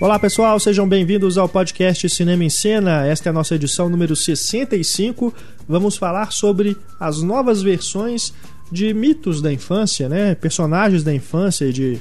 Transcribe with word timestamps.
Olá 0.00 0.18
pessoal, 0.18 0.58
sejam 0.58 0.88
bem-vindos 0.88 1.36
ao 1.36 1.46
podcast 1.46 2.08
Cinema 2.08 2.42
em 2.42 2.48
Cena. 2.48 3.06
Esta 3.06 3.28
é 3.28 3.30
a 3.30 3.34
nossa 3.34 3.54
edição 3.54 3.90
número 3.90 4.16
65. 4.16 5.32
Vamos 5.68 5.98
falar 5.98 6.32
sobre 6.32 6.74
as 6.98 7.20
novas 7.20 7.60
versões 7.60 8.32
de 8.72 8.94
mitos 8.94 9.42
da 9.42 9.52
infância, 9.52 10.08
né? 10.08 10.34
Personagens 10.34 11.04
da 11.04 11.12
infância, 11.12 11.70
de 11.70 11.98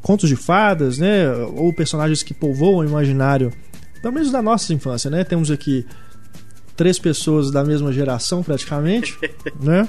contos 0.00 0.30
de 0.30 0.36
fadas, 0.36 0.96
né? 0.96 1.30
Ou 1.54 1.70
personagens 1.70 2.22
que 2.22 2.32
povoam 2.32 2.78
o 2.78 2.84
imaginário, 2.84 3.52
pelo 4.00 4.14
menos 4.14 4.32
da 4.32 4.40
nossa 4.40 4.72
infância, 4.72 5.10
né? 5.10 5.22
Temos 5.22 5.50
aqui 5.50 5.84
três 6.74 6.98
pessoas 6.98 7.50
da 7.50 7.62
mesma 7.62 7.92
geração, 7.92 8.42
praticamente, 8.42 9.18
né? 9.60 9.86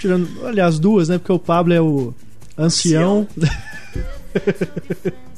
Tirando, 0.00 0.28
aliás, 0.44 0.80
duas, 0.80 1.08
né? 1.08 1.16
Porque 1.16 1.32
o 1.32 1.38
Pablo 1.38 1.72
é 1.72 1.80
o 1.80 2.12
ancião. 2.58 3.28
ancião. 3.36 5.18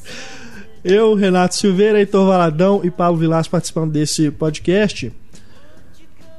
Eu, 0.82 1.14
Renato 1.14 1.56
Silveira, 1.56 1.98
Heitor 1.98 2.26
Valadão 2.26 2.80
e 2.82 2.90
Pablo 2.90 3.18
Vilas 3.18 3.46
participando 3.46 3.92
desse 3.92 4.30
podcast. 4.30 5.12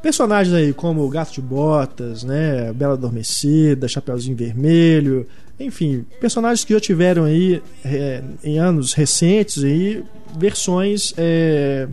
Personagens 0.02 0.56
aí 0.56 0.74
como 0.74 1.08
Gato 1.10 1.34
de 1.34 1.42
Botas, 1.42 2.24
né, 2.24 2.74
Bela 2.74 2.94
Adormecida, 2.94 3.88
Chapeuzinho 3.88 4.36
Vermelho, 4.36 5.28
enfim, 5.60 6.04
personagens 6.20 6.66
que 6.66 6.74
já 6.74 6.80
tiveram 6.80 7.26
aí 7.26 7.62
é, 7.86 8.24
em 8.44 8.58
anos 8.58 8.94
recentes 8.94 9.64
aí 9.64 10.04
versões 10.36 11.14
é, 11.18 11.88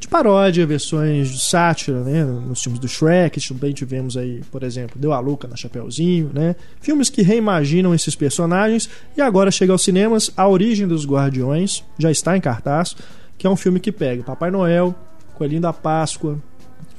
de 0.00 0.08
paródia, 0.08 0.66
versões 0.66 1.28
de 1.28 1.38
sátira, 1.38 2.02
né? 2.02 2.24
Nos 2.24 2.62
filmes 2.62 2.80
do 2.80 2.88
Shrek, 2.88 3.46
também 3.46 3.74
tivemos 3.74 4.16
aí, 4.16 4.40
por 4.50 4.62
exemplo, 4.62 4.98
Deu 4.98 5.12
a 5.12 5.20
Luca 5.20 5.46
na 5.46 5.56
Chapeuzinho, 5.56 6.30
né? 6.32 6.56
Filmes 6.80 7.10
que 7.10 7.20
reimaginam 7.20 7.94
esses 7.94 8.16
personagens 8.16 8.88
e 9.14 9.20
agora 9.20 9.50
chega 9.50 9.72
aos 9.72 9.84
cinemas 9.84 10.32
A 10.34 10.48
Origem 10.48 10.88
dos 10.88 11.06
Guardiões, 11.06 11.84
já 11.98 12.10
está 12.10 12.34
em 12.34 12.40
cartaz, 12.40 12.96
que 13.36 13.46
é 13.46 13.50
um 13.50 13.56
filme 13.56 13.78
que 13.78 13.92
pega 13.92 14.22
Papai 14.22 14.50
Noel, 14.50 14.94
Coelhinho 15.34 15.60
da 15.60 15.72
Páscoa, 15.72 16.38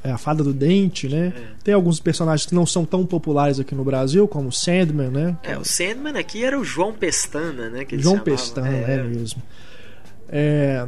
é 0.03 0.11
a 0.11 0.17
Fada 0.17 0.43
do 0.43 0.53
Dente, 0.53 1.09
né? 1.09 1.33
É. 1.35 1.41
Tem 1.63 1.73
alguns 1.73 1.99
personagens 1.99 2.45
que 2.45 2.53
não 2.53 2.67
são 2.67 2.85
tão 2.85 3.03
populares 3.03 3.59
aqui 3.59 3.73
no 3.73 3.83
Brasil, 3.83 4.27
como 4.27 4.49
o 4.49 4.51
Sandman, 4.51 5.09
né? 5.09 5.37
É, 5.41 5.57
o 5.57 5.65
Sandman 5.65 6.17
aqui 6.17 6.43
era 6.43 6.59
o 6.59 6.63
João 6.63 6.93
Pestana, 6.93 7.69
né? 7.69 7.85
João 7.93 8.19
Pestana, 8.19 8.67
é. 8.69 8.95
é 8.95 9.03
mesmo. 9.03 9.41
É, 10.29 10.87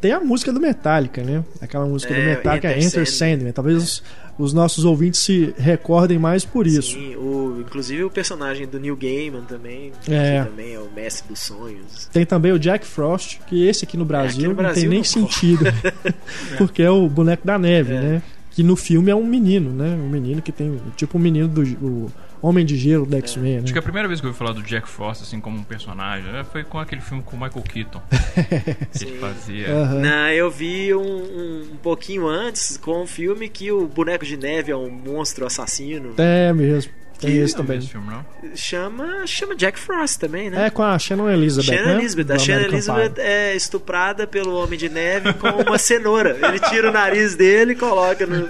tem 0.00 0.12
a 0.12 0.20
música 0.20 0.52
do 0.52 0.58
Metallica, 0.58 1.22
né? 1.22 1.44
Aquela 1.60 1.84
música 1.84 2.14
é, 2.14 2.20
do 2.20 2.26
Metallica, 2.26 2.70
Enter, 2.72 2.84
Enter 2.84 3.10
Sandman. 3.10 3.52
Talvez 3.52 3.76
é. 3.76 3.78
os, 3.78 4.02
os, 4.38 4.52
nossos 4.52 4.84
ouvintes 4.84 5.20
se 5.20 5.54
recordem 5.58 6.18
mais 6.18 6.44
por 6.44 6.66
isso. 6.66 6.94
Sim, 6.94 7.16
o, 7.16 7.60
inclusive 7.60 8.04
o 8.04 8.10
personagem 8.10 8.66
do 8.66 8.80
Neil 8.80 8.96
Gaiman 8.96 9.42
também, 9.42 9.92
é. 10.08 10.44
também 10.44 10.74
é 10.74 10.78
o 10.78 10.90
mestre 10.90 11.28
dos 11.28 11.40
sonhos. 11.40 12.08
Tem 12.12 12.24
também 12.24 12.52
o 12.52 12.58
Jack 12.58 12.86
Frost, 12.86 13.40
que 13.46 13.66
esse 13.66 13.84
aqui 13.84 13.96
no 13.96 14.04
Brasil, 14.04 14.40
aqui 14.40 14.48
no 14.48 14.54
Brasil 14.54 14.74
não 14.74 14.80
tem 14.80 14.88
nem 14.88 14.98
não 14.98 15.04
sentido, 15.04 15.64
porque 16.56 16.82
é 16.82 16.90
o 16.90 17.06
boneco 17.08 17.46
da 17.46 17.58
neve, 17.58 17.94
é. 17.94 18.00
né? 18.00 18.22
Que 18.52 18.62
no 18.62 18.76
filme 18.76 19.10
é 19.10 19.14
um 19.14 19.24
menino, 19.24 19.70
né? 19.70 19.90
Um 19.94 20.08
menino 20.08 20.40
que 20.40 20.50
tem 20.50 20.80
tipo 20.96 21.18
o 21.18 21.20
um 21.20 21.22
menino 21.22 21.46
do 21.46 21.62
o 21.62 22.10
Homem 22.42 22.64
de 22.64 22.76
Gelo 22.76 23.06
do 23.06 23.16
X-Men. 23.16 23.52
É. 23.52 23.56
Né? 23.56 23.62
Acho 23.64 23.72
que 23.72 23.78
a 23.78 23.82
primeira 23.82 24.08
vez 24.08 24.20
que 24.20 24.26
eu 24.26 24.30
ouvi 24.30 24.38
falar 24.38 24.52
do 24.52 24.62
Jack 24.62 24.88
Frost 24.88 25.22
assim 25.22 25.40
como 25.40 25.58
um 25.58 25.62
personagem 25.62 26.30
né, 26.32 26.44
foi 26.44 26.64
com 26.64 26.78
aquele 26.78 27.00
filme 27.00 27.22
com 27.22 27.36
o 27.36 27.40
Michael 27.40 27.62
Keaton. 27.62 28.02
que 28.96 29.04
ele 29.04 29.18
fazia. 29.18 29.68
Uhum. 29.68 30.00
Não, 30.00 30.28
eu 30.30 30.50
vi 30.50 30.94
um, 30.94 31.00
um, 31.00 31.68
um, 31.72 31.76
pouquinho 31.82 32.26
antes 32.26 32.76
com 32.76 33.02
um 33.02 33.06
filme 33.06 33.48
que 33.48 33.70
o 33.70 33.86
boneco 33.86 34.24
de 34.24 34.36
neve 34.36 34.72
é 34.72 34.76
um 34.76 34.90
monstro 34.90 35.46
assassino. 35.46 36.14
É 36.18 36.52
mesmo. 36.52 37.00
Tem 37.20 37.36
esse 37.36 37.54
também. 37.54 37.78
Esse 37.78 37.88
filme, 37.88 38.08
não? 38.08 38.24
Chama, 38.56 39.26
chama 39.26 39.54
Jack 39.54 39.78
Frost 39.78 40.18
também, 40.18 40.48
né? 40.48 40.66
É 40.66 40.70
com 40.70 40.82
a 40.82 40.98
Shannon 40.98 41.28
Elizabeth. 41.28 41.66
Shannon 41.66 41.84
né? 41.84 41.94
Elizabeth. 41.96 42.32
A 42.32 42.38
Shannon 42.38 42.64
Elizabeth 42.64 43.14
é 43.18 43.54
estuprada 43.54 44.26
pelo 44.26 44.54
Homem 44.56 44.78
de 44.78 44.88
Neve 44.88 45.34
com 45.34 45.48
uma 45.48 45.76
cenoura. 45.76 46.38
Ele 46.42 46.58
tira 46.58 46.88
o 46.88 46.92
nariz 46.92 47.36
dele 47.36 47.72
e 47.72 47.76
coloca 47.76 48.26
no. 48.26 48.48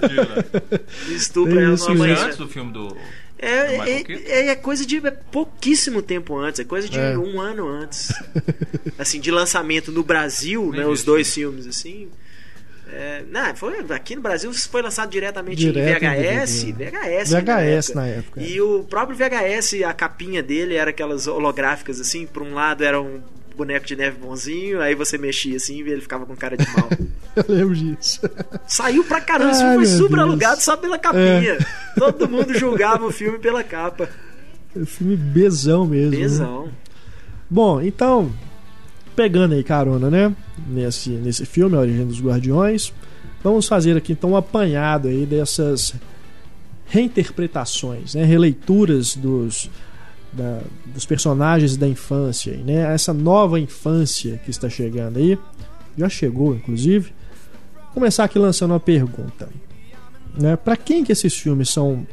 Estupra 1.13 1.61
ela 1.61 1.75
numa 1.75 2.05
antes 2.05 2.37
do 2.37 2.47
filme 2.47 2.71
do. 2.71 2.95
É, 3.41 3.75
é, 3.75 4.05
é, 4.27 4.47
é, 4.49 4.55
coisa 4.55 4.85
de 4.85 4.97
é 4.97 5.11
pouquíssimo 5.11 6.01
tempo 6.01 6.37
antes, 6.37 6.59
é 6.59 6.63
coisa 6.63 6.87
de 6.87 6.99
é. 6.99 7.17
um 7.17 7.41
ano 7.41 7.67
antes. 7.67 8.13
assim, 8.99 9.19
de 9.19 9.31
lançamento 9.31 9.91
no 9.91 10.03
Brasil, 10.03 10.71
né? 10.71 10.85
Os 10.85 11.03
dois 11.03 11.33
filmes, 11.33 11.65
assim. 11.65 12.07
É, 12.93 13.23
não, 13.29 13.55
foi, 13.55 13.79
aqui 13.89 14.15
no 14.15 14.21
Brasil 14.21 14.53
foi 14.53 14.81
lançado 14.81 15.09
diretamente 15.09 15.57
Direto 15.57 16.03
em 16.03 16.09
VHS. 16.09 16.63
Em 16.63 16.73
VHS, 16.73 17.29
VHS 17.31 17.33
na 17.33 17.61
época. 17.61 17.95
Na 17.95 18.07
época. 18.07 18.43
E 18.43 18.61
o 18.61 18.83
próprio 18.83 19.17
VHS, 19.17 19.81
a 19.83 19.93
capinha 19.93 20.43
dele 20.43 20.75
era 20.75 20.91
aquelas 20.91 21.25
holográficas 21.25 21.99
assim, 21.99 22.27
por 22.27 22.43
um 22.43 22.53
lado 22.53 22.83
era 22.83 23.01
um 23.01 23.21
boneco 23.55 23.85
de 23.85 23.95
neve 23.95 24.17
bonzinho, 24.17 24.81
aí 24.81 24.93
você 24.93 25.17
mexia 25.17 25.55
assim 25.55 25.77
e 25.77 25.89
ele 25.89 26.01
ficava 26.01 26.25
com 26.25 26.35
cara 26.35 26.57
de 26.57 26.67
mal. 26.71 26.89
Eu 27.47 27.55
lembro 27.55 27.75
disso. 27.75 28.19
Saiu 28.67 29.03
pra 29.03 29.21
caramba, 29.21 29.51
esse 29.51 29.61
filme 29.61 29.75
foi 29.75 29.85
super 29.85 30.15
Deus. 30.17 30.21
alugado 30.21 30.61
só 30.61 30.75
pela 30.75 30.97
capinha. 30.97 31.53
É. 31.53 31.59
Todo 31.97 32.29
mundo 32.29 32.53
julgava 32.53 33.05
o 33.05 33.11
filme 33.11 33.39
pela 33.39 33.63
capa. 33.63 34.09
É 34.75 34.85
filme 34.85 35.15
bezão 35.15 35.85
mesmo. 35.85 36.11
Bezão. 36.11 36.65
Né? 36.65 36.71
Bom, 37.49 37.81
então, 37.81 38.31
pegando 39.15 39.53
aí 39.53 39.63
carona, 39.63 40.09
né? 40.09 40.35
Nesse, 40.67 41.09
nesse 41.09 41.45
filme, 41.45 41.75
A 41.75 41.79
Origem 41.79 42.05
dos 42.05 42.21
Guardiões, 42.21 42.93
vamos 43.43 43.67
fazer 43.67 43.97
aqui 43.97 44.13
então 44.13 44.31
um 44.31 44.37
apanhado 44.37 45.07
aí 45.07 45.25
dessas 45.25 45.93
reinterpretações, 46.85 48.15
né? 48.15 48.23
Releituras 48.23 49.15
dos 49.15 49.69
da, 50.31 50.61
dos 50.85 51.05
personagens 51.05 51.75
da 51.75 51.87
infância, 51.87 52.55
né? 52.57 52.93
Essa 52.93 53.13
nova 53.13 53.59
infância 53.59 54.39
que 54.45 54.49
está 54.49 54.69
chegando 54.69 55.17
aí, 55.17 55.37
já 55.97 56.07
chegou, 56.07 56.55
inclusive. 56.55 57.13
Vou 57.91 57.95
começar 57.95 58.23
aqui 58.23 58.39
lançando 58.39 58.71
uma 58.71 58.79
pergunta, 58.79 59.49
né? 60.33 60.55
Para 60.55 60.77
quem 60.77 61.03
que 61.03 61.11
esses 61.11 61.37
filmes 61.37 61.69
são 61.69 62.07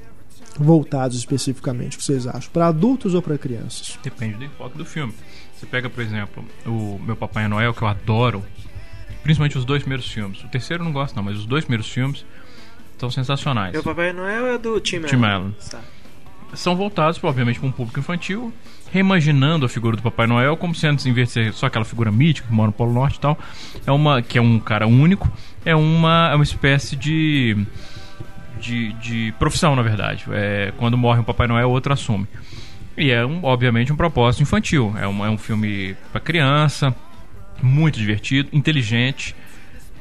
voltados 0.58 1.16
especificamente? 1.16 1.94
O 1.94 1.98
que 1.98 2.04
vocês 2.04 2.26
acham? 2.26 2.50
Para 2.52 2.66
adultos 2.66 3.14
ou 3.14 3.22
para 3.22 3.38
crianças? 3.38 3.96
Depende 4.02 4.34
do 4.38 4.44
enfoque 4.44 4.76
do 4.76 4.84
filme. 4.84 5.14
Você 5.54 5.66
pega, 5.66 5.88
por 5.88 6.02
exemplo, 6.02 6.44
o 6.66 6.98
meu 6.98 7.14
Papai 7.14 7.46
Noel, 7.46 7.72
que 7.72 7.82
eu 7.82 7.86
adoro, 7.86 8.44
principalmente 9.22 9.56
os 9.56 9.64
dois 9.64 9.82
primeiros 9.82 10.10
filmes. 10.10 10.42
O 10.42 10.48
terceiro 10.48 10.82
eu 10.82 10.84
não 10.84 10.92
gosto, 10.92 11.14
não, 11.14 11.22
mas 11.22 11.38
os 11.38 11.46
dois 11.46 11.64
primeiros 11.64 11.88
filmes 11.88 12.26
são 12.98 13.08
sensacionais. 13.08 13.72
Meu 13.72 13.84
Papai 13.84 14.12
Noel 14.12 14.46
é 14.46 14.58
do 14.58 14.80
Tim 14.80 14.96
Allen. 14.96 15.08
Tim 15.08 15.24
Allen. 15.24 15.56
Tá 15.70 15.80
são 16.54 16.74
voltados, 16.74 17.22
obviamente, 17.22 17.58
para 17.58 17.68
um 17.68 17.72
público 17.72 18.00
infantil, 18.00 18.52
reimaginando 18.90 19.66
a 19.66 19.68
figura 19.68 19.96
do 19.96 20.02
Papai 20.02 20.26
Noel 20.26 20.56
como 20.56 20.74
sendo, 20.74 21.06
em 21.06 21.12
vez 21.12 21.28
de 21.28 21.34
ser 21.34 21.52
só 21.52 21.66
aquela 21.66 21.84
figura 21.84 22.10
mítica 22.10 22.48
que 22.48 22.54
mora 22.54 22.68
no 22.68 22.72
Polo 22.72 22.92
Norte 22.92 23.16
e 23.16 23.20
tal, 23.20 23.38
é 23.86 23.92
uma, 23.92 24.22
que 24.22 24.38
é 24.38 24.40
um 24.40 24.58
cara 24.58 24.86
único, 24.86 25.30
é 25.68 25.76
uma, 25.76 26.30
é 26.32 26.34
uma 26.34 26.44
espécie 26.44 26.96
de, 26.96 27.54
de, 28.58 28.94
de 28.94 29.34
profissão, 29.38 29.76
na 29.76 29.82
verdade. 29.82 30.24
É, 30.32 30.72
quando 30.78 30.96
morre 30.96 31.20
um 31.20 31.24
Papai 31.24 31.46
Noel, 31.46 31.68
outro 31.68 31.92
assume. 31.92 32.26
E 32.96 33.10
é, 33.10 33.24
um, 33.24 33.44
obviamente, 33.44 33.92
um 33.92 33.96
propósito 33.96 34.42
infantil. 34.42 34.94
É 34.98 35.06
um, 35.06 35.26
é 35.26 35.28
um 35.28 35.36
filme 35.36 35.94
para 36.10 36.22
criança, 36.22 36.94
muito 37.62 37.98
divertido, 37.98 38.48
inteligente, 38.50 39.36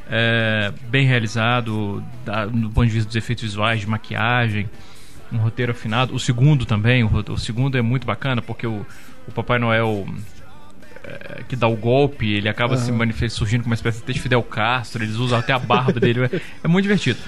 é, 0.09 0.71
bem 0.89 1.05
realizado, 1.05 2.01
da, 2.23 2.45
do 2.45 2.69
ponto 2.69 2.87
de 2.87 2.93
vista 2.93 3.07
dos 3.07 3.15
efeitos 3.17 3.43
visuais, 3.43 3.81
de 3.81 3.87
maquiagem 3.87 4.69
um 5.29 5.37
roteiro 5.37 5.73
afinado. 5.73 6.15
O 6.15 6.19
segundo 6.19 6.65
também, 6.65 7.03
o, 7.03 7.09
o 7.09 7.37
segundo 7.37 7.77
é 7.77 7.81
muito 7.81 8.07
bacana 8.07 8.41
porque 8.41 8.65
o, 8.65 8.85
o 9.27 9.31
Papai 9.33 9.59
Noel 9.59 10.07
é, 11.07 11.43
que 11.47 11.55
dá 11.55 11.67
o 11.67 11.75
golpe, 11.75 12.29
ele 12.29 12.49
acaba 12.49 12.75
uhum. 12.75 12.81
se 12.81 12.91
manifestando, 12.91 13.39
surgindo 13.39 13.61
como 13.61 13.71
uma 13.71 13.75
espécie 13.75 14.03
de 14.03 14.19
Fidel 14.19 14.43
Castro, 14.43 15.03
eles 15.03 15.15
usam 15.15 15.39
até 15.39 15.53
a 15.53 15.59
barba 15.59 15.99
dele, 15.99 16.25
é, 16.25 16.41
é, 16.63 16.67
muito 16.67 16.83
divertido. 16.83 17.19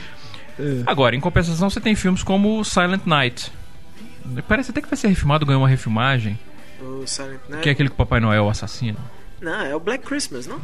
É. 0.60 0.84
Agora, 0.86 1.16
em 1.16 1.20
compensação, 1.20 1.70
você 1.70 1.80
tem 1.80 1.96
filmes 1.96 2.22
como 2.22 2.64
Silent 2.66 3.06
Night. 3.06 3.52
Parece 4.48 4.72
até 4.72 4.82
que 4.82 4.90
vai 4.90 4.98
ser 4.98 5.08
refilmado, 5.08 5.46
ganhou 5.46 5.62
uma 5.62 5.70
refilmagem. 5.70 6.38
O 6.82 7.08
Silent 7.08 7.40
Night? 7.48 7.64
Que 7.64 7.70
é 7.70 7.72
aquele 7.72 7.90
que 7.90 7.94
o 7.94 7.98
Papai 7.98 8.20
Noel 8.20 8.44
o 8.44 8.50
assassino. 8.50 9.00
Não, 9.42 9.62
é 9.62 9.74
o 9.74 9.80
Black 9.80 10.06
Christmas, 10.06 10.46
não? 10.46 10.60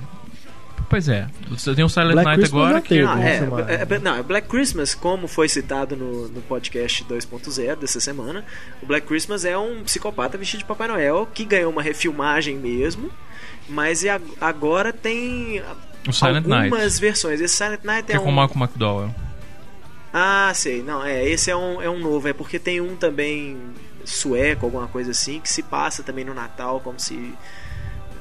Pois 0.90 1.10
é. 1.10 1.28
Você 1.50 1.74
tem 1.74 1.84
o 1.84 1.90
Silent 1.90 2.14
Black 2.14 2.26
Night 2.26 2.40
Christmas 2.42 2.64
agora. 2.64 2.82
que... 2.82 3.00
ah, 3.00 3.20
é, 3.20 3.74
é, 3.74 3.96
é, 3.96 4.00
não, 4.00 4.16
é 4.16 4.24
Black 4.24 4.48
Christmas, 4.48 4.94
como 4.94 5.28
foi 5.28 5.50
citado 5.50 5.96
no, 5.96 6.28
no 6.28 6.42
podcast 6.42 7.04
2.0 7.06 7.76
dessa 7.78 8.00
semana. 8.00 8.46
O 8.82 8.86
Black 8.86 9.08
Christmas 9.08 9.46
é 9.46 9.58
um 9.58 9.84
psicopata 9.84 10.38
vestido 10.38 10.60
de 10.60 10.66
Papai 10.66 10.88
Noel 10.88 11.28
que 11.34 11.44
ganhou 11.44 11.72
uma 11.72 11.82
refilmagem 11.82 12.56
mesmo. 12.58 13.10
Mas 13.68 14.04
agora 14.40 14.94
tem 14.94 15.62
o 16.08 16.14
Silent 16.14 16.46
algumas 16.46 16.70
Night. 16.70 17.02
versões. 17.02 17.42
Esse 17.42 17.56
Silent 17.56 17.84
Night 17.84 18.06
que 18.06 18.14
é, 18.14 18.16
é 18.16 18.20
com 18.20 18.30
o. 18.30 18.32
Malcolm 18.32 18.64
McDowell. 18.64 19.14
Ah, 20.14 20.52
sei. 20.54 20.84
Não, 20.84 21.04
é, 21.04 21.28
esse 21.28 21.50
é 21.50 21.56
um, 21.56 21.82
é 21.82 21.90
um 21.90 22.00
novo. 22.00 22.28
É 22.28 22.34
porque 22.34 22.60
tem 22.60 22.80
um 22.80 22.96
também 22.96 23.58
sueco, 24.04 24.66
alguma 24.66 24.88
coisa 24.88 25.12
assim, 25.12 25.40
que 25.40 25.52
se 25.52 25.64
passa 25.64 26.04
também 26.04 26.24
no 26.24 26.34
Natal, 26.34 26.80
como 26.80 27.00
se 27.00 27.34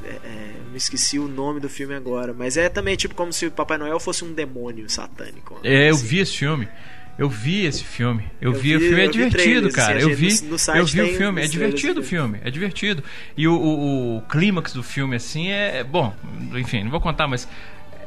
é, 0.04 0.20
é, 0.24 0.54
me 0.70 0.76
esqueci 0.76 1.18
o 1.18 1.28
nome 1.28 1.60
do 1.60 1.68
filme 1.68 1.94
agora, 1.94 2.32
mas 2.32 2.56
é 2.56 2.68
também 2.68 2.96
tipo 2.96 3.14
como 3.14 3.32
se 3.32 3.46
o 3.46 3.50
Papai 3.50 3.78
Noel 3.78 3.98
fosse 3.98 4.24
um 4.24 4.32
demônio 4.32 4.88
satânico. 4.88 5.58
É, 5.64 5.90
eu 5.90 5.94
assim. 5.94 6.06
vi 6.06 6.18
esse 6.18 6.36
filme. 6.36 6.68
Eu 7.16 7.28
vi 7.28 7.64
esse 7.64 7.84
filme. 7.84 8.24
Eu, 8.40 8.52
eu 8.52 8.58
vi, 8.58 8.70
vi, 8.70 8.76
o 8.76 8.80
filme 8.80 9.04
é 9.04 9.06
divertido, 9.06 9.70
cara. 9.70 9.98
Assim, 9.98 10.10
eu 10.10 10.16
vi, 10.16 10.42
no, 10.42 10.56
no 10.56 10.78
eu 10.78 10.86
vi 10.86 11.02
o 11.02 11.16
filme. 11.16 11.42
É 11.42 11.46
divertido 11.46 12.00
o 12.00 12.02
filme. 12.02 12.40
É 12.42 12.50
divertido. 12.50 13.04
E 13.36 13.46
o, 13.46 13.54
o, 13.54 14.16
o, 14.16 14.22
clímax 14.22 14.72
do 14.72 14.82
filme, 14.82 15.14
assim, 15.14 15.48
é. 15.48 15.84
Bom, 15.84 16.12
enfim, 16.56 16.82
não 16.82 16.90
vou 16.90 17.00
contar, 17.00 17.28
mas. 17.28 17.48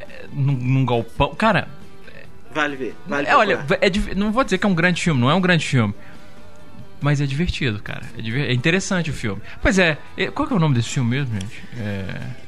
É, 0.01 0.25
num, 0.33 0.51
num 0.51 0.85
galpão. 0.85 1.33
Cara. 1.35 1.69
Vale 2.51 2.75
ver. 2.75 2.95
Vale 3.07 3.27
é, 3.27 3.35
olha, 3.35 3.65
é, 3.79 4.15
não 4.15 4.31
vou 4.31 4.43
dizer 4.43 4.57
que 4.57 4.65
é 4.65 4.69
um 4.69 4.75
grande 4.75 5.01
filme, 5.01 5.21
não 5.21 5.29
é 5.29 5.35
um 5.35 5.41
grande 5.41 5.65
filme. 5.65 5.93
Mas 6.99 7.21
é 7.21 7.25
divertido, 7.25 7.81
cara. 7.81 8.03
É, 8.17 8.21
é 8.21 8.53
interessante 8.53 9.09
o 9.09 9.13
filme. 9.13 9.41
Pois 9.61 9.77
é, 9.77 9.97
qual 10.33 10.47
que 10.47 10.53
é 10.53 10.57
o 10.57 10.59
nome 10.59 10.75
desse 10.75 10.89
filme 10.89 11.11
mesmo, 11.11 11.33
gente? 11.33 11.63
É. 11.77 12.47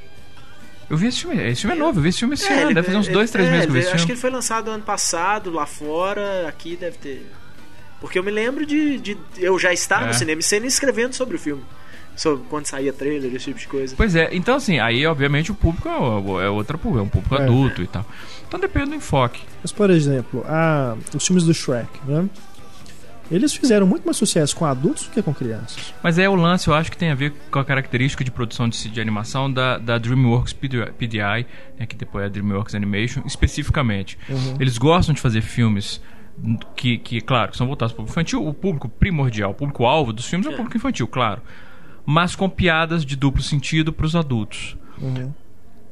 Eu 0.89 0.97
vi 0.97 1.07
esse 1.07 1.21
filme. 1.21 1.37
Esse 1.37 1.61
filme 1.61 1.75
é 1.75 1.79
novo, 1.79 1.99
eu 1.99 2.03
vi 2.03 2.09
esse 2.09 2.19
filme 2.19 2.33
esse 2.33 2.47
é, 2.47 2.63
ano. 2.63 2.73
Deve 2.73 2.87
fazer 2.87 2.97
uns 2.97 3.07
dois, 3.07 3.29
três 3.29 3.47
é, 3.47 3.51
meses 3.51 3.65
que 3.65 3.69
eu 3.69 3.73
vi 3.73 3.79
esse 3.79 3.87
acho 3.89 3.97
filme. 3.97 4.05
que 4.07 4.11
ele 4.13 4.19
foi 4.19 4.29
lançado 4.31 4.71
ano 4.71 4.83
passado, 4.83 5.51
lá 5.51 5.65
fora, 5.65 6.47
aqui 6.47 6.75
deve 6.75 6.97
ter. 6.97 7.31
Porque 8.01 8.17
eu 8.17 8.23
me 8.23 8.31
lembro 8.31 8.65
de, 8.65 8.97
de 8.97 9.17
eu 9.37 9.59
já 9.59 9.71
estar 9.71 10.03
é. 10.03 10.07
no 10.07 10.13
cinema 10.13 10.41
e 10.41 10.67
escrevendo 10.67 11.13
sobre 11.13 11.35
o 11.35 11.39
filme. 11.39 11.63
Sobre 12.15 12.43
quando 12.49 12.65
saía 12.65 12.91
trailer, 12.91 13.33
esse 13.33 13.45
tipo 13.45 13.59
de 13.59 13.67
coisa. 13.67 13.95
Pois 13.95 14.15
é, 14.15 14.29
então 14.33 14.55
assim, 14.55 14.79
aí 14.79 15.05
obviamente 15.05 15.51
o 15.51 15.55
público 15.55 15.87
é, 15.87 16.45
é 16.45 16.49
outra 16.49 16.77
público, 16.77 16.99
é 16.99 17.03
um 17.03 17.09
público 17.09 17.35
é. 17.35 17.43
adulto 17.43 17.81
e 17.81 17.87
tal. 17.87 18.05
Então 18.47 18.59
depende 18.59 18.89
do 18.89 18.95
enfoque. 18.95 19.41
Mas 19.61 19.71
por 19.71 19.89
exemplo, 19.89 20.43
a, 20.47 20.97
os 21.15 21.25
filmes 21.25 21.45
do 21.45 21.53
Shrek, 21.53 21.87
né? 22.05 22.27
Eles 23.31 23.53
fizeram 23.53 23.85
muito 23.85 24.03
mais 24.03 24.17
sucesso 24.17 24.55
com 24.55 24.65
adultos 24.65 25.05
do 25.05 25.11
que 25.11 25.21
com 25.21 25.33
crianças. 25.33 25.93
Mas 26.01 26.17
é 26.17 26.27
o 26.27 26.35
lance, 26.35 26.67
eu 26.67 26.73
acho 26.73 26.89
que 26.89 26.97
tem 26.97 27.11
a 27.11 27.15
ver 27.15 27.33
com 27.51 27.59
a 27.59 27.65
característica 27.65 28.23
de 28.23 28.31
produção 28.31 28.67
de, 28.67 28.89
de 28.89 28.99
animação 28.99 29.51
da, 29.51 29.77
da 29.77 29.97
DreamWorks 29.97 30.53
PDI, 30.53 31.45
né, 31.77 31.85
que 31.87 31.95
depois 31.95 32.23
é 32.23 32.25
a 32.27 32.29
DreamWorks 32.29 32.73
Animation, 32.73 33.21
especificamente. 33.25 34.17
Uhum. 34.27 34.55
Eles 34.59 34.77
gostam 34.77 35.13
de 35.13 35.21
fazer 35.21 35.41
filmes 35.41 36.01
que, 36.75 36.97
que, 36.97 37.21
claro, 37.21 37.55
são 37.55 37.67
voltados 37.67 37.93
para 37.93 38.01
o 38.01 38.05
público 38.05 38.19
infantil. 38.19 38.47
O 38.47 38.53
público 38.53 38.89
primordial, 38.89 39.51
o 39.51 39.53
público-alvo 39.53 40.11
dos 40.11 40.25
filmes 40.25 40.47
é 40.47 40.49
o 40.49 40.53
é. 40.53 40.55
público 40.55 40.77
infantil, 40.77 41.07
claro. 41.07 41.41
Mas 42.05 42.35
com 42.35 42.49
piadas 42.49 43.05
de 43.05 43.15
duplo 43.15 43.43
sentido 43.43 43.93
para 43.93 44.05
os 44.05 44.15
adultos. 44.15 44.75
Uhum. 44.99 45.33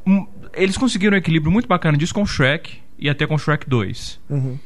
Um, 0.08 0.28
eles 0.54 0.78
conseguiram 0.78 1.16
um 1.16 1.18
equilíbrio 1.18 1.52
muito 1.52 1.68
bacana 1.68 1.98
disso 1.98 2.14
com 2.14 2.26
Shrek 2.26 2.80
e 2.98 3.10
até 3.10 3.28
com 3.28 3.38
Shrek 3.38 3.70
2. 3.70 4.20
Uhum 4.30 4.58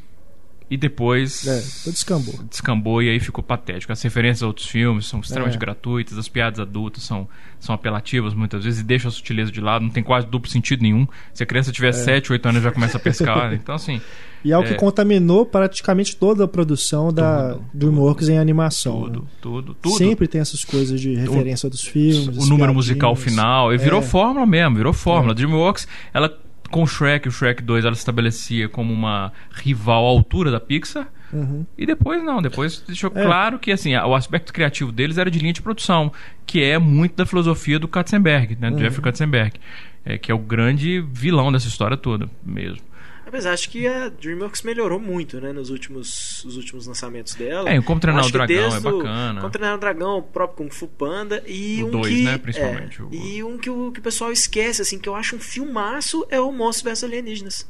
e 0.71 0.77
depois 0.77 1.45
é, 1.45 1.91
descambou. 1.91 2.33
descambou 2.49 3.03
e 3.03 3.09
aí 3.09 3.19
ficou 3.19 3.43
patético. 3.43 3.91
As 3.91 4.01
referências 4.01 4.41
a 4.41 4.47
outros 4.47 4.67
filmes 4.67 5.05
são 5.05 5.19
extremamente 5.19 5.57
é. 5.57 5.59
gratuitas, 5.59 6.17
as 6.17 6.29
piadas 6.29 6.61
adultas 6.61 7.03
são, 7.03 7.27
são 7.59 7.75
apelativas 7.75 8.33
muitas 8.33 8.63
vezes 8.63 8.79
e 8.79 8.83
deixam 8.83 9.09
a 9.09 9.11
sutileza 9.11 9.51
de 9.51 9.59
lado, 9.59 9.83
não 9.83 9.91
tem 9.91 10.01
quase 10.01 10.27
duplo 10.27 10.49
sentido 10.49 10.81
nenhum. 10.81 11.05
Se 11.33 11.43
a 11.43 11.45
criança 11.45 11.73
tiver 11.73 11.89
é. 11.89 11.91
7, 11.91 12.31
8 12.31 12.47
anos 12.47 12.63
já 12.63 12.71
começa 12.71 12.95
a 12.95 13.01
pescar. 13.01 13.51
então, 13.53 13.75
assim. 13.75 13.99
E 14.45 14.53
é 14.53 14.57
o 14.57 14.63
que 14.63 14.71
é. 14.71 14.75
contaminou 14.75 15.45
praticamente 15.45 16.15
toda 16.15 16.45
a 16.45 16.47
produção 16.47 17.11
da 17.11 17.49
tudo, 17.49 17.65
DreamWorks 17.73 18.29
em 18.29 18.37
animação. 18.37 19.01
Tudo, 19.01 19.19
né? 19.19 19.25
tudo, 19.41 19.73
tudo. 19.73 19.97
Sempre 19.97 20.25
tem 20.25 20.39
essas 20.39 20.63
coisas 20.63 21.01
de 21.01 21.13
referência 21.15 21.67
o, 21.67 21.69
dos 21.69 21.81
filmes. 21.81 22.37
O 22.37 22.47
número 22.47 22.73
musical 22.73 23.13
final. 23.17 23.73
E 23.73 23.77
virou 23.77 23.99
é. 23.99 24.03
fórmula 24.03 24.45
mesmo, 24.45 24.77
virou 24.77 24.93
fórmula. 24.93 25.33
A 25.33 25.35
DreamWorks, 25.35 25.85
ela 26.13 26.33
com 26.71 26.83
o 26.83 26.87
Shrek, 26.87 27.27
o 27.27 27.31
Shrek 27.31 27.61
2, 27.61 27.85
ela 27.85 27.93
se 27.93 28.01
estabelecia 28.01 28.67
como 28.67 28.93
uma 28.93 29.31
rival 29.51 30.05
à 30.05 30.09
altura 30.09 30.49
da 30.49 30.59
Pixar. 30.59 31.07
Uhum. 31.31 31.65
E 31.77 31.85
depois 31.85 32.21
não, 32.23 32.41
depois 32.41 32.81
deixou 32.81 33.11
é. 33.15 33.23
claro 33.23 33.57
que 33.57 33.71
assim, 33.71 33.95
o 33.95 34.15
aspecto 34.15 34.51
criativo 34.51 34.91
deles 34.91 35.17
era 35.17 35.31
de 35.31 35.39
linha 35.39 35.53
de 35.53 35.61
produção, 35.61 36.11
que 36.45 36.61
é 36.63 36.77
muito 36.77 37.15
da 37.15 37.25
filosofia 37.25 37.79
do 37.79 37.87
Katzenberg, 37.87 38.57
né, 38.59 38.69
do 38.69 38.75
uhum. 38.75 38.81
Jeffrey 38.81 39.03
Katzenberg, 39.03 39.53
é, 40.03 40.17
que 40.17 40.31
é 40.31 40.35
o 40.35 40.39
grande 40.39 40.99
vilão 41.11 41.51
dessa 41.51 41.67
história 41.67 41.95
toda 41.95 42.29
mesmo. 42.43 42.90
Mas 43.31 43.45
acho 43.45 43.69
que 43.69 43.87
a 43.87 44.09
DreamWorks 44.09 44.61
melhorou 44.61 44.99
muito, 44.99 45.39
né, 45.39 45.51
nos 45.51 45.69
últimos, 45.69 46.43
os 46.45 46.57
últimos 46.57 46.87
lançamentos 46.87 47.33
dela. 47.35 47.69
É, 47.69 47.79
o 47.79 47.83
Como 47.83 47.99
Treinar 47.99 48.25
o 48.25 48.31
Dragão 48.31 48.75
é 48.75 48.79
bacana. 48.79 49.41
Como 49.41 49.51
Treinar 49.51 49.75
o 49.75 49.79
Dragão, 49.79 50.17
o 50.17 50.23
próprio 50.23 50.57
Kung 50.57 50.69
Fu 50.73 50.87
Panda 50.87 51.43
e 51.47 51.83
o 51.83 51.87
um 51.87 51.91
dois, 51.91 52.13
que, 52.13 52.23
né, 52.23 52.37
principalmente. 52.37 53.01
É, 53.01 53.03
o... 53.03 53.13
E 53.13 53.43
um 53.43 53.57
que 53.57 53.69
o, 53.69 53.91
que 53.91 53.99
o 53.99 54.03
pessoal 54.03 54.31
esquece, 54.31 54.81
assim, 54.81 54.99
que 54.99 55.07
eu 55.07 55.15
acho 55.15 55.35
um 55.35 55.39
filmaço 55.39 56.25
é 56.29 56.39
o 56.39 56.51
Monstro 56.51 56.89
vs 56.89 57.03
Alienígenas. 57.03 57.67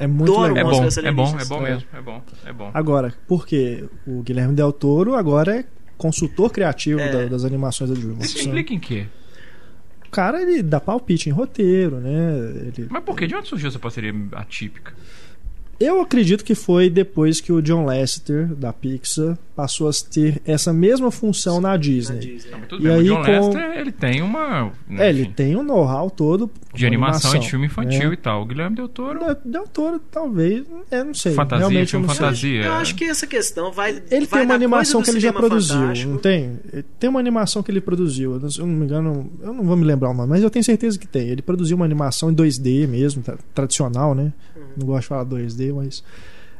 é 0.00 0.06
muito 0.06 0.40
legal. 0.40 0.56
É 0.56 0.62
bom, 0.64 0.84
é 0.84 1.12
bom, 1.12 1.38
é 1.38 1.44
bom 1.44 1.60
mesmo, 1.60 1.88
é 1.92 2.02
bom, 2.02 2.22
é 2.46 2.52
bom. 2.52 2.70
Agora, 2.72 3.14
porque 3.28 3.84
o 4.06 4.22
Guilherme 4.22 4.54
Del 4.54 4.72
Toro 4.72 5.14
agora 5.14 5.60
é 5.60 5.64
consultor 5.96 6.50
criativo 6.50 7.00
é. 7.00 7.10
da, 7.10 7.24
das 7.26 7.44
animações 7.44 7.90
da 7.90 7.96
DreamWorks. 7.96 8.30
Isso 8.30 8.38
explica 8.38 8.74
em 8.74 8.80
quê? 8.80 9.06
Cara, 10.14 10.40
ele 10.40 10.62
dá 10.62 10.80
palpite 10.80 11.28
em 11.28 11.32
roteiro, 11.32 11.98
né? 11.98 12.36
Ele... 12.66 12.86
Mas 12.88 13.02
por 13.02 13.16
que? 13.16 13.26
De 13.26 13.34
onde 13.34 13.48
surgiu 13.48 13.68
essa 13.68 13.78
parceria 13.78 14.14
atípica? 14.32 14.94
Eu 15.78 16.00
acredito 16.00 16.44
que 16.44 16.54
foi 16.54 16.88
depois 16.88 17.40
que 17.40 17.52
o 17.52 17.60
John 17.60 17.84
Lasseter, 17.84 18.46
da 18.54 18.72
Pixar, 18.72 19.38
passou 19.54 19.88
a 19.88 19.92
ter 20.10 20.40
essa 20.44 20.72
mesma 20.72 21.10
função 21.10 21.60
na 21.60 21.76
Disney. 21.76 22.14
Na 22.14 22.20
Disney. 22.20 22.50
Não, 22.50 22.78
e 22.78 22.82
bem, 22.82 22.92
aí, 22.92 23.10
o 23.10 23.14
John 23.14 23.24
com... 23.24 23.32
Lasseter, 23.32 23.78
ele 23.78 23.92
tem 23.92 24.22
uma... 24.22 24.72
É, 24.90 25.08
ele 25.08 25.26
tem 25.26 25.56
um 25.56 25.62
know-how 25.62 26.10
todo 26.10 26.50
de 26.74 26.86
animação, 26.86 27.30
animação, 27.30 27.36
e 27.36 27.38
de 27.38 27.50
filme 27.50 27.66
infantil 27.66 28.08
né? 28.08 28.14
e 28.14 28.16
tal. 28.16 28.42
O 28.42 28.46
Guilherme 28.46 28.76
Del 28.76 28.88
Toro... 28.88 29.20
Del 29.44 29.68
Toro, 29.68 30.00
talvez, 30.10 30.64
é, 30.90 31.04
não 31.04 31.14
sei. 31.14 31.34
Fantasia, 31.34 31.68
Realmente, 31.68 31.90
filme 31.90 32.06
não 32.06 32.14
fantasia. 32.14 32.64
Eu 32.64 32.72
acho 32.72 32.94
que 32.94 33.04
essa 33.04 33.26
questão 33.26 33.72
vai 33.72 34.02
Ele 34.10 34.26
vai 34.26 34.40
tem 34.40 34.42
uma 34.42 34.54
animação 34.54 35.02
que 35.02 35.10
ele 35.10 35.20
já 35.20 35.32
produziu, 35.32 35.76
fantástico. 35.76 36.10
não 36.10 36.18
tem? 36.18 36.58
Tem 36.98 37.10
uma 37.10 37.20
animação 37.20 37.62
que 37.62 37.70
ele 37.70 37.80
produziu, 37.80 38.34
eu 38.34 38.66
não 38.66 38.74
me 38.74 38.84
engano, 38.84 39.30
eu 39.40 39.52
não 39.52 39.64
vou 39.64 39.76
me 39.76 39.84
lembrar 39.84 40.10
o 40.10 40.14
nome, 40.14 40.28
mas 40.28 40.42
eu 40.42 40.50
tenho 40.50 40.64
certeza 40.64 40.98
que 40.98 41.06
tem. 41.06 41.28
Ele 41.28 41.42
produziu 41.42 41.76
uma 41.76 41.84
animação 41.84 42.30
em 42.30 42.34
2D 42.34 42.88
mesmo, 42.88 43.22
tradicional, 43.54 44.14
né? 44.14 44.32
Não 44.76 44.86
gosto 44.86 45.02
de 45.02 45.08
falar 45.08 45.24
2D, 45.26 45.74
mas 45.74 46.02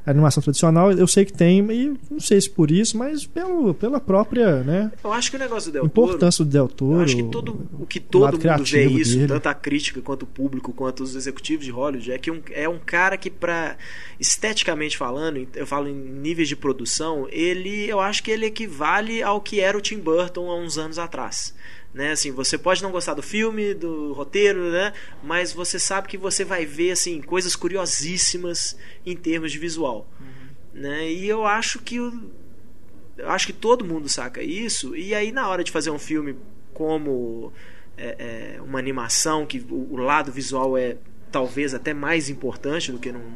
a 0.07 0.11
animação 0.11 0.43
tradicional, 0.43 0.93
eu 0.93 1.07
sei 1.07 1.25
que 1.25 1.33
tem, 1.33 1.61
e 1.73 1.99
não 2.11 2.21
sei 2.21 2.39
se 2.39 2.51
por 2.51 2.71
isso, 2.71 2.99
mas 2.99 3.25
pelo, 3.25 3.73
pela 3.73 3.99
própria, 3.99 4.63
né? 4.63 4.93
Eu 5.03 5.11
acho 5.11 5.31
que 5.31 5.37
o 5.37 5.41
negócio 5.41 5.71
do 5.71 5.73
Del 5.73 5.89
Toro, 5.89 6.07
importância 6.09 6.45
do 6.45 6.51
Del 6.51 6.69
Toro. 6.69 6.99
Eu 6.99 7.05
acho 7.05 7.17
que 7.17 7.23
todo, 7.23 7.67
o 7.81 7.87
que 7.87 8.01
todo 8.01 8.33
mundo 8.33 8.65
vê 8.65 8.85
isso, 8.87 9.17
dele. 9.17 9.29
tanto 9.29 9.47
a 9.47 9.55
crítica 9.55 10.03
quanto 10.03 10.25
o 10.25 10.27
público, 10.27 10.75
quanto 10.75 11.03
os 11.03 11.15
executivos 11.15 11.65
de 11.65 11.71
Hollywood, 11.71 12.13
é 12.13 12.19
que 12.19 12.31
um, 12.31 12.43
é 12.51 12.69
um 12.69 12.79
cara 12.79 13.17
que 13.17 13.31
para 13.31 13.79
esteticamente 14.21 14.95
falando, 14.99 15.49
eu 15.55 15.67
falo 15.67 15.89
em 15.89 15.95
níveis 15.95 16.49
de 16.49 16.57
produção, 16.57 17.27
ele, 17.31 17.89
eu 17.89 17.99
acho 17.99 18.23
que 18.23 18.31
ele 18.31 18.45
equivale 18.45 19.23
ao 19.23 19.41
que 19.41 19.61
era 19.61 19.77
o 19.77 19.81
Tim 19.81 19.99
Burton 19.99 20.51
há 20.51 20.57
uns 20.57 20.77
anos 20.77 20.99
atrás 20.99 21.55
né? 21.95 22.11
Assim, 22.11 22.33
você 22.33 22.59
pode 22.59 22.83
não 22.83 22.91
gostar 22.91 23.15
do 23.15 23.23
filme, 23.23 23.73
do 23.73 24.13
roteiro, 24.13 24.71
né? 24.73 24.93
Mas 25.23 25.53
você 25.53 25.79
sabe 25.79 26.09
que 26.09 26.19
você 26.19 26.45
vai 26.45 26.67
ver 26.67 26.91
assim 26.91 27.23
coisas 27.23 27.55
curiosíssimas 27.55 28.77
em 29.07 29.17
termos 29.17 29.53
de 29.53 29.59
visual, 29.61 30.11
uhum. 30.21 30.81
né? 30.81 31.09
E 31.11 31.29
eu 31.29 31.47
acho 31.47 31.79
que 31.79 31.97
eu 31.97 33.31
acho 33.31 33.47
que 33.47 33.53
todo 33.53 33.85
mundo 33.85 34.09
saca 34.09 34.43
isso. 34.43 34.97
E 34.97 35.15
aí 35.15 35.31
na 35.31 35.49
hora 35.49 35.63
de 35.63 35.71
fazer 35.71 35.91
um 35.91 35.99
filme 35.99 36.37
como 36.75 37.53
é, 37.97 38.57
é, 38.57 38.63
uma 38.63 38.81
animação 38.81 39.47
que 39.47 39.61
o, 39.71 39.93
o, 39.93 39.97
lado 39.97 40.33
visual 40.33 40.77
é 40.77 40.97
talvez 41.31 41.75
até 41.75 41.95
mais 41.95 42.29
importante 42.29 42.91
do 42.91 42.99
que 42.99 43.13
num, 43.13 43.33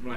num 0.00 0.12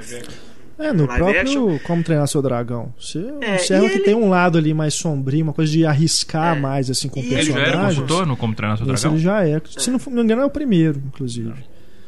é, 0.80 0.94
no 0.94 1.08
próprio 1.08 1.42
action. 1.42 1.80
Como 1.80 2.04
Treinar 2.04 2.28
Seu 2.28 2.42
Dragão. 2.42 2.94
Você 3.00 3.20
é, 3.42 3.54
observa 3.56 3.90
que 3.90 3.96
ele... 3.96 4.04
tem 4.04 4.16
um 4.16 4.30
lado 4.30 4.58
ali 4.58 4.74
mais 4.74 4.94
sombrio, 4.94 5.44
uma 5.44 5.54
coisa 5.54 5.72
de 5.72 5.86
arriscar 5.86 6.56
é. 6.58 6.60
mais 6.60 6.90
assim 6.90 7.10
com 7.10 7.20
e 7.20 7.24
personagens. 7.24 7.56
Ele 7.56 7.66
já 7.66 7.72
era 7.72 7.86
consultor 7.88 8.26
no 8.26 8.38
Como 8.38 8.56
Treinar 8.56 8.78
Seu 8.78 8.86
Dragão? 8.86 9.12
ele 9.12 9.20
já 9.20 9.48
é. 9.48 9.62
Se 9.78 9.90
não 9.90 10.00
me 10.08 10.22
engano 10.22 10.42
é 10.42 10.46
o 10.46 10.50
primeiro, 10.50 11.02
inclusive. 11.06 11.54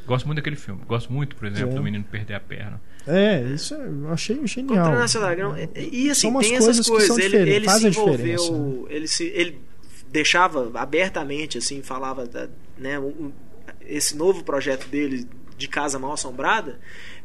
Gosto 0.06 0.26
muito 0.26 0.38
daquele 0.38 0.56
filme. 0.56 0.82
Gosto 0.88 1.12
muito, 1.12 1.36
por 1.36 1.48
exemplo, 1.48 1.72
é. 1.72 1.76
do 1.76 1.84
menino 1.84 2.04
perder 2.04 2.34
a 2.36 2.40
perna. 2.40 2.82
É, 3.08 3.42
isso 3.54 3.74
eu 3.74 4.12
achei 4.12 4.36
genial. 4.46 4.76
Como 4.76 4.84
Treinar 4.84 5.08
Seu 5.08 5.22
Dragão. 5.22 5.56
E 5.76 6.10
assim, 6.10 6.34
tem 6.40 6.56
essas 6.56 6.88
coisas. 6.88 7.18
Ele, 7.18 7.38
ele 7.38 7.70
se 7.70 7.88
envolveu... 7.88 8.88
Ele, 8.90 9.08
se, 9.08 9.26
ele 9.26 9.60
deixava 10.12 10.72
abertamente, 10.76 11.58
assim, 11.58 11.82
falava... 11.82 12.26
Da, 12.26 12.48
né, 12.78 12.98
esse 13.90 14.16
novo 14.16 14.44
projeto 14.44 14.88
dele 14.88 15.28
de 15.60 15.68
Casa 15.68 16.00
Mal 16.00 16.14
Assombrada 16.14 16.80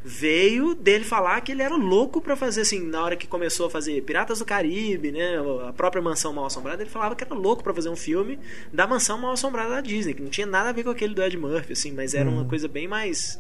veio 0.05 0.75
dele 0.75 1.03
falar 1.03 1.41
que 1.41 1.53
ele 1.53 1.63
era 1.63 1.75
louco 1.75 2.21
para 2.21 2.37
fazer 2.37 2.61
assim, 2.61 2.81
na 2.81 3.03
hora 3.03 3.17
que 3.17 3.27
começou 3.27 3.69
a 3.69 3.71
fazer 3.71 4.03
Piratas 4.03 4.41
do 4.41 4.45
Caribe, 4.45 5.11
né, 5.11 5.39
a 5.67 5.73
própria 5.73 6.03
Mansão 6.03 6.31
Mal 6.31 6.45
Assombrada, 6.45 6.83
ele 6.83 6.91
falava 6.91 7.17
que 7.17 7.25
era 7.25 7.33
louco 7.33 7.65
para 7.65 7.73
fazer 7.73 7.89
um 7.89 7.97
filme 7.97 8.39
da 8.71 8.87
Mansão 8.87 9.17
Mal 9.17 9.33
Assombrada 9.33 9.71
da 9.71 9.81
Disney, 9.81 10.13
que 10.13 10.21
não 10.21 10.29
tinha 10.29 10.47
nada 10.47 10.69
a 10.69 10.73
ver 10.73 10.85
com 10.85 10.91
aquele 10.91 11.15
do 11.15 11.23
Ed 11.23 11.39
Murphy, 11.39 11.73
assim, 11.73 11.93
mas 11.93 12.13
era 12.13 12.29
uma 12.29 12.43
uhum. 12.43 12.49
coisa 12.49 12.69
bem 12.69 12.87
mais 12.87 13.39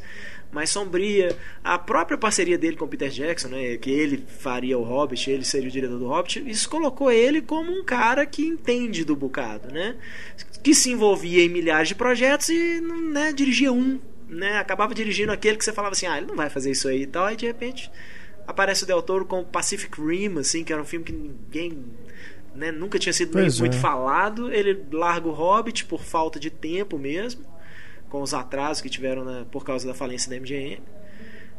mais 0.52 0.70
sombria. 0.70 1.36
A 1.64 1.76
própria 1.76 2.16
parceria 2.16 2.56
dele 2.56 2.76
com 2.76 2.84
o 2.84 2.88
Peter 2.88 3.10
Jackson, 3.10 3.48
né, 3.48 3.76
que 3.76 3.90
ele 3.90 4.24
faria 4.38 4.78
o 4.78 4.84
Hobbit, 4.84 5.28
ele 5.28 5.44
seria 5.44 5.68
o 5.68 5.72
diretor 5.72 5.98
do 5.98 6.06
Hobbit, 6.06 6.48
isso 6.48 6.70
colocou 6.70 7.10
ele 7.10 7.42
como 7.42 7.72
um 7.72 7.84
cara 7.84 8.24
que 8.24 8.42
entende 8.42 9.04
do 9.04 9.16
bocado, 9.16 9.72
né? 9.72 9.96
Que 10.62 10.72
se 10.72 10.90
envolvia 10.90 11.42
em 11.42 11.48
milhares 11.48 11.88
de 11.88 11.94
projetos 11.94 12.48
e 12.48 12.80
né, 12.80 13.32
dirigia 13.32 13.72
um 13.72 13.98
né, 14.28 14.58
acabava 14.58 14.94
dirigindo 14.94 15.32
aquele 15.32 15.56
que 15.56 15.64
você 15.64 15.72
falava 15.72 15.92
assim, 15.92 16.06
ah, 16.06 16.18
ele 16.18 16.26
não 16.26 16.36
vai 16.36 16.48
fazer 16.50 16.70
isso 16.70 16.88
aí 16.88 17.02
e 17.02 17.06
tal, 17.06 17.26
aí 17.26 17.36
de 17.36 17.46
repente 17.46 17.90
aparece 18.46 18.84
o 18.84 18.86
Del 18.86 19.02
Toro 19.02 19.24
com 19.24 19.44
Pacific 19.44 20.00
Rim, 20.00 20.38
assim, 20.38 20.64
que 20.64 20.72
era 20.72 20.80
um 20.80 20.84
filme 20.84 21.04
que 21.04 21.12
ninguém 21.12 21.84
né, 22.54 22.70
nunca 22.70 22.98
tinha 22.98 23.12
sido 23.12 23.32
pois 23.32 23.58
muito 23.58 23.76
é. 23.76 23.80
falado. 23.80 24.52
Ele 24.52 24.84
larga 24.92 25.28
o 25.28 25.32
Hobbit 25.32 25.86
por 25.86 26.02
falta 26.02 26.38
de 26.38 26.50
tempo 26.50 26.98
mesmo, 26.98 27.44
com 28.08 28.22
os 28.22 28.32
atrasos 28.32 28.82
que 28.82 28.88
tiveram 28.88 29.24
na, 29.24 29.44
por 29.46 29.64
causa 29.64 29.86
da 29.86 29.94
falência 29.94 30.30
da 30.30 30.36
MGM. 30.36 30.82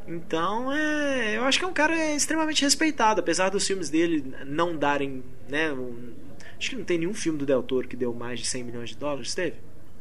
Então, 0.08 0.72
é, 0.72 1.38
eu 1.38 1.44
acho 1.44 1.58
que 1.58 1.66
é 1.66 1.68
um 1.68 1.74
cara 1.74 2.14
extremamente 2.14 2.62
respeitado, 2.62 3.20
apesar 3.20 3.50
dos 3.50 3.66
filmes 3.66 3.90
dele 3.90 4.24
não 4.46 4.78
darem, 4.78 5.24
né, 5.50 5.72
um, 5.74 6.14
acho 6.60 6.70
que 6.70 6.76
não 6.76 6.86
tem 6.86 7.00
nenhum 7.00 7.14
filme 7.14 7.40
do 7.40 7.46
Del 7.46 7.64
Toro 7.64 7.88
que 7.88 7.96
deu 7.96 8.14
mais 8.14 8.40
de 8.40 8.46
100 8.46 8.64
milhões 8.64 8.90
de 8.90 8.98
dólares, 8.98 9.34
teve? 9.34 9.56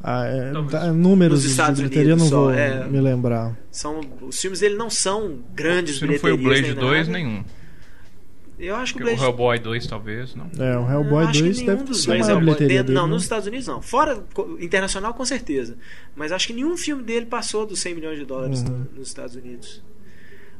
Ah, 0.07 0.23
é, 0.27 0.51
tá, 0.69 0.93
números 0.93 1.43
Nos 1.43 1.51
Estados 1.51 1.77
de 1.79 1.89
bilheteria 1.89 2.13
Unidos, 2.13 2.29
não 2.29 2.41
vou 2.41 2.51
é, 2.51 2.87
me 2.87 3.01
lembrar. 3.01 3.57
São, 3.71 4.01
os 4.21 4.39
filmes 4.39 4.59
dele 4.59 4.75
não 4.75 4.87
são 4.87 5.39
grandes 5.51 5.97
Se 5.97 6.05
não 6.05 6.19
foi 6.19 6.31
o 6.31 6.37
Blade 6.37 6.75
2, 6.75 7.07
nenhum. 7.07 7.43
Eu 8.59 8.75
acho 8.75 8.93
que 8.93 9.01
o, 9.01 9.03
Blade... 9.03 9.19
o 9.19 9.23
Hellboy 9.23 9.57
2 9.57 9.87
talvez, 9.87 10.35
não? 10.35 10.47
É, 10.59 10.77
o 10.77 10.87
Hellboy 10.87 11.25
2 11.31 11.61
deve 11.63 11.93
ser 11.95 12.11
uma 12.11 12.39
bilheteria 12.39 12.83
dele, 12.83 12.93
Não, 12.93 13.07
né? 13.07 13.13
nos 13.13 13.23
Estados 13.23 13.47
Unidos 13.47 13.65
não. 13.65 13.81
Fora 13.81 14.23
internacional 14.59 15.11
com 15.15 15.25
certeza. 15.25 15.75
Mas 16.15 16.31
acho 16.31 16.45
que 16.45 16.53
nenhum 16.53 16.77
filme 16.77 17.01
dele 17.01 17.25
passou 17.25 17.65
dos 17.65 17.79
100 17.79 17.95
milhões 17.95 18.19
de 18.19 18.25
dólares 18.25 18.61
uhum. 18.61 18.85
nos 18.95 19.07
Estados 19.07 19.35
Unidos. 19.35 19.83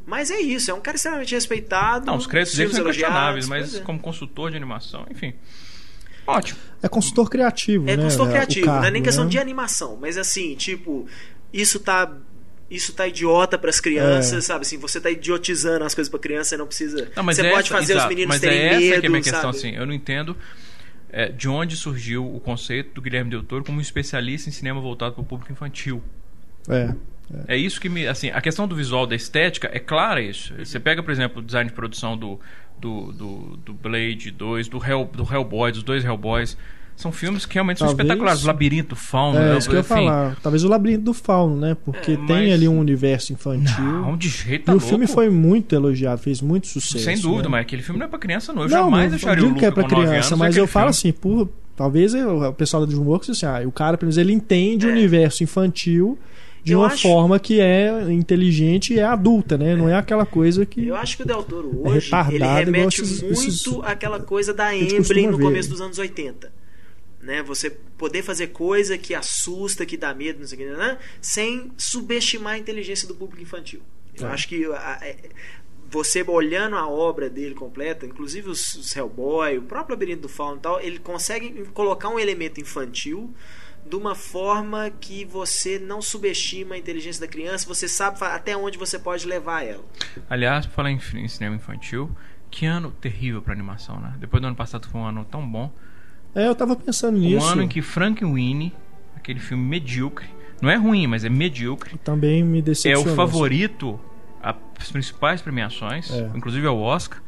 Mas 0.07 0.31
é 0.31 0.39
isso, 0.39 0.71
é 0.71 0.73
um 0.73 0.81
cara 0.81 0.97
extremamente 0.97 1.35
respeitado. 1.35 2.07
Não, 2.07 2.17
os 2.17 2.25
créditos 2.25 2.57
dele 2.57 2.73
são 2.73 2.83
questionáveis, 2.83 3.47
mas 3.47 3.75
é. 3.75 3.79
como 3.81 3.99
consultor 3.99 4.49
de 4.49 4.57
animação, 4.57 5.05
enfim. 5.11 5.35
Ótimo. 6.27 6.59
É 6.81 6.87
consultor 6.87 7.29
criativo, 7.29 7.89
é 7.89 7.95
né? 7.95 8.03
consultor 8.03 8.29
criativo, 8.29 8.65
cargo, 8.65 8.81
não 8.81 8.87
é 8.87 8.91
nem 8.91 9.03
questão 9.03 9.23
né? 9.25 9.29
de 9.29 9.39
animação, 9.39 9.97
mas 9.99 10.17
assim, 10.17 10.55
tipo, 10.55 11.07
isso 11.53 11.79
tá 11.79 12.11
isso 12.69 12.93
tá 12.93 13.07
idiota 13.07 13.57
para 13.57 13.69
as 13.69 13.79
crianças, 13.79 14.33
é. 14.33 14.41
sabe? 14.41 14.61
Assim, 14.61 14.77
você 14.77 14.99
tá 14.99 15.09
idiotizando 15.09 15.85
as 15.85 15.93
coisas 15.93 16.09
para 16.09 16.19
criança, 16.19 16.49
você 16.49 16.57
não 16.57 16.65
precisa. 16.65 17.11
Não, 17.15 17.23
você 17.23 17.49
pode 17.49 17.69
fazer 17.69 17.93
exato, 17.93 18.07
os 18.07 18.09
meninos 18.09 18.29
mas 18.29 18.41
terem 18.41 18.57
é 18.57 18.65
essa 18.65 18.75
medo, 18.79 18.99
que 18.99 19.05
é 19.05 19.07
a 19.07 19.09
minha 19.09 19.21
questão, 19.21 19.53
sabe? 19.53 19.57
assim. 19.57 19.75
Eu 19.75 19.85
não 19.85 19.93
entendo 19.93 20.35
é, 21.09 21.29
de 21.29 21.47
onde 21.47 21.77
surgiu 21.77 22.25
o 22.25 22.39
conceito 22.39 22.93
do 22.93 23.01
Guilherme 23.01 23.29
Del 23.29 23.43
Toro 23.43 23.63
como 23.63 23.77
um 23.77 23.81
especialista 23.81 24.49
em 24.49 24.51
cinema 24.51 24.81
voltado 24.81 25.13
para 25.13 25.21
o 25.21 25.25
público 25.25 25.51
infantil. 25.51 26.01
É. 26.67 26.93
É. 27.47 27.55
é 27.55 27.57
isso 27.57 27.79
que 27.79 27.87
me. 27.87 28.07
Assim, 28.07 28.29
a 28.31 28.41
questão 28.41 28.67
do 28.67 28.75
visual, 28.75 29.05
da 29.05 29.15
estética, 29.15 29.69
é 29.71 29.79
clara 29.79 30.21
isso. 30.21 30.53
Você 30.57 30.79
pega, 30.79 31.03
por 31.03 31.11
exemplo, 31.11 31.41
o 31.41 31.45
design 31.45 31.69
de 31.69 31.75
produção 31.75 32.17
do, 32.17 32.39
do, 32.79 33.11
do, 33.11 33.57
do 33.57 33.73
Blade 33.73 34.31
2, 34.31 34.67
do, 34.67 34.83
Hell, 34.83 35.09
do 35.13 35.23
Hellboy, 35.23 35.71
dos 35.71 35.83
dois 35.83 36.03
Hellboys. 36.03 36.57
São 36.95 37.11
filmes 37.11 37.45
que 37.45 37.55
realmente 37.55 37.79
Talvez... 37.79 37.97
são 37.97 38.05
espetaculares. 38.05 38.43
Labirinto, 38.43 38.95
Fauno. 38.95 39.37
É, 39.37 39.57
isso 39.57 39.67
que 39.67 39.75
eu 39.75 39.79
ia 39.79 39.83
falar. 39.83 40.37
Talvez 40.41 40.63
o 40.63 40.69
Labirinto 40.69 41.03
do 41.03 41.13
Fauno, 41.13 41.57
né? 41.57 41.75
Porque 41.83 42.11
é, 42.11 42.17
mas... 42.17 42.27
tem 42.27 42.53
ali 42.53 42.67
um 42.69 42.79
universo 42.79 43.33
infantil. 43.33 43.83
Não, 43.83 44.15
de 44.15 44.29
jeito 44.29 44.65
tá 44.65 44.71
E 44.71 44.75
o 44.75 44.77
louco. 44.77 44.87
filme 44.87 45.05
foi 45.05 45.29
muito 45.29 45.75
elogiado, 45.75 46.21
fez 46.21 46.41
muito 46.41 46.67
sucesso. 46.67 47.03
Sem 47.03 47.19
dúvida, 47.19 47.43
né? 47.43 47.49
mas 47.49 47.61
aquele 47.61 47.81
filme 47.81 47.99
não 47.99 48.05
é 48.05 48.09
pra 48.09 48.17
criança, 48.17 48.53
não. 48.53 48.63
Eu 48.63 48.69
não, 48.69 48.77
jamais 48.77 49.11
deixaria 49.11 49.43
eu 49.43 49.45
o 49.45 49.47
digo 49.47 49.59
que 49.59 49.65
é 49.65 49.71
pra 49.71 49.83
criança, 49.83 50.29
anos, 50.29 50.39
mas 50.39 50.55
eu 50.55 50.67
falo 50.67 50.93
filme. 50.93 51.11
assim, 51.11 51.11
por. 51.11 51.49
Talvez 51.75 52.13
o 52.13 52.53
pessoal 52.53 52.85
da 52.85 52.89
DreamWorks, 52.89 53.29
assim, 53.29 53.45
ah, 53.45 53.61
o 53.67 53.71
cara, 53.71 53.97
pelo 53.97 54.07
menos, 54.07 54.17
ele 54.17 54.31
entende 54.31 54.87
o 54.87 54.89
universo 54.89 55.43
infantil 55.43 56.17
de 56.65 56.73
Eu 56.73 56.79
uma 56.79 56.87
acho- 56.87 57.03
forma 57.03 57.39
que 57.39 57.59
é 57.61 58.11
inteligente 58.11 58.93
e 58.95 58.99
é 58.99 59.03
adulta, 59.03 59.55
né? 59.57 59.75
Não 59.75 59.87
é 59.87 59.93
aquela 59.93 60.25
coisa 60.25 60.65
que. 60.65 60.87
Eu 60.87 60.95
acho 60.95 61.15
que 61.15 61.21
o 61.23 61.25
Del 61.25 61.43
Toro 61.43 61.69
É 61.85 61.89
hoje 61.89 62.05
retardado, 62.07 62.35
ele 62.35 62.45
remete 62.65 63.01
esses- 63.03 63.21
muito 63.21 63.33
esses- 63.33 63.67
àquela 63.83 64.19
coisa 64.19 64.51
da 64.51 64.75
Emblem 64.75 65.27
no 65.27 65.37
ver. 65.37 65.43
começo 65.43 65.69
dos 65.69 65.79
anos 65.79 65.99
80. 65.99 66.51
Né? 67.21 67.43
Você 67.43 67.69
poder 67.69 68.23
fazer 68.23 68.47
coisa 68.47 68.97
que 68.97 69.13
assusta, 69.13 69.85
que 69.85 69.95
dá 69.95 70.13
medo, 70.13 70.39
não 70.39 70.47
sei 70.47 70.57
o 70.57 70.61
que, 70.61 70.75
né? 70.77 70.97
sem 71.21 71.71
subestimar 71.77 72.53
a 72.53 72.57
inteligência 72.57 73.07
do 73.07 73.13
público 73.15 73.41
infantil. 73.43 73.81
Eu 74.19 74.27
É. 74.27 74.31
acho 74.31 74.47
que 74.47 74.65
a- 74.65 74.99
é- 75.03 75.17
você 75.89 76.23
olhando 76.27 76.75
a 76.75 76.87
obra 76.87 77.29
dele 77.29 77.53
completa, 77.53 78.05
inclusive 78.07 78.49
os, 78.49 78.73
os 78.73 78.95
Hellboy, 78.95 79.57
o 79.59 79.61
próprio 79.61 79.93
Labirinto 79.95 80.23
do 80.23 80.29
Fauno 80.29 80.57
e 80.57 80.59
tal, 80.61 80.81
ele 80.81 80.97
consegue 80.99 81.63
colocar 81.75 82.09
um 82.09 82.19
elemento 82.19 82.59
infantil 82.59 83.31
de 83.87 83.95
uma 83.95 84.15
forma 84.15 84.89
que 84.89 85.23
você 85.25 85.77
não 85.77 86.01
subestima 86.01 86.75
a 86.75 86.77
inteligência 86.77 87.21
da 87.21 87.27
criança, 87.31 87.67
você 87.67 87.87
sabe 87.87 88.17
até 88.21 88.57
onde 88.57 88.77
você 88.77 88.97
pode 88.97 89.27
levar 89.27 89.63
ela. 89.63 89.83
Aliás, 90.29 90.65
por 90.65 90.73
falar 90.73 90.91
em, 90.91 90.99
em 91.15 91.27
cinema 91.27 91.55
infantil, 91.55 92.09
que 92.49 92.65
ano 92.65 92.89
terrível 92.91 93.41
pra 93.41 93.53
animação, 93.53 93.99
né? 93.99 94.13
Depois 94.17 94.41
do 94.41 94.47
ano 94.47 94.55
passado 94.55 94.87
foi 94.87 94.99
um 95.01 95.05
ano 95.05 95.25
tão 95.29 95.47
bom. 95.47 95.71
É, 96.33 96.47
eu 96.47 96.55
tava 96.55 96.75
pensando 96.75 97.17
Um 97.17 97.21
nisso. 97.21 97.45
ano 97.47 97.61
em 97.61 97.67
que 97.67 97.81
Frankenweenie, 97.81 98.73
aquele 99.15 99.39
filme 99.39 99.63
medíocre, 99.63 100.27
não 100.61 100.69
é 100.69 100.75
ruim, 100.75 101.05
mas 101.05 101.23
é 101.23 101.29
medíocre, 101.29 101.97
Também 101.99 102.43
me 102.43 102.59
é 102.59 102.61
decepcionou. 102.61 103.13
o 103.13 103.15
favorito 103.15 103.99
às 104.41 104.91
principais 104.91 105.41
premiações, 105.41 106.09
É. 106.11 106.31
inclusive 106.35 106.65
ao 106.65 106.79
Oscar. 106.79 107.21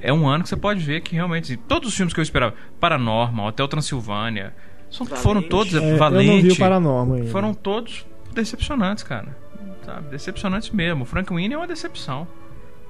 É 0.00 0.12
um 0.12 0.28
ano 0.28 0.44
que 0.44 0.48
você 0.48 0.56
pode 0.56 0.80
ver 0.80 1.00
que 1.00 1.14
realmente 1.16 1.52
assim, 1.52 1.62
todos 1.66 1.88
os 1.88 1.94
filmes 1.96 2.14
que 2.14 2.20
eu 2.20 2.22
esperava, 2.22 2.54
Paranormal, 2.78 3.48
Hotel 3.48 3.66
Transilvânia, 3.66 4.54
são, 4.90 5.06
Valente. 5.06 5.22
foram 5.22 5.42
todos 5.42 5.74
É, 5.74 5.96
Valente, 5.96 6.26
eu 6.28 6.34
não 6.36 6.42
vi 6.42 6.50
o 6.52 6.56
Paranormal 6.58 7.16
ainda. 7.16 7.30
foram 7.30 7.54
todos 7.54 8.06
decepcionantes, 8.34 9.04
cara. 9.04 9.36
Sabe? 9.84 10.08
Decepcionantes 10.10 10.70
mesmo. 10.70 11.02
O 11.02 11.06
Frankenweenie 11.06 11.54
é 11.54 11.56
uma 11.58 11.66
decepção. 11.66 12.26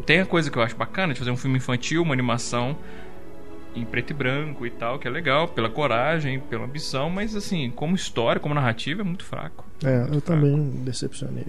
Tem 0.07 0.21
a 0.21 0.27
coisa 0.27 0.51
que 0.51 0.57
eu 0.59 0.63
acho 0.63 0.77
bacana 0.77 1.13
de 1.13 1.19
fazer 1.19 1.31
um 1.31 1.37
filme 1.37 1.57
infantil, 1.59 2.03
uma 2.03 2.13
animação 2.13 2.77
em 3.75 3.85
preto 3.85 4.11
e 4.11 4.15
branco 4.15 4.67
e 4.67 4.71
tal, 4.71 4.99
que 4.99 5.07
é 5.07 5.11
legal, 5.11 5.47
pela 5.49 5.69
coragem, 5.69 6.41
pela 6.41 6.65
ambição, 6.65 7.09
mas 7.11 7.37
assim, 7.37 7.71
como 7.71 7.95
história, 7.95 8.41
como 8.41 8.55
narrativa, 8.55 9.03
é 9.03 9.05
muito 9.05 9.25
fraco. 9.25 9.65
É, 9.85 9.99
Muito 10.01 10.15
eu 10.15 10.21
fraco. 10.21 10.41
também 10.43 10.71
decepcionei 10.85 11.47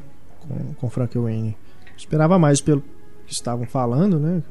com, 0.48 0.74
com 0.75 0.89
Frank 0.89 1.18
Wayne. 1.18 1.56
Esperava 1.98 2.38
mais 2.38 2.62
pelo 2.62 2.84
que 3.25 3.34
estavam 3.34 3.65
falando, 3.65 4.20
né? 4.20 4.44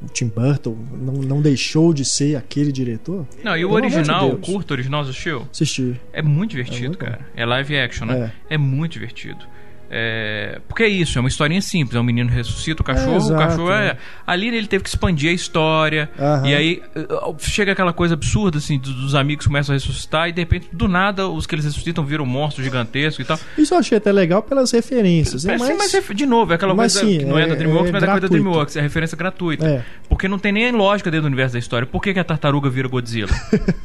O 0.00 0.06
Tim 0.06 0.28
Burton 0.28 0.76
não, 0.92 1.14
não 1.14 1.42
deixou 1.42 1.92
de 1.92 2.04
ser 2.04 2.36
aquele 2.36 2.70
diretor. 2.70 3.26
Não, 3.42 3.56
e 3.56 3.64
o 3.64 3.68
Pelo 3.68 3.78
amor 3.78 3.90
de 3.90 3.96
original, 3.96 4.30
o 4.30 4.38
curto 4.38 4.70
original 4.70 5.00
assistiu? 5.00 5.48
Assisti. 5.50 6.00
É 6.12 6.22
muito 6.22 6.50
divertido, 6.52 6.78
É 6.78 6.86
muito 6.86 6.98
cara. 6.98 7.26
É 7.34 7.44
live 7.44 7.76
action, 7.78 8.06
né? 8.06 8.32
É. 8.48 8.54
É, 8.54 8.58
muito 8.58 8.92
divertido. 8.92 9.44
É, 9.90 10.60
Porque 10.68 10.82
é 10.82 10.88
isso, 10.88 11.18
é 11.18 11.20
uma 11.20 11.28
historinha 11.28 11.62
simples. 11.62 11.96
É 11.96 12.00
um 12.00 12.04
menino 12.04 12.28
ressuscita 12.30 12.82
o 12.82 12.84
cachorro, 12.84 13.12
É, 13.12 13.14
o 13.14 13.16
exato, 13.18 13.38
cachorro 13.38 13.72
é. 13.72 13.86
né? 13.94 13.96
Ali 14.26 14.48
ele 14.48 14.66
teve 14.66 14.82
que 14.84 14.90
expandir 14.90 15.30
a 15.30 15.32
história. 15.32 16.10
Aham. 16.18 16.46
E 16.46 16.54
aí 16.54 16.82
uh, 16.96 17.34
chega 17.38 17.72
aquela 17.72 17.92
coisa 17.92 18.14
absurda, 18.14 18.58
assim, 18.58 18.78
dos 18.78 19.14
amigos 19.14 19.46
começam 19.46 19.72
a 19.72 19.76
ressuscitar 19.76 20.28
e 20.28 20.32
de 20.32 20.40
repente, 20.40 20.68
do 20.72 20.86
nada, 20.88 21.28
os 21.28 21.46
que 21.46 21.54
eles 21.54 21.64
ressuscitam 21.64 22.04
viram 22.04 22.24
um 22.24 22.26
monstro 22.26 22.62
gigantesco 22.62 23.22
e 23.22 23.24
tal. 23.24 23.38
Isso 23.56 23.74
eu 23.74 23.78
achei 23.78 23.98
até 23.98 24.12
legal 24.12 24.42
pelas 24.42 24.70
referências. 24.72 25.44
né? 25.44 25.54
É, 25.54 25.58
sim, 25.58 25.74
mas, 25.78 25.92
mas, 25.92 26.16
de 26.16 26.26
novo, 26.26 26.52
é 26.52 26.56
aquela 26.56 26.74
coisa 26.74 27.00
sim, 27.00 27.18
que 27.18 27.24
não 27.24 27.38
é, 27.38 27.44
é- 27.44 27.46
da 27.46 27.54
DreamWorks, 27.54 27.88
é 27.88 27.92
mas 27.92 28.02
é 28.02 28.06
coisa 28.06 28.20
da. 28.20 28.28
DreamWorks, 28.28 28.76
é 28.76 28.80
referência 28.80 29.16
gratuita. 29.16 29.66
É. 29.66 29.84
Porque 30.08 30.28
não 30.28 30.38
tem 30.38 30.52
nem 30.52 30.70
lógica 30.72 31.10
dentro 31.10 31.22
do 31.24 31.28
universo 31.28 31.54
da 31.54 31.58
história. 31.58 31.86
Por 31.86 32.02
que, 32.02 32.12
que 32.12 32.18
a 32.18 32.24
tartaruga 32.24 32.68
vira 32.70 32.88
Godzilla? 32.88 33.30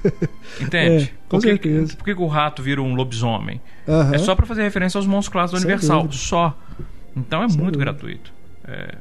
Entende? 0.59 1.13
Com 1.27 1.37
por 1.37 1.41
que, 1.43 1.49
certeza. 1.49 1.95
por 1.95 2.05
que, 2.05 2.15
que 2.15 2.21
o 2.21 2.27
rato 2.27 2.61
vira 2.61 2.81
um 2.81 2.93
lobisomem? 2.93 3.59
Aham. 3.87 4.13
É 4.15 4.17
só 4.17 4.35
pra 4.35 4.45
fazer 4.45 4.63
referência 4.63 4.97
aos 4.97 5.05
monstros 5.07 5.31
clássicos 5.31 5.61
do 5.61 5.65
Universal. 5.67 6.01
dúvida. 6.03 6.17
Só. 6.17 6.57
Então 7.15 7.43
é 7.43 7.49
Sem 7.49 7.57
muito 7.61 7.73
dúvida. 7.73 7.91
gratuito. 7.91 8.31
É, 8.65 8.95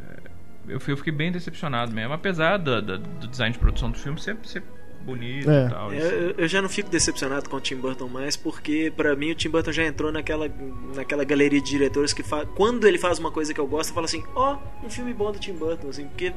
eu, 0.69 0.81
fiquei 0.97 1.13
bem 1.13 1.31
decepcionado 1.33 1.93
mesmo. 1.93 2.13
Apesar 2.13 2.59
da- 2.59 2.81
da- 2.81 2.97
do 2.97 3.27
design 3.29 3.53
de 3.53 3.59
produção 3.59 3.91
do 3.91 3.99
filme 3.99 4.21
ser, 4.21 4.37
ser 4.45 4.63
bonito 5.03 5.51
É. 5.51 5.67
e 5.67 5.71
tal. 5.71 5.93
Eu, 5.93 5.99
isso. 5.99 6.07
eu- 6.15 6.35
eu 6.39 6.49
já 6.49 6.63
não 6.63 6.69
fico 6.69 6.89
decepcionado 6.91 7.49
com 7.51 7.57
o 7.57 7.61
Tim 7.61 7.77
Burton 7.77 8.09
mais, 8.09 8.37
porque 8.37 8.93
pra 8.97 9.15
mim 9.17 9.33
o 9.33 9.35
Tim 9.35 9.49
Burton 9.51 9.73
já 9.73 9.85
entrou 9.85 10.11
naquela, 10.13 10.51
naquela 10.95 11.25
galeria 11.25 11.61
de 11.61 11.69
diretores 11.69 12.13
que 12.13 12.23
fa... 12.23 12.47
quando 12.47 12.87
ele 12.87 12.99
faz 12.99 13.19
uma 13.19 13.31
coisa 13.31 13.53
que 13.53 13.61
eu 13.61 13.67
gosto, 13.67 13.91
eu 13.91 13.95
falo 13.95 14.07
assim, 14.07 14.23
ó, 14.35 14.59
um 14.85 14.91
filme 14.91 15.13
bom 15.13 15.31
do 15.33 15.39
Tim 15.39 15.53
Burton, 15.53 15.89
assim, 15.89 16.07
porque, 16.07 16.33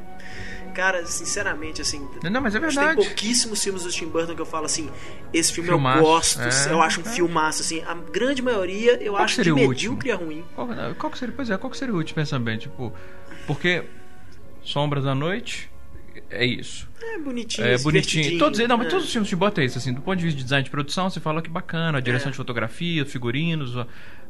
cara, 0.73 1.05
sinceramente, 1.05 1.81
assim, 1.81 2.07
Não, 2.23 2.41
mas 2.41 2.55
é 2.55 2.59
que 2.59 2.65
tem 2.67 2.75
verdade. 2.75 2.95
pouquísssimos 3.05 3.63
filmes 3.63 3.83
do 3.83 3.89
Tim 3.89 4.07
Burton 4.07 4.35
que 4.35 4.41
eu 4.41 4.45
falo 4.45 4.65
assim, 4.65 4.89
esse 5.33 5.51
filme 5.53 5.69
Filmaço, 5.69 5.99
eu 5.99 6.03
gosto, 6.03 6.41
é, 6.41 6.71
eu 6.71 6.81
acho 6.81 7.01
um 7.01 7.05
é. 7.05 7.09
filmaço, 7.09 7.61
assim, 7.61 7.81
a 7.83 7.93
grande 7.93 8.41
maioria 8.41 9.01
eu 9.03 9.13
Qual 9.13 9.23
acho 9.23 9.35
seria 9.35 9.53
de 9.53 9.63
o 9.65 9.69
medíocre 9.69 10.11
a 10.11 10.15
ruim. 10.15 10.43
Qual, 10.55 10.67
qual 10.97 11.11
que 11.11 11.17
seria, 11.17 11.33
pois 11.35 11.49
é, 11.49 11.57
qual 11.57 11.69
que 11.71 11.77
seria 11.77 11.93
o 11.93 11.97
último 11.97 12.15
pensamento? 12.15 12.45
bem? 12.45 12.57
Tipo, 12.57 12.93
porque 13.47 13.83
Sombras 14.63 15.03
da 15.03 15.13
Noite 15.15 15.69
é 16.29 16.45
isso. 16.45 16.87
É 17.01 17.19
bonitinho, 17.19 17.67
É 17.67 17.77
bonitinho. 17.77 18.37
Todos, 18.39 18.59
não, 18.59 18.77
mas 18.77 18.85
né? 18.85 18.89
todos 18.91 19.05
os 19.05 19.11
filmes 19.11 19.29
de 19.29 19.35
bota 19.35 19.61
é 19.61 19.65
isso, 19.65 19.77
assim, 19.77 19.93
do 19.93 20.01
ponto 20.01 20.17
de 20.17 20.23
vista 20.25 20.37
de 20.37 20.43
design 20.43 20.63
de 20.63 20.69
produção, 20.69 21.09
você 21.09 21.19
fala 21.19 21.41
que 21.41 21.49
bacana, 21.49 21.97
a 21.97 22.01
direção 22.01 22.29
É. 22.29 22.31
de 22.31 22.37
fotografia, 22.37 23.05
figurinos, 23.05 23.75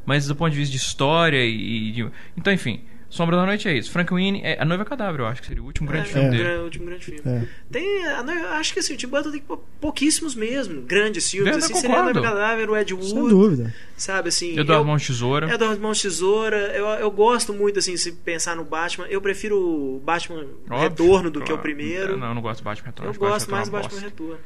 mas 0.06 0.27
do 0.27 0.36
ponto 0.36 0.51
de 0.51 0.58
vista 0.58 0.72
de 0.72 0.77
história 0.77 1.44
e. 1.44 1.92
de- 1.92 2.08
então, 2.38 2.51
enfim, 2.54 2.82
Sombra 3.15 3.38
da 3.38 3.45
Noite 3.45 3.67
é 3.67 3.77
isso. 3.77 3.89
Frank 3.91 4.13
Winnie 4.13 4.41
é 4.43 4.57
A 4.62 4.65
Noiva 4.65 4.84
Cadáver, 4.84 5.22
eu 5.22 5.25
acho 5.25 5.41
que 5.41 5.48
seria 5.48 5.63
o 5.63 5.65
último 5.65 5.88
grande 5.88 6.10
É, 6.10 6.12
filme 6.12 6.27
o 6.27 6.31
dele. 6.31 6.43
gran- 6.43 6.60
o 6.60 6.63
último 6.65 6.86
grande 6.86 7.05
filme. 7.05 7.22
É. 7.25 7.43
Tem, 7.72 8.05
a 8.07 8.22
noiva- 8.24 8.48
acho 8.50 8.74
que 8.74 8.79
assim, 8.79 8.93
o 8.93 8.98
Tim 8.98 9.07
Burton 9.07 9.31
tem 9.31 9.39
pou- 9.41 9.65
pouquíssimos 9.79 10.36
mesmo, 10.36 10.81
grandes 10.81 11.29
filmes. 11.31 11.50
Verdade, 11.51 11.72
assim, 11.72 11.81
seria 11.81 12.00
a. 12.00 12.03
Noiva 12.03 12.22
Cadáver, 12.22 12.69
o 12.69 12.75
Ed 12.77 12.93
Wood, 12.93 13.07
Sem 13.10 13.27
dúvida. 13.29 13.74
sabe 13.95 14.29
assim. 14.29 14.51
Eduardo 14.60 14.84
eu, 14.84 14.86
Mãos 14.86 15.01
de 15.01 15.07
Tesoura. 15.07 15.53
Edward 15.53 15.79
Mãos 15.81 15.98
de 15.98 16.03
Tesoura, 16.03 16.57
eu, 16.75 16.86
eu 16.88 17.12
gosto 17.12 17.53
muito, 17.53 17.79
assim, 17.79 17.95
se 17.98 18.12
pensar 18.12 18.55
no 18.55 18.65
Batman. 18.65 19.05
Eu 19.07 19.22
prefiro 19.22 19.57
o 19.57 20.01
Batman 20.03 20.45
Óbvio, 20.69 20.79
Retorno 20.89 21.31
do 21.31 21.39
que 21.39 21.45
o 21.45 21.55
claro. 21.55 21.62
primeiro. 21.62 22.17
Não, 22.17 22.27
eu 22.27 22.36
não 22.36 22.41
gosto 22.41 22.60
do 22.62 22.65
Batman 22.65 22.86
Retorno. 22.88 23.12
eu 23.13 23.17
gosto 23.19 23.50
mais 23.50 23.69
do 23.69 23.77
é 23.77 23.81
Batman. 23.81 24.00
Retorno. 24.01 24.38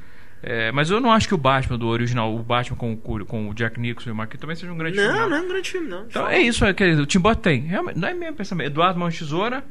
É, 0.42 0.72
mas 0.72 0.90
eu 0.90 1.02
não 1.02 1.12
acho 1.12 1.28
que 1.28 1.34
o 1.34 1.38
Batman 1.38 1.78
do 1.78 1.88
original, 1.88 2.34
o 2.34 2.40
Batman 2.42 2.78
com, 2.78 2.94
o- 2.94 3.26
com 3.26 3.50
o 3.50 3.54
Jack 3.54 3.78
Nicholson 3.80 4.10
e 4.10 4.14
o 4.14 4.16
Mark 4.16 4.34
também 4.36 4.56
seja 4.56 4.72
um 4.72 4.78
grande 4.78 4.98
filme. 4.98 5.14
Não, 5.18 5.30
não 5.30 5.38
é 5.38 5.42
um 5.42 5.48
grande 5.50 5.70
filme, 5.70 5.88
não. 5.90 6.06
Então, 6.06 6.28
é 6.30 6.40
isso, 6.40 6.64
é 6.64 6.74
que 6.74 6.84
o 6.94 7.06
Tim 7.06 7.20
Burton 7.20 7.42
tem. 7.42 7.62
Realmente, 7.62 8.00
não 8.00 8.08
é 8.08 8.14
mesmo 8.14 8.36
pensamento. 8.38 8.68
Eduardo 8.68 8.98
Mãos 9.00 9.14
de 9.14 9.20
Tesoura, 9.20 9.64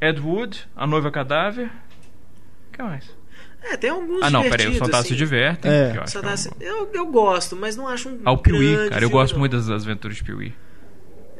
Ed 0.00 0.20
Wood, 0.20 0.68
A 0.76 0.86
Noiva 0.86 1.10
Cadáver. 1.10 1.70
O 2.68 2.72
que 2.72 2.82
mais? 2.82 3.10
É, 3.62 3.76
tem 3.76 3.88
alguns 3.90 4.22
Ah, 4.22 4.30
não, 4.30 4.42
peraí, 4.42 4.68
o 4.68 4.72
Soldados 4.74 5.00
assim. 5.00 5.08
se 5.08 5.16
divertem. 5.16 5.70
É. 5.70 5.94
eu, 5.96 6.02
acho 6.02 6.18
é 6.18 6.20
um 6.20 6.56
eu, 6.60 6.90
eu 6.92 7.06
gosto, 7.06 7.56
mas 7.56 7.74
não 7.74 7.88
acho 7.88 8.08
um 8.10 8.20
Ah, 8.24 8.32
o 8.32 8.38
Piuí, 8.38 8.72
grande 8.74 8.90
cara. 8.90 9.04
Eu 9.04 9.10
gosto 9.10 9.32
não. 9.32 9.40
muito 9.40 9.56
das, 9.56 9.66
das 9.66 9.82
aventuras 9.82 10.18
de 10.18 10.22
Piuí. 10.24 10.52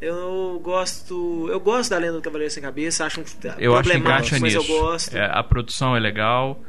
Eu 0.01 0.61
gosto. 0.63 1.49
Eu 1.51 1.61
gosto 1.61 1.91
da 1.91 1.99
Lenda 1.99 2.15
do 2.15 2.23
Cavaleiro 2.23 2.53
Sem 2.53 2.63
Cabeça, 2.63 3.05
acho 3.07 3.21
um 3.21 3.25
eu 3.59 3.77
acho 3.77 3.91
que 3.91 3.97
encaixa 3.97 4.39
mas 4.41 4.55
nisso. 4.55 4.57
eu 4.73 4.81
gosto. 4.81 5.15
É, 5.17 5.25
a 5.31 5.43
produção 5.43 5.97
é 5.97 6.01
legal. 6.01 6.61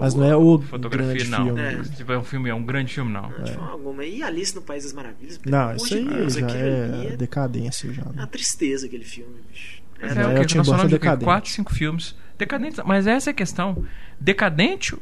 Mas 0.00 0.14
não 0.14 0.24
é 0.24 0.36
o 0.36 0.58
fotografia 0.58 1.14
grande 1.14 1.30
não. 1.30 1.44
filme. 1.44 1.60
É. 1.60 1.82
Tipo, 1.96 2.12
é 2.12 2.18
um 2.18 2.24
filme, 2.24 2.50
é 2.50 2.54
um 2.54 2.64
grande 2.64 2.94
filme 2.94 3.12
não. 3.12 3.28
De 3.42 3.52
forma 3.52 3.70
alguma. 3.70 4.04
E 4.04 4.22
Alice 4.22 4.54
no 4.54 4.62
País 4.62 4.84
das 4.84 4.92
Maravilhas? 4.92 5.40
Não, 5.44 5.74
isso 5.74 5.88
de 5.88 5.94
aí 5.96 6.04
Deus, 6.04 6.34
já 6.34 6.46
aquilo 6.46 6.62
ali 6.62 7.06
é 7.08 7.16
decadência 7.16 7.92
já. 7.92 8.02
É 8.02 8.04
né? 8.06 8.12
uma 8.14 8.26
tristeza 8.26 8.86
aquele 8.86 9.04
filme, 9.04 9.34
bicho. 9.50 9.82
É, 10.00 10.06
é, 10.06 10.10
É, 10.10 10.26
o 10.26 10.32
o 10.32 10.40
quê? 10.40 10.46
Tim 10.46 10.58
Nós 10.58 10.66
Burton 10.66 10.88
falamos 10.88 11.18
de 11.18 11.24
quatro, 11.24 11.50
cinco 11.50 11.74
filmes 11.74 12.14
decadentes. 12.38 12.80
Mas 12.84 13.06
essa 13.06 13.30
é 13.30 13.32
a 13.32 13.34
questão. 13.34 13.84
Decadente 14.20 14.96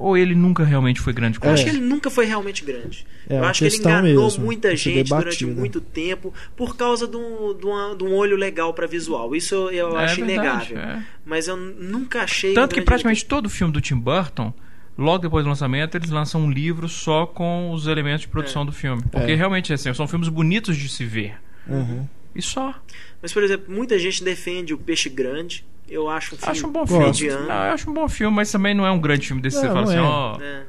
ou 0.00 0.16
ele 0.16 0.34
nunca 0.34 0.64
realmente 0.64 1.00
foi 1.00 1.12
grande 1.12 1.38
Eu 1.42 1.50
acho 1.50 1.64
que 1.64 1.70
ele 1.70 1.80
nunca 1.80 2.10
foi 2.10 2.24
realmente 2.26 2.64
grande. 2.64 3.06
É 3.28 3.38
eu 3.38 3.44
acho 3.44 3.60
que 3.60 3.66
ele 3.66 3.76
enganou 3.76 4.24
mesmo, 4.24 4.44
muita 4.44 4.74
gente 4.74 5.04
durante 5.08 5.38
debatida. 5.40 5.52
muito 5.60 5.80
tempo 5.80 6.34
por 6.56 6.76
causa 6.76 7.06
de 7.06 7.16
um, 7.16 7.56
de 7.56 7.66
uma- 7.66 7.94
de 7.94 8.04
um 8.04 8.14
olho 8.14 8.36
legal 8.36 8.72
pra 8.74 8.86
visual. 8.86 9.34
Isso 9.36 9.54
eu, 9.54 9.70
eu 9.70 9.98
É 9.98 10.04
acho 10.04 10.24
verdade, 10.24 10.72
inegável. 10.72 10.78
é. 10.78 11.02
Mas 11.24 11.46
eu 11.48 11.56
nunca 11.56 12.22
achei. 12.22 12.52
um 12.52 12.54
Tanto 12.54 12.74
que 12.74 12.82
praticamente 12.82 13.24
todo 13.24 13.48
filme 13.48 13.72
do 13.72 13.80
Tim 13.80 13.96
Burton, 13.96 14.52
logo 14.98 15.18
depois 15.22 15.44
do 15.44 15.48
lançamento, 15.48 15.96
eles 15.96 16.10
lançam 16.10 16.40
um 16.42 16.50
livro 16.50 16.88
só 16.88 17.26
com 17.26 17.70
os 17.72 17.86
elementos 17.86 18.22
de 18.22 18.28
produção 18.28 18.64
do 18.66 18.72
filme. 18.72 19.02
Porque 19.10 19.32
É. 19.32 19.34
realmente 19.34 19.72
assim, 19.72 19.92
são 19.94 20.08
filmes 20.08 20.28
bonitos 20.28 20.76
de 20.76 20.88
se 20.88 21.04
ver. 21.04 21.34
Uhum. 21.68 22.06
E 22.34 22.40
só. 22.42 22.74
Mas, 23.20 23.32
por 23.32 23.42
exemplo, 23.42 23.72
muita 23.74 23.98
gente 23.98 24.22
defende 24.24 24.72
o 24.72 24.78
Peixe 24.78 25.08
Grande. 25.08 25.64
Eu 25.90 26.08
acho 26.08 26.34
um 26.34 26.38
filme 26.38 26.52
Acho 26.52 26.66
um 26.68 26.72
bom 26.72 26.86
filme. 26.86 27.46
Não, 27.46 27.54
eu 27.64 27.72
acho 27.72 27.90
um 27.90 27.94
bom 27.94 28.08
filme, 28.08 28.36
mas 28.36 28.50
também 28.52 28.74
não 28.74 28.86
é 28.86 28.90
um 28.92 29.00
grande 29.00 29.26
filme 29.26 29.42
desse. 29.42 29.56
Não, 29.56 29.62
você 29.62 29.68
fala 29.68 29.80
não 29.80 29.88
assim, 29.90 29.98
é. 29.98 30.00
ó. 30.00 30.40
É. 30.40 30.64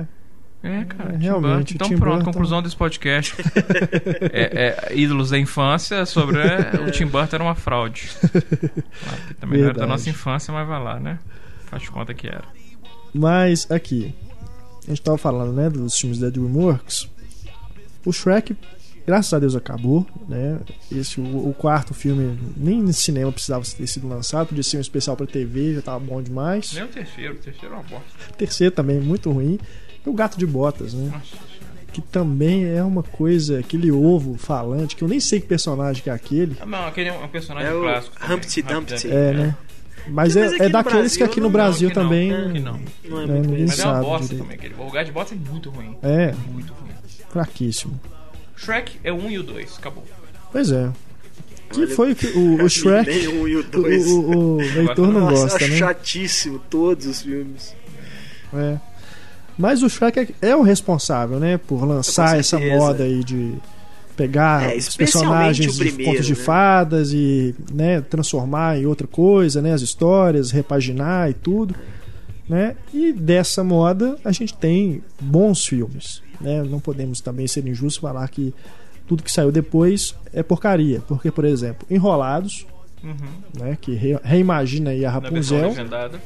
É. 0.00 0.06
É, 0.66 0.84
cara, 0.84 1.10
É, 1.10 1.12
Tim 1.18 1.22
realmente, 1.24 1.56
Burton. 1.56 1.74
Então 1.74 1.88
Tim 1.88 1.98
pronto, 1.98 2.14
Burton- 2.16 2.32
conclusão 2.32 2.62
desse 2.62 2.74
podcast. 2.74 3.34
é, 4.32 4.88
é, 4.90 4.96
ídolos 4.96 5.28
da 5.30 5.38
infância 5.38 6.06
sobre 6.06 6.38
é, 6.40 6.80
o 6.86 6.90
Tim 6.90 7.04
Burton 7.06 7.36
era 7.36 7.44
uma 7.44 7.54
fraude. 7.54 8.10
Ah, 8.24 9.16
que 9.28 9.34
também 9.34 9.58
não 9.60 9.66
era 9.66 9.74
da 9.74 9.80
Verdade. 9.80 9.86
nossa 9.90 10.08
infância, 10.10 10.52
mas 10.54 10.66
vai 10.66 10.82
lá, 10.82 10.98
né? 10.98 11.18
Faz 11.66 11.82
de 11.82 11.90
conta 11.90 12.14
que 12.14 12.26
era. 12.26 12.44
Mas 13.12 13.70
aqui, 13.70 14.14
a 14.86 14.90
gente 14.90 15.02
tava 15.02 15.18
falando, 15.18 15.52
né, 15.52 15.68
dos 15.68 15.96
filmes 15.98 16.18
da 16.18 16.30
DreamWorks. 16.30 17.08
O 18.06 18.12
Shrek, 18.12 18.56
graças 19.06 19.32
a 19.32 19.38
Deus, 19.38 19.54
acabou, 19.54 20.06
né? 20.28 20.58
Esse, 20.90 21.20
o, 21.20 21.48
o 21.48 21.54
quarto 21.54 21.92
filme, 21.94 22.38
nem 22.56 22.80
no 22.82 22.92
cinema 22.92 23.30
precisava 23.32 23.64
ter 23.64 23.86
sido 23.86 24.08
lançado, 24.08 24.48
podia 24.48 24.62
ser 24.62 24.78
um 24.78 24.80
especial 24.80 25.16
pra 25.16 25.26
TV, 25.26 25.74
já 25.74 25.82
tava 25.82 25.98
bom 26.00 26.20
demais. 26.22 26.72
Nem 26.72 26.84
o 26.84 26.88
terceiro, 26.88 27.34
o 27.34 27.36
terceiro 27.36 27.74
é 27.74 27.78
uma 27.78 27.82
bosta. 27.84 28.06
O 28.30 28.36
terceiro 28.36 28.74
também, 28.74 29.00
muito 29.00 29.30
ruim. 29.30 29.58
E 30.04 30.08
o 30.08 30.12
Gato 30.12 30.38
de 30.38 30.46
Botas, 30.46 30.92
né? 30.94 31.04
Nossa 31.12 31.24
Senhora. 31.24 31.44
Que 31.92 32.00
também 32.00 32.64
é 32.66 32.82
uma 32.82 33.02
coisa, 33.04 33.60
aquele 33.60 33.90
ovo 33.92 34.36
falante, 34.36 34.96
que 34.96 35.02
eu 35.04 35.08
nem 35.08 35.20
sei 35.20 35.40
que 35.40 35.46
personagem 35.46 36.02
que 36.02 36.10
é 36.10 36.12
aquele. 36.12 36.56
Ah, 36.60 36.66
não, 36.66 36.86
aquele 36.88 37.08
é 37.08 37.12
um 37.12 37.28
personagem 37.28 37.70
É 37.70 37.72
o 37.74 37.80
clássico. 37.82 38.16
também. 38.18 38.36
Humpty 38.36 38.62
Dumpty. 38.62 39.08
É, 39.08 39.32
né? 39.32 39.56
Mas, 40.08 40.34
Mas 40.34 40.36
é, 40.36 40.66
é 40.66 40.68
daqueles 40.68 41.12
que 41.12 41.18
Brasil 41.20 41.24
aqui 41.26 41.40
no 41.40 41.44
não- 41.46 41.52
Brasil 41.52 41.88
não, 41.88 41.94
que 41.94 41.98
não, 42.00 42.04
também. 42.08 42.32
é, 42.32 42.52
que 42.52 42.60
não. 42.60 42.80
Não 43.08 43.20
é 43.20 43.24
É, 43.24 43.26
muito 43.28 43.48
ninguém 43.48 43.66
Mas 43.68 43.78
é 43.78 43.86
uma 43.86 44.00
bosta 44.00 44.26
direito. 44.26 44.42
também. 44.42 44.56
Aquele. 44.58 44.74
O 44.82 44.90
Gato 44.90 45.06
de 45.06 45.12
Botas 45.12 45.32
é 45.32 45.50
muito 45.50 45.70
ruim. 45.70 45.96
É, 46.02 46.34
Muito 46.52 46.72
ruim. 46.74 46.90
fraquíssimo. 47.30 47.98
Shrek 48.56 48.98
é 49.04 49.12
o 49.12 49.16
1 49.16 49.30
e 49.30 49.38
o 49.38 49.42
2, 49.42 49.78
acabou. 49.78 50.04
Pois 50.52 50.70
é. 50.70 50.90
Que 51.70 51.80
Olha, 51.80 51.94
foi 51.96 52.12
o 52.12 52.16
que 52.16 52.26
o, 52.28 52.62
o 52.62 52.68
Shrek. 52.70 53.10
Nem 53.10 53.28
um 53.28 53.48
e 53.48 53.56
o 53.56 53.60
O, 53.60 53.62
dois. 53.64 54.06
o, 54.06 54.20
o 54.56 54.60
Heitor 54.62 55.08
não 55.12 55.20
Nossa, 55.22 55.42
gosta, 55.42 55.56
acho 55.56 55.68
né? 55.70 55.76
chatíssimo 55.78 56.58
todos 56.70 57.06
os 57.06 57.22
filmes. 57.22 57.74
É. 58.52 58.78
Mas 59.58 59.82
o 59.82 59.88
Shrek 59.88 60.20
é, 60.42 60.48
é 60.50 60.56
o 60.56 60.62
responsável, 60.62 61.38
né? 61.40 61.58
Por 61.58 61.84
lançar 61.84 62.38
essa 62.38 62.58
moda 62.58 63.04
aí 63.04 63.24
de 63.24 63.54
pegar 64.16 64.72
É, 64.72 64.76
os 64.76 64.96
personagens 64.96 65.74
o 65.74 65.82
de 65.82 65.88
primeiro, 65.90 66.12
contos 66.12 66.26
de 66.26 66.34
né? 66.34 66.38
fadas 66.44 67.12
e 67.12 67.54
né, 67.72 68.00
transformar 68.00 68.78
em 68.78 68.86
outra 68.86 69.06
coisa, 69.08 69.60
né? 69.60 69.72
As 69.72 69.82
histórias, 69.82 70.50
repaginar 70.52 71.30
e 71.30 71.34
tudo. 71.34 71.74
Né? 72.48 72.76
E 72.92 73.12
dessa 73.12 73.64
moda 73.64 74.16
a 74.24 74.30
gente 74.32 74.52
tem 74.54 75.02
bons 75.20 75.64
filmes. 75.66 76.22
Né? 76.40 76.62
Não 76.62 76.78
podemos 76.80 77.20
também 77.20 77.46
ser 77.46 77.66
injustos 77.66 77.96
falar 77.96 78.28
que 78.28 78.52
tudo 79.08 79.22
que 79.22 79.32
saiu 79.32 79.50
depois 79.50 80.14
é 80.32 80.42
porcaria. 80.42 81.00
Porque, 81.08 81.30
por 81.30 81.44
exemplo, 81.44 81.86
Enrolados, 81.90 82.66
Uhum. 83.02 83.14
né? 83.64 83.78
que 83.80 83.94
re- 83.94 84.18
reimagina 84.22 84.90
aí 84.90 85.04
a 85.04 85.12
Na 85.12 85.20
versão 85.20 85.58
Rapunzel 85.58 85.68
legendada. 85.68 86.20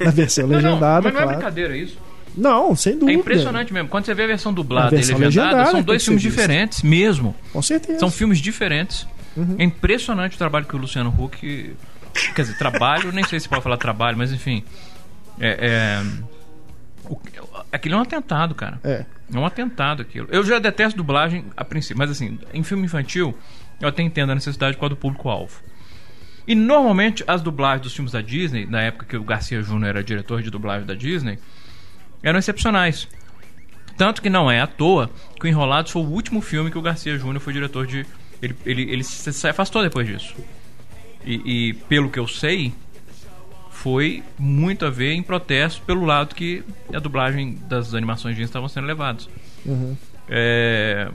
na 0.00 0.10
versão 0.10 0.46
Não, 0.46 0.50
não, 0.50 0.56
legendada, 0.62 1.02
mas 1.04 1.12
não 1.14 1.20
é 1.20 1.22
claro. 1.24 1.38
brincadeira 1.38 1.76
isso. 1.76 1.98
Não, 2.36 2.76
sem 2.76 2.92
É 2.92 2.96
dúvida. 2.96 3.18
impressionante 3.18 3.72
mesmo. 3.72 3.88
Quando 3.88 4.04
você 4.06 4.14
vê 4.14 4.22
a 4.24 4.26
versão 4.28 4.52
dublada 4.52 4.88
A 4.88 4.90
versão 4.90 5.16
e 5.16 5.20
legendada, 5.20 5.48
legendada 5.50 5.70
são 5.72 5.82
dois 5.82 6.04
filmes 6.04 6.22
diferentes 6.22 6.82
mesmo. 6.82 7.34
Com 7.52 7.60
certeza. 7.62 7.98
São 7.98 8.10
filmes 8.10 8.38
diferentes. 8.38 9.06
Uhum. 9.36 9.56
É 9.58 9.64
impressionante 9.64 10.34
o 10.34 10.38
trabalho 10.38 10.64
que 10.66 10.76
o 10.76 10.78
Luciano 10.78 11.14
Huck. 11.18 11.74
Quer 12.34 12.42
dizer, 12.42 12.58
trabalho, 12.58 13.10
nem 13.12 13.24
sei 13.24 13.38
se 13.40 13.48
pode 13.48 13.62
falar 13.62 13.76
trabalho, 13.76 14.16
mas 14.18 14.32
enfim. 14.32 14.62
É. 15.40 15.56
é 15.60 16.02
o- 17.08 17.18
aquilo 17.72 17.94
é 17.94 17.98
um 17.98 18.02
atentado, 18.02 18.54
cara. 18.54 18.80
É. 18.84 19.04
É 19.32 19.38
um 19.38 19.44
atentado 19.46 20.02
aquilo. 20.02 20.28
Eu 20.30 20.44
já 20.44 20.58
detesto 20.58 20.96
dublagem 20.96 21.44
a 21.56 21.64
princípio, 21.64 21.98
mas 21.98 22.10
assim, 22.10 22.38
em 22.52 22.62
filme 22.62 22.84
infantil, 22.86 23.36
eu 23.80 23.88
até 23.88 24.02
entendo 24.02 24.30
a 24.32 24.34
necessidade 24.34 24.74
por 24.76 24.80
causa 24.80 24.94
do 24.94 24.98
público-alvo. 24.98 25.60
E 26.46 26.54
normalmente 26.54 27.22
as 27.26 27.42
dublagens 27.42 27.82
dos 27.82 27.94
filmes 27.94 28.12
da 28.12 28.22
Disney, 28.22 28.64
na 28.66 28.80
época 28.80 29.04
que 29.06 29.16
o 29.16 29.22
Garcia 29.22 29.60
Júnior 29.62 29.90
era 29.90 30.02
diretor 30.02 30.42
de 30.42 30.50
dublagem 30.50 30.86
da 30.86 30.94
Disney, 30.94 31.38
eram 32.22 32.38
excepcionais. 32.38 33.06
Tanto 33.98 34.22
que 34.22 34.30
não 34.30 34.50
é 34.50 34.60
à 34.60 34.66
toa 34.66 35.10
que 35.38 35.46
o 35.46 35.48
Enrolados 35.48 35.92
foi 35.92 36.00
o 36.02 36.06
último 36.06 36.40
filme 36.40 36.70
que 36.70 36.78
o 36.78 36.82
Garcia 36.82 37.18
Júnior 37.18 37.40
foi 37.40 37.52
diretor 37.52 37.86
de. 37.86 38.06
Ele, 38.40 38.56
ele, 38.64 38.82
ele 38.90 39.04
se 39.04 39.48
afastou 39.48 39.82
depois 39.82 40.06
disso. 40.06 40.34
E, 41.24 41.68
e 41.68 41.72
pelo 41.74 42.08
que 42.08 42.18
eu 42.18 42.26
sei, 42.26 42.72
foi 43.78 44.24
muito 44.36 44.84
a 44.84 44.90
ver 44.90 45.12
em 45.12 45.22
protesto 45.22 45.80
pelo 45.82 46.04
lado 46.04 46.34
que 46.34 46.64
a 46.92 46.98
dublagem 46.98 47.56
das 47.68 47.94
animações 47.94 48.34
Disney 48.34 48.46
estavam 48.46 48.68
sendo 48.68 48.88
levadas. 48.88 49.28
Uhum. 49.64 49.96
É, 50.28 51.08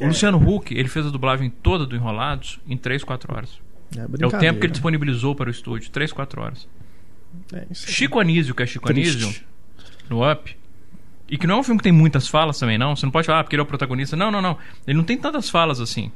O 0.00 0.06
Luciano 0.06 0.36
Huck, 0.36 0.74
ele 0.74 0.88
fez 0.88 1.06
a 1.06 1.10
dublagem 1.10 1.50
toda 1.50 1.86
do 1.86 1.94
Enrolados 1.94 2.58
em 2.66 2.76
3, 2.76 3.04
4 3.04 3.32
horas. 3.32 3.60
É, 3.96 4.00
É 4.00 4.26
o 4.26 4.30
tempo 4.30 4.58
que 4.58 4.66
ele 4.66 4.72
disponibilizou 4.72 5.36
para 5.36 5.46
o 5.46 5.50
estúdio, 5.50 5.88
3, 5.90 6.12
4 6.12 6.42
horas. 6.42 6.68
É, 7.52 7.66
isso 7.70 7.88
é 7.88 7.92
Chico 7.92 8.18
Anísio, 8.18 8.56
que 8.56 8.62
é 8.64 8.66
Chico 8.66 8.88
triste. 8.88 9.22
Anísio, 9.22 9.44
no 10.08 10.28
Up, 10.28 10.56
e 11.28 11.38
que 11.38 11.46
não 11.46 11.58
é 11.58 11.60
um 11.60 11.62
filme 11.62 11.78
que 11.78 11.84
tem 11.84 11.92
muitas 11.92 12.26
falas 12.26 12.58
também, 12.58 12.76
não. 12.76 12.96
Você 12.96 13.06
não 13.06 13.12
pode 13.12 13.28
falar 13.28 13.38
ah, 13.38 13.44
porque 13.44 13.54
ele 13.54 13.60
é 13.60 13.62
o 13.62 13.66
protagonista. 13.66 14.16
Não, 14.16 14.32
não, 14.32 14.42
não. 14.42 14.58
Ele 14.84 14.98
não 14.98 15.04
tem 15.04 15.16
tantas 15.16 15.48
falas 15.48 15.80
assim. 15.80 16.10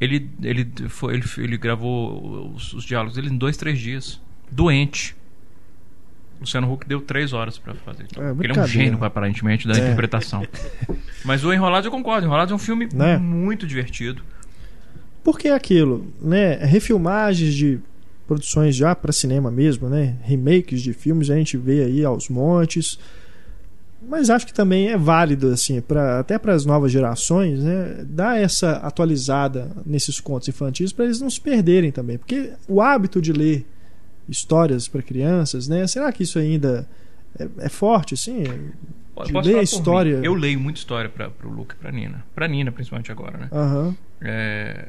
Ele, 0.00 0.30
ele, 0.40 0.64
foi, 0.88 1.14
ele, 1.14 1.24
ele 1.38 1.56
gravou 1.56 2.52
os, 2.54 2.72
os 2.72 2.84
diálogos 2.84 3.16
dele 3.16 3.30
em 3.30 3.36
dois, 3.36 3.56
três 3.56 3.80
dias. 3.80 4.20
Doente. 4.50 5.16
Luciano 6.40 6.72
Huck 6.72 6.86
deu 6.86 7.00
três 7.00 7.32
horas 7.32 7.58
pra 7.58 7.74
fazer. 7.74 8.06
É, 8.16 8.44
ele 8.44 8.52
é 8.58 8.62
um 8.62 8.66
gênio, 8.66 9.02
aparentemente, 9.04 9.66
da 9.66 9.74
É. 9.74 9.78
interpretação. 9.78 10.46
Mas 11.24 11.44
o 11.44 11.52
Enrolados 11.52 11.84
eu 11.86 11.90
concordo. 11.90 12.26
Enrolados 12.26 12.52
é 12.52 12.54
um 12.54 12.58
filme 12.58 12.88
Né? 12.94 13.18
muito 13.18 13.66
divertido. 13.66 14.22
Porque 15.24 15.48
é 15.48 15.54
aquilo, 15.54 16.06
né? 16.22 16.54
Refilmagens 16.64 17.52
de 17.54 17.80
produções 18.26 18.76
já 18.76 18.94
para 18.94 19.10
cinema 19.10 19.50
mesmo, 19.50 19.88
né? 19.88 20.14
Remakes 20.22 20.80
de 20.80 20.92
filmes 20.92 21.28
a 21.28 21.34
gente 21.34 21.56
vê 21.56 21.82
aí 21.82 22.04
aos 22.04 22.28
montes. 22.28 22.98
Mas 24.08 24.30
acho 24.30 24.46
que 24.46 24.54
também 24.54 24.88
é 24.90 24.96
válido 24.96 25.48
assim, 25.48 25.80
para 25.80 26.20
até 26.20 26.38
para 26.38 26.54
as 26.54 26.64
novas 26.64 26.92
gerações, 26.92 27.58
né, 27.64 28.04
dar 28.08 28.38
essa 28.40 28.72
atualizada 28.76 29.72
nesses 29.84 30.20
contos 30.20 30.46
infantis 30.48 30.92
para 30.92 31.04
eles 31.06 31.20
não 31.20 31.28
se 31.28 31.40
perderem 31.40 31.90
também, 31.90 32.16
porque 32.16 32.52
o 32.68 32.80
hábito 32.80 33.20
de 33.20 33.32
ler 33.32 33.66
histórias 34.28 34.88
para 34.88 35.02
crianças, 35.02 35.68
né? 35.68 35.86
Será 35.86 36.12
que 36.12 36.22
isso 36.22 36.38
ainda 36.38 36.88
é, 37.38 37.48
é 37.58 37.68
forte 37.68 38.14
assim? 38.14 38.42
Eu 39.16 39.24
De 39.24 39.32
posso 39.32 39.48
ler 39.48 39.62
história. 39.62 40.18
mim. 40.18 40.24
Eu 40.26 40.34
leio 40.34 40.60
muita 40.60 40.78
história 40.78 41.10
para 41.10 41.28
pro 41.30 41.50
Luke 41.50 41.74
e 41.74 41.76
pra 41.78 41.90
Nina. 41.90 42.24
Pra 42.34 42.46
Nina, 42.46 42.70
principalmente 42.70 43.10
agora, 43.10 43.36
né? 43.38 43.48
Aham. 43.52 43.96
É, 44.20 44.88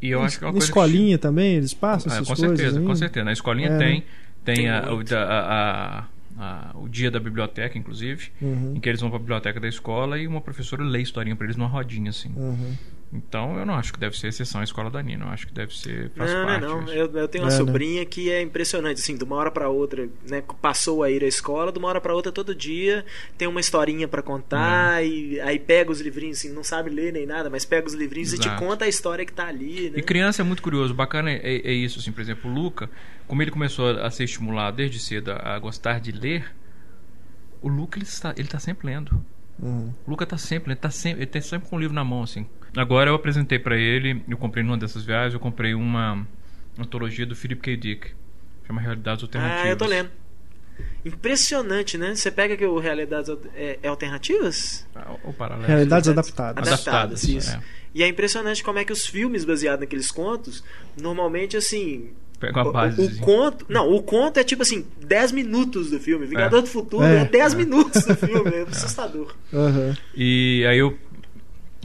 E 0.00 0.10
eu 0.10 0.22
acho 0.22 0.38
que 0.38 0.44
é 0.44 0.46
uma 0.46 0.52
Na 0.52 0.58
coisa 0.58 0.66
escolinha 0.66 1.18
também 1.18 1.54
eles 1.54 1.72
passam 1.74 2.10
que... 2.10 2.16
É, 2.16 2.20
essas 2.20 2.28
com 2.28 2.36
coisas 2.36 2.58
certeza, 2.58 2.80
com 2.86 2.94
certeza. 2.94 3.24
Na 3.24 3.32
escolinha 3.32 3.70
É, 3.70 3.78
tem, 3.78 3.94
né? 4.00 4.02
tem, 4.44 4.54
Tem 4.56 4.68
a- 4.70 4.92
o, 4.92 5.00
a- 5.16 5.24
a- 5.40 6.04
a- 6.38 6.76
o 6.78 6.88
dia 6.88 7.10
da 7.10 7.18
biblioteca, 7.18 7.78
inclusive, 7.78 8.28
Uhum, 8.42 8.74
em 8.76 8.80
que 8.80 8.88
eles 8.88 9.00
vão 9.00 9.08
pra 9.10 9.18
biblioteca 9.18 9.58
da 9.58 9.66
escola 9.68 10.18
e 10.18 10.26
uma 10.26 10.40
professora 10.40 10.82
lê 10.84 11.00
historinha 11.00 11.34
pra 11.34 11.46
eles 11.46 11.56
numa 11.56 11.68
rodinha, 11.68 12.10
assim. 12.10 12.30
uhum. 12.36 12.72
Então 13.12 13.56
eu 13.56 13.64
não 13.64 13.74
acho 13.74 13.92
que 13.92 13.98
deve 14.00 14.18
ser 14.18 14.26
exceção 14.26 14.60
a 14.60 14.64
escola 14.64 14.90
da 14.90 15.00
Nina. 15.00 15.24
Eu 15.26 15.28
acho 15.28 15.46
que 15.46 15.52
deve 15.52 15.76
ser. 15.76 16.10
Faz 16.16 16.32
não, 16.32 16.44
parte. 16.44 16.60
não, 16.62 16.82
não. 16.82 16.92
Eu, 16.92 17.06
eu 17.16 17.28
tenho 17.28 17.44
uma 17.44 17.50
É, 17.50 17.52
né? 17.52 17.56
sobrinha 17.58 18.04
que 18.04 18.28
é 18.28 18.42
impressionante, 18.42 19.00
assim, 19.00 19.16
de 19.16 19.22
uma 19.22 19.36
hora 19.36 19.52
pra 19.52 19.68
outra, 19.68 20.08
né? 20.28 20.42
Passou 20.60 21.02
a 21.04 21.10
ir 21.10 21.22
à 21.22 21.26
escola, 21.28 21.70
de 21.70 21.78
uma 21.78 21.86
hora 21.88 22.00
pra 22.00 22.12
outra, 22.12 22.32
todo 22.32 22.52
dia 22.54 23.04
tem 23.38 23.46
uma 23.46 23.60
historinha 23.60 24.08
pra 24.08 24.20
contar, 24.20 25.00
Uhum. 25.00 25.08
e 25.08 25.40
aí 25.40 25.60
pega 25.60 25.92
os 25.92 26.00
livrinhos, 26.00 26.38
assim, 26.38 26.52
não 26.52 26.64
sabe 26.64 26.90
ler 26.90 27.12
nem 27.12 27.24
nada, 27.24 27.48
mas 27.48 27.64
pega 27.64 27.86
os 27.86 27.94
livrinhos 27.94 28.32
e 28.32 28.38
te 28.38 28.48
Exato. 28.48 28.60
conta 28.60 28.84
a 28.84 28.88
história 28.88 29.24
que 29.24 29.32
tá 29.32 29.46
ali, 29.46 29.90
né? 29.90 29.98
E 29.98 30.02
criança 30.02 30.42
é 30.42 30.44
muito 30.44 30.60
curioso. 30.62 30.92
Bacana 30.92 31.30
é, 31.30 31.36
é- 31.36 31.68
é 31.68 31.72
isso, 31.72 32.00
assim, 32.00 32.10
por 32.10 32.20
exemplo, 32.20 32.50
o 32.50 32.54
Luca, 32.54 32.90
como 33.28 33.40
ele 33.42 33.52
começou 33.52 33.90
a 33.90 34.10
ser 34.10 34.24
estimulado 34.24 34.76
desde 34.78 34.98
cedo 34.98 35.30
a, 35.30 35.54
a 35.54 35.58
gostar 35.60 36.00
de 36.00 36.10
ler, 36.10 36.52
o 37.62 37.68
Luca 37.68 37.96
ele 37.96 38.04
está, 38.06 38.34
ele 38.36 38.48
tá 38.48 38.58
sempre 38.58 38.88
lendo. 38.88 39.24
Uhum. 39.62 39.92
O 40.04 40.10
Luca 40.10 40.26
tá 40.26 40.36
sempre, 40.36 40.72
ele 40.72 40.80
tá 40.80 40.90
sempre, 40.90 41.20
ele 41.22 41.30
tá 41.30 41.40
sempre 41.40 41.68
com 41.68 41.76
o 41.76 41.78
livro 41.78 41.94
na 41.94 42.02
mão, 42.02 42.24
assim. 42.24 42.44
Agora 42.76 43.10
eu 43.10 43.14
apresentei 43.14 43.58
para 43.58 43.76
ele, 43.76 44.22
eu 44.28 44.36
comprei 44.36 44.64
numa 44.64 44.76
dessas 44.76 45.04
viagens, 45.04 45.34
eu 45.34 45.40
comprei 45.40 45.74
uma 45.74 46.26
antologia 46.78 47.24
do 47.24 47.36
Philip 47.36 47.60
K. 47.60 47.76
Dick. 47.76 48.08
Chama 48.66 48.80
Realidades 48.80 49.22
Alternativas. 49.22 49.64
Ah, 49.64 49.68
eu 49.68 49.76
tô 49.76 49.86
lendo. 49.86 50.10
Impressionante, 51.04 51.98
né? 51.98 52.14
Você 52.14 52.30
pega 52.30 52.56
que 52.56 52.64
o 52.64 52.78
Realidades 52.78 53.30
é, 53.54 53.78
é 53.82 53.88
Alternativas? 53.88 54.86
Ah, 54.94 55.14
ou 55.22 55.32
paralelo. 55.32 55.66
Realidades 55.68 56.08
adaptadas. 56.08 56.66
Adaptadas, 56.66 56.86
Adaptadas, 56.88 57.24
isso. 57.24 57.50
é. 57.50 57.60
E 57.94 58.02
é 58.02 58.08
impressionante 58.08 58.64
como 58.64 58.78
é 58.78 58.84
que 58.84 58.92
os 58.92 59.06
filmes 59.06 59.44
baseados 59.44 59.80
naqueles 59.80 60.10
contos, 60.10 60.64
normalmente 61.00 61.56
assim. 61.56 62.10
Pega 62.40 62.60
uma 62.62 62.70
o- 62.70 62.72
base. 62.72 63.02
O, 63.02 63.18
conto. 63.20 63.66
Não, 63.68 63.88
o 63.94 64.02
conto 64.02 64.38
é 64.40 64.44
tipo 64.44 64.62
assim, 64.62 64.84
10 65.06 65.30
minutos 65.30 65.90
do 65.90 66.00
filme. 66.00 66.26
Vingador 66.26 66.58
É. 66.58 66.62
do 66.62 66.68
Futuro 66.68 67.04
É. 67.04 67.20
é, 67.20 67.24
10 67.24 67.54
minutos 67.54 68.04
do 68.04 68.16
filme. 68.16 68.50
É 68.50 68.62
assustador. 68.62 69.34
Aham. 69.52 69.96
E 70.16 70.64
aí 70.68 70.78
eu 70.78 70.98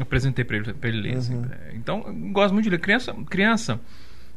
apresentei 0.04 0.44
pra 0.46 0.58
ele, 0.58 0.74
pra 0.74 0.90
ele 0.90 1.02
ler. 1.02 1.18
assim. 1.18 1.36
Uhum. 1.36 1.46
Então, 1.74 2.04
eu 2.08 2.14
gosto 2.32 2.54
muito 2.54 2.64
de 2.66 2.70
ler. 2.70 2.80
Criança, 2.80 3.14
criança, 3.30 3.80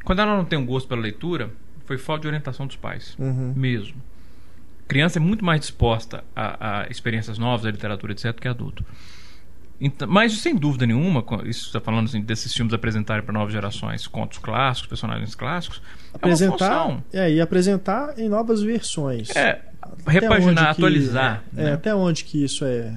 quando 0.04 0.20
ela 0.20 0.36
não 0.36 0.44
tem 0.44 0.58
um 0.58 0.66
gosto 0.66 0.88
pela 0.88 1.00
leitura, 1.00 1.50
foi 1.84 1.98
falta 1.98 2.22
de 2.22 2.28
orientação 2.28 2.66
dos 2.66 2.76
pais. 2.76 3.16
Uhum. 3.18 3.52
Mesmo. 3.56 3.94
Criança 4.88 5.18
é 5.18 5.20
muito 5.20 5.44
mais 5.44 5.60
disposta 5.60 6.22
a, 6.36 6.82
a 6.82 6.86
experiências 6.88 7.38
novas, 7.38 7.64
a 7.66 7.70
literatura, 7.70 8.12
etc., 8.12 8.32
que 8.38 8.48
adulto. 8.48 8.84
Então, 9.80 10.06
mas, 10.06 10.32
sem 10.38 10.54
dúvida 10.54 10.86
nenhuma, 10.86 11.24
isso 11.44 11.66
está 11.66 11.80
falando 11.80 12.04
assim, 12.06 12.20
desses 12.20 12.52
filmes 12.52 12.72
apresentarem 12.72 13.24
para 13.24 13.32
novas 13.32 13.52
gerações 13.52 14.06
contos 14.06 14.38
clássicos, 14.38 14.88
personagens 14.88 15.34
clássicos, 15.34 15.82
é 16.12 16.16
Apresentar, 16.16 16.82
função. 16.84 17.04
é, 17.12 17.32
e 17.32 17.40
apresentar 17.40 18.16
em 18.16 18.28
novas 18.28 18.62
versões. 18.62 19.34
É, 19.34 19.60
Até 19.80 20.12
repaginar, 20.12 20.64
que- 20.66 20.70
atualizar. 20.82 21.42
É, 21.56 21.62
né? 21.64 21.72
até 21.72 21.92
onde 21.94 22.22
que 22.24 22.44
isso 22.44 22.64
é. 22.64 22.94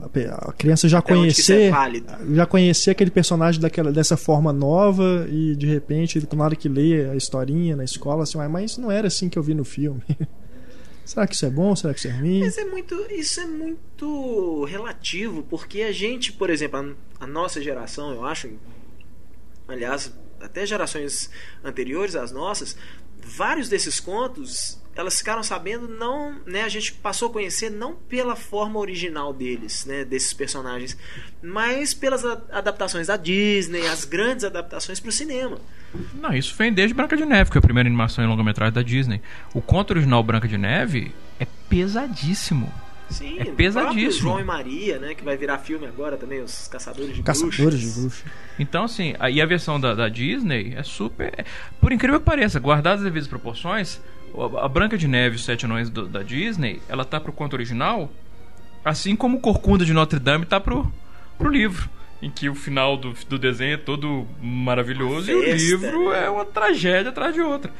A 0.00 0.52
criança 0.52 0.88
já 0.88 0.98
Até 0.98 1.12
é 1.12 1.16
conhecer, 1.16 1.70
válido. 1.70 2.34
já 2.34 2.46
conhecer 2.46 2.90
aquele 2.92 3.10
personagem 3.10 3.60
daquela, 3.60 3.90
dessa 3.92 4.16
forma 4.16 4.52
nova 4.52 5.26
e 5.30 5.56
de 5.56 5.66
repente 5.66 6.18
ele 6.18 6.28
na 6.34 6.44
hora 6.44 6.54
que 6.56 6.68
lê 6.68 7.10
a 7.10 7.16
historinha 7.16 7.74
na 7.74 7.82
escola 7.84 8.22
assim, 8.22 8.38
"Uai, 8.38 8.46
mas 8.48 8.78
não 8.78 8.90
era 8.92 9.08
assim 9.08 9.28
que 9.28 9.38
eu 9.38 9.42
vi 9.42 9.54
no 9.54 9.64
filme. 9.64 10.02
Será 11.04 11.26
que 11.26 11.34
isso 11.34 11.46
é 11.46 11.50
bom? 11.50 11.74
Será 11.74 11.92
que 11.94 11.98
isso 12.00 12.08
é 12.08 12.12
ruim? 12.12 12.40
Mas 12.40 12.58
é 12.58 12.64
muito, 12.64 12.94
isso 13.10 13.40
é 13.40 13.46
muito 13.46 14.64
relativo, 14.66 15.42
porque 15.48 15.80
a 15.82 15.90
gente, 15.90 16.32
por 16.32 16.50
exemplo, 16.50 16.94
a, 17.18 17.24
a 17.24 17.26
nossa 17.26 17.62
geração, 17.62 18.12
eu 18.12 18.24
acho, 18.26 18.50
aliás, 19.66 20.12
até 20.40 20.66
gerações 20.66 21.30
anteriores 21.64 22.14
às 22.14 22.30
nossas, 22.30 22.76
vários 23.24 23.68
desses 23.68 23.98
contos, 23.98 24.78
elas 24.98 25.16
ficaram 25.18 25.42
sabendo 25.42 25.86
não, 25.88 26.34
né, 26.44 26.62
a 26.64 26.68
gente 26.68 26.92
passou 26.92 27.28
a 27.28 27.32
conhecer 27.32 27.70
não 27.70 27.94
pela 27.94 28.34
forma 28.36 28.78
original 28.78 29.32
deles, 29.32 29.86
né, 29.86 30.04
desses 30.04 30.32
personagens, 30.32 30.98
mas 31.42 31.94
pelas 31.94 32.24
adaptações 32.24 33.06
da 33.06 33.16
Disney, 33.16 33.86
as 33.86 34.04
grandes 34.04 34.44
adaptações 34.44 34.98
para 35.00 35.08
o 35.08 35.12
cinema. 35.12 35.58
Não, 36.14 36.34
isso 36.34 36.54
vem 36.56 36.72
desde 36.72 36.92
Branca 36.94 37.16
de 37.16 37.24
Neve, 37.24 37.44
que 37.48 37.54
foi 37.54 37.60
a 37.60 37.62
primeira 37.62 37.88
animação 37.88 38.22
em 38.22 38.26
longa-metragem 38.26 38.74
da 38.74 38.82
Disney. 38.82 39.22
O 39.54 39.62
conto 39.62 39.92
original 39.92 40.22
Branca 40.22 40.46
de 40.46 40.58
Neve 40.58 41.14
é 41.40 41.46
pesadíssimo. 41.68 42.70
Sim, 43.08 43.38
É 43.40 43.44
pesadíssimo. 43.46 44.28
João 44.28 44.40
e 44.40 44.44
Maria, 44.44 44.98
né, 44.98 45.14
que 45.14 45.24
vai 45.24 45.34
virar 45.34 45.56
filme 45.58 45.86
agora 45.86 46.18
também, 46.18 46.42
os 46.42 46.68
Caçadores 46.68 47.14
de 47.14 47.22
Caçadores 47.22 47.56
de 47.80 47.86
Bruxas. 47.86 47.94
bruxa. 48.02 48.24
Então, 48.58 48.84
assim, 48.84 49.14
a- 49.18 49.30
e 49.30 49.40
a 49.40 49.46
versão 49.46 49.80
da, 49.80 49.94
da 49.94 50.10
Disney 50.10 50.74
é 50.76 50.82
super. 50.82 51.32
é- 51.38 51.44
por 51.80 51.90
incrível 51.90 52.20
que 52.20 52.26
pareça, 52.26 52.60
guardadas 52.60 53.00
as 53.00 53.04
devidas 53.06 53.26
proporções, 53.26 53.98
a 54.62 54.68
Branca 54.68 54.96
de 54.98 55.06
Neve 55.08 55.34
e 55.34 55.38
os 55.38 55.44
Sete 55.44 55.64
Anões 55.66 55.88
do- 55.90 56.06
da 56.08 56.22
Disney, 56.22 56.80
ela 56.88 57.04
tá 57.04 57.18
pro 57.20 57.32
conto 57.32 57.54
original, 57.54 58.10
assim 58.84 59.14
como 59.16 59.38
o 59.38 59.40
Corcunda 59.40 59.84
de 59.84 59.92
Notre 59.92 60.18
Dame 60.18 60.44
tá 60.46 60.58
pro, 60.60 60.90
pro 61.36 61.48
livro. 61.50 61.88
Em 62.20 62.28
que 62.30 62.48
o 62.48 62.54
final 62.54 62.96
do, 62.96 63.12
do 63.28 63.38
desenho 63.38 63.74
é 63.74 63.76
todo 63.76 64.26
maravilhoso 64.42 65.30
e 65.30 65.34
o 65.34 65.54
livro 65.54 66.10
né? 66.10 66.24
é 66.26 66.30
uma 66.30 66.44
tragédia 66.44 67.10
atrás 67.10 67.32
de 67.32 67.40
outra. 67.40 67.70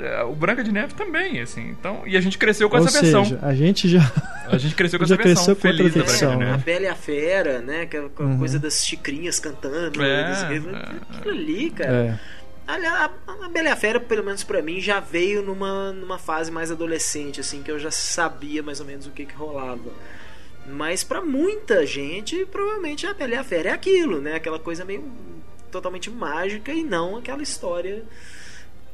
É, 0.00 0.22
O 0.24 0.34
Branca 0.34 0.64
de 0.64 0.72
Neve 0.72 0.94
também, 0.94 1.40
assim. 1.40 1.68
Então, 1.70 2.02
e 2.04 2.16
a 2.16 2.20
gente 2.20 2.36
cresceu 2.36 2.68
com 2.68 2.76
Ou 2.76 2.84
essa 2.84 2.98
seja, 2.98 3.20
versão. 3.22 3.38
a 3.40 3.54
gente 3.54 3.88
já 3.88 4.00
A 4.48 4.58
gente 4.58 4.74
cresceu 4.74 4.98
com 4.98 5.06
já 5.06 5.14
essa 5.14 5.22
versão 5.24 5.54
com 5.54 5.60
feliz 5.60 5.94
da 5.94 6.00
versão, 6.02 6.38
de 6.38 6.44
A. 6.44 6.56
Bela 6.56 6.82
e 6.82 6.88
a 6.88 6.94
Fera, 6.96 7.60
né? 7.60 7.86
Que 7.86 7.96
é 7.96 8.00
a 8.00 8.22
Uhum. 8.22 8.38
coisa 8.38 8.58
das 8.58 8.84
xicrinhas 8.84 9.38
cantando. 9.38 10.02
É, 10.02 10.22
das- 10.24 10.42
é, 10.42 10.56
Aquilo 11.16 11.30
ali, 11.34 11.70
cara. 11.70 11.92
é, 11.92 12.18
a, 12.66 13.10
a 13.44 13.48
Bela 13.48 13.68
e 13.68 13.72
a 13.72 13.76
Fera, 13.76 14.00
pelo 14.00 14.24
menos 14.24 14.44
pra 14.44 14.62
mim, 14.62 14.80
já 14.80 15.00
veio 15.00 15.42
numa, 15.42 15.92
numa 15.92 16.18
fase 16.18 16.50
mais 16.50 16.70
adolescente, 16.70 17.40
assim, 17.40 17.62
que 17.62 17.70
eu 17.70 17.78
já 17.78 17.90
sabia 17.90 18.62
mais 18.62 18.80
ou 18.80 18.86
menos 18.86 19.06
o 19.06 19.10
que 19.10 19.26
que 19.26 19.34
rolava. 19.34 19.92
Mas 20.66 21.02
pra 21.02 21.20
muita 21.20 21.84
gente, 21.84 22.46
provavelmente 22.46 23.06
a 23.06 23.14
Bela 23.14 23.34
e 23.34 23.36
a 23.36 23.44
Fera 23.44 23.70
é 23.70 23.72
aquilo, 23.72 24.20
né? 24.20 24.36
Aquela 24.36 24.58
coisa 24.58 24.84
meio 24.84 25.10
totalmente 25.70 26.10
mágica 26.10 26.72
e 26.72 26.84
não 26.84 27.16
aquela 27.16 27.42
história. 27.42 28.04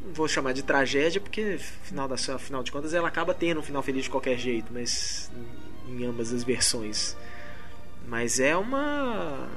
Vou 0.00 0.28
chamar 0.28 0.54
de 0.54 0.62
tragédia, 0.62 1.20
porque 1.20 1.58
final, 1.82 2.08
da, 2.08 2.14
afinal 2.14 2.62
de 2.62 2.72
contas 2.72 2.94
ela 2.94 3.08
acaba 3.08 3.34
tendo 3.34 3.60
um 3.60 3.62
final 3.62 3.82
feliz 3.82 4.04
de 4.04 4.10
qualquer 4.10 4.38
jeito, 4.38 4.72
mas 4.72 5.30
em 5.86 6.04
ambas 6.06 6.32
as 6.32 6.42
versões. 6.44 7.16
Mas 8.06 8.40
é 8.40 8.56
uma. 8.56 9.48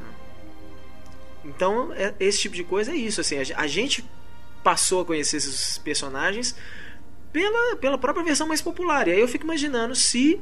Então, 1.43 1.91
é- 1.93 2.13
esse 2.19 2.39
tipo 2.39 2.56
de 2.56 2.63
coisa 2.63 2.91
é 2.91 2.95
isso. 2.95 3.21
Assim, 3.21 3.38
a, 3.38 3.43
a 3.62 3.67
gente 3.67 4.04
passou 4.63 5.01
a 5.01 5.06
conhecer 5.06 5.38
esses 5.38 5.77
personagens 5.80 6.56
pela, 7.34 7.75
pela 7.77 7.97
própria 7.97 8.23
versão 8.23 8.47
mais 8.47 8.62
popular. 8.62 9.08
E 9.08 9.12
aí 9.12 9.19
eu 9.19 9.27
fico 9.27 9.43
imaginando 9.45 9.95
se 9.95 10.39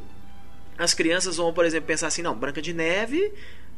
as 0.77 0.93
crianças 0.93 1.37
vão, 1.37 1.53
por 1.53 1.65
exemplo, 1.65 1.87
pensar 1.87 2.07
assim: 2.07 2.21
não, 2.21 2.35
Branca 2.35 2.61
de 2.61 2.73
Neve 2.73 3.31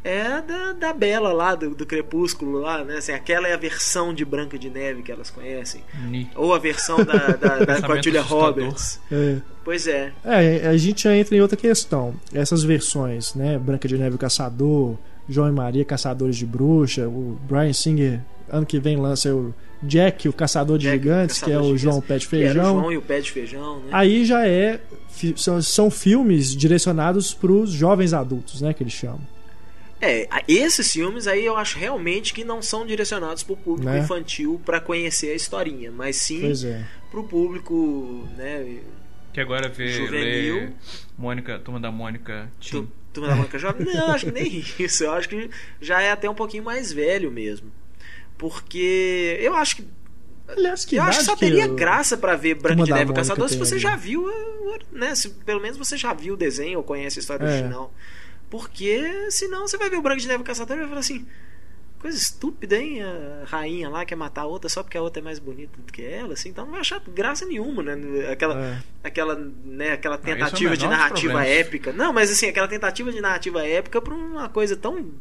é 0.03 0.41
da, 0.41 0.73
da 0.73 0.93
Bela 0.93 1.31
lá, 1.31 1.53
do, 1.53 1.75
do 1.75 1.85
Crepúsculo 1.85 2.59
lá, 2.59 2.83
né? 2.83 2.97
Assim, 2.97 3.11
aquela 3.11 3.47
é 3.47 3.53
a 3.53 3.57
versão 3.57 4.11
de 4.13 4.25
Branca 4.25 4.57
de 4.57 4.67
Neve 4.69 5.03
que 5.03 5.11
elas 5.11 5.29
conhecem. 5.29 5.83
Ni. 6.07 6.27
Ou 6.35 6.55
a 6.55 6.59
versão 6.59 6.97
da, 7.05 7.27
da, 7.27 7.57
da, 7.65 7.81
com 7.81 7.91
a 7.91 8.01
Julia. 8.01 8.21
Roberts. 8.21 8.99
é. 9.11 9.37
Pois 9.63 9.85
é. 9.85 10.11
É, 10.25 10.67
a 10.67 10.75
gente 10.75 11.03
já 11.03 11.15
entra 11.15 11.35
em 11.35 11.41
outra 11.41 11.55
questão. 11.55 12.15
Essas 12.33 12.63
versões, 12.63 13.35
né? 13.35 13.59
Branca 13.59 13.87
de 13.87 13.95
Neve 13.95 14.15
o 14.15 14.19
Caçador, 14.19 14.97
João 15.29 15.47
e 15.47 15.51
Maria 15.51 15.85
Caçadores 15.85 16.35
de 16.35 16.45
Bruxa, 16.45 17.07
o 17.07 17.39
Brian 17.47 17.73
Singer, 17.73 18.21
ano 18.49 18.65
que 18.65 18.79
vem 18.79 18.97
lança 18.97 19.33
o 19.33 19.53
Jack, 19.83 20.27
o 20.29 20.33
Caçador 20.33 20.77
de 20.77 20.85
Jack, 20.85 20.97
Gigantes, 20.97 21.39
que 21.39 21.51
é 21.51 21.55
Caçador 21.55 21.71
o 21.73 21.77
João 21.77 22.01
Pé 22.01 22.17
de 22.17 22.27
Que 22.27 22.35
era 22.35 22.45
o 22.45 22.53
Feijão. 22.53 22.79
João 22.79 22.91
e 22.91 22.97
o 22.97 23.01
Pé 23.01 23.19
de 23.19 23.31
Feijão, 23.31 23.79
né? 23.79 23.89
Aí 23.91 24.25
já 24.25 24.47
é. 24.47 24.79
São, 25.35 25.61
são 25.61 25.91
filmes 25.91 26.55
direcionados 26.55 27.33
para 27.33 27.51
os 27.51 27.71
jovens 27.71 28.13
adultos, 28.13 28.61
né? 28.61 28.73
Que 28.73 28.83
eles 28.83 28.93
chamam. 28.93 29.21
É, 30.01 30.27
esses 30.47 30.91
filmes 30.91 31.27
aí 31.27 31.45
eu 31.45 31.55
acho 31.55 31.77
realmente 31.77 32.33
que 32.33 32.43
não 32.43 32.59
são 32.59 32.87
direcionados 32.87 33.43
pro 33.43 33.55
público 33.55 33.87
Né? 33.91 33.99
infantil 33.99 34.59
pra 34.65 34.79
conhecer 34.79 35.31
a 35.31 35.35
historinha, 35.35 35.91
mas 35.91 36.15
sim 36.15 36.51
é. 36.65 36.83
pro 37.11 37.23
público, 37.23 38.27
né? 38.35 38.79
Que 39.31 39.39
agora 39.39 39.69
vê 39.69 39.89
Juvenil. 39.89 40.55
lê 40.55 40.69
Mônica, 41.15 41.59
turma 41.59 41.79
da 41.79 41.91
Mônica 41.91 42.49
Tim. 42.59 42.89
Tu, 43.13 43.21
da 43.21 43.35
Mônica 43.35 43.57
Jovem? 43.59 43.85
Não, 43.93 44.11
acho 44.11 44.25
que 44.27 44.31
nem 44.31 44.63
isso. 44.79 45.03
Eu 45.03 45.11
acho 45.11 45.27
que 45.29 45.49
já 45.81 46.01
é 46.01 46.11
até 46.11 46.29
um 46.29 46.35
pouquinho 46.35 46.63
mais 46.63 46.91
velho 46.93 47.29
mesmo. 47.31 47.71
Porque 48.37 49.37
eu 49.41 49.55
acho 49.55 49.75
que. 49.77 49.87
Aliás, 50.47 50.83
que 50.83 50.95
eu 50.97 51.03
acho 51.03 51.19
que 51.19 51.25
só 51.25 51.35
teria 51.35 51.65
o- 51.67 51.75
graça 51.75 52.17
pra 52.17 52.35
ver 52.35 52.55
Branca 52.55 52.83
de 52.83 52.91
Neve 52.91 53.13
Caçador 53.13 53.47
se 53.47 53.57
você 53.57 53.79
já 53.79 53.95
viu, 53.95 54.25
né? 54.91 55.15
Se 55.15 55.29
pelo 55.29 55.61
menos 55.61 55.77
você 55.77 55.95
já 55.95 56.13
viu 56.13 56.33
o 56.33 56.37
desenho 56.37 56.79
ou 56.79 56.83
conhece 56.83 57.19
a 57.19 57.21
história 57.21 57.45
É. 57.45 57.47
original. 57.47 57.93
Porque 58.49 59.27
senão 59.29 59.65
você 59.67 59.77
vai 59.77 59.89
ver 59.89 59.97
o 59.97 60.01
Branca 60.01 60.19
de 60.19 60.27
Neve 60.27 60.43
Caçador 60.43 60.75
e 60.75 60.79
vai 60.81 60.89
falar 60.89 60.99
assim. 60.99 61.25
Coisa 62.01 62.17
estúpida, 62.17 62.77
hein? 62.77 62.99
A 63.03 63.45
rainha 63.45 63.87
lá 63.87 64.03
quer 64.03 64.15
matar 64.15 64.41
a 64.41 64.45
outra 64.47 64.67
só 64.67 64.81
porque 64.81 64.97
a 64.97 65.01
outra 65.03 65.21
é 65.21 65.23
mais 65.23 65.37
bonita 65.37 65.71
do 65.85 65.93
que 65.93 66.01
ela, 66.03 66.33
assim, 66.33 66.49
então 66.49 66.65
não 66.65 66.71
vai 66.71 66.81
achar 66.81 66.99
graça 67.13 67.45
nenhuma, 67.45 67.83
né? 67.83 67.95
Aquela, 68.31 68.59
É. 68.59 68.77
aquela, 69.03 69.35
né, 69.63 69.91
aquela 69.91 70.15
esse 70.15 70.29
é 70.31 70.33
tentativa 70.33 70.75
de 70.75 70.83
menor 70.83 70.89
dos 70.95 70.97
narrativa 71.03 71.33
problemas. 71.33 71.57
épica. 71.59 71.93
Não, 71.93 72.11
mas 72.11 72.31
assim, 72.31 72.47
aquela 72.49 72.67
tentativa 72.67 73.11
de 73.11 73.21
narrativa 73.21 73.63
épica 73.67 74.01
pra 74.01 74.15
uma 74.15 74.49
coisa 74.49 74.75
tão 74.75 75.11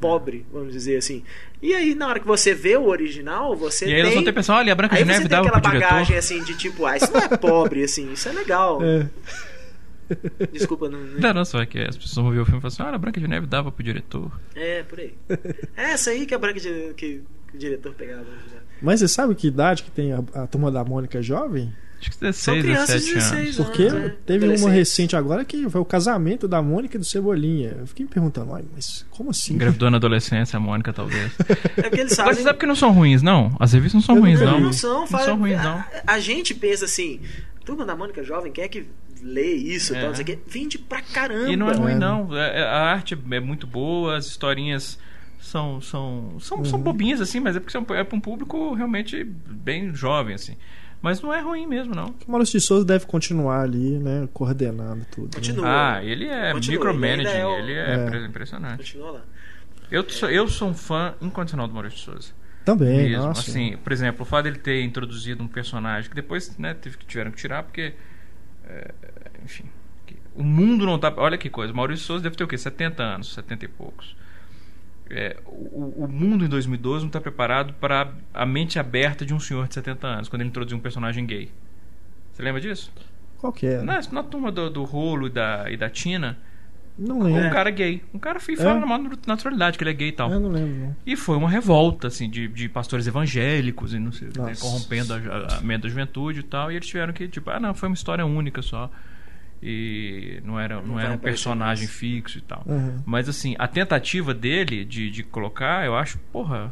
pobre, 0.00 0.46
vamos 0.50 0.72
dizer 0.72 0.96
assim. 0.96 1.22
E 1.62 1.74
aí, 1.74 1.94
na 1.94 2.08
hora 2.08 2.18
que 2.20 2.26
você 2.26 2.54
vê 2.54 2.74
o 2.76 2.86
original, 2.86 3.54
você 3.54 3.84
E 3.84 3.88
aí 3.88 3.94
tem... 3.94 4.00
eles 4.00 4.14
vão 4.14 4.24
ter 4.24 4.32
pensado, 4.32 4.58
olha, 4.60 4.72
a 4.72 4.74
Branca 4.74 4.96
Aí 4.96 5.02
de 5.02 5.08
Neve 5.08 5.20
tem 5.20 5.28
dava 5.28 5.46
aquela 5.48 5.60
bagagem 5.60 6.04
diretor. 6.06 6.18
assim 6.18 6.42
de 6.42 6.56
tipo, 6.56 6.86
ah, 6.86 6.96
isso 6.96 7.12
não 7.12 7.20
é 7.20 7.28
pobre, 7.36 7.84
assim, 7.84 8.10
isso 8.12 8.28
é 8.28 8.32
legal. 8.32 8.80
É. 8.82 9.06
Desculpa, 10.52 10.88
não, 10.88 10.98
não- 11.00 11.20
Não, 11.20 11.34
não, 11.34 11.44
só 11.44 11.64
que 11.64 11.78
as 11.78 11.96
pessoas 11.96 12.24
vão 12.24 12.30
ver 12.32 12.40
o 12.40 12.44
filme 12.44 12.58
e 12.58 12.60
falar 12.62 12.68
assim, 12.72 12.82
olha, 12.82 12.94
a 12.94 12.98
Branca 12.98 13.20
de 13.20 13.28
Neve 13.28 13.46
dava 13.46 13.70
pro 13.72 13.82
diretor. 13.84 14.30
É, 14.54 14.82
por 14.82 14.98
aí. 15.00 15.14
É 15.76 15.92
essa 15.92 16.10
aí 16.10 16.26
que 16.26 16.34
é 16.34 16.36
a 16.36 16.40
branca 16.40 16.60
de, 16.60 16.92
que, 16.96 17.22
que 17.50 17.56
o 17.56 17.58
diretor 17.58 17.92
pegava. 17.94 18.24
já. 18.24 18.58
Mas 18.82 19.00
você 19.00 19.08
sabe 19.08 19.34
que 19.34 19.46
idade 19.46 19.82
que 19.82 19.90
tem 19.90 20.12
a, 20.12 20.22
a 20.34 20.46
turma 20.46 20.70
da 20.70 20.84
Mônica 20.84 21.22
jovem? 21.22 21.72
Acho 22.00 22.10
que 22.10 22.16
São 22.34 22.54
16, 22.54 22.62
crianças 22.64 23.04
de 23.04 23.14
17 23.14 23.34
16 23.34 23.60
anos. 23.60 23.70
Porque 23.70 23.82
anos. 23.84 24.02
né? 24.10 24.16
teve 24.26 24.56
uma 24.58 24.68
recente 24.70 25.16
agora 25.16 25.42
que 25.42 25.70
foi 25.70 25.80
o 25.80 25.84
casamento 25.86 26.46
da 26.46 26.60
Mônica 26.60 26.96
e 26.96 26.98
do 26.98 27.04
Cebolinha. 27.04 27.76
Eu 27.80 27.86
fiquei 27.86 28.04
me 28.04 28.10
perguntando, 28.10 28.50
"Uai, 28.50 28.62
mas 28.74 29.06
como 29.10 29.30
assim? 29.30 29.54
Engravidou 29.54 29.90
na 29.90 29.96
adolescência, 29.96 30.58
a 30.58 30.60
Mônica, 30.60 30.92
talvez. 30.92 31.32
É 31.78 31.82
porque 31.84 32.00
eles 32.00 32.10
Mas 32.10 32.16
sabem. 32.16 32.34
você 32.34 32.42
sabe 32.42 32.58
que 32.58 32.66
não 32.66 32.74
são 32.74 32.92
ruins, 32.92 33.22
não? 33.22 33.56
As 33.58 33.72
revistas 33.72 33.94
não 33.94 34.02
são 34.02 34.16
Eu 34.16 34.20
ruins, 34.22 34.38
não 34.40 34.50
não. 34.52 34.60
Não, 34.60 34.72
são, 34.72 35.00
Não 35.00 35.06
fala- 35.06 35.24
são 35.24 35.38
ruins, 35.38 35.56
não. 35.62 35.78
A, 35.78 35.86
a 36.14 36.20
gente 36.20 36.54
pensa 36.54 36.84
assim, 36.84 37.20
turma 37.64 37.86
da 37.86 37.96
Mônica 37.96 38.22
jovem, 38.22 38.52
quem 38.52 38.64
é 38.64 38.68
que 38.68 38.86
ler 39.24 39.54
isso, 39.54 39.94
é. 39.94 40.00
tal, 40.00 40.08
não 40.08 40.14
sei 40.14 40.22
o 40.22 40.26
que. 40.26 40.38
Vende 40.46 40.78
pra 40.78 41.00
caramba. 41.00 41.50
E 41.50 41.56
não 41.56 41.70
é 41.70 41.74
ruim, 41.74 41.92
é. 41.92 41.98
não. 41.98 42.36
É, 42.36 42.62
a 42.62 42.82
arte 42.82 43.18
é 43.30 43.40
muito 43.40 43.66
boa, 43.66 44.16
as 44.16 44.26
historinhas 44.26 44.98
são 45.40 45.80
são 45.80 46.36
são, 46.40 46.58
uhum. 46.58 46.64
são 46.64 46.78
bobinhas 46.80 47.20
assim, 47.20 47.40
mas 47.40 47.56
é 47.56 47.60
porque 47.60 47.76
é 47.76 48.04
para 48.04 48.16
um 48.16 48.20
público 48.20 48.74
realmente 48.74 49.24
bem 49.24 49.94
jovem 49.94 50.34
assim. 50.34 50.56
Mas 51.00 51.20
não 51.20 51.34
é 51.34 51.40
ruim 51.40 51.66
mesmo, 51.66 51.94
não. 51.94 52.14
O 52.26 52.30
Maurício 52.30 52.58
de 52.58 52.64
Souza 52.64 52.82
deve 52.82 53.04
continuar 53.04 53.60
ali, 53.60 53.98
né? 53.98 54.26
Coordenando 54.32 55.04
tudo. 55.10 55.26
Né? 55.26 55.30
Continua. 55.34 55.64
Né? 55.64 55.70
Ah, 55.70 56.00
ele 56.02 56.26
é 56.26 56.54
micromanaging, 56.54 57.28
ele, 57.28 57.36
é, 57.36 57.58
ele 57.58 57.72
é, 57.74 58.22
é, 58.22 58.26
impressionante. 58.26 58.78
Continua 58.78 59.10
lá. 59.10 59.20
Eu 59.90 60.08
sou, 60.08 60.30
eu 60.30 60.48
sou 60.48 60.70
um 60.70 60.74
fã 60.74 61.14
incondicional 61.20 61.68
do 61.68 61.74
Maurício 61.74 61.98
de 61.98 62.04
Souza. 62.04 62.32
Também, 62.64 63.10
mesmo. 63.10 63.22
Nossa. 63.22 63.50
Assim, 63.50 63.76
por 63.76 63.92
exemplo, 63.92 64.22
o 64.22 64.24
fato 64.24 64.44
dele 64.44 64.58
ter 64.58 64.82
introduzido 64.82 65.42
um 65.42 65.46
personagem 65.46 66.08
que 66.08 66.16
depois 66.16 66.56
né, 66.56 66.74
tiveram 67.06 67.30
que 67.30 67.36
tirar 67.36 67.62
porque. 67.62 67.92
É, 68.66 68.92
enfim. 69.44 69.64
o 70.34 70.42
mundo 70.42 70.86
não 70.86 70.98
tá. 70.98 71.12
Olha 71.16 71.38
que 71.38 71.50
coisa. 71.50 71.72
Maurício 71.72 72.06
Souza 72.06 72.22
deve 72.22 72.36
ter 72.36 72.44
o 72.44 72.48
quê? 72.48 72.58
70 72.58 73.02
anos, 73.02 73.34
70 73.34 73.64
e 73.64 73.68
poucos 73.68 74.16
é, 75.10 75.36
o, 75.46 76.04
o, 76.04 76.08
mundo 76.08 76.44
em 76.44 76.48
2012 76.48 77.04
não 77.04 77.08
está 77.08 77.20
preparado 77.20 77.74
para 77.74 78.12
a 78.32 78.46
mente 78.46 78.78
aberta 78.78 79.24
de 79.24 79.34
um 79.34 79.40
senhor 79.40 79.68
de 79.68 79.74
70 79.74 80.06
anos, 80.06 80.28
quando 80.28 80.40
ele 80.42 80.48
introduziu 80.48 80.78
um 80.78 80.80
personagem 80.80 81.26
gay. 81.26 81.50
Você 82.32 82.42
lembra 82.42 82.60
disso? 82.60 82.92
Qual 83.38 83.52
que 83.52 83.66
é? 83.66 83.82
Na, 83.82 84.00
na 84.10 84.22
turma 84.22 84.50
do, 84.50 84.70
do 84.70 84.84
Rolo 84.84 85.26
e 85.26 85.30
da, 85.30 85.70
e 85.70 85.76
da 85.76 85.90
Tina. 85.90 86.38
Não 86.96 87.20
lembro. 87.20 87.48
Um 87.48 87.50
cara 87.50 87.70
gay. 87.70 88.02
Um 88.14 88.18
cara 88.18 88.38
foi 88.38 88.56
fala 88.56 88.76
é? 88.76 88.80
na 88.80 88.86
maior 88.86 89.10
naturalidade 89.26 89.76
que 89.76 89.82
ele 89.82 89.90
é 89.90 89.94
gay 89.94 90.08
e 90.08 90.12
tal. 90.12 90.30
Eu 90.30 90.38
não 90.38 90.50
lembro. 90.50 90.86
Não. 90.86 90.96
E 91.04 91.16
foi 91.16 91.36
uma 91.36 91.50
revolta, 91.50 92.06
assim, 92.06 92.30
de, 92.30 92.46
de 92.46 92.68
pastores 92.68 93.06
evangélicos 93.06 93.92
e 93.92 93.98
não 93.98 94.12
sei, 94.12 94.28
né, 94.28 94.54
corrompendo 94.60 95.12
a, 95.12 95.16
a, 95.16 95.58
a 95.58 95.60
mente 95.60 95.82
da 95.82 95.88
juventude 95.88 96.40
e 96.40 96.44
tal. 96.44 96.70
E 96.70 96.76
eles 96.76 96.86
tiveram 96.86 97.12
que, 97.12 97.26
tipo, 97.26 97.50
ah, 97.50 97.58
não, 97.58 97.74
foi 97.74 97.88
uma 97.88 97.94
história 97.94 98.24
única 98.24 98.62
só 98.62 98.90
e 99.66 100.42
não 100.44 100.60
era, 100.60 100.82
não, 100.82 101.00
era 101.00 101.14
um 101.14 101.18
personagem 101.18 101.86
mais. 101.86 101.96
fixo 101.96 102.36
e 102.36 102.42
tal. 102.42 102.62
Uhum. 102.66 103.02
Mas 103.06 103.30
assim, 103.30 103.56
a 103.58 103.66
tentativa 103.66 104.34
dele 104.34 104.84
de, 104.84 105.10
de 105.10 105.22
colocar, 105.22 105.86
eu 105.86 105.96
acho, 105.96 106.18
porra, 106.30 106.70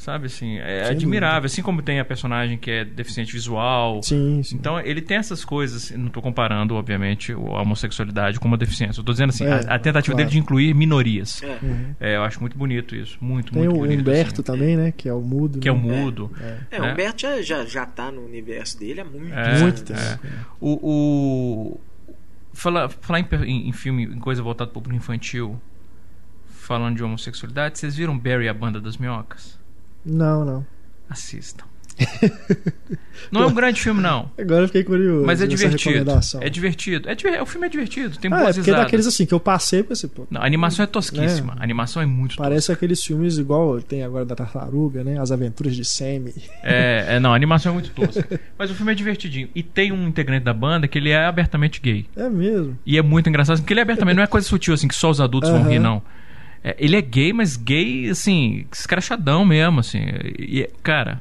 sabe 0.00 0.26
assim, 0.26 0.56
é 0.58 0.86
sim, 0.86 0.92
admirável, 0.92 1.44
assim 1.44 1.60
como 1.60 1.82
tem 1.82 2.00
a 2.00 2.04
personagem 2.06 2.56
que 2.56 2.70
é 2.70 2.84
deficiente 2.86 3.30
visual. 3.30 4.02
Sim, 4.02 4.42
sim. 4.42 4.56
Então 4.56 4.80
ele 4.80 5.02
tem 5.02 5.18
essas 5.18 5.44
coisas, 5.44 5.90
não 5.90 6.06
estou 6.06 6.22
comparando, 6.22 6.74
obviamente, 6.74 7.32
a 7.32 7.36
homossexualidade 7.36 8.40
com 8.40 8.48
uma 8.48 8.56
deficiência. 8.56 9.00
Eu 9.00 9.04
tô 9.04 9.12
dizendo 9.12 9.28
assim, 9.28 9.44
é, 9.44 9.52
a, 9.52 9.74
a, 9.74 9.78
tentativa 9.78 10.14
claro. 10.14 10.16
dele 10.16 10.30
de 10.30 10.38
incluir 10.38 10.74
minorias. 10.74 11.42
É. 11.42 11.58
Uhum. 11.62 11.94
É, 12.00 12.16
eu 12.16 12.22
acho 12.22 12.40
muito 12.40 12.56
bonito 12.56 12.96
isso, 12.96 13.18
muito, 13.20 13.52
tem 13.52 13.62
muito 13.62 13.76
o 13.76 13.78
bonito. 13.80 14.00
Humberto 14.00 14.40
assim. 14.40 14.42
também, 14.42 14.74
né, 14.74 14.90
que 14.90 15.06
é 15.06 15.12
o 15.12 15.20
mudo. 15.20 15.58
Que 15.58 15.68
é 15.68 15.72
o 15.72 15.76
né? 15.76 16.00
mudo. 16.00 16.32
É, 16.40 16.78
é. 16.78 16.80
o 16.80 16.86
Humberto 16.86 17.20
já, 17.20 17.42
já, 17.42 17.64
já 17.66 17.84
tá 17.84 18.10
no 18.10 18.24
universo 18.24 18.78
dele 18.78 19.02
há 19.02 19.04
muito, 19.04 19.34
é, 19.34 19.58
muito 19.58 19.84
tempo. 19.84 20.26
O, 20.58 20.78
o 20.82 21.80
Falar, 22.52 22.88
falar 22.88 23.20
em, 23.20 23.68
em, 23.68 23.72
filme, 23.72 24.04
em 24.04 24.18
coisa 24.18 24.42
voltada 24.42 24.70
para 24.70 24.78
o 24.78 24.82
público 24.82 24.96
infantil, 24.96 25.60
falando 26.48 26.96
de 26.96 27.04
homossexualidade, 27.04 27.78
vocês 27.78 27.94
viram 27.94 28.18
Barry, 28.18 28.48
a 28.48 28.54
banda 28.54 28.80
das 28.80 28.96
minhocas? 28.96 29.59
Não, 30.04 30.44
não. 30.44 30.66
Assistam. 31.08 31.70
não 33.30 33.42
é 33.42 33.46
um 33.46 33.54
grande 33.54 33.80
filme, 33.80 34.00
não. 34.00 34.30
Agora 34.38 34.62
eu 34.62 34.66
fiquei 34.66 34.84
curioso. 34.84 35.26
Mas 35.26 35.40
é 35.42 35.46
divertido. 35.46 36.10
É 36.40 36.48
divertido. 36.48 37.08
É 37.08 37.14
diver... 37.14 37.42
O 37.42 37.46
filme 37.46 37.66
é 37.66 37.70
divertido. 37.70 38.16
Tem 38.18 38.32
ah, 38.32 38.38
boas 38.38 38.56
é 38.56 38.60
porque 38.60 38.70
é 38.70 38.74
daqueles 38.74 39.06
assim 39.06 39.26
que 39.26 39.34
eu 39.34 39.40
passei 39.40 39.82
pra 39.82 39.92
esse 39.92 40.08
pô. 40.08 40.26
Não, 40.30 40.40
a 40.40 40.46
animação 40.46 40.82
é 40.84 40.86
tosquíssima. 40.86 41.54
Né? 41.54 41.60
A 41.60 41.64
animação 41.64 42.02
é 42.02 42.06
muito 42.06 42.36
Parece 42.36 42.68
tosca. 42.68 42.72
aqueles 42.72 43.04
filmes 43.04 43.38
igual 43.38 43.80
tem 43.82 44.02
agora 44.02 44.24
da 44.24 44.34
Tartaruga, 44.34 45.04
né? 45.04 45.20
As 45.20 45.30
Aventuras 45.30 45.74
de 45.76 45.84
Sammy. 45.84 46.34
É, 46.62 47.16
é, 47.16 47.20
não, 47.20 47.32
a 47.32 47.36
animação 47.36 47.72
é 47.72 47.74
muito 47.74 47.90
tosca. 47.94 48.40
Mas 48.58 48.70
o 48.70 48.74
filme 48.74 48.92
é 48.92 48.94
divertidinho. 48.94 49.48
E 49.54 49.62
tem 49.62 49.92
um 49.92 50.08
integrante 50.08 50.44
da 50.44 50.54
banda 50.54 50.88
que 50.88 50.98
ele 50.98 51.10
é 51.10 51.24
abertamente 51.24 51.80
gay. 51.80 52.06
É 52.16 52.28
mesmo. 52.28 52.78
E 52.86 52.96
é 52.96 53.02
muito 53.02 53.28
engraçado, 53.28 53.58
porque 53.58 53.72
ele 53.72 53.80
é 53.80 53.82
abertamente, 53.82 54.16
não 54.16 54.22
é 54.22 54.26
coisa 54.26 54.46
sutil 54.46 54.74
assim, 54.74 54.88
que 54.88 54.94
só 54.94 55.10
os 55.10 55.20
adultos 55.20 55.50
vão 55.50 55.68
rir, 55.68 55.78
não. 55.78 56.02
É, 56.62 56.76
ele 56.78 56.96
é 56.96 57.00
gay, 57.00 57.32
mas 57.32 57.56
gay, 57.56 58.10
assim, 58.10 58.66
escrachadão 58.72 59.44
mesmo, 59.44 59.80
assim. 59.80 60.00
E, 60.38 60.68
cara, 60.82 61.20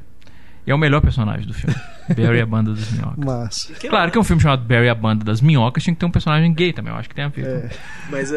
é 0.65 0.73
o 0.73 0.77
melhor 0.77 1.01
personagem 1.01 1.47
do 1.47 1.53
filme. 1.53 1.75
Barry 2.15 2.41
a 2.41 2.45
Banda 2.45 2.73
das 2.73 2.91
Minhocas. 2.91 3.25
Massa. 3.25 3.73
Claro 3.73 4.11
que 4.11 4.17
é 4.17 4.21
um 4.21 4.23
filme 4.23 4.41
chamado 4.41 4.65
Barry 4.65 4.89
a 4.89 4.95
Banda 4.95 5.23
das 5.23 5.41
Minhocas 5.41 5.83
tinha 5.83 5.93
que 5.93 5.99
ter 5.99 6.05
um 6.05 6.11
personagem 6.11 6.53
gay 6.53 6.73
também. 6.73 6.91
Eu 6.91 6.99
acho 6.99 7.09
que 7.09 7.15
tem 7.15 7.25
a 7.25 7.29
ver. 7.29 7.45
É. 7.45 7.69
Mas 8.09 8.31
uh, 8.31 8.35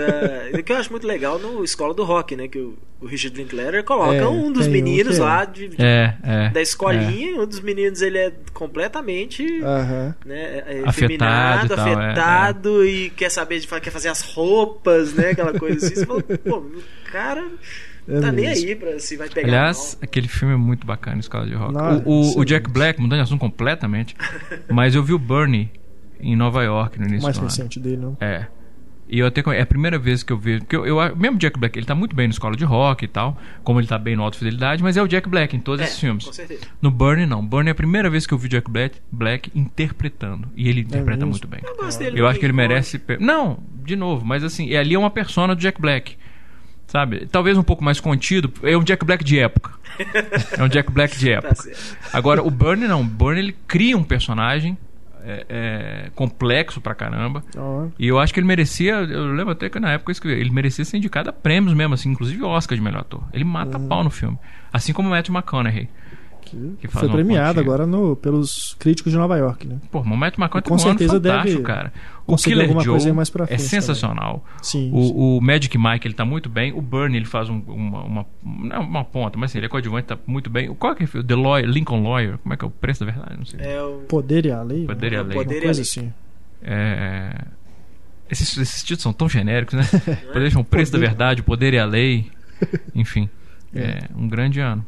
o 0.59 0.63
que 0.63 0.73
eu 0.73 0.77
acho 0.77 0.91
muito 0.91 1.07
legal 1.07 1.39
no 1.39 1.65
Escola 1.65 1.95
do 1.95 2.05
Rock, 2.05 2.37
né? 2.37 2.49
Que 2.49 2.59
o, 2.59 2.79
o 3.01 3.07
Richard 3.07 3.37
Linklater 3.37 3.83
coloca 3.85 4.15
é, 4.15 4.27
um 4.27 4.53
dos 4.53 4.67
meninos 4.69 5.19
um 5.19 5.23
lá 5.23 5.45
de, 5.45 5.69
de, 5.69 5.77
é, 5.83 6.17
é, 6.23 6.49
da 6.51 6.63
escolinha. 6.63 7.41
Um 7.41 7.47
dos 7.47 7.61
meninos 7.61 8.01
ele 8.01 8.19
é 8.19 8.33
completamente 8.53 9.43
uh 9.43 9.65
-huh. 9.65 10.15
né, 10.25 10.63
é, 10.67 10.83
afetado, 10.87 11.15
e 11.15 11.77
tal, 11.77 11.89
é, 11.89 11.93
afetado 11.93 12.87
e 12.87 13.11
quer 13.11 13.31
saber 13.31 13.59
de 13.59 13.67
quer 13.67 13.91
fazer 13.91 14.09
as 14.09 14.23
roupas, 14.23 15.13
né? 15.15 15.31
Aquela 15.31 15.59
coisa 15.59 15.85
assim. 15.85 15.97
Você 15.97 16.07
fala, 16.07 16.23
pô, 16.23 16.59
o 16.59 16.83
cara 17.11 17.45
é 18.09 18.21
tá 18.21 18.33
mesmo. 18.33 18.37
nem 18.37 18.49
aí 18.49 18.77
pra 18.77 18.99
se 18.99 19.17
vai 19.17 19.29
pegar. 19.29 19.49
Aliás, 19.49 19.99
aquele 20.03 20.29
filme 20.29 20.55
é 20.55 20.57
muito 20.57 20.87
bacana, 20.87 21.21
Escola 21.21 21.47
de 21.47 21.55
Rock. 21.55 21.75
Não, 21.75 21.99
o, 21.99 22.23
o, 22.23 22.41
o, 22.41 22.45
Jack 22.45 22.71
Black, 22.71 23.01
mudando 23.01 23.19
de 23.19 23.23
assunto 23.23 23.41
completamente, 23.41 24.17
mas 24.71 24.95
eu 24.95 25.03
vi 25.03 25.13
o 25.13 25.19
Bernie 25.19 25.71
em 26.21 26.37
Nova 26.37 26.63
York 26.63 26.99
no 26.99 27.07
início 27.07 27.23
Mais 27.23 27.39
do 27.39 27.45
recente 27.45 27.79
dele, 27.81 27.99
não? 27.99 28.17
É. 28.21 28.47
E 29.13 29.19
eu 29.19 29.27
até 29.27 29.43
é 29.55 29.61
a 29.61 29.67
primeira 29.67 29.99
vez 29.99 30.23
que 30.23 30.33
eu 30.33 30.39
vejo. 30.39 30.61
Porque 30.61 30.75
eu, 30.75 30.87
eu, 30.87 31.17
mesmo 31.17 31.37
Jack 31.37 31.59
Black, 31.59 31.79
ele 31.79 31.85
tá 31.85 31.95
muito 31.95 32.17
bem 32.17 32.27
no 32.27 32.33
escola 32.33 32.57
de 32.57 32.65
rock 32.65 33.05
e 33.05 33.09
tal, 33.09 33.37
como 33.63 33.79
ele 33.79 33.87
tá 33.87 33.99
bem 33.99 34.17
no 34.17 34.23
Alto 34.23 34.39
Fidelidade, 34.39 34.83
mas 34.83 34.97
é 34.97 35.03
o 35.03 35.07
Jack 35.07 35.29
Black 35.29 35.55
em 35.55 35.61
todos 35.61 35.83
é, 35.83 35.85
esses 35.85 35.99
filmes. 35.99 36.25
Com 36.25 36.33
certeza. 36.33 36.63
No 36.81 36.91
Bernie, 36.91 37.27
não. 37.27 37.47
Bernie 37.47 37.69
é 37.69 37.73
a 37.73 37.75
primeira 37.75 38.09
vez 38.09 38.27
que 38.27 38.33
eu 38.33 38.39
vi 38.39 38.49
Jack 38.49 38.71
Black, 38.71 39.01
Black 39.13 39.51
interpretando. 39.55 40.49
E 40.57 40.67
ele 40.67 40.81
interpreta 40.81 41.25
é 41.25 41.27
muito 41.27 41.47
bem. 41.47 41.61
Eu, 41.63 41.77
gosto 41.77 41.99
dele 41.99 42.19
eu 42.19 42.27
acho 42.27 42.41
que 42.41 42.47
ele 42.47 42.55
merece. 42.55 42.99
Não, 43.21 43.59
de 43.85 43.97
novo, 43.97 44.25
mas 44.25 44.43
assim, 44.43 44.75
ali 44.75 44.95
é 44.95 44.99
uma 44.99 45.11
persona 45.11 45.55
do 45.55 45.61
Jack 45.61 45.79
Black. 45.79 46.17
Sabe? 46.93 47.27
Talvez 47.33 47.57
um 47.57 47.63
pouco 47.63 47.83
mais 47.83 47.99
contido. 47.99 48.53
É 48.63 48.77
um 48.77 48.85
Jack 48.85 49.03
Black 49.03 49.25
de 49.25 49.39
época. 49.39 49.71
é 50.59 50.63
um 50.63 50.69
Jack 50.69 50.93
Black 50.93 51.19
de 51.19 51.33
época. 51.33 51.55
Tá 51.55 51.71
Agora, 52.13 52.43
o 52.43 52.51
Burnie 52.51 52.87
não. 52.87 53.01
O 53.01 53.05
Burnie 53.05 53.41
ele 53.41 53.57
cria 53.67 53.97
um 53.97 54.05
personagem 54.05 54.77
é, 55.25 55.47
é, 55.49 56.11
complexo 56.15 56.83
pra 56.83 56.95
caramba. 56.95 57.43
Oh. 57.57 57.89
E 57.99 58.07
eu 58.07 58.19
acho 58.19 58.35
que 58.35 58.41
ele 58.41 58.47
merecia. 58.47 58.93
Eu 58.93 59.33
lembro 59.33 59.53
até 59.53 59.71
que 59.71 59.81
na 59.81 59.91
época 59.91 60.11
eu 60.11 60.13
escrevi. 60.13 60.39
Ele 60.39 60.51
merecia 60.51 60.85
ser 60.85 60.99
indicado 60.99 61.31
a 61.31 61.33
prêmios 61.33 61.73
mesmo, 61.73 61.95
assim, 61.95 62.11
inclusive 62.11 62.43
Oscar 62.43 62.77
de 62.77 62.85
melhor 62.85 63.01
ator. 63.01 63.23
Ele 63.33 63.45
mata 63.45 63.79
uhum. 63.79 63.89
pau 63.89 64.05
no 64.05 64.11
filme. 64.11 64.39
Assim 64.71 64.93
como 64.93 65.09
o 65.09 65.11
Matthew 65.13 65.35
McConaughey 65.35 65.89
que, 66.81 66.89
foi 66.89 67.09
premiado 67.09 67.59
agora 67.59 67.87
no, 67.87 68.17
pelos 68.17 68.75
críticos 68.79 69.13
de 69.13 69.19
Nova 69.19 69.37
York, 69.37 69.67
né? 69.67 69.79
Pô, 69.91 70.01
o 70.01 70.05
Momento 70.05 70.41
McCoy 70.41 70.63
com 70.63 70.75
um 70.75 70.79
certeza 70.79 71.15
fantástico, 71.15 71.53
deve 71.53 71.63
cara. 71.63 71.93
O 72.27 72.37
Killer 72.37 72.65
alguma 72.65 72.83
Joe 72.83 72.93
coisa 72.93 73.13
mais 73.13 73.31
pra 73.31 73.45
é 73.45 73.47
frente, 73.49 73.61
é 73.61 73.65
sensacional. 73.65 74.45
Sim, 74.63 74.91
o, 74.93 75.03
sim. 75.03 75.13
o, 75.17 75.41
Magic 75.41 75.77
Mike 75.77 76.07
ele 76.07 76.15
tá 76.15 76.25
muito 76.25 76.49
bem. 76.49 76.73
O 76.73 76.81
Bernie 76.81 77.19
ele 77.19 77.27
faz 77.27 77.49
um, 77.49 77.59
uma, 77.67 78.05
uma, 78.05 78.27
não 78.43 78.77
é 78.77 78.79
uma 78.79 79.05
ponta, 79.05 79.39
mas 79.39 79.51
assim, 79.51 79.59
ele 79.59 79.67
é 79.67 79.69
coadjuvante, 79.69 80.07
tá 80.09 80.19
muito 80.27 80.49
bem. 80.49 80.73
Qual 80.75 80.93
é 80.93 80.97
que 80.97 81.05
é 81.05 81.21
o 81.21 81.25
The 81.25 81.35
Lawyer, 81.35 81.69
Lincoln 81.69 82.03
Lawyer? 82.03 82.39
Como 82.39 82.55
é 82.55 82.57
que 82.57 82.65
é 82.65 82.69
o 82.69 82.71
preço 82.71 83.05
da 83.05 83.11
verdade? 83.11 83.37
Não 83.37 83.45
sei. 83.45 83.61
É 83.61 83.83
o... 83.83 83.99
Poder 84.09 84.47
e 84.47 84.53
a 84.53 84.63
Lei. 84.63 84.87
Poder 84.87 85.13
e 85.13 85.17
a 85.17 85.23
Lei. 85.23 85.37
Poder 85.37 85.57
uma 85.57 85.63
coisa 85.63 85.83
assim. 85.83 86.13
É... 86.63 87.45
Esses, 88.31 88.57
esses 88.57 88.83
títulos 88.83 89.03
são 89.03 89.13
tão 89.13 89.29
genéricos, 89.29 89.75
né? 89.75 89.85
Poder, 90.33 90.57
o 90.57 90.65
preço 90.65 90.93
poder. 90.93 91.05
da 91.05 91.11
verdade, 91.11 91.41
o 91.41 91.45
poder 91.45 91.75
e 91.75 91.79
a 91.79 91.85
lei. 91.85 92.31
Enfim, 92.95 93.29
é. 93.75 93.81
é 93.81 94.09
um 94.17 94.27
grande 94.27 94.61
ano. 94.61 94.87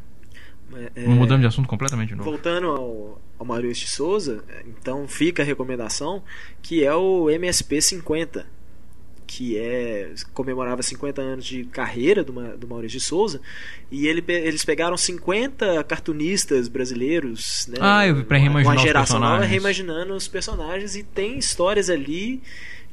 É, 0.94 1.06
Mudando 1.06 1.40
de 1.40 1.46
assunto 1.46 1.68
completamente 1.68 2.10
de 2.10 2.14
novo. 2.16 2.30
Voltando 2.30 2.68
ao, 2.68 3.22
ao 3.38 3.46
Maurício 3.46 3.86
de 3.86 3.90
Souza, 3.90 4.44
então 4.66 5.06
fica 5.06 5.42
a 5.42 5.46
recomendação 5.46 6.22
que 6.62 6.84
é 6.84 6.94
o 6.94 7.30
MSP 7.30 7.80
50, 7.80 8.46
que 9.26 9.58
é 9.58 10.12
comemorava 10.32 10.82
50 10.82 11.20
anos 11.20 11.44
de 11.44 11.64
carreira 11.64 12.22
do, 12.22 12.32
do 12.56 12.68
Maurício 12.68 12.98
de 12.98 13.04
Souza, 13.04 13.40
e 13.90 14.06
ele, 14.06 14.22
eles 14.28 14.64
pegaram 14.64 14.96
50 14.96 15.82
cartunistas 15.84 16.68
brasileiros, 16.68 17.66
né? 17.68 17.78
Ah, 17.80 18.06
eu 18.06 18.16
vi 18.16 18.24
pra 18.24 18.38
reimaginar 18.38 18.76
uma 18.76 18.82
geração 18.82 19.18
nova 19.18 19.44
reimaginando 19.44 20.14
os 20.14 20.28
personagens 20.28 20.96
e 20.96 21.02
tem 21.02 21.38
histórias 21.38 21.90
ali 21.90 22.42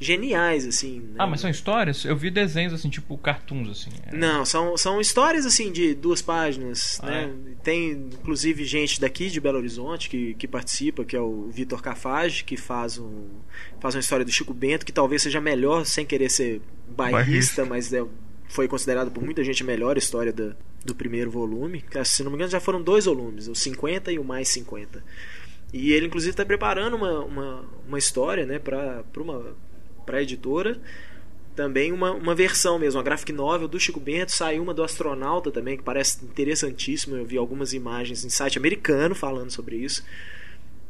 geniais, 0.02 0.66
assim. 0.66 1.00
Né? 1.00 1.14
Ah, 1.18 1.26
mas 1.26 1.40
são 1.40 1.50
histórias? 1.50 2.04
Eu 2.04 2.16
vi 2.16 2.30
desenhos, 2.30 2.72
assim, 2.72 2.88
tipo 2.88 3.16
cartoons, 3.16 3.70
assim. 3.70 3.90
É... 4.06 4.16
Não, 4.16 4.44
são, 4.44 4.76
são 4.76 5.00
histórias, 5.00 5.46
assim, 5.46 5.70
de 5.70 5.94
duas 5.94 6.20
páginas, 6.20 6.98
ah, 7.02 7.06
né? 7.06 7.24
É? 7.24 7.54
Tem, 7.62 7.90
inclusive, 7.92 8.64
gente 8.64 9.00
daqui 9.00 9.28
de 9.28 9.40
Belo 9.40 9.58
Horizonte 9.58 10.08
que, 10.08 10.34
que 10.34 10.48
participa, 10.48 11.04
que 11.04 11.16
é 11.16 11.20
o 11.20 11.48
Vitor 11.50 11.82
Cafage, 11.82 12.44
que 12.44 12.56
faz, 12.56 12.98
um, 12.98 13.28
faz 13.80 13.94
uma 13.94 14.00
história 14.00 14.24
do 14.24 14.32
Chico 14.32 14.52
Bento, 14.52 14.84
que 14.84 14.92
talvez 14.92 15.22
seja 15.22 15.40
melhor, 15.40 15.86
sem 15.86 16.04
querer 16.04 16.30
ser 16.30 16.60
bairrista, 16.88 17.64
mas 17.64 17.92
é, 17.92 18.04
foi 18.48 18.68
considerado 18.68 19.10
por 19.10 19.22
muita 19.22 19.42
gente 19.42 19.62
a 19.62 19.66
melhor 19.66 19.96
história 19.96 20.32
do, 20.32 20.54
do 20.84 20.94
primeiro 20.94 21.30
volume. 21.30 21.84
Se 22.04 22.22
não 22.22 22.30
me 22.30 22.36
engano, 22.36 22.50
já 22.50 22.60
foram 22.60 22.82
dois 22.82 23.06
volumes, 23.06 23.48
o 23.48 23.54
50 23.54 24.12
e 24.12 24.18
o 24.18 24.24
mais 24.24 24.48
50. 24.48 25.02
E 25.72 25.92
ele, 25.92 26.06
inclusive, 26.06 26.32
está 26.32 26.44
preparando 26.44 26.96
uma, 26.96 27.24
uma, 27.24 27.64
uma 27.88 27.98
história 27.98 28.44
né, 28.44 28.58
para 28.58 29.02
uma 29.16 29.56
para 30.04 30.18
a 30.18 30.22
editora. 30.22 30.78
Também 31.54 31.92
uma, 31.92 32.12
uma 32.12 32.34
versão 32.34 32.78
mesmo, 32.78 32.98
uma 32.98 33.04
graphic 33.04 33.32
novel 33.32 33.68
do 33.68 33.78
Chico 33.78 34.00
Bento. 34.00 34.32
Saiu 34.32 34.62
uma 34.62 34.72
do 34.72 34.82
Astronauta 34.82 35.50
também, 35.50 35.76
que 35.76 35.82
parece 35.82 36.24
interessantíssimo. 36.24 37.16
Eu 37.16 37.26
vi 37.26 37.36
algumas 37.36 37.72
imagens 37.74 38.24
em 38.24 38.30
site 38.30 38.58
americano 38.58 39.14
falando 39.14 39.50
sobre 39.50 39.76
isso. 39.76 40.02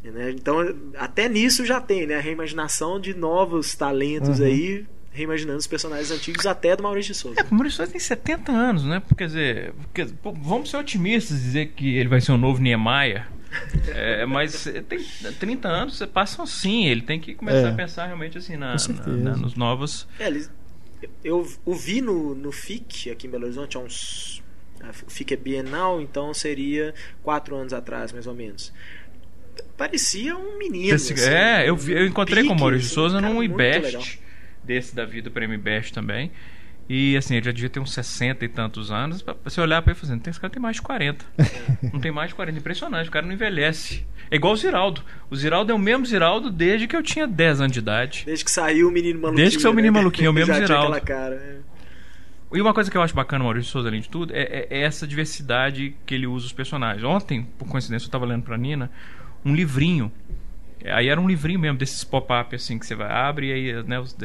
Né? 0.04 0.30
Então, 0.30 0.58
até 0.96 1.28
nisso 1.28 1.64
já 1.64 1.80
tem, 1.80 2.06
né? 2.06 2.16
A 2.16 2.20
reimaginação 2.20 3.00
de 3.00 3.14
novos 3.14 3.74
talentos 3.74 4.40
uhum. 4.40 4.46
aí, 4.46 4.86
reimaginando 5.12 5.58
os 5.58 5.66
personagens 5.66 6.10
antigos 6.10 6.44
até 6.46 6.76
do 6.76 6.82
Maurício 6.82 7.12
de 7.12 7.18
Souza. 7.18 7.40
É, 7.40 7.44
o 7.44 7.54
Maurício 7.54 7.70
de 7.70 7.76
Souza 7.76 7.92
tem 7.92 8.00
70 8.00 8.50
anos, 8.50 8.84
né? 8.84 9.00
Quer 9.16 9.26
dizer, 9.26 9.74
pô, 10.22 10.32
vamos 10.32 10.70
ser 10.70 10.76
otimistas 10.76 11.38
e 11.38 11.42
dizer 11.42 11.66
que 11.76 11.96
ele 11.96 12.08
vai 12.08 12.20
ser 12.20 12.32
o 12.32 12.36
novo 12.36 12.60
Niemeyer. 12.60 13.28
É, 13.88 14.24
mas 14.24 14.66
tem 14.88 15.04
30 15.38 15.68
anos, 15.68 15.98
você 15.98 16.06
passa 16.06 16.42
assim, 16.42 16.86
ele 16.86 17.02
tem 17.02 17.20
que 17.20 17.34
começar 17.34 17.68
é, 17.68 17.70
a 17.70 17.74
pensar 17.74 18.06
realmente 18.06 18.38
assim 18.38 18.56
na, 18.56 18.76
na, 18.76 19.06
na 19.06 19.36
nos 19.36 19.54
novos. 19.54 20.06
É, 20.18 20.30
eu 21.22 21.46
o 21.64 21.74
vi 21.74 22.00
no, 22.00 22.34
no 22.34 22.52
FIC 22.52 23.10
aqui 23.10 23.26
em 23.26 23.30
Belo 23.30 23.44
Horizonte 23.44 23.76
há 23.76 23.80
uns. 23.80 24.42
O 25.06 25.10
FIC 25.10 25.34
é 25.34 25.36
bienal, 25.36 26.00
então 26.00 26.34
seria 26.34 26.92
quatro 27.22 27.54
anos 27.54 27.72
atrás, 27.72 28.12
mais 28.12 28.26
ou 28.26 28.34
menos 28.34 28.72
parecia 29.76 30.36
um 30.36 30.58
menino. 30.58 30.94
Esse, 30.94 31.12
assim, 31.12 31.28
é, 31.28 31.68
eu, 31.68 31.76
vi, 31.76 31.92
eu 31.92 32.06
encontrei 32.06 32.44
com 32.44 32.52
o 32.52 32.58
Maurício 32.58 32.86
assim, 32.86 32.94
Souza 32.94 33.20
num 33.20 33.42
IBEST, 33.42 34.20
desse 34.62 34.94
da 34.94 35.04
vida, 35.04 35.30
prêmio 35.30 35.54
IBEST 35.54 35.92
também. 35.92 36.30
E 36.88 37.16
assim, 37.16 37.36
ele 37.36 37.46
já 37.46 37.52
devia 37.52 37.70
ter 37.70 37.80
uns 37.80 37.92
60 37.92 38.44
e 38.44 38.48
tantos 38.48 38.90
anos. 38.90 39.22
Pra 39.22 39.34
você 39.44 39.60
olhar 39.60 39.80
pra 39.82 39.92
ele 39.92 40.00
fazendo, 40.00 40.26
esse 40.26 40.40
cara 40.40 40.52
tem 40.52 40.60
mais 40.60 40.76
de 40.76 40.82
40. 40.82 41.24
não 41.92 42.00
tem 42.00 42.10
mais 42.10 42.30
de 42.30 42.34
40. 42.34 42.58
Impressionante, 42.58 43.08
o 43.08 43.12
cara 43.12 43.26
não 43.26 43.32
envelhece. 43.32 44.04
É 44.30 44.36
igual 44.36 44.52
o 44.52 44.56
Ziraldo. 44.56 45.02
O 45.30 45.36
Ziraldo 45.36 45.72
é 45.72 45.74
o 45.74 45.78
mesmo 45.78 46.04
Ziraldo 46.06 46.50
desde 46.50 46.86
que 46.86 46.96
eu 46.96 47.02
tinha 47.02 47.26
10 47.26 47.60
anos 47.60 47.72
de 47.72 47.78
idade. 47.78 48.24
Desde 48.26 48.44
que 48.44 48.50
saiu 48.50 48.88
o 48.88 48.90
menino 48.90 49.20
maluquinho. 49.20 49.36
Desde 49.36 49.56
que 49.56 49.62
saiu 49.62 49.72
o 49.72 49.76
menino 49.76 49.94
né? 49.94 50.00
maluquinho, 50.00 50.26
é 50.26 50.30
o 50.30 50.32
mesmo 50.34 50.54
Ziraldo. 50.54 51.00
Cara, 51.02 51.34
é. 51.34 51.72
E 52.54 52.60
uma 52.60 52.74
coisa 52.74 52.90
que 52.90 52.96
eu 52.96 53.02
acho 53.02 53.14
bacana, 53.14 53.44
Maurício 53.44 53.70
Souza, 53.70 53.88
além 53.88 54.02
de 54.02 54.10
tudo, 54.10 54.34
é, 54.34 54.42
é, 54.42 54.66
é, 54.68 54.82
essa 54.82 55.06
diversidade 55.06 55.96
que 56.04 56.14
ele 56.14 56.26
usa 56.26 56.46
os 56.46 56.52
personagens. 56.52 57.02
Ontem, 57.02 57.48
por 57.58 57.66
coincidência, 57.66 58.04
eu 58.04 58.08
estava 58.08 58.26
lendo 58.26 58.42
pra 58.42 58.58
Nina 58.58 58.90
um 59.44 59.54
livrinho. 59.54 60.12
Aí 60.84 61.08
era 61.08 61.20
um 61.20 61.26
livrinho 61.26 61.58
mesmo, 61.58 61.78
desses 61.78 62.04
pop-up 62.04 62.54
assim 62.54 62.78
que 62.78 62.84
você 62.84 62.94
vai 62.94 63.10
abre 63.10 63.48
e 63.48 63.52
aí 63.52 63.82
né, 63.84 63.98
os 63.98 64.16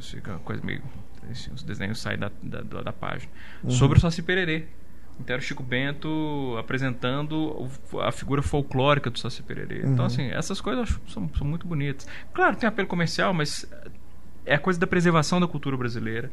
fica 0.00 0.32
uma 0.32 0.38
coisa 0.40 0.64
meio. 0.64 0.82
Os 1.54 1.62
desenhos 1.62 2.00
saem 2.00 2.18
da, 2.18 2.30
da, 2.42 2.82
da 2.82 2.92
página. 2.92 3.30
Uhum. 3.62 3.70
Sobre 3.70 3.98
o 3.98 4.00
Saci 4.00 4.22
Pererê. 4.22 4.64
Então 5.18 5.34
era 5.34 5.40
o 5.40 5.44
Chico 5.44 5.62
Bento 5.62 6.56
apresentando 6.58 7.68
a 8.02 8.12
figura 8.12 8.42
folclórica 8.42 9.10
do 9.10 9.18
Saci 9.18 9.42
Pererê. 9.42 9.78
Então, 9.78 9.88
uhum. 9.88 9.94
Então, 9.94 10.06
assim, 10.06 10.30
essas 10.30 10.60
coisas 10.60 10.98
são, 11.08 11.30
são 11.36 11.46
muito 11.46 11.66
bonitas. 11.66 12.06
Claro, 12.34 12.56
tem 12.56 12.68
apelo 12.68 12.88
comercial, 12.88 13.32
mas 13.32 13.66
é 14.44 14.54
a 14.54 14.58
coisa 14.58 14.78
da 14.78 14.86
preservação 14.86 15.40
da 15.40 15.46
cultura 15.46 15.76
brasileira 15.76 16.30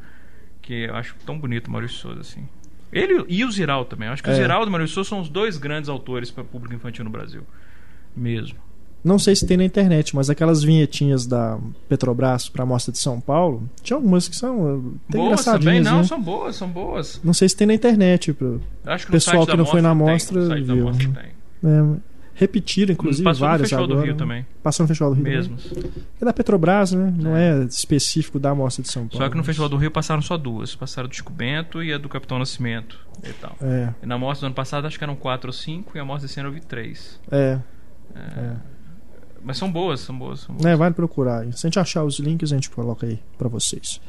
que 0.61 0.85
eu 0.85 0.95
acho 0.95 1.15
tão 1.25 1.37
bonito, 1.37 1.69
Maurício 1.69 1.97
Souza, 1.97 2.21
assim. 2.21 2.47
Ele 2.91 3.25
e 3.27 3.43
o 3.43 3.51
Ziraldo 3.51 3.89
também. 3.89 4.07
Eu 4.07 4.13
acho 4.13 4.23
que 4.23 4.29
é. 4.29 4.33
o 4.33 4.35
Ziraldo 4.35 4.67
e 4.67 4.69
o 4.69 4.71
Maurício 4.71 4.93
Souza 4.93 5.09
são 5.09 5.19
os 5.19 5.29
dois 5.29 5.57
grandes 5.57 5.89
autores 5.89 6.31
para 6.31 6.43
o 6.43 6.45
público 6.45 6.73
infantil 6.73 7.03
no 7.03 7.09
Brasil 7.09 7.43
mesmo. 8.15 8.59
Não 9.03 9.19
sei 9.19 9.35
se 9.35 9.45
tem 9.45 9.57
na 9.57 9.65
internet, 9.65 10.15
mas 10.15 10.29
aquelas 10.29 10.63
vinhetinhas 10.63 11.25
da 11.25 11.59
Petrobras 11.89 12.47
para 12.47 12.63
a 12.63 12.65
Mostra 12.65 12.91
de 12.91 12.99
São 12.99 13.19
Paulo, 13.19 13.69
tinha 13.81 13.97
algumas 13.97 14.29
que 14.29 14.35
são 14.35 14.95
boas 15.09 15.43
também, 15.43 15.81
não, 15.81 15.97
né? 15.97 16.03
são 16.05 16.21
boas, 16.21 16.55
são 16.55 16.69
boas. 16.69 17.19
Não 17.23 17.33
sei 17.33 17.49
se 17.49 17.55
tem 17.55 17.67
na 17.67 17.73
internet 17.73 18.31
pro 18.31 18.61
Acho 18.85 19.05
que 19.05 19.11
pessoal 19.11 19.45
que 19.45 19.57
não 19.57 19.65
foi 19.65 19.81
na 19.81 19.93
mostra 19.93 20.47
tem, 20.47 20.63
viu. 20.63 20.89
É, 20.89 21.99
repetiram 22.33 22.93
inclusive 22.93 23.23
Passou 23.23 23.47
várias 23.47 23.59
no 23.59 23.63
Festival 23.63 23.83
agora. 23.85 23.99
do 23.99 24.05
Rio 24.05 24.15
também. 24.15 24.45
Passou 24.61 24.83
no 24.83 24.87
Festival 24.87 25.13
do 25.13 25.15
Rio. 25.15 25.23
Mesmo. 25.23 25.57
É 26.21 26.25
da 26.25 26.33
Petrobras, 26.33 26.93
né? 26.93 27.13
Não 27.17 27.35
é. 27.35 27.61
é 27.61 27.63
específico 27.65 28.39
da 28.39 28.55
Mostra 28.55 28.83
de 28.83 28.89
São 28.89 29.07
Paulo. 29.07 29.23
Só 29.23 29.29
que 29.29 29.37
no 29.37 29.43
Festival 29.43 29.69
do 29.69 29.77
Rio 29.77 29.91
passaram 29.91 30.21
só 30.21 30.37
duas, 30.37 30.75
passaram 30.75 31.09
do 31.09 31.15
Chico 31.15 31.31
Bento 31.31 31.83
e 31.83 31.93
a 31.93 31.97
do 31.97 32.07
Capitão 32.07 32.39
Nascimento 32.39 32.99
e 33.23 33.33
tal. 33.33 33.55
É. 33.61 33.93
E 34.01 34.05
na 34.05 34.17
mostra 34.17 34.45
do 34.45 34.47
ano 34.47 34.55
passado 34.55 34.87
acho 34.87 34.97
que 34.97 35.03
eram 35.03 35.15
quatro 35.15 35.49
ou 35.49 35.53
cinco 35.53 35.97
e 35.97 35.99
a 35.99 36.05
mostra 36.05 36.27
desse 36.27 36.39
ano 36.39 36.49
eu 36.49 36.53
vi 36.53 36.61
três. 36.61 37.19
É. 37.29 37.59
É. 38.15 38.72
Mas 39.43 39.57
são 39.57 39.71
boas, 39.71 39.99
são 39.99 40.17
boas, 40.17 40.41
são 40.41 40.55
boas. 40.55 40.65
É, 40.65 40.75
vale 40.75 40.93
procurar. 40.93 41.43
Se 41.53 41.65
a 41.65 41.69
gente 41.69 41.79
achar 41.79 42.03
os 42.03 42.19
links, 42.19 42.51
a 42.51 42.55
gente 42.55 42.69
coloca 42.69 43.05
aí 43.05 43.19
para 43.37 43.49
vocês. 43.49 43.99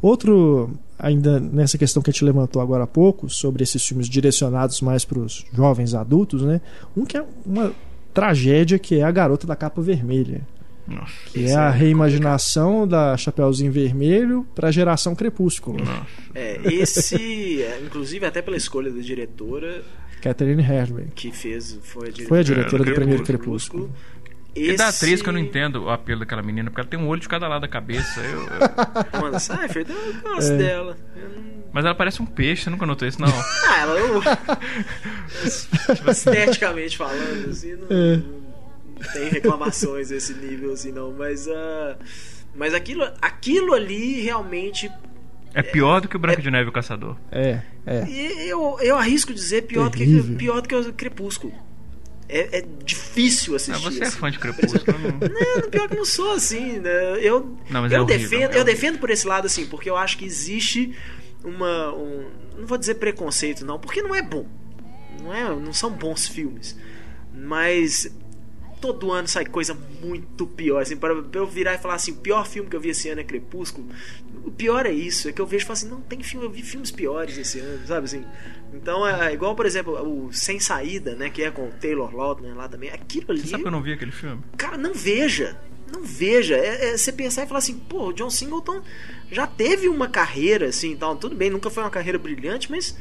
Outro, 0.00 0.70
ainda 0.98 1.38
nessa 1.38 1.78
questão 1.78 2.02
que 2.02 2.10
a 2.10 2.12
gente 2.12 2.24
levantou 2.24 2.60
agora 2.60 2.84
há 2.84 2.86
pouco, 2.86 3.28
sobre 3.28 3.62
esses 3.62 3.84
filmes 3.84 4.08
direcionados 4.08 4.80
mais 4.80 5.04
para 5.04 5.18
os 5.18 5.44
jovens 5.52 5.94
adultos, 5.94 6.42
né? 6.42 6.60
Um 6.96 7.04
que 7.04 7.16
é 7.16 7.24
uma 7.46 7.72
tragédia, 8.12 8.78
que 8.78 8.98
é 8.98 9.02
A 9.02 9.10
Garota 9.10 9.46
da 9.46 9.56
Capa 9.56 9.80
Vermelha. 9.80 10.42
Nossa, 10.86 11.12
que 11.26 11.46
é 11.46 11.54
a 11.54 11.68
é 11.68 11.70
reimaginação 11.70 12.86
da 12.86 13.16
Chapeuzinho 13.16 13.70
Vermelho 13.70 14.44
para 14.54 14.68
a 14.68 14.72
geração 14.72 15.14
Crepúsculo. 15.14 15.78
É, 16.34 16.60
esse, 16.64 17.62
é, 17.62 17.80
inclusive 17.84 18.26
até 18.26 18.42
pela 18.42 18.56
escolha 18.56 18.90
da 18.90 19.00
diretora, 19.00 19.82
Catherine 20.20 20.62
Hardway. 20.62 21.06
Que 21.14 21.32
fez, 21.32 21.78
foi 21.82 22.08
a 22.08 22.10
diretora, 22.10 22.28
foi 22.28 22.38
a 22.40 22.42
diretora 22.42 22.84
do 22.84 22.94
primeiro 22.94 23.24
Crepúsculo. 23.24 23.92
Esse... 24.54 24.72
E 24.72 24.76
da 24.76 24.88
atriz 24.88 25.22
que 25.22 25.28
eu 25.28 25.32
não 25.32 25.40
entendo 25.40 25.84
o 25.84 25.90
apelo 25.90 26.20
daquela 26.20 26.42
menina, 26.42 26.70
porque 26.70 26.80
ela 26.82 26.90
tem 26.90 27.00
um 27.00 27.08
olho 27.08 27.20
de 27.20 27.28
cada 27.28 27.48
lado 27.48 27.62
da 27.62 27.68
cabeça. 27.68 28.20
Eu, 28.20 28.40
eu... 28.40 28.48
Mano, 29.20 29.40
Seinfeld, 29.40 29.90
eu 29.90 30.20
gosto 30.22 30.52
é. 30.52 30.56
dela. 30.56 30.96
Eu 31.16 31.28
não... 31.30 31.52
Mas 31.72 31.84
ela 31.86 31.94
parece 31.94 32.20
um 32.20 32.26
peixe, 32.26 32.64
você 32.64 32.70
nunca 32.70 32.84
notou 32.84 33.08
isso, 33.08 33.20
não? 33.20 33.28
ah, 33.66 33.80
ela 33.80 33.94
não... 34.00 34.22
Esteticamente 36.10 36.98
falando, 36.98 37.50
assim, 37.50 37.72
não, 37.76 37.86
é. 37.90 38.16
não 38.16 39.12
tem 39.12 39.28
reclamações 39.30 40.10
desse 40.10 40.34
nível, 40.34 40.72
assim, 40.72 40.92
não. 40.92 41.12
Mas, 41.12 41.46
uh... 41.46 41.96
mas 42.54 42.74
aquilo, 42.74 43.10
aquilo 43.22 43.72
ali 43.72 44.20
realmente 44.20 44.90
é 45.54 45.62
pior 45.62 46.00
do 46.00 46.08
que 46.08 46.16
o 46.16 46.18
Branco 46.18 46.40
é, 46.40 46.42
de 46.42 46.50
Neve 46.50 46.66
e 46.66 46.68
o 46.68 46.72
Caçador. 46.72 47.16
É, 47.30 47.60
é. 47.86 48.04
Eu, 48.46 48.78
eu 48.80 48.96
arrisco 48.96 49.34
dizer 49.34 49.62
pior 49.62 49.90
do, 49.90 49.96
que, 49.96 50.22
pior 50.36 50.62
do 50.62 50.68
que 50.68 50.74
o 50.74 50.92
Crepúsculo. 50.92 51.52
É, 52.32 52.60
é 52.60 52.64
difícil 52.82 53.54
assistir. 53.54 53.74
Ah, 53.74 53.78
você 53.78 54.02
é 54.02 54.06
assim. 54.06 54.16
é 54.16 54.20
fã 54.20 54.30
de 54.30 54.38
Crepúsculo? 54.38 54.84
não, 54.98 55.60
não, 55.62 55.70
pior 55.70 55.86
que 55.86 55.96
não 55.96 56.04
sou 56.06 56.32
assim. 56.32 56.78
Né? 56.78 57.18
Eu, 57.20 57.56
não, 57.68 57.86
eu, 57.86 58.04
é 58.04 58.06
defendo, 58.06 58.54
é 58.54 58.58
eu 58.58 58.64
defendo 58.64 58.98
por 58.98 59.10
esse 59.10 59.26
lado 59.26 59.44
assim, 59.44 59.66
porque 59.66 59.90
eu 59.90 59.96
acho 59.96 60.16
que 60.16 60.24
existe 60.24 60.96
uma. 61.44 61.94
Um, 61.94 62.30
não 62.58 62.66
vou 62.66 62.78
dizer 62.78 62.94
preconceito, 62.94 63.66
não, 63.66 63.78
porque 63.78 64.00
não 64.00 64.14
é 64.14 64.22
bom. 64.22 64.46
Não, 65.20 65.34
é, 65.34 65.44
não 65.44 65.74
são 65.74 65.90
bons 65.90 66.26
filmes. 66.26 66.74
Mas 67.34 68.10
todo 68.80 69.12
ano 69.12 69.28
sai 69.28 69.44
coisa 69.44 69.78
muito 70.02 70.46
pior. 70.46 70.82
Assim, 70.82 70.96
para 70.96 71.14
eu 71.34 71.46
virar 71.46 71.74
e 71.74 71.78
falar 71.78 71.94
assim, 71.94 72.12
o 72.12 72.16
pior 72.16 72.46
filme 72.46 72.68
que 72.68 72.74
eu 72.74 72.80
vi 72.80 72.88
esse 72.88 73.08
ano 73.08 73.20
é 73.20 73.24
Crepúsculo. 73.24 73.86
O 74.44 74.50
pior 74.50 74.86
é 74.86 74.92
isso, 74.92 75.28
é 75.28 75.32
que 75.32 75.40
eu 75.40 75.46
vejo 75.46 75.64
e 75.64 75.66
falo 75.66 75.74
assim, 75.74 75.88
não, 75.88 76.00
tem 76.00 76.22
filme, 76.22 76.44
eu 76.44 76.50
vi 76.50 76.62
filmes 76.62 76.90
piores 76.90 77.38
esse 77.38 77.60
ano, 77.60 77.86
sabe 77.86 78.06
assim? 78.06 78.24
Então 78.72 79.06
é 79.06 79.32
igual, 79.32 79.54
por 79.54 79.66
exemplo, 79.66 79.94
o 80.00 80.32
Sem 80.32 80.58
Saída, 80.58 81.14
né? 81.14 81.30
Que 81.30 81.42
é 81.42 81.50
com 81.50 81.68
o 81.68 81.70
Taylor 81.72 82.14
Lautner 82.14 82.56
lá 82.56 82.68
também. 82.68 82.90
Aquilo 82.90 83.26
ali. 83.30 83.40
Você 83.40 83.48
sabe 83.48 83.62
que 83.62 83.68
eu 83.68 83.72
não 83.72 83.82
vi 83.82 83.92
aquele 83.92 84.12
filme? 84.12 84.42
Cara, 84.56 84.76
não 84.76 84.94
veja. 84.94 85.56
Não 85.92 86.02
veja. 86.02 86.56
É, 86.56 86.90
é 86.92 86.96
você 86.96 87.12
pensar 87.12 87.44
e 87.44 87.46
falar 87.46 87.58
assim, 87.58 87.78
pô, 87.78 88.08
o 88.08 88.12
John 88.12 88.30
Singleton 88.30 88.82
já 89.30 89.46
teve 89.46 89.88
uma 89.88 90.08
carreira, 90.08 90.66
assim, 90.66 90.90
então, 90.90 91.16
tudo 91.16 91.34
bem, 91.34 91.50
nunca 91.50 91.70
foi 91.70 91.82
uma 91.82 91.90
carreira 91.90 92.18
brilhante, 92.18 92.70
mas 92.70 92.96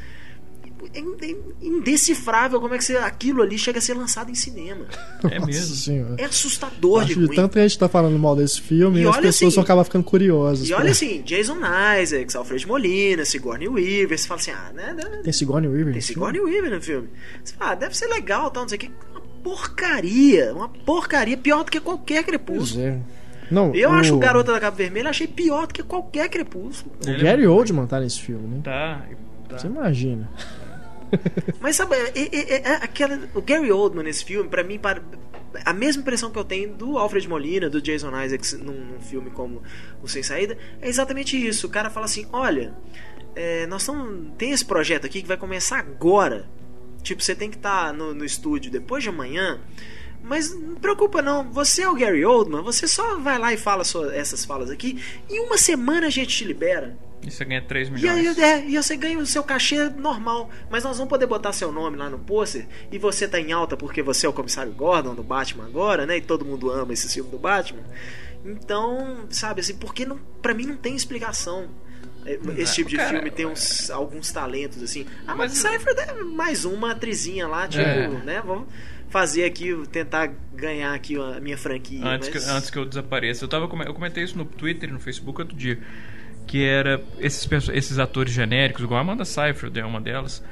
é 0.94 1.36
indecifrável 1.62 2.60
como 2.60 2.74
é 2.74 2.78
que 2.78 2.84
você, 2.84 2.98
aquilo 2.98 3.42
ali 3.42 3.58
chega 3.58 3.80
a 3.80 3.82
ser 3.82 3.94
lançado 3.94 4.32
em 4.32 4.36
cinema. 4.36 4.86
É 5.30 5.40
mesmo. 5.40 5.76
Senhora. 5.76 6.16
É 6.18 6.26
assustador 6.26 7.02
Acho 7.02 7.08
de 7.10 7.26
ruim. 7.26 7.36
Tanto 7.36 7.54
que 7.54 7.60
a 7.60 7.68
gente 7.68 7.78
tá 7.78 7.88
falando 7.88 8.18
mal 8.18 8.36
desse 8.36 8.62
filme 8.62 9.00
e, 9.00 9.04
e 9.04 9.08
as 9.08 9.18
pessoas 9.18 9.54
assim, 9.54 9.62
acabam 9.62 9.84
ficando 9.84 10.04
curiosas. 10.04 10.68
E 10.68 10.74
olha 10.74 10.92
assim, 10.92 11.22
Jason 11.22 11.58
Isaacs, 12.02 12.36
Alfred 12.36 12.68
Molina, 12.68 13.26
Sigourney 13.26 13.68
Weaver, 13.68 14.18
você 14.18 14.28
fala 14.28 14.40
assim, 14.40 14.52
ah, 14.52 14.72
né? 14.74 14.94
né 14.94 15.22
tem 15.24 15.34
Sigourney 15.34 15.70
Weaver? 15.70 15.94
Tem 15.94 16.02
Sigourney 16.02 16.40
Weaver 16.40 16.72
no 16.72 16.82
filme. 16.82 17.10
Você 17.44 17.54
fala, 17.56 17.72
ah, 17.72 17.76
deve 17.76 17.98
ser 17.98 18.08
legal, 18.08 18.50
tal, 18.52 18.64
não 18.64 18.70
sei 18.70 18.78
o 18.78 18.82
que. 18.82 18.92
Uma 19.12 19.22
porcaria, 19.44 20.54
uma 20.54 20.70
porcaria, 20.70 21.38
pior 21.38 21.64
do 21.64 21.72
que 21.72 21.80
qualquer 21.80 22.24
crepúsculo. 22.24 22.84
Pois 22.84 22.94
é. 22.94 23.22
Não, 23.52 23.76
eu 23.76 23.90
o... 23.90 23.94
acho 23.94 24.16
o 24.16 24.18
Garota 24.18 24.54
da 24.54 24.60
Capa 24.62 24.78
Vermelha 24.78 25.10
achei 25.10 25.28
pior 25.28 25.68
do 25.68 25.74
que 25.74 25.84
qualquer 25.84 26.30
crepúsculo. 26.30 26.96
O 27.02 27.22
Gary 27.22 27.46
Oldman 27.46 27.86
tá 27.86 28.00
nesse 28.00 28.22
filme, 28.22 28.48
né? 28.48 28.62
Tá. 28.64 29.02
tá. 29.50 29.58
Você 29.58 29.68
imagina. 29.68 30.30
Mas 31.60 31.76
sabe, 31.76 31.96
é, 31.96 32.12
é, 32.16 32.62
é, 32.62 32.76
aquela, 32.76 33.20
o 33.34 33.42
Gary 33.42 33.72
Oldman 33.72 34.04
nesse 34.04 34.24
filme, 34.24 34.50
para 34.50 34.64
mim, 34.64 34.80
para, 34.80 35.02
a 35.66 35.74
mesma 35.74 36.02
impressão 36.02 36.32
que 36.32 36.40
eu 36.40 36.44
tenho 36.44 36.74
do 36.74 36.98
Alfred 36.98 37.28
Molina, 37.28 37.70
do 37.70 37.82
Jason 37.82 38.10
Isaacs 38.20 38.54
num, 38.54 38.74
num 38.74 39.02
filme 39.02 39.30
como 39.30 39.62
O 40.02 40.08
Sem 40.08 40.24
Saída, 40.24 40.58
é 40.82 40.88
exatamente 40.88 41.36
isso. 41.36 41.68
O 41.68 41.70
cara 41.70 41.90
fala 41.90 42.06
assim: 42.06 42.28
olha, 42.32 42.74
é, 43.36 43.66
nós 43.68 43.86
tamo, 43.86 44.32
tem 44.38 44.52
esse 44.52 44.66
projeto 44.66 45.06
aqui 45.06 45.22
que 45.22 45.28
vai 45.28 45.38
começar 45.38 45.80
agora. 45.80 46.50
Tipo, 47.04 47.22
você 47.22 47.36
tem 47.36 47.50
que 47.50 47.58
estar 47.58 47.88
tá 47.88 47.94
no, 47.94 48.14
no 48.14 48.24
estúdio 48.24 48.72
depois 48.72 49.04
de 49.04 49.10
amanhã. 49.10 49.60
Mas 50.24 50.54
não 50.54 50.76
preocupa 50.76 51.20
não, 51.20 51.52
você 51.52 51.82
é 51.82 51.90
o 51.90 51.96
Gary 51.96 52.24
Oldman, 52.24 52.62
você 52.62 52.88
só 52.88 53.18
vai 53.18 53.40
lá 53.40 53.54
e 53.54 53.58
fala 53.58 53.82
essas 54.14 54.46
falas 54.46 54.70
aqui, 54.70 55.02
e 55.28 55.40
uma 55.40 55.58
semana 55.58 56.06
a 56.06 56.10
gente 56.12 56.38
te 56.38 56.46
libera. 56.46 56.96
E 57.26 57.30
você 57.30 57.46
ganha 57.46 57.62
3 57.62 57.90
milhões. 57.90 58.38
E, 58.38 58.44
aí, 58.44 58.52
é, 58.52 58.66
e 58.68 58.78
você 58.78 58.96
ganha 58.96 59.18
o 59.18 59.26
seu 59.26 59.44
cachê 59.44 59.90
normal. 59.90 60.50
Mas 60.70 60.84
nós 60.84 60.98
vamos 60.98 61.10
poder 61.10 61.28
botar 61.28 61.54
seu 61.54 61.72
nome 61.72 61.98
lá 61.98 62.10
no 62.10 62.18
pôster. 62.18 62.68
E 62.92 62.98
você 62.98 63.28
tá 63.28 63.40
em 63.40 63.52
alta 63.52 63.78
porque 63.78 64.02
você 64.02 64.26
é 64.26 64.30
o 64.30 64.34
comissário 64.34 64.72
Gordon 64.72 65.14
do 65.14 65.24
Batman 65.24 65.66
agora, 65.66 66.06
né? 66.06 66.18
E 66.18 66.22
todo 66.22 66.44
mundo 66.44 66.72
ama 66.72 66.94
esse 66.94 67.12
filme 67.14 67.30
do 67.30 67.38
Batman. 67.38 67.84
Então, 68.44 69.28
sabe 69.30 69.62
assim, 69.62 69.76
porque 69.76 70.06
não, 70.06 70.20
pra 70.42 70.54
mim 70.54 70.66
não 70.66 70.76
tem 70.76 70.96
explicação. 70.96 71.70
É, 72.26 72.40
esse 72.58 72.76
tipo 72.76 72.90
de 72.90 72.98
cara, 72.98 73.10
filme 73.10 73.32
tem 73.32 73.46
uns, 73.46 73.90
alguns 73.90 74.32
talentos 74.32 74.82
assim. 74.84 75.06
Ah, 75.26 75.36
mas 75.36 75.54
Cypher 75.54 75.96
é 75.98 76.24
mais 76.24 76.66
uma 76.66 76.92
atrizinha 76.92 77.48
lá, 77.48 77.68
tipo, 77.68 77.84
é. 77.84 78.08
né? 78.08 78.42
Vamos 78.46 78.68
fazer 79.10 79.44
aqui, 79.44 79.76
tentar 79.92 80.32
ganhar 80.54 80.94
aqui 80.94 81.18
a 81.18 81.40
minha 81.40 81.58
franquia. 81.58 82.06
Antes, 82.06 82.30
mas... 82.30 82.44
que, 82.44 82.50
antes 82.50 82.70
que 82.70 82.78
eu 82.78 82.86
desapareça. 82.86 83.44
Eu, 83.44 83.50
tava, 83.50 83.66
eu 83.66 83.94
comentei 83.94 84.24
isso 84.24 84.38
no 84.38 84.46
Twitter 84.46 84.90
e 84.90 84.92
no 84.94 85.00
Facebook 85.00 85.42
outro 85.42 85.56
dia. 85.56 85.80
Que 86.48 86.64
era 86.66 87.02
esses, 87.20 87.48
esses 87.70 88.00
atores 88.00 88.34
genéricos, 88.34 88.84
igual 88.84 88.98
a 88.98 89.02
Amanda 89.02 89.26
Seyfried 89.26 89.80
é 89.80 89.86
uma 89.86 90.02
delas. 90.02 90.44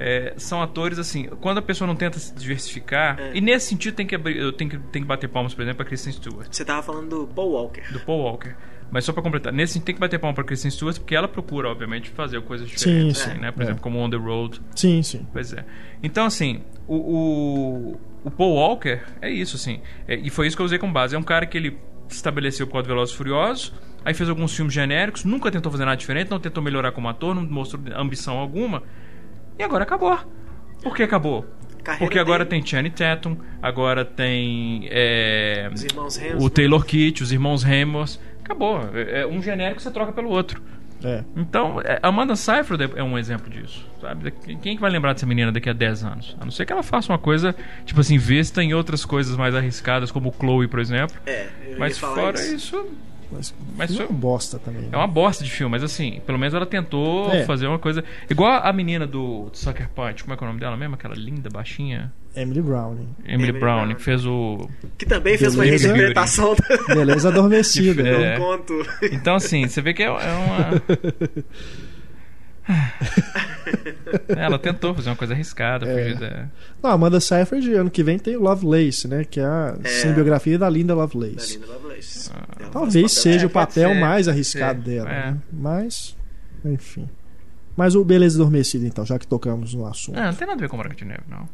É, 0.00 0.34
são 0.36 0.62
atores 0.62 0.96
assim, 0.96 1.24
quando 1.40 1.58
a 1.58 1.62
pessoa 1.62 1.88
não 1.88 1.96
tenta 1.96 2.20
se 2.20 2.32
diversificar, 2.32 3.18
é. 3.18 3.32
e 3.34 3.40
nesse 3.40 3.66
sentido 3.66 3.96
tem 3.96 4.06
que 4.06 4.14
abrir, 4.14 4.36
eu 4.36 4.52
tenho 4.52 4.70
que, 4.70 4.78
tenho 4.78 5.04
que 5.04 5.08
bater 5.08 5.28
palmas, 5.28 5.54
por 5.54 5.62
exemplo, 5.62 5.82
a 5.82 5.84
Kristen 5.84 6.12
Stewart. 6.12 6.46
Você 6.48 6.64
tava 6.64 6.84
falando 6.84 7.08
do 7.08 7.26
Paul 7.26 7.50
Walker. 7.50 7.82
Do 7.92 7.98
Paul 8.00 8.20
Walker. 8.22 8.54
Mas 8.90 9.04
só 9.04 9.12
para 9.12 9.22
completar, 9.22 9.52
nesse 9.52 9.80
tem 9.80 9.94
que 9.94 10.00
bater 10.00 10.18
palma 10.18 10.34
para 10.34 10.44
Kristen 10.44 10.70
Stewart 10.70 10.98
porque 10.98 11.14
ela 11.14 11.28
procura, 11.28 11.68
obviamente, 11.68 12.10
fazer 12.10 12.40
coisas 12.42 12.68
diferentes, 12.68 13.18
sim, 13.18 13.30
assim, 13.30 13.40
né? 13.40 13.50
Por 13.50 13.60
é. 13.60 13.64
exemplo, 13.64 13.82
como 13.82 13.98
On 13.98 14.08
the 14.08 14.16
Road. 14.16 14.60
Sim, 14.74 15.02
sim. 15.02 15.26
Pois 15.32 15.52
é. 15.52 15.64
Então, 16.02 16.24
assim, 16.24 16.62
o, 16.86 16.96
o, 16.96 18.00
o 18.24 18.30
Paul 18.30 18.54
Walker 18.54 19.00
é 19.20 19.28
isso, 19.30 19.56
assim. 19.56 19.80
É, 20.06 20.14
e 20.14 20.30
foi 20.30 20.46
isso 20.46 20.56
que 20.56 20.62
eu 20.62 20.66
usei 20.66 20.78
como 20.78 20.92
base. 20.92 21.14
É 21.14 21.18
um 21.18 21.22
cara 21.22 21.44
que 21.44 21.58
ele 21.58 21.76
estabeleceu 22.08 22.66
o 22.66 22.68
Código 22.68 22.94
Velozes 22.94 23.14
Furiosos, 23.14 23.74
aí 24.08 24.14
fez 24.14 24.28
alguns 24.30 24.56
filmes 24.56 24.72
genéricos, 24.72 25.22
nunca 25.22 25.50
tentou 25.50 25.70
fazer 25.70 25.84
nada 25.84 25.96
diferente, 25.98 26.30
não 26.30 26.40
tentou 26.40 26.62
melhorar 26.62 26.92
como 26.92 27.08
ator, 27.08 27.34
não 27.34 27.42
mostrou 27.44 27.82
ambição 27.94 28.38
alguma. 28.38 28.82
E 29.58 29.62
agora 29.62 29.82
acabou. 29.84 30.18
Por 30.82 30.96
que 30.96 31.02
acabou? 31.02 31.44
Carreira 31.84 32.06
Porque 32.06 32.18
agora 32.18 32.42
dele. 32.44 32.62
tem 32.62 32.66
Channing 32.66 32.90
Tatum, 32.90 33.36
agora 33.60 34.06
tem 34.06 34.88
é, 34.90 35.68
o 36.38 36.48
Taylor 36.48 36.84
Kitt, 36.86 37.22
os 37.22 37.32
irmãos 37.32 37.62
Ramos 37.62 38.18
acabou. 38.42 38.80
É, 38.94 39.20
é, 39.20 39.26
um 39.26 39.42
genérico 39.42 39.80
você 39.80 39.90
troca 39.90 40.10
pelo 40.10 40.30
outro. 40.30 40.62
É. 41.04 41.22
Então, 41.36 41.80
é, 41.82 41.98
Amanda 42.02 42.34
Seyfried 42.34 42.90
é 42.96 43.02
um 43.02 43.18
exemplo 43.18 43.50
disso, 43.50 43.86
sabe? 44.00 44.30
Quem 44.30 44.74
que 44.74 44.80
vai 44.80 44.90
lembrar 44.90 45.12
dessa 45.12 45.26
menina 45.26 45.52
daqui 45.52 45.68
a 45.68 45.74
10 45.74 46.04
anos? 46.04 46.36
A 46.40 46.44
não 46.44 46.50
ser 46.50 46.64
que 46.64 46.72
ela 46.72 46.82
faça 46.82 47.12
uma 47.12 47.18
coisa, 47.18 47.54
tipo 47.84 48.00
assim, 48.00 48.16
vista 48.16 48.62
em 48.62 48.72
outras 48.72 49.04
coisas 49.04 49.36
mais 49.36 49.54
arriscadas, 49.54 50.10
como 50.10 50.34
Chloe, 50.40 50.66
por 50.66 50.80
exemplo. 50.80 51.16
É, 51.26 51.48
Mas 51.78 51.98
fora 51.98 52.40
isso, 52.40 52.54
isso 52.54 52.86
mas, 53.30 53.54
mas 53.76 53.94
foi 53.94 54.06
uma 54.06 54.18
bosta 54.18 54.58
também. 54.58 54.82
Né? 54.82 54.88
É 54.92 54.96
uma 54.96 55.06
bosta 55.06 55.44
de 55.44 55.50
filme, 55.50 55.70
mas 55.70 55.82
assim, 55.82 56.20
pelo 56.26 56.38
menos 56.38 56.54
ela 56.54 56.66
tentou 56.66 57.30
é. 57.32 57.44
fazer 57.44 57.66
uma 57.66 57.78
coisa. 57.78 58.04
Igual 58.28 58.60
a 58.62 58.72
menina 58.72 59.06
do 59.06 59.48
Sucker 59.52 59.88
Punch, 59.90 60.22
como 60.22 60.34
é 60.34 60.36
que 60.36 60.44
é 60.44 60.46
o 60.46 60.48
nome 60.48 60.60
dela 60.60 60.76
mesmo? 60.76 60.94
Aquela 60.94 61.14
linda, 61.14 61.48
baixinha. 61.50 62.12
Emily 62.34 62.62
Browning. 62.62 63.08
Emily, 63.24 63.34
Emily 63.34 63.52
Browning, 63.52 63.94
que 63.94 64.02
fez 64.02 64.24
o. 64.24 64.68
Que 64.96 65.04
também 65.04 65.36
fez 65.36 65.56
Beleza. 65.56 65.88
uma 65.88 65.96
interpretação. 65.96 66.56
Beleza 66.88 67.28
adormecida. 67.28 68.02
É. 68.08 68.36
conto. 68.36 68.74
Então, 69.12 69.34
assim, 69.34 69.68
você 69.68 69.80
vê 69.80 69.92
que 69.92 70.02
é, 70.02 70.06
é 70.06 70.10
uma. 70.10 70.82
ela 74.28 74.58
tentou 74.58 74.94
fazer 74.94 75.10
uma 75.10 75.16
coisa 75.16 75.34
arriscada. 75.34 75.86
É. 75.86 76.14
Da... 76.14 76.48
Não, 76.82 76.90
Amanda 76.90 77.20
Seyfried, 77.20 77.72
ano 77.74 77.90
que 77.90 78.02
vem 78.02 78.18
tem 78.18 78.36
o 78.36 78.40
Lovelace, 78.40 79.08
né? 79.08 79.24
Que 79.24 79.40
é 79.40 79.44
a 79.44 79.76
é. 79.82 80.12
biografia 80.12 80.58
da 80.58 80.68
Linda 80.68 80.94
Lovelace. 80.94 81.58
Da 81.58 81.66
Linda 81.66 81.78
Lovelace. 81.78 82.30
Ah. 82.34 82.68
Talvez 82.70 83.12
seja 83.12 83.46
o 83.46 83.50
papel 83.50 83.94
mais 83.94 84.28
arriscado 84.28 84.82
dela. 84.82 85.10
É. 85.10 85.30
Né? 85.30 85.38
Mas, 85.52 86.16
enfim. 86.64 87.08
Mas 87.76 87.94
o 87.94 88.04
Beleza 88.04 88.36
Adormecida, 88.38 88.86
então, 88.86 89.06
já 89.06 89.18
que 89.18 89.26
tocamos 89.26 89.72
no 89.72 89.86
assunto. 89.86 90.18
É, 90.18 90.24
não 90.24 90.34
tem 90.34 90.46
nada 90.46 90.58
a 90.58 90.62
ver 90.62 90.68
com 90.68 90.76
Branca 90.76 90.96
de 90.96 91.04
Neve, 91.04 91.22
não. 91.28 91.48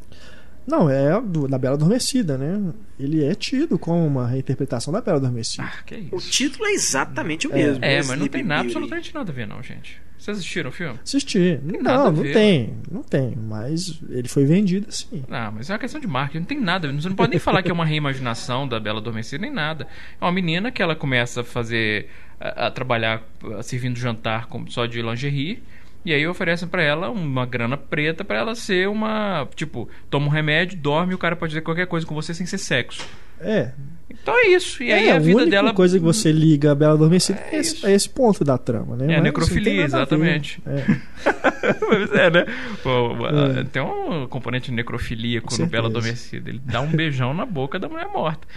Não, 0.67 0.89
é 0.89 1.21
do, 1.21 1.47
da 1.47 1.57
Bela 1.57 1.75
Adormecida, 1.75 2.37
né? 2.37 2.73
Ele 2.99 3.23
é 3.23 3.35
tido 3.35 3.77
como 3.77 4.05
uma 4.05 4.27
reinterpretação 4.27 4.91
da 4.91 5.01
Bela 5.01 5.17
Adormecida. 5.17 5.63
Ah, 5.63 5.83
que 5.85 5.95
isso. 5.95 6.15
O 6.15 6.19
título 6.19 6.65
é 6.65 6.71
exatamente 6.71 7.47
o 7.47 7.53
mesmo. 7.53 7.83
É, 7.83 8.03
mas 8.03 8.17
não 8.17 8.27
tem 8.27 8.43
nada, 8.43 8.63
absolutamente 8.63 9.13
nada 9.13 9.31
a 9.31 9.35
ver, 9.35 9.47
não, 9.47 9.61
gente. 9.61 10.01
Vocês 10.17 10.37
assistiram 10.37 10.69
o 10.69 10.73
filme? 10.73 10.97
Assisti. 11.03 11.59
Tem 11.69 11.81
não, 11.81 12.11
não 12.11 12.23
tem. 12.23 12.73
Não 12.89 13.03
tem. 13.03 13.35
Mas 13.35 14.01
ele 14.09 14.27
foi 14.27 14.45
vendido 14.45 14.87
assim. 14.89 15.23
Ah, 15.29 15.51
mas 15.53 15.69
é 15.69 15.73
uma 15.73 15.79
questão 15.79 16.01
de 16.01 16.07
marketing. 16.07 16.39
Não 16.39 16.45
tem 16.45 16.59
nada. 16.59 16.91
Você 16.91 17.09
não 17.09 17.15
pode 17.15 17.31
nem 17.31 17.39
falar 17.39 17.61
que 17.61 17.69
é 17.69 17.73
uma 17.73 17.85
reimaginação 17.85 18.67
da 18.67 18.79
Bela 18.79 18.99
Adormecida, 18.99 19.41
nem 19.41 19.51
nada. 19.51 19.87
É 20.19 20.25
uma 20.25 20.31
menina 20.31 20.71
que 20.71 20.81
ela 20.81 20.95
começa 20.95 21.41
a 21.41 21.43
fazer. 21.43 22.09
a, 22.39 22.67
a 22.67 22.71
trabalhar 22.71 23.21
a, 23.57 23.61
servindo 23.61 23.99
jantar 23.99 24.47
com, 24.47 24.65
só 24.67 24.85
de 24.85 25.01
lingerie. 25.01 25.61
E 26.05 26.13
aí 26.13 26.27
oferecem 26.27 26.67
para 26.67 26.83
ela 26.83 27.09
uma 27.09 27.45
grana 27.47 27.75
preta 27.75 28.23
para 28.23 28.37
ela 28.37 28.53
ser 28.53 28.87
uma. 28.87 29.47
Tipo, 29.55 29.89
toma 30.09 30.27
um 30.27 30.29
remédio, 30.29 30.77
dorme 30.77 31.13
e 31.13 31.15
o 31.15 31.17
cara 31.17 31.35
pode 31.35 31.53
fazer 31.53 31.61
qualquer 31.61 31.87
coisa 31.87 32.05
com 32.05 32.13
você 32.13 32.31
sem 32.31 32.45
ser 32.45 32.59
sexo. 32.59 33.03
É. 33.39 33.71
Então 34.07 34.37
é 34.37 34.47
isso. 34.49 34.83
E 34.83 34.91
é, 34.91 34.95
aí 34.95 35.09
a 35.09 35.17
vida 35.17 35.41
a 35.41 35.45
dela. 35.45 35.71
A 35.71 35.73
coisa 35.73 35.97
que 35.97 36.05
você 36.05 36.31
liga 36.31 36.71
a 36.71 36.75
Bela 36.75 36.93
Adormecida 36.93 37.39
é, 37.51 37.55
é, 37.55 37.59
esse, 37.59 37.85
é 37.85 37.91
esse 37.91 38.07
ponto 38.07 38.43
da 38.43 38.57
trama, 38.57 38.95
né? 38.95 39.13
É 39.13 39.17
a 39.17 39.21
necrofilia, 39.21 39.83
exatamente. 39.83 40.61
É. 40.65 42.21
é, 42.25 42.29
né? 42.29 42.45
Pô, 42.83 43.27
é. 43.27 43.63
Tem 43.63 43.81
um 43.81 44.27
componente 44.27 44.69
de 44.69 44.75
necrofilia 44.75 45.41
com 45.41 45.65
Bela 45.65 45.87
Adormecida. 45.87 46.49
Ele 46.49 46.61
dá 46.63 46.81
um 46.81 46.87
beijão 46.87 47.33
na 47.33 47.45
boca 47.47 47.79
da 47.79 47.89
mulher 47.89 48.07
morta. 48.07 48.47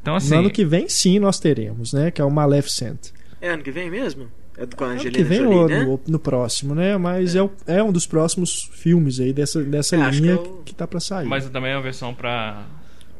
Então, 0.00 0.14
assim. 0.14 0.34
No 0.34 0.40
ano 0.40 0.50
que 0.50 0.64
vem, 0.64 0.88
sim, 0.88 1.18
nós 1.18 1.40
teremos, 1.40 1.92
né? 1.92 2.12
Que 2.12 2.22
é 2.22 2.24
o 2.24 2.30
Maleficent. 2.30 3.10
É 3.40 3.50
ano 3.50 3.62
que 3.62 3.72
vem 3.72 3.90
mesmo? 3.90 4.28
É 4.56 4.66
com 4.66 4.84
a 4.84 4.88
Angelina 4.88 5.16
que 5.16 5.24
vem 5.24 5.38
Jolie, 5.38 5.56
no, 5.56 5.68
né? 5.68 5.84
no, 5.84 6.00
no, 6.06 6.18
próximo, 6.18 6.74
né? 6.74 6.96
Mas 6.98 7.34
é. 7.34 7.40
É, 7.66 7.76
é. 7.76 7.82
um 7.82 7.90
dos 7.90 8.06
próximos 8.06 8.70
filmes 8.72 9.18
aí 9.18 9.32
dessa, 9.32 9.62
dessa 9.62 9.96
é, 9.96 10.10
linha 10.10 10.36
que, 10.36 10.46
eu... 10.46 10.62
que 10.66 10.74
tá 10.74 10.86
para 10.86 11.00
sair. 11.00 11.26
Mas 11.26 11.48
também 11.48 11.72
é 11.72 11.76
uma 11.76 11.82
versão 11.82 12.14
para 12.14 12.66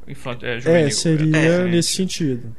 é, 0.07 0.61
juvenil, 0.61 0.87
é, 0.87 0.91
seria 0.91 1.37
é, 1.37 1.65
nesse 1.65 1.95
sentido. 1.95 2.55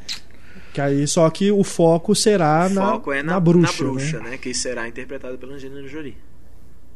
Que 0.74 0.82
aí, 0.82 1.08
só 1.08 1.30
que 1.30 1.52
o 1.52 1.64
foco 1.64 2.16
será 2.16 2.66
o 2.66 2.74
na, 2.74 2.92
foco 2.94 3.12
é 3.12 3.22
na, 3.22 3.34
na 3.34 3.40
bruxa, 3.40 3.84
na 3.84 3.90
bruxa 3.92 4.20
né? 4.20 4.30
né? 4.32 4.38
Que 4.38 4.54
será 4.56 4.88
interpretada 4.88 5.38
pela 5.38 5.54
Angelina 5.54 5.88
Jolie. 5.88 6.18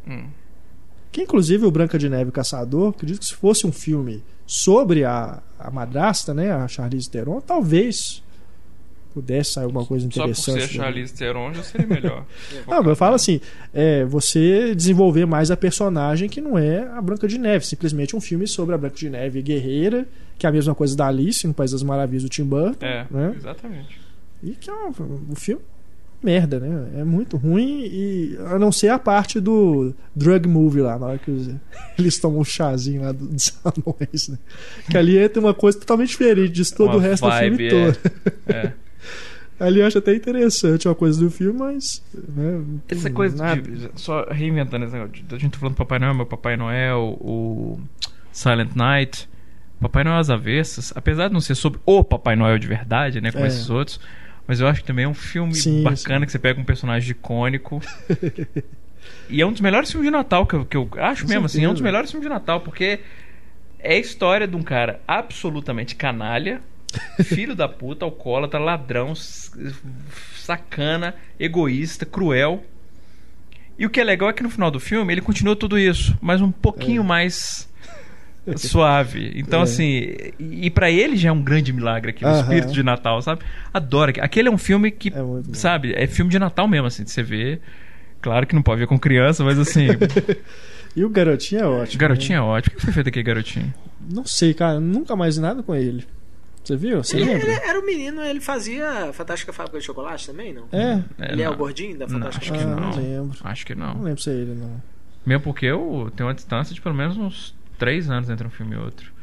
Hum. 0.07 0.25
Que 1.11 1.21
inclusive 1.21 1.65
o 1.65 1.71
Branca 1.71 1.97
de 1.97 2.09
Neve 2.09 2.31
Caçador, 2.31 2.89
acredito 2.89 3.19
que 3.19 3.25
se 3.25 3.35
fosse 3.35 3.67
um 3.67 3.71
filme 3.71 4.23
sobre 4.47 5.03
a, 5.03 5.41
a 5.59 5.69
madrasta, 5.69 6.33
né, 6.33 6.51
a 6.51 6.67
Charlize 6.67 7.09
Theron, 7.09 7.41
talvez 7.41 8.23
pudesse 9.17 9.53
sair 9.53 9.63
alguma 9.63 9.83
coisa 9.83 10.05
interessante. 10.05 10.37
Só 10.37 10.51
por 10.51 10.61
ser 10.61 10.67
Charlize 10.67 11.13
Theron 11.13 11.51
já 11.51 11.63
seria 11.63 11.87
melhor. 11.87 12.23
não, 12.67 12.83
eu 12.83 12.95
falo 12.95 13.15
assim, 13.15 13.41
é, 13.73 14.05
você 14.05 14.75
desenvolver 14.75 15.25
mais 15.25 15.49
a 15.49 15.57
personagem 15.57 16.29
que 16.29 16.39
não 16.39 16.55
é 16.55 16.87
a 16.87 17.01
Branca 17.01 17.27
de 17.27 17.39
Neve, 17.39 17.65
simplesmente 17.65 18.15
um 18.15 18.21
filme 18.21 18.45
sobre 18.45 18.75
a 18.75 18.77
Branca 18.77 18.95
de 18.95 19.09
Neve 19.09 19.41
guerreira, 19.41 20.07
que 20.37 20.45
é 20.45 20.49
a 20.49 20.51
mesma 20.51 20.75
coisa 20.75 20.95
da 20.95 21.07
Alice 21.07 21.47
no 21.47 21.53
País 21.53 21.71
das 21.71 21.81
Maravilhas 21.81 22.23
do 22.23 22.29
Tim 22.29 22.43
Burton. 22.43 22.85
É, 22.85 23.07
né? 23.09 23.33
exatamente. 23.35 23.99
E 24.43 24.51
que 24.51 24.69
é 24.69 24.73
um, 24.73 24.91
um 25.31 25.35
filme 25.35 25.61
merda, 26.21 26.59
né? 26.59 26.99
É 26.99 27.03
muito 27.03 27.37
ruim 27.37 27.85
e 27.85 28.37
a 28.47 28.57
não 28.57 28.71
ser 28.71 28.89
a 28.89 28.99
parte 28.99 29.39
do 29.39 29.93
drug 30.15 30.47
movie 30.47 30.81
lá, 30.81 30.97
na 30.97 31.07
hora 31.07 31.17
que 31.17 31.31
eles 31.97 32.19
tomam 32.19 32.41
um 32.41 32.45
chazinho 32.45 33.01
lá 33.01 33.11
dos 33.11 33.53
anões, 33.63 34.29
né? 34.29 34.37
Que 34.89 34.97
ali 34.97 35.17
entra 35.17 35.39
uma 35.39 35.53
coisa 35.53 35.79
totalmente 35.79 36.09
diferente 36.09 36.51
de 36.51 36.73
todo 36.73 36.89
uma 36.91 36.97
o 36.97 36.99
resto 36.99 37.27
vibe, 37.27 37.49
do 37.49 37.57
filme 37.57 37.67
é. 37.67 37.91
todo. 37.91 38.11
É. 38.47 38.73
Ali 39.59 39.81
acho 39.81 39.97
até 39.97 40.13
interessante 40.13 40.87
uma 40.87 40.93
coisa 40.93 41.19
do 41.19 41.31
filme, 41.31 41.57
mas. 41.59 42.03
Né, 42.13 42.63
essa 42.89 43.09
coisa 43.09 43.35
nada. 43.37 43.61
de. 43.61 43.89
Só 43.95 44.25
reinventando 44.29 44.85
esse 44.85 44.93
negócio. 44.93 45.25
A 45.31 45.37
gente 45.37 45.51
tá 45.51 45.59
falando 45.59 45.73
do 45.73 45.77
Papai 45.77 45.99
Noel, 45.99 46.13
meu 46.13 46.25
Papai 46.25 46.57
Noel, 46.57 47.17
o 47.19 47.79
Silent 48.31 48.75
Night. 48.75 49.27
Papai 49.79 50.03
Noel 50.03 50.17
às 50.17 50.29
avessas, 50.29 50.91
apesar 50.95 51.27
de 51.27 51.33
não 51.33 51.41
ser 51.41 51.55
sobre 51.55 51.79
o 51.85 52.03
Papai 52.03 52.35
Noel 52.35 52.57
de 52.57 52.67
verdade, 52.67 53.21
né? 53.21 53.31
Como 53.31 53.45
é. 53.45 53.47
esses 53.47 53.69
outros. 53.69 53.99
Mas 54.47 54.59
eu 54.59 54.67
acho 54.67 54.81
que 54.81 54.87
também 54.87 55.05
é 55.05 55.07
um 55.07 55.13
filme 55.13 55.53
sim, 55.53 55.83
bacana 55.83 56.21
sim. 56.21 56.25
que 56.25 56.31
você 56.31 56.39
pega 56.39 56.59
um 56.59 56.63
personagem 56.63 57.11
icônico. 57.11 57.81
e 59.29 59.41
é 59.41 59.45
um 59.45 59.51
dos 59.51 59.61
melhores 59.61 59.91
filmes 59.91 60.07
de 60.07 60.11
Natal 60.11 60.45
que 60.45 60.55
eu, 60.55 60.65
que 60.65 60.77
eu 60.77 60.89
acho 60.97 61.23
Com 61.23 61.29
mesmo, 61.29 61.41
certeza. 61.41 61.45
assim. 61.45 61.65
É 61.65 61.69
um 61.69 61.73
dos 61.73 61.81
melhores 61.81 62.09
filmes 62.09 62.27
de 62.27 62.33
Natal, 62.33 62.61
porque 62.61 62.99
é 63.79 63.95
a 63.95 63.99
história 63.99 64.47
de 64.47 64.55
um 64.55 64.63
cara 64.63 65.01
absolutamente 65.07 65.95
canalha 65.95 66.61
Filho 67.23 67.55
da 67.55 67.67
puta, 67.67 68.05
alcoólatra, 68.05 68.59
ladrão, 68.59 69.13
sacana, 70.35 71.15
egoísta, 71.39 72.05
cruel. 72.05 72.63
E 73.77 73.85
o 73.85 73.89
que 73.89 73.99
é 73.99 74.03
legal 74.03 74.29
é 74.29 74.33
que 74.33 74.41
no 74.41 74.49
final 74.49 74.71
do 74.71 74.79
filme 74.79 75.13
ele 75.13 75.21
continua 75.21 75.55
tudo 75.55 75.77
isso, 75.77 76.17
mas 76.21 76.41
um 76.41 76.51
pouquinho 76.51 77.01
é. 77.01 77.05
mais 77.05 77.69
suave. 78.55 79.33
Então, 79.35 79.59
é. 79.59 79.63
assim, 79.63 80.15
e, 80.39 80.69
para 80.69 80.89
ele 80.89 81.17
já 81.17 81.29
é 81.29 81.31
um 81.31 81.41
grande 81.41 81.73
milagre 81.73 82.11
aqui, 82.11 82.25
o 82.25 82.31
espírito 82.31 82.71
de 82.71 82.81
Natal, 82.81 83.21
sabe? 83.21 83.41
Adora. 83.73 84.13
Aquele 84.21 84.47
é 84.47 84.51
um 84.51 84.57
filme 84.57 84.89
que, 84.89 85.09
é 85.09 85.13
sabe, 85.53 85.93
é 85.95 86.07
filme 86.07 86.31
de 86.31 86.39
Natal 86.39 86.67
mesmo, 86.67 86.87
assim, 86.87 87.03
de 87.03 87.11
você 87.11 87.21
ver. 87.21 87.59
Claro 88.21 88.47
que 88.47 88.55
não 88.55 88.63
pode 88.63 88.79
ver 88.79 88.87
com 88.87 88.97
criança, 88.97 89.43
mas 89.43 89.59
assim. 89.59 89.87
e 90.95 91.03
o 91.03 91.09
garotinho 91.09 91.61
é 91.61 91.67
ótimo. 91.67 91.95
O 91.95 91.99
garotinho 91.99 92.39
né? 92.39 92.45
é 92.45 92.49
ótimo. 92.49 92.73
O 92.73 92.77
que 92.77 92.83
foi 92.83 92.93
feito 92.93 93.09
aquele 93.09 93.23
garotinho? 93.23 93.73
Não 94.09 94.25
sei, 94.25 94.53
cara. 94.53 94.79
Nunca 94.79 95.15
mais 95.15 95.37
nada 95.37 95.61
com 95.61 95.75
ele. 95.75 96.05
Você 96.67 96.75
viu? 96.75 97.01
Você 97.01 97.15
ele, 97.15 97.31
ele, 97.31 97.49
era 97.49 97.79
o 97.79 97.81
um 97.81 97.85
menino, 97.85 98.21
ele 98.21 98.41
fazia 98.41 99.13
Fantástica 99.13 99.53
Fábrica 99.53 99.79
de 99.79 99.85
Chocolate 99.85 100.27
também, 100.27 100.53
não? 100.53 100.67
É. 100.73 101.01
Ele 101.31 101.41
é, 101.41 101.45
é 101.45 101.49
o 101.49 101.55
gordinho 101.55 101.97
da 101.97 102.09
Fantástica 102.09 102.45
Fábrica? 102.45 102.69
Ah, 102.69 102.75
não, 102.75 102.89
não 102.89 102.97
lembro. 102.97 103.39
Acho 103.41 103.65
que 103.65 103.73
não. 103.73 103.93
Não 103.93 104.03
lembro 104.03 104.21
se 104.21 104.29
é 104.29 104.33
ele, 104.33 104.53
não. 104.53 104.81
Mesmo 105.25 105.43
porque 105.43 105.65
eu 105.65 106.11
tenho 106.13 106.27
uma 106.27 106.35
distância 106.35 106.75
de 106.75 106.81
pelo 106.81 106.93
menos 106.93 107.15
uns 107.15 107.55
três 107.77 108.09
anos 108.09 108.29
entre 108.29 108.45
um 108.45 108.49
filme 108.49 108.75
e 108.75 108.77
outro. 108.77 109.13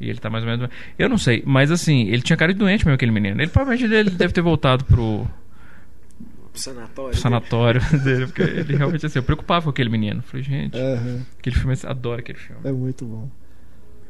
E 0.00 0.08
ele 0.08 0.18
tá 0.18 0.30
mais 0.30 0.44
ou 0.44 0.50
menos. 0.50 0.70
Eu 0.98 1.10
não 1.10 1.18
sei, 1.18 1.42
mas 1.44 1.70
assim, 1.70 2.08
ele 2.08 2.22
tinha 2.22 2.38
cara 2.38 2.54
de 2.54 2.58
doente 2.58 2.86
mesmo, 2.86 2.94
aquele 2.94 3.12
menino. 3.12 3.38
Ele 3.38 3.50
provavelmente 3.50 3.92
ele 3.92 4.08
deve 4.08 4.32
ter 4.32 4.40
voltado 4.40 4.86
pro. 4.86 5.26
Sanatório. 6.54 7.18
Sanatório 7.18 7.80
dele, 8.02 8.26
porque 8.28 8.42
ele 8.42 8.76
realmente 8.76 9.04
assim, 9.04 9.18
eu 9.18 9.22
preocupava 9.22 9.64
com 9.64 9.70
aquele 9.70 9.90
menino. 9.90 10.22
Falei, 10.22 10.42
gente, 10.42 10.78
uhum. 10.78 11.22
aquele 11.38 11.56
filme, 11.56 11.74
eu 11.82 11.90
adoro 11.90 12.20
aquele 12.20 12.38
filme. 12.38 12.62
É 12.64 12.72
muito 12.72 13.04
bom. 13.04 13.28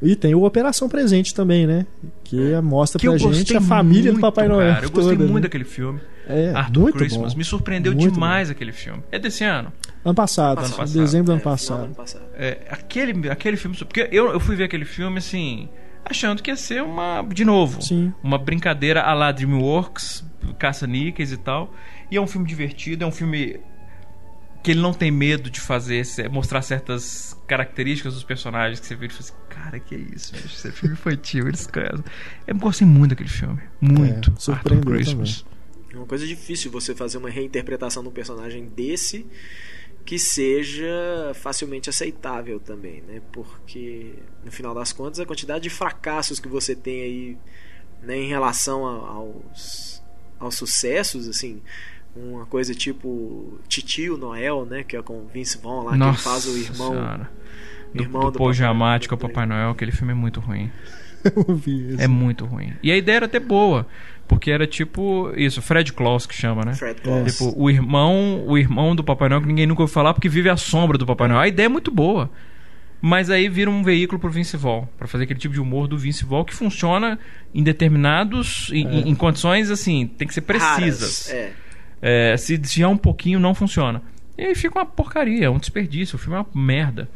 E 0.05 0.14
tem 0.14 0.34
o 0.34 0.44
Operação 0.44 0.88
Presente 0.88 1.34
também, 1.34 1.66
né? 1.66 1.86
Que 2.22 2.52
é. 2.52 2.61
mostra 2.61 3.00
que 3.00 3.09
pra 3.09 3.16
gente 3.16 3.57
a 3.57 3.61
família 3.61 4.12
muito, 4.12 4.16
do 4.16 4.20
Papai 4.20 4.46
Noel. 4.46 4.74
Cara, 4.74 4.86
eu 4.86 4.90
gostei 4.90 5.16
toda, 5.16 5.24
muito 5.24 5.34
né? 5.34 5.40
daquele 5.40 5.64
filme. 5.64 6.00
É, 6.28 6.52
Arthur 6.55 6.82
muito 6.82 6.98
Christmas. 6.98 7.32
Bom. 7.32 7.38
Me 7.38 7.44
surpreendeu 7.44 7.92
muito 7.92 8.12
demais 8.12 8.48
bom. 8.48 8.52
aquele 8.52 8.72
filme. 8.72 9.02
É 9.11 9.18
desse 9.18 9.44
ano? 9.44 9.72
Ano 10.05 10.14
passado, 10.14 10.59
ano 10.59 10.74
passado. 10.74 10.98
dezembro 10.98 11.26
do 11.26 11.32
ano 11.32 11.40
É, 11.40 11.44
passado. 11.44 11.84
ano 11.84 11.94
passado. 11.94 12.24
É, 12.34 12.59
aquele, 12.70 13.28
aquele 13.30 13.57
filme. 13.57 13.76
Porque 13.76 14.09
eu, 14.12 14.32
eu 14.32 14.40
fui 14.40 14.55
ver 14.57 14.64
aquele 14.64 14.84
filme 14.84 15.18
assim. 15.18 15.68
Achando 16.05 16.42
que 16.42 16.50
ia 16.50 16.57
ser 16.57 16.82
uma. 16.82 17.22
De 17.22 17.44
novo. 17.44 17.80
Sim. 17.80 18.12
Uma 18.22 18.36
brincadeira 18.36 19.02
à 19.02 19.14
la 19.14 19.32
Dreamworks, 19.32 20.22
caça-níqueis 20.59 21.32
e 21.32 21.36
tal. 21.38 21.72
E 22.11 22.16
é 22.16 22.20
um 22.20 22.26
filme 22.26 22.46
divertido, 22.46 23.05
é 23.05 23.07
um 23.07 23.12
filme 23.12 23.59
que 24.65 24.71
ele 24.71 24.81
não 24.81 24.95
tem 24.95 25.11
medo 25.11 25.51
de 25.51 25.61
fazer, 25.61 26.03
mostrar 26.31 26.62
certas 26.62 27.39
características 27.47 28.15
dos 28.15 28.25
personagens 28.25 28.81
que 28.81 28.87
você 28.87 28.97
vê 28.97 29.07
e 29.07 29.09
fala 29.11 29.21
assim, 29.21 29.35
cara, 29.51 29.79
que 29.79 29.95
é 29.95 29.99
isso, 29.99 30.33
bicho? 30.33 30.47
Isso 30.47 30.67
é 30.67 30.73
filme 30.73 30.95
infantil, 30.95 31.47
eles 31.47 31.67
conhecem. 31.67 32.03
Eu 32.47 32.55
gostei 32.57 32.87
muito 32.87 33.11
daquele 33.11 33.29
filme. 33.29 33.61
Muito. 33.79 34.33
É, 34.33 34.41
surpreendeu 34.41 34.91
Christmas. 34.91 35.45
É 35.93 35.97
uma 35.99 36.07
coisa 36.07 36.27
difícil 36.27 36.71
você 36.71 36.95
fazer 36.95 37.19
uma 37.19 37.29
reinterpretação 37.29 38.03
de 38.03 38.09
um 38.09 38.12
personagem 38.12 38.65
desse 38.65 39.27
que 40.03 40.19
seja 40.19 41.33
facilmente 41.35 41.91
aceitável 41.91 42.59
também, 42.59 43.03
né? 43.03 43.21
Porque 43.33 44.15
no 44.43 44.51
final 44.51 44.75
das 44.75 44.95
contas 44.95 45.21
a 45.21 45.27
quantidade 45.27 45.65
de 45.65 45.71
fracassos 45.71 46.41
que 46.41 46.49
você 46.49 46.75
tem 46.75 47.03
aí 47.03 47.39
né, 48.03 48.17
em 48.17 48.29
relação 48.29 48.87
a, 48.87 49.09
aos, 49.11 50.03
aos 50.39 50.55
sucessos, 50.55 51.29
assim, 51.29 51.61
uma 52.17 52.47
coisa 52.47 52.75
tipo 52.75 53.59
Titio 53.69 54.17
Noel, 54.17 54.65
né? 54.67 54.83
Que 54.85 54.97
é 54.97 55.03
com 55.03 55.15
o 55.15 55.27
Vince 55.33 55.59
Vaughn 55.59 55.85
lá, 55.85 55.93
que 55.93 55.99
Nossa 55.99 56.12
ele 56.12 56.23
faz 56.23 56.47
o 56.47 56.57
irmão. 56.59 56.93
Senhora. 56.93 57.31
Do, 57.95 58.03
irmão 58.03 58.23
do, 58.23 58.31
do 58.33 58.39
Paul 58.39 58.51
o 58.51 58.55
Noel. 59.17 59.19
Papai 59.19 59.47
Noel, 59.47 59.71
aquele 59.71 59.93
filme 59.93 60.12
é 60.12 60.17
muito 60.17 60.41
ruim. 60.41 60.71
Eu 61.25 61.55
vi 61.55 61.91
isso. 61.93 62.01
É 62.03 62.09
muito 62.09 62.45
ruim. 62.45 62.73
E 62.83 62.91
a 62.93 62.97
ideia 62.97 63.17
era 63.17 63.27
até 63.27 63.39
boa, 63.41 63.87
porque 64.29 64.51
era 64.51 64.67
tipo 64.67 65.33
isso, 65.37 65.62
Fred 65.62 65.93
Claus 65.93 66.27
que 66.27 66.35
chama, 66.35 66.65
né? 66.65 66.75
Fred 66.75 67.01
Claus. 67.01 67.33
Tipo, 67.33 67.55
o 67.57 67.71
irmão, 67.71 68.45
o 68.47 68.59
irmão 68.59 68.95
do 68.97 69.03
Papai 69.05 69.29
Noel 69.29 69.41
que 69.41 69.47
ninguém 69.47 69.67
nunca 69.67 69.83
ouviu 69.83 69.95
falar 69.95 70.12
porque 70.12 70.29
vive 70.29 70.49
à 70.51 70.57
sombra 70.57 70.99
do 70.99 71.07
Papai 71.07 71.29
Noel. 71.29 71.41
A 71.41 71.49
ideia 71.49 71.67
é 71.67 71.69
muito 71.69 71.91
boa. 71.91 72.31
Mas 73.07 73.29
aí 73.29 73.51
vira 73.51 73.71
um 73.71 73.83
veículo 73.83 74.19
pro 74.19 74.31
Vince 74.31 74.57
Vaughn, 74.57 74.87
para 74.97 75.07
fazer 75.07 75.25
aquele 75.25 75.39
tipo 75.39 75.53
de 75.53 75.61
humor 75.61 75.87
do 75.87 75.99
Vince 75.99 76.25
Vaughn 76.25 76.43
que 76.45 76.55
funciona 76.55 77.19
em 77.55 77.62
determinados 77.62 78.71
em, 78.73 78.87
em- 78.87 79.09
em 79.11 79.15
condições 79.15 79.71
assim, 79.71 80.07
tem 80.07 80.27
que 80.27 80.33
ser 80.33 80.41
precisas. 80.41 81.27
Raras, 81.29 81.31
É. 81.31 81.53
É, 82.07 82.36
se 82.36 82.59
desviar 82.59 82.90
um 82.90 82.98
pouquinho 82.98 83.40
não 83.40 83.55
funciona. 83.55 84.02
E 84.36 84.42
aí 84.42 84.55
fica 84.55 84.78
uma 84.78 84.84
porcaria, 84.84 85.50
um 85.50 85.59
desperdício, 85.59 86.16
o 86.16 86.18
filme 86.18 86.36
é 86.36 86.40
uma 86.40 86.46
merda. 86.55 87.09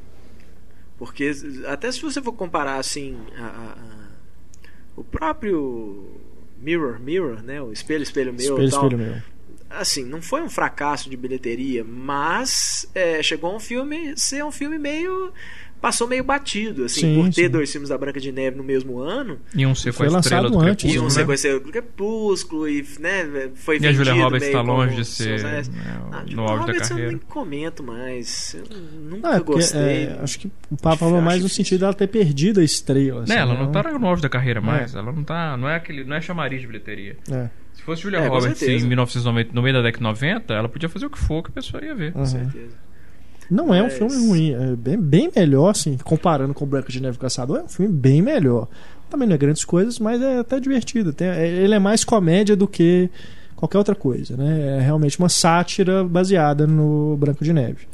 Porque 0.97 1.31
até 1.67 1.93
se 1.93 2.01
você 2.01 2.23
for 2.23 2.33
comparar 2.33 2.77
assim 2.77 3.19
a- 3.37 3.43
a- 3.43 3.73
a- 3.79 4.09
o 4.97 5.05
próprio 5.05 6.21
Mirror 6.61 6.99
Mirror, 7.01 7.43
né, 7.43 7.61
o 7.61 7.71
espelho 7.71 8.03
espelho 8.03 8.33
meu, 8.33 8.41
Espelho, 8.59 8.71
tal, 8.71 8.85
espelho 8.89 8.99
meu. 8.99 9.23
assim 9.71 10.05
não 10.05 10.23
foi 10.23 10.41
um 10.43 10.49
fracasso 10.49 11.09
de 11.11 11.17
bilheteria, 11.17 11.85
mas 11.85 12.89
é, 12.95 13.23
chegou 13.23 13.53
a 13.53 13.57
um 13.57 13.61
filme 13.61 14.15
ser 14.17 14.43
um 14.45 14.51
filme 14.51 14.79
meio 14.79 15.33
passou 15.81 16.07
meio 16.09 16.25
batido 16.25 16.85
assim 16.85 17.01
Sim, 17.01 17.15
por 17.15 17.27
ter 17.33 17.45
sim. 17.45 17.49
dois 17.49 17.71
filmes 17.71 17.89
da 17.89 17.97
Branca 17.99 18.19
de 18.21 18.33
Neve 18.33 18.57
no 18.57 18.65
mesmo 18.65 18.99
ano 18.99 19.39
E 19.55 19.65
um 19.67 19.75
ser 19.75 19.93
com 19.95 20.03
a 20.03 20.09
Foi 20.11 20.19
estrela 20.19 20.43
lançado 20.43 20.51
do 20.51 20.61
antes, 20.71 20.93
e 20.95 20.99
um 20.99 21.05
né? 21.05 21.11
sequência 21.11 21.61
do 21.61 21.71
Crepúsculo 21.71 22.69
e 22.69 22.85
né 22.99 23.51
foi 23.55 23.79
E 23.79 23.87
a 23.87 23.93
Julia 23.93 24.13
Roberts 24.15 24.47
está 24.49 24.61
longe 24.61 24.97
de 24.97 25.05
ser, 25.05 25.43
né, 25.43 25.63
Ah, 26.13 26.23
no 26.23 26.29
Julia 26.31 26.41
auge 26.43 26.55
da 26.55 26.61
Roberts 26.61 26.91
eu 26.91 26.97
carreira. 26.97 27.13
nem 27.13 27.21
comento 27.29 27.83
mais 27.83 28.55
eu 28.55 28.65
nunca 29.01 29.29
Não, 29.29 29.35
é 29.37 29.39
porque, 29.41 29.53
gostei 29.53 29.81
é, 30.07 30.19
acho 30.23 30.39
que 30.39 30.51
o 30.71 30.77
Papa 30.77 30.97
falou 30.97 31.21
mais 31.21 31.43
no 31.43 31.49
sentido 31.49 31.81
dela 31.81 31.95
ter 31.95 32.07
perdido 32.09 32.61
a 32.61 32.65
estrela. 32.65 33.23
assim, 33.23 33.33
Né, 33.33 33.39
ela 33.41 33.55
né? 33.55 33.61
não 33.61 33.71
tá 33.73 33.83
no 33.99 34.07
auge 34.07 34.23
da 34.23 34.29
carreira 34.29 34.61
mais, 34.61 34.95
ela 34.95 35.13
não 35.13 35.23
tá, 35.25 35.57
não 35.57 35.69
é 35.69 35.77
aquele, 35.77 36.05
não 36.05 36.17
é 36.17 36.21
chamariz 36.21 36.61
de 36.61 36.67
bilheteria. 36.67 37.17
É. 37.31 37.49
Se 37.75 37.83
fosse 37.83 38.03
Julia 38.03 38.19
É, 38.19 38.29
com 38.29 38.35
Roberts 38.35 38.61
em 38.63 38.85
1990, 38.87 39.51
no 39.55 39.63
meio 39.63 39.75
da 39.75 39.83
década 39.83 39.99
de 39.99 40.03
90, 40.03 40.53
ela 40.55 40.69
podia 40.69 40.89
fazer 40.89 41.07
o 41.07 41.11
que 41.11 41.19
for 41.19 41.43
que 41.43 41.51
a 41.51 41.53
pessoa 41.53 41.85
ia 41.85 41.95
ver. 41.95 42.13
Uhum. 42.17 42.27
certeza 42.27 42.88
Não 43.51 43.73
é 43.75 43.81
um 43.81 43.85
Mas- 43.85 43.95
filme 43.95 44.15
ruim, 44.29 44.53
é 44.53 44.77
bem, 44.77 44.97
bem 45.01 45.31
melhor, 45.35 45.71
assim, 45.71 45.97
comparando 46.05 46.53
com 46.55 46.65
o 46.65 46.69
Branca 46.69 46.91
de 46.93 47.01
Neve 47.01 47.19
Caçador, 47.19 47.59
é 47.59 47.63
um 47.63 47.69
filme 47.69 47.91
bem 47.93 48.21
melhor. 48.21 48.69
Também 49.09 49.27
não 49.27 49.35
é 49.35 49.39
grandes 49.39 49.65
coisas, 49.65 49.99
mas 49.99 50.21
é 50.21 50.39
até 50.39 50.61
divertido. 50.61 51.13
Tem- 51.13 51.29
é- 51.29 51.47
ele 51.49 51.75
é 51.75 51.79
mais 51.79 52.05
comédia 52.05 52.55
do 52.55 52.69
que 52.69 53.09
qualquer 53.57 53.79
outra 53.79 53.95
coisa, 53.95 54.37
né? 54.37 54.77
É 54.79 54.81
realmente 54.81 55.19
uma 55.19 55.29
sátira 55.31 56.05
baseada 56.05 56.67
no 56.67 57.17
Branco 57.17 57.43
de 57.43 57.53
Neve. 57.53 57.89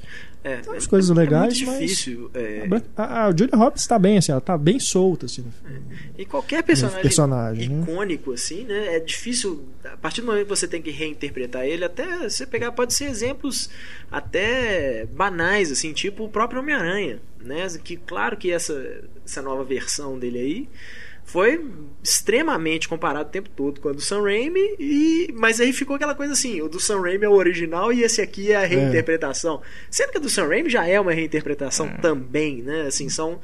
É, 0.45 0.57
Tem 0.59 0.73
umas 0.75 0.85
é- 0.85 0.89
coisas 0.91 1.11
é 1.11 1.15
legais, 1.15 1.61
mas- 1.63 1.79
difícil. 1.79 2.31
é, 2.35 2.69
A, 2.95 3.25
a, 3.27 3.31
Julia 3.31 3.57
Roberts 3.57 3.87
tá 3.87 3.99
bem, 3.99 4.19
assim, 4.19 4.31
ela 4.31 4.43
tá 4.43 4.59
bem 4.59 4.79
solta, 4.79 5.25
assim. 5.25 5.41
no 5.43 5.51
filme. 5.51 5.83
e 6.19 6.27
qualquer 6.27 6.63
personagem, 6.63 7.01
personagem, 7.01 7.69
né? 7.71 7.83
icônico, 7.83 8.33
assim, 8.33 8.65
né? 8.65 8.97
É 8.97 9.01
difícil. 9.01 9.65
A 9.85 9.97
partir 9.97 10.21
do 10.21 10.27
momento 10.27 10.43
que 10.45 10.51
você 10.51 10.69
tem 10.69 10.83
que 10.83 10.91
reinterpretar 10.91 11.65
ele, 11.65 11.83
até 11.85 12.29
você 12.29 12.47
pegar, 12.47 12.73
pode 12.73 12.93
ser 12.93 13.07
exemplos 13.07 13.71
até 14.13 15.07
banais, 15.07 15.73
assim, 15.73 15.93
tipo 15.93 16.25
o 16.25 16.29
próprio 16.29 16.61
Homem-Aranha, 16.61 17.21
né? 17.43 17.67
Que 17.83 17.97
claro 17.97 18.37
que 18.37 18.51
essa, 18.51 19.01
essa 19.25 19.41
nova 19.43 19.65
versão 19.65 20.19
dele 20.19 20.39
aí 20.39 20.69
foi 21.25 21.65
extremamente 22.03 22.89
comparado 22.89 23.29
o 23.29 23.33
tempo 23.33 23.49
todo 23.49 23.81
com 23.81 23.89
a 23.89 23.93
do 23.93 24.01
Sam 24.01 24.23
Raimi, 24.23 24.77
e, 24.79 25.35
mas 25.35 25.59
aí 25.61 25.73
ficou 25.73 25.97
aquela 25.97 26.15
coisa 26.15 26.35
assim: 26.35 26.61
o 26.61 26.69
do 26.69 26.79
Sam 26.79 27.01
Raimi 27.01 27.25
é 27.25 27.29
o 27.29 27.33
original 27.33 27.93
e 27.93 28.03
esse 28.03 28.21
aqui 28.21 28.53
é 28.53 28.57
a 28.57 28.67
reinterpretação. 28.67 29.63
Sendo 29.91 30.13
que 30.13 30.19
a 30.19 30.21
do 30.21 30.29
Sam 30.29 30.49
Raimi 30.49 30.71
já 30.71 30.87
é 30.87 31.01
uma 31.01 31.13
reinterpretação 31.13 31.89
também, 32.01 32.63
né? 32.63 32.83
Assim, 32.83 33.09
são 33.09 33.41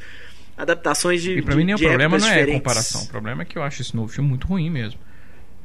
adaptações 0.56 1.22
de. 1.22 1.38
E 1.38 1.42
pra 1.42 1.52
de, 1.52 1.58
mim 1.58 1.64
nem 1.64 1.74
o 1.74 1.78
problema 1.78 2.18
não 2.18 2.28
é 2.28 2.42
a 2.42 2.46
comparação, 2.46 3.02
o 3.02 3.08
problema 3.08 3.42
é 3.42 3.44
que 3.44 3.56
eu 3.56 3.62
acho 3.62 3.82
esse 3.82 3.96
novo 3.96 4.12
filme 4.12 4.28
muito 4.28 4.46
ruim 4.46 4.70
mesmo. 4.70 5.00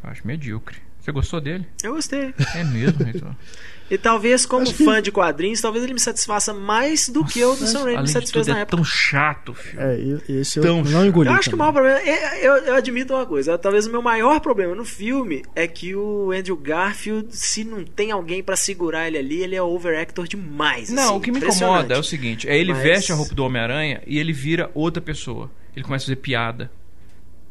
Eu 0.03 0.09
acho 0.09 0.25
medíocre. 0.25 0.77
Você 1.05 1.11
gostou 1.11 1.39
dele? 1.39 1.67
Eu 1.83 1.93
gostei. 1.93 2.33
É 2.55 2.63
mesmo, 2.63 3.05
Heitor? 3.07 3.31
E 3.87 3.99
talvez, 3.99 4.47
como 4.47 4.63
Acho 4.65 4.73
que- 4.73 4.83
fã 4.83 4.99
de 4.99 5.11
quadrinhos, 5.11 5.61
talvez 5.61 5.83
ele 5.83 5.93
me 5.93 5.99
satisfaça 5.99 6.51
mais 6.55 7.07
do 7.07 7.23
que 7.23 7.43
o 7.45 7.55
do 7.55 7.67
Sam 7.67 7.83
Raimi 7.83 8.01
me 8.01 8.07
satisfez 8.07 8.43
tudo, 8.47 8.51
na 8.51 8.57
é 8.57 8.61
época. 8.63 8.77
tão 8.77 8.83
chato 8.83 9.49
o 9.49 9.53
filme. 9.53 9.79
É, 10.27 10.31
esse 10.31 10.57
eu 10.57 10.63
Tão 10.63 10.83
não 10.83 11.05
engoli. 11.05 11.29
Eu 11.29 11.35
acho 11.35 11.49
que 11.49 11.53
o 11.55 11.57
maior 11.59 11.71
problema. 11.71 11.99
é- 11.99 12.43
Eu, 12.43 12.53
eu 12.63 12.73
admito 12.73 13.13
uma 13.13 13.27
coisa. 13.27 13.55
Talvez 13.59 13.85
o 13.85 13.91
meu 13.91 14.01
maior 14.01 14.39
problema 14.39 14.73
no 14.73 14.83
filme 14.83 15.43
é 15.55 15.67
que 15.67 15.93
o 15.95 16.31
Andrew 16.31 16.57
Garfield, 16.57 17.27
se 17.37 17.63
não 17.63 17.83
tem 17.85 18.09
alguém 18.09 18.41
pra 18.41 18.55
segurar 18.55 19.05
ele 19.07 19.19
ali, 19.19 19.43
ele 19.43 19.55
é 19.55 19.61
overactor 19.61 20.27
demais. 20.27 20.89
Não, 20.89 21.03
assim, 21.03 21.17
o 21.17 21.19
que 21.21 21.31
me 21.31 21.37
incomoda 21.37 21.93
é 21.93 21.99
o 21.99 22.03
seguinte: 22.03 22.49
é 22.49 22.57
ele 22.57 22.73
Mas- 22.73 22.81
veste 22.81 23.11
a 23.11 23.15
roupa 23.15 23.35
do 23.35 23.43
Homem-Aranha 23.45 24.01
e 24.07 24.17
ele 24.17 24.33
vira 24.33 24.71
outra 24.73 24.99
pessoa. 24.99 25.51
Ele 25.75 25.85
começa 25.85 26.05
a 26.05 26.07
fazer 26.07 26.15
piada. 26.15 26.71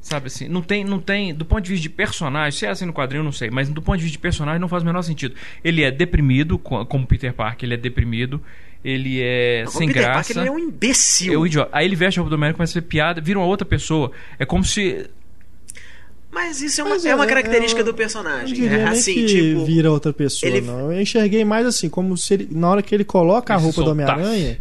Sabe 0.07 0.27
assim, 0.27 0.49
não 0.49 0.61
tem, 0.61 0.85
não 0.85 1.01
tem, 1.01 1.33
do 1.35 1.47
ponto 1.47 1.63
de 1.63 1.71
vista 1.71 1.83
de 1.85 1.89
personagem, 1.89 2.59
se 2.59 2.67
é 2.67 2.69
assim 2.69 2.85
no 2.85 2.93
quadrinho, 2.93 3.21
eu 3.21 3.25
não 3.25 3.33
sei, 3.33 3.49
mas 3.51 3.71
do 3.71 3.81
ponto 3.81 3.97
de 3.97 4.03
vista 4.03 4.19
de 4.19 4.21
personagem 4.21 4.61
não 4.61 4.69
faz 4.69 4.83
o 4.83 4.87
menor 4.87 5.01
sentido. 5.01 5.35
Ele 5.65 5.83
é 5.83 5.91
deprimido, 5.91 6.59
co- 6.59 6.85
como 6.85 7.07
Peter 7.07 7.33
Parker, 7.33 7.67
ele 7.67 7.73
é 7.73 7.79
deprimido, 7.79 8.39
ele 8.85 9.23
é 9.23 9.63
Não, 9.63 9.71
o 9.71 9.73
sem 9.73 9.87
Peter 9.89 10.03
graça. 10.03 10.17
Parker, 10.35 10.37
ele 10.43 10.49
é 10.49 10.53
um 10.53 10.59
imbecil. 10.59 11.33
É 11.33 11.39
o 11.39 11.47
idiota. 11.47 11.71
Aí 11.73 11.87
ele 11.87 11.97
veste 11.97 12.19
a 12.19 12.23
roupa 12.23 12.29
do 12.29 12.35
Homem-Aranha, 12.35 12.55
começa 12.55 12.73
a 12.73 12.75
fazer 12.75 12.87
piada, 12.87 13.19
vira 13.23 13.39
uma 13.39 13.47
outra 13.47 13.65
pessoa. 13.67 14.13
É 14.39 14.45
como 14.45 14.63
se. 14.63 15.09
Mas 16.31 16.61
isso 16.61 16.83
é 16.83 16.85
uma, 16.85 16.91
Mas 16.97 17.07
é 17.07 17.15
uma 17.15 17.25
é- 17.25 17.29
característica 17.29 17.81
é- 17.81 17.85
do 17.85 17.95
personagem. 17.95 18.55
diria 18.55 18.71
né? 18.71 18.77
nem 18.77 18.87
Assim, 18.89 19.15
que 19.15 19.25
tipo. 19.27 19.65
vira 19.65 19.91
outra 19.91 20.13
pessoa, 20.13 20.51
ele- 20.51 20.61
não. 20.61 20.93
Eu 20.93 21.01
enxerguei 21.01 21.47
mais 21.47 21.65
assim, 21.65 21.89
como 21.89 22.15
se 22.17 22.35
ele, 22.35 22.49
na 22.51 22.69
hora 22.69 22.83
que 22.83 22.95
ele 22.95 23.05
coloca 23.05 23.55
a 23.55 23.57
roupa 23.57 23.83
do. 23.83 23.91
Homem-Aranha, 23.91 24.59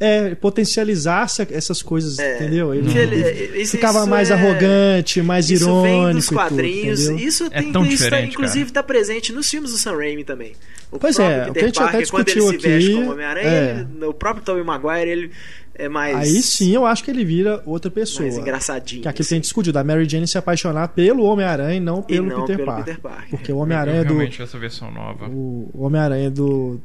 é, 0.00 0.34
potencializasse 0.36 1.46
essas 1.50 1.82
coisas, 1.82 2.18
É, 2.18 2.36
entendeu? 2.36 2.72
Ele, 2.74 2.96
Ele- 2.96 3.16
ele 3.16 3.62
isso- 3.62 3.72
ficava 3.72 3.98
isso 4.00 4.08
mais 4.08 4.30
é- 4.30 4.34
arrogante, 4.34 5.20
mais 5.22 5.50
Isso 5.50 5.64
irônico. 5.64 5.82
vem 6.04 6.12
dos 6.14 6.24
e 6.24 6.28
tudo, 6.28 6.36
quadrinhos. 6.38 7.00
entendeu? 7.08 7.26
isso 7.28 7.44
É 7.46 7.62
tem, 7.62 7.72
tão 7.72 7.84
isso 7.84 8.08
tá, 8.10 8.20
inclusive 8.20 8.58
cara. 8.60 8.68
está 8.70 8.82
presente 8.82 9.32
nos 9.32 9.48
filmes 9.50 9.72
do 9.72 9.78
Sam 9.78 9.96
Raimi 9.96 10.22
também. 10.24 10.52
O 10.90 10.98
Pois 10.98 11.18
é, 11.18 11.22
o 11.22 11.26
que 11.26 11.50
a 11.50 11.52
Peter 11.52 11.64
gente 11.66 11.78
até 11.82 11.90
Parker, 11.92 12.10
quando 12.10 12.28
ele 12.28 12.34
discutiu 12.40 12.60
se 12.60 12.68
veste 12.68 12.90
aqui, 12.90 12.98
como 13.00 13.12
Homem-Aranha, 13.12 13.88
é. 14.00 14.04
o 14.06 14.14
próprio 14.14 14.44
Tobey 14.44 14.62
Maguire, 14.64 15.10
ele 15.10 15.30
é 15.74 15.88
mais, 15.88 16.16
Aí 16.16 16.42
sim 16.42 16.74
eu 16.74 16.86
acho 16.86 17.04
que 17.04 17.10
ele 17.10 17.24
vira 17.24 17.62
outra 17.66 17.90
pessoa. 17.90 18.22
mais 18.26 18.38
engraçadinho. 18.38 19.02
Que 19.02 19.08
aqui 19.08 19.22
assim. 19.22 19.30
tem 19.34 19.40
discutido, 19.40 19.78
a 19.78 19.84
Mary 19.84 20.08
Jane 20.08 20.26
se 20.26 20.38
apaixonar 20.38 20.88
pelo 20.88 21.24
Homem-Aranha 21.24 21.76
e 21.76 21.80
não 21.80 22.00
E 22.00 22.14
pelo, 22.14 22.26
não 22.28 22.40
Peter, 22.42 22.56
pelo 22.56 22.66
Parker. 22.66 22.84
Peter 22.96 23.00
Parker. 23.00 23.30
Porque 23.30 23.52
o 23.52 23.56
Homem-Aranha 23.58 24.02
do. 24.04 24.14
Realmente, 24.14 24.40
essa 24.42 24.58
versão 24.58 24.90
nova. 24.92 25.28
O 25.28 25.68
Homem-Aranha 25.74 26.30
do. 26.30 26.80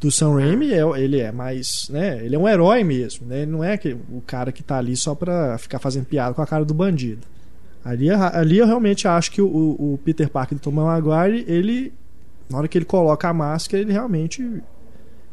Do 0.00 0.10
Sam 0.10 0.36
Raimi, 0.36 0.72
é, 0.72 0.80
ele 0.98 1.20
é 1.20 1.30
mais. 1.30 1.88
Né, 1.90 2.24
ele 2.24 2.34
é 2.34 2.38
um 2.38 2.48
herói 2.48 2.82
mesmo. 2.82 3.26
Né, 3.26 3.42
ele 3.42 3.50
não 3.50 3.62
é 3.62 3.76
que, 3.76 3.92
o 3.92 4.22
cara 4.26 4.50
que 4.50 4.62
tá 4.62 4.78
ali 4.78 4.96
só 4.96 5.14
pra 5.14 5.58
ficar 5.58 5.78
fazendo 5.78 6.06
piada 6.06 6.34
com 6.34 6.40
a 6.40 6.46
cara 6.46 6.64
do 6.64 6.72
bandido. 6.72 7.26
Ali, 7.84 8.10
ali 8.10 8.58
eu 8.58 8.66
realmente 8.66 9.06
acho 9.06 9.30
que 9.30 9.40
o, 9.40 9.46
o 9.46 10.00
Peter 10.04 10.28
Parker 10.28 10.56
do 10.58 10.60
Tom 10.60 10.70
Maguire, 10.70 11.44
ele. 11.46 11.92
Na 12.48 12.58
hora 12.58 12.68
que 12.68 12.76
ele 12.76 12.84
coloca 12.84 13.28
a 13.28 13.32
máscara, 13.32 13.82
ele 13.82 13.92
realmente 13.92 14.62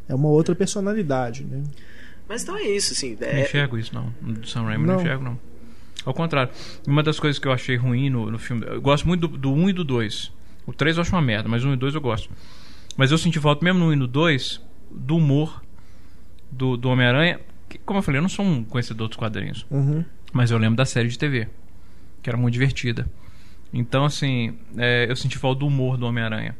é 0.08 0.14
uma 0.14 0.28
outra 0.28 0.54
personalidade. 0.54 1.44
Né? 1.44 1.62
Mas 2.28 2.42
então 2.42 2.56
é 2.56 2.62
isso, 2.62 2.92
assim. 2.92 3.16
Não 3.20 3.26
É, 3.26 3.42
enxergo 3.42 3.78
isso, 3.78 3.94
não. 3.94 4.12
Do 4.20 4.46
Sam 4.46 4.62
Raimi 4.64 4.86
não. 4.86 4.94
Não. 4.94 5.00
enxergo, 5.00 5.24
não. 5.24 5.38
Ao 6.04 6.14
contrário. 6.14 6.52
Uma 6.86 7.02
das 7.02 7.18
coisas 7.18 7.38
que 7.38 7.48
eu 7.48 7.52
achei 7.52 7.76
ruim 7.76 8.08
no, 8.08 8.30
no 8.30 8.38
filme. 8.38 8.64
Eu 8.66 8.80
gosto 8.80 9.06
muito 9.06 9.26
do, 9.26 9.36
do 9.36 9.52
1 9.52 9.70
e 9.70 9.72
do 9.72 9.84
2. 9.84 10.32
O 10.66 10.72
3 10.72 10.96
eu 10.96 11.02
acho 11.02 11.12
uma 11.14 11.22
merda, 11.22 11.48
mas 11.48 11.64
o 11.64 11.68
1 11.68 11.70
e 11.72 11.74
o 11.74 11.76
2 11.78 11.94
eu 11.94 12.00
gosto. 12.00 12.30
Mas 12.98 13.12
eu 13.12 13.16
senti 13.16 13.38
falta, 13.38 13.64
mesmo 13.64 13.78
no 13.78 13.86
1 13.90 13.92
e 13.92 13.96
no 13.96 14.08
2, 14.08 14.60
do 14.90 15.16
humor 15.16 15.62
do, 16.50 16.76
do 16.76 16.88
Homem-Aranha. 16.88 17.38
que, 17.68 17.78
como 17.78 18.00
eu 18.00 18.02
falei, 18.02 18.18
eu 18.18 18.22
não 18.22 18.28
sou 18.28 18.44
um 18.44 18.64
conhecedor 18.64 19.06
dos 19.06 19.16
quadrinhos. 19.16 19.64
Uhum. 19.70 20.04
Mas 20.32 20.50
eu 20.50 20.58
lembro 20.58 20.76
da 20.76 20.84
série 20.84 21.06
de 21.06 21.16
TV, 21.16 21.46
que 22.20 22.28
era 22.28 22.36
muito 22.36 22.54
divertida. 22.54 23.08
Então, 23.72 24.04
assim, 24.04 24.58
é, 24.76 25.06
eu 25.08 25.14
senti 25.14 25.38
falta 25.38 25.60
do 25.60 25.68
humor 25.68 25.96
do 25.96 26.06
Homem-Aranha 26.06 26.56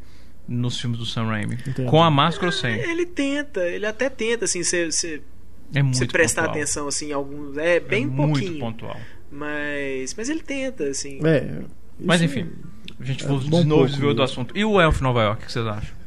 nos 0.46 0.80
filmes 0.80 1.00
do 1.00 1.04
Sam 1.04 1.24
Raimi. 1.24 1.56
Entendi. 1.66 1.90
Com 1.90 2.04
a 2.04 2.10
máscara 2.10 2.46
ou 2.46 2.52
sem. 2.52 2.72
Ele 2.72 3.04
tenta, 3.04 3.60
ele 3.62 3.84
até 3.84 4.08
tenta, 4.08 4.44
assim, 4.44 4.62
você, 4.62 4.92
você, 4.92 5.20
É 5.74 5.82
muito 5.82 5.98
você 5.98 6.06
prestar 6.06 6.42
pontual. 6.42 6.56
atenção, 6.56 6.86
assim, 6.86 7.08
em 7.08 7.12
alguns. 7.12 7.56
É 7.58 7.80
bem 7.80 8.04
é 8.04 8.06
pouquinho. 8.06 8.50
Muito 8.52 8.58
pontual. 8.60 8.96
Mas. 9.28 10.14
Mas 10.16 10.28
ele 10.28 10.40
tenta, 10.40 10.84
assim. 10.84 11.18
É. 11.26 11.64
Mas 11.98 12.22
enfim, 12.22 12.48
a 13.00 13.04
gente 13.04 13.24
é 13.24 13.26
de 13.26 13.66
novo 13.66 13.86
desviou 13.86 14.14
do 14.14 14.20
mesmo. 14.20 14.22
assunto. 14.22 14.56
E 14.56 14.64
o 14.64 14.80
Elf 14.80 15.00
Nova 15.00 15.20
York, 15.20 15.42
o 15.42 15.46
que 15.46 15.52
vocês 15.52 15.66
acham? 15.66 15.97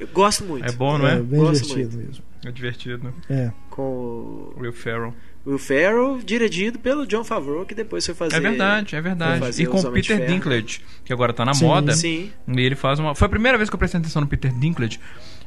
Eu 0.00 0.06
gosto 0.08 0.44
muito. 0.44 0.66
É 0.66 0.72
bom, 0.72 0.96
não 0.98 1.06
É, 1.06 1.16
é? 1.16 1.20
bem 1.20 1.38
Gosto 1.40 1.62
divertido 1.68 1.98
mesmo. 1.98 2.24
É 2.44 2.50
divertido. 2.50 3.14
É. 3.28 3.52
Com 3.68 3.82
o 3.82 4.54
Will 4.58 4.72
Ferrell. 4.72 5.14
Will 5.46 5.58
Ferrell, 5.58 6.18
dirigido 6.24 6.78
pelo 6.78 7.06
John 7.06 7.22
Favreau, 7.22 7.64
que 7.66 7.74
depois 7.74 8.04
foi 8.04 8.14
fazer. 8.14 8.36
É 8.36 8.40
verdade, 8.40 8.96
é 8.96 9.00
verdade. 9.00 9.62
E 9.62 9.66
com 9.66 9.78
o 9.78 9.92
Peter. 9.92 10.26
Dinklage, 10.26 10.80
que 11.04 11.12
agora 11.12 11.32
tá 11.32 11.44
na 11.44 11.54
Sim. 11.54 11.66
moda. 11.66 11.92
Sim. 11.92 12.30
E 12.48 12.60
ele 12.60 12.74
faz 12.74 12.98
uma. 12.98 13.14
Foi 13.14 13.26
a 13.26 13.28
primeira 13.28 13.56
vez 13.58 13.68
que 13.70 13.74
eu 13.74 13.78
prestei 13.78 14.00
atenção 14.00 14.22
no 14.22 14.28
Peter 14.28 14.52
Dinklage. 14.52 14.98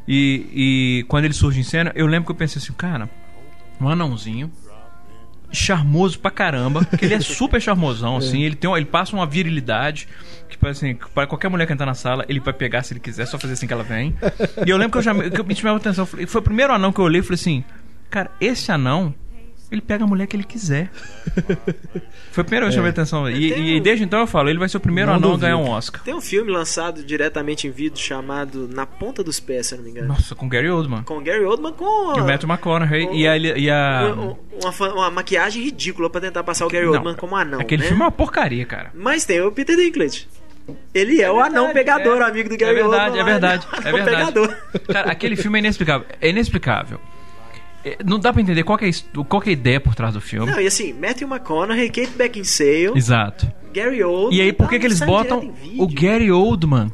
E, 0.08 0.47
e 1.01 1.06
quando 1.08 1.26
ele 1.26 1.34
surge 1.34 1.60
em 1.60 1.64
cena, 1.64 1.91
eu 1.95 2.06
lembro 2.06 2.26
que 2.26 2.32
eu 2.32 2.36
pensei 2.36 2.62
assim, 2.62 2.74
cara, 2.74 3.10
um 3.82 3.88
anãozinho. 3.89 4.51
Charmoso 5.54 6.20
pra 6.20 6.32
caramba, 6.32 6.84
que 6.84 7.06
ele 7.06 7.14
é 7.14 7.20
super 7.22 7.62
charmosão, 7.62 8.18
assim, 8.18 8.41
ele 8.43 8.56
tem, 8.56 8.72
ele 8.76 8.86
passa 8.86 9.16
uma 9.16 9.26
virilidade 9.26 10.08
que 10.49 10.58
parece 10.58 10.86
assim, 10.86 10.97
para 11.14 11.26
qualquer 11.28 11.49
mulher 11.49 11.66
que 11.66 11.74
entrar 11.74 11.86
na 11.86 11.93
sala, 11.93 12.26
ele 12.28 12.39
vai 12.39 12.54
pegar 12.54 12.84
se 12.84 12.93
ele 12.93 12.99
quiser, 12.99 13.26
só 13.26 13.39
fazer 13.39 13.54
assim 13.54 13.66
que 13.66 13.74
ela 13.74 13.84
vem. 13.84 14.16
E 14.66 14.70
eu 14.70 14.78
lembro 14.78 14.91
que 14.91 14.97
eu 14.99 15.01
já 15.01 15.30
que 15.30 15.39
eu 15.39 15.43
me 15.43 15.56
chamava 15.56 15.78
atenção, 15.78 16.06
foi 16.06 16.41
o 16.41 16.43
primeiro 16.43 16.74
anão 16.74 16.91
que 16.91 16.99
eu 16.99 17.06
olhei 17.06 17.22
e 17.22 17.24
falei 17.24 17.36
assim, 17.36 17.64
cara, 18.10 18.30
esse 18.39 18.72
anão, 18.72 19.14
ele 19.76 19.82
pega 19.82 20.03
a 20.03 20.07
mulher 20.07 20.28
que 20.28 20.36
ele 20.36 20.43
quiser. 20.43 20.89
Foi 22.32 22.41
a 22.41 22.43
primeira 22.43 22.65
vez 22.65 22.74
que 22.76 22.80
eu 22.80 22.84
chamei 22.84 22.89
atenção. 22.91 23.30
E, 23.30 23.76
e 23.78 23.80
desde 23.80 24.03
então 24.03 24.19
eu 24.19 24.28
falo, 24.28 24.49
ele 24.49 24.59
vai 24.59 24.67
ser 24.69 24.78
o 24.78 24.80
primeiro 24.80 25.09
Não 25.09 25.17
anão 25.17 25.30
a 25.30 25.32
duvido. 25.34 25.47
ganhar 25.51 25.57
um 25.57 25.69
Oscar. 25.69 26.01
Tem 26.03 26.13
um 26.13 26.21
filme 26.21 26.51
lançado 26.51 27.03
diretamente 27.03 27.67
em 27.67 27.71
vídeo 27.71 27.97
chamado 27.99 28.67
Na 28.67 28.86
Ponta 28.86 29.24
dos 29.24 29.39
Pés, 29.39 29.67
se 29.67 29.74
eu 29.74 29.78
não 29.78 29.86
me 29.86 29.91
engano. 29.91 30.07
Nossa, 30.07 30.36
com 30.36 30.47
Gary 30.49 30.69
Oldman. 30.69 31.03
Com 31.03 31.21
Gary 31.24 31.43
Oldman 31.43 31.74
com. 31.74 32.17
E 32.17 32.21
o 32.21 32.26
Matthew 32.26 32.49
McConaughey 32.49 33.07
com- 33.07 33.13
e 33.13 33.28
a, 33.28 33.38
e 33.38 33.69
a 33.69 34.13
Uma, 34.15 34.38
uma 34.71 34.93
uma 34.93 35.11
maquiagem 35.11 35.63
ridícula 35.63 36.09
pra 36.09 36.21
tentar 36.21 36.43
passar 36.43 36.65
o 36.65 36.69
Gary 36.69 36.86
Não, 36.86 36.93
Oldman 36.93 37.15
como 37.15 37.36
anão. 37.36 37.59
Aquele 37.59 37.82
né? 37.84 37.88
filme 37.88 38.01
é 38.01 38.05
uma 38.05 38.11
porcaria, 38.11 38.65
cara. 38.65 38.91
Mas 38.93 39.26
tem 39.26 39.41
o 39.41 39.51
Peter 39.51 39.76
Dinklage. 39.76 40.28
Ele 40.93 41.21
é, 41.21 41.30
o 41.30 41.39
anão 41.41 41.74
verdade, 41.74 42.03
pegador, 42.03 42.21
é. 42.21 42.24
amigo 42.30 42.47
do 42.49 42.55
Gary 42.57 42.71
É 42.71 42.82
verdade, 42.82 43.05
Oldman. 43.17 43.21
é 43.21 43.24
verdade, 43.26 43.67
ele 43.74 43.88
é 43.88 43.91
o 43.91 43.95
anão 43.95 44.05
verdade. 44.05 44.32
pegador. 44.34 44.57
Cara, 44.93 45.11
aquele 45.11 45.36
filme 45.36 45.57
é 45.57 45.59
inexplicável. 45.59 46.07
É 46.21 46.30
inexplicável. 46.30 46.99
É, 47.86 47.98
Não 48.06 48.18
dá 48.20 48.32
pra 48.32 48.42
entender 48.42 48.64
qual 48.64 48.78
que 48.78 48.86
é, 48.86 48.92
qual 49.28 49.42
que 49.42 49.50
é 49.50 49.52
a 49.52 49.54
ideia 49.54 49.80
por 49.80 49.94
trás 49.96 50.14
do 50.14 50.22
filme. 50.22 50.52
Não, 50.52 50.60
e 50.60 50.68
assim, 50.68 50.94
Matthew 50.94 51.28
McConaughey, 51.28 51.90
Kate 51.90 52.12
Beckinsale, 52.18 52.92
Exato. 52.96 53.52
Gary 53.74 54.04
Oldman. 54.04 54.38
E 54.38 54.42
aí, 54.42 54.54
por 54.54 54.70
que, 54.70 54.76
tá, 54.76 54.80
que 54.82 54.86
eles 54.88 55.00
botam 55.02 55.54
o 55.78 55.88
Gary 55.88 56.32
Oldman 56.32 56.92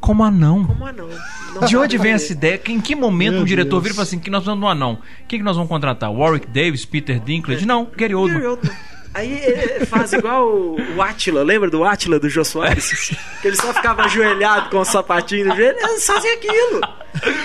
como 0.00 0.22
anão? 0.22 0.64
Como 0.66 0.86
anão. 0.86 1.08
Não 1.54 1.66
De 1.66 1.76
onde 1.76 1.96
vem 1.98 2.12
essa 2.12 2.32
ideia? 2.32 2.56
Que- 2.58 2.70
Em 2.70 2.80
que 2.80 2.94
momento 2.94 3.32
Meu 3.34 3.42
um 3.42 3.44
diretor 3.44 3.70
Deus. 3.70 3.82
vira 3.82 3.92
e 3.92 3.96
fala 3.96 4.06
assim: 4.06 4.18
que 4.18 4.30
nós 4.30 4.44
vamos 4.44 4.60
no 4.60 4.68
anão? 4.68 4.98
Quem 5.26 5.38
que 5.40 5.44
nós 5.44 5.56
vamos 5.56 5.68
contratar? 5.68 6.12
Warwick 6.12 6.46
Davis, 6.46 6.84
Peter 6.84 7.18
Dinklage? 7.18 7.66
Não, 7.66 7.88
Gary 7.96 8.14
Oldman. 8.14 8.34
Gary 8.40 8.46
Oldman. 8.50 8.72
Aí 9.18 9.34
eh, 9.42 9.84
faz 9.86 10.12
igual 10.12 10.48
o, 10.48 10.76
o 10.96 11.02
Atila, 11.02 11.42
lembra 11.42 11.68
do 11.70 11.82
Atila 11.84 12.18
do 12.20 12.28
Jô 12.28 12.44
Soares? 12.44 13.10
que 13.42 13.48
ele 13.48 13.56
só 13.56 13.72
ficava 13.74 14.02
ajoelhado 14.04 14.70
com 14.70 14.78
o 14.78 14.84
sapatinho 14.84 15.46
no 15.48 15.56
joelho. 15.56 15.76
Eles 15.78 16.06
fazem 16.06 16.30
aquilo. 16.32 16.80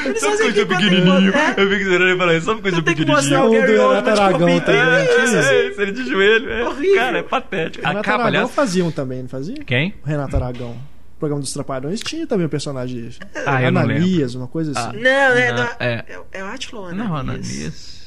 Eles 0.05 0.19
fazem 0.23 0.49
aquilo 0.49 0.67
quando 0.67 0.79
tem 0.79 1.31
que- 1.31 1.37
é, 1.37 1.49
Eu 1.63 1.69
fico 1.69 1.81
esperando 1.81 2.09
ele 2.09 2.17
falar 2.17 2.35
isso, 2.35 2.45
sabe 2.45 2.61
coisa 2.61 2.81
Tem 2.81 2.95
que 2.95 3.05
pequenininha? 3.05 3.17
mostrar 3.17 3.45
o 3.45 3.49
O 3.49 3.51
Gary 3.53 3.77
Oldman 3.79 4.11
Aragão 4.13 4.39
copinho. 4.39 4.61
também, 4.61 4.81
É, 4.81 5.05
é. 5.05 5.67
isso, 5.69 5.81
ele 5.81 5.91
de 5.91 6.05
joelho. 6.09 6.51
É. 6.51 6.63
Horrível. 6.67 6.95
Cara, 6.95 7.17
é 7.17 7.23
patético. 7.23 7.85
A 7.85 7.89
Renato 7.89 8.05
capa, 8.05 8.15
Aragão 8.23 8.39
aliás. 8.41 8.51
fazia 8.55 8.85
um 8.85 8.91
também, 8.91 9.21
não 9.23 9.29
fazia? 9.29 9.55
Quem? 9.65 9.93
O 10.03 10.07
Renato 10.07 10.35
Aragão. 10.35 10.71
O 11.15 11.19
programa 11.23 11.41
dos 11.41 11.53
Trapalhões 11.53 12.01
tinha 12.01 12.27
também 12.27 12.45
um 12.45 12.49
personagem 12.49 13.01
desse. 13.01 13.19
Ah, 13.45 13.63
eu 13.63 13.71
não 13.71 13.81
Ananias, 13.81 14.35
uma 14.35 14.47
coisa 14.47 14.73
Ah. 14.75 14.89
assim. 14.89 14.97
Não, 14.99 15.09
é, 15.09 15.51
Não, 15.53 15.57
não, 15.63 15.69
é. 15.79 16.05
é, 16.07 16.19
é 16.33 16.43
o 16.43 16.47
Atila 16.47 16.81
ou 16.81 16.93
Não, 16.93 17.15
Ananias? 17.15 17.49
Ananias. 17.49 18.03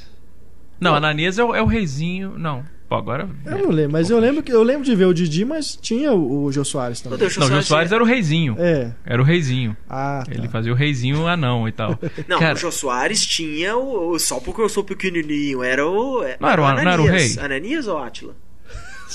Não, 0.79 0.95
Ananias 0.95 1.39
é 1.39 1.45
o, 1.45 1.55
é 1.55 1.63
o 1.63 1.67
reizinho. 1.67 2.35
Não. 2.39 2.63
Pô, 2.89 2.95
agora. 2.95 3.29
Eu 3.45 3.59
não 3.59 3.71
lembro, 3.71 3.93
mas 3.93 4.11
eu 4.11 4.19
lembro 4.21 4.43
que 4.45 4.53
eu 4.53 4.63
lembro 4.63 4.85
de 4.85 4.95
ver 4.95 5.07
o 5.07 5.13
Didi, 5.13 5.45
mas 5.45 5.77
tinha 5.81 6.13
o, 6.13 6.45
o 6.45 6.53
Jô 6.53 6.65
Soares 6.65 7.01
também. 7.01 7.19
Deus, 7.19 7.37
Não, 7.37 7.47
o 7.47 7.51
Jô 7.51 7.63
Soares 7.63 7.91
era 7.91 8.01
o 8.03 8.07
reizinho. 8.07 8.55
É. 8.59 8.93
Era 9.05 9.21
o 9.21 9.25
reizinho. 9.25 9.77
Ah, 9.91 10.23
tá. 10.25 10.33
Ele 10.33 10.47
fazia 10.49 10.71
o 10.73 10.77
reizinho 10.77 11.27
anão 11.27 11.67
e 11.67 11.73
tal. 11.73 11.99
Não, 12.29 12.39
Cara, 12.39 12.55
o 12.55 12.57
Jô 12.59 12.71
Soares 12.71 13.27
tinha 13.27 13.77
o, 13.77 14.11
o- 14.13 14.19
Só 14.21 14.39
porque 14.39 14.61
eu 14.61 14.69
sou 14.69 14.85
pequenininho. 14.85 15.65
Era 15.65 15.85
o. 15.85 16.23
Não 16.39 16.49
era 16.49 16.63
o- 16.63 16.73
não 16.85 16.93
era 16.93 17.03
o 17.03 17.07
rei? 17.07 17.37
Ananias 17.41 17.89
ou 17.89 17.99
Atila? 17.99 18.37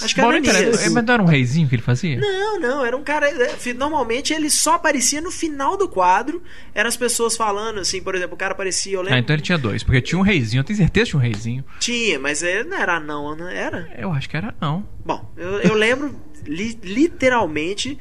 Acho 0.01 0.15
que 0.15 0.21
bom, 0.21 0.27
era 0.27 0.39
não 0.39 0.39
interessa. 0.39 0.63
Ananias. 0.67 0.93
Mas 0.93 1.05
não 1.05 1.13
era 1.13 1.23
um 1.23 1.25
reizinho 1.25 1.67
que 1.67 1.75
ele 1.75 1.81
fazia? 1.81 2.19
Não, 2.19 2.59
não, 2.59 2.85
era 2.85 2.95
um 2.95 3.03
cara. 3.03 3.29
é, 3.29 3.73
Normalmente 3.73 4.33
ele 4.33 4.49
só 4.49 4.75
aparecia 4.75 5.19
no 5.21 5.31
final 5.31 5.75
do 5.75 5.87
quadro. 5.87 6.41
Eram 6.73 6.87
as 6.87 6.97
pessoas 6.97 7.35
falando, 7.35 7.79
assim, 7.79 8.01
por 8.01 8.15
exemplo, 8.15 8.35
o 8.35 8.37
cara 8.37 8.53
aparecia, 8.53 8.93
eu 8.93 9.01
lembro. 9.01 9.15
Ah, 9.15 9.19
então 9.19 9.35
ele 9.35 9.43
tinha 9.43 9.57
dois. 9.57 9.83
Porque 9.83 10.01
tinha 10.01 10.17
um 10.19 10.23
reizinho. 10.23 10.61
Eu 10.61 10.63
tenho 10.63 10.77
certeza 10.77 11.05
que 11.05 11.09
tinha 11.11 11.19
um 11.19 11.23
reizinho. 11.23 11.65
Tinha, 11.79 12.19
mas 12.19 12.41
ele 12.41 12.69
não 12.69 12.77
era 12.77 12.99
não, 12.99 13.35
não 13.35 13.47
era? 13.49 13.89
Eu 13.97 14.11
acho 14.11 14.29
que 14.29 14.37
era 14.37 14.53
não. 14.61 14.87
Bom, 15.05 15.31
eu, 15.35 15.59
eu 15.61 15.73
lembro 15.73 16.15
li- 16.45 16.77
literalmente 16.83 17.97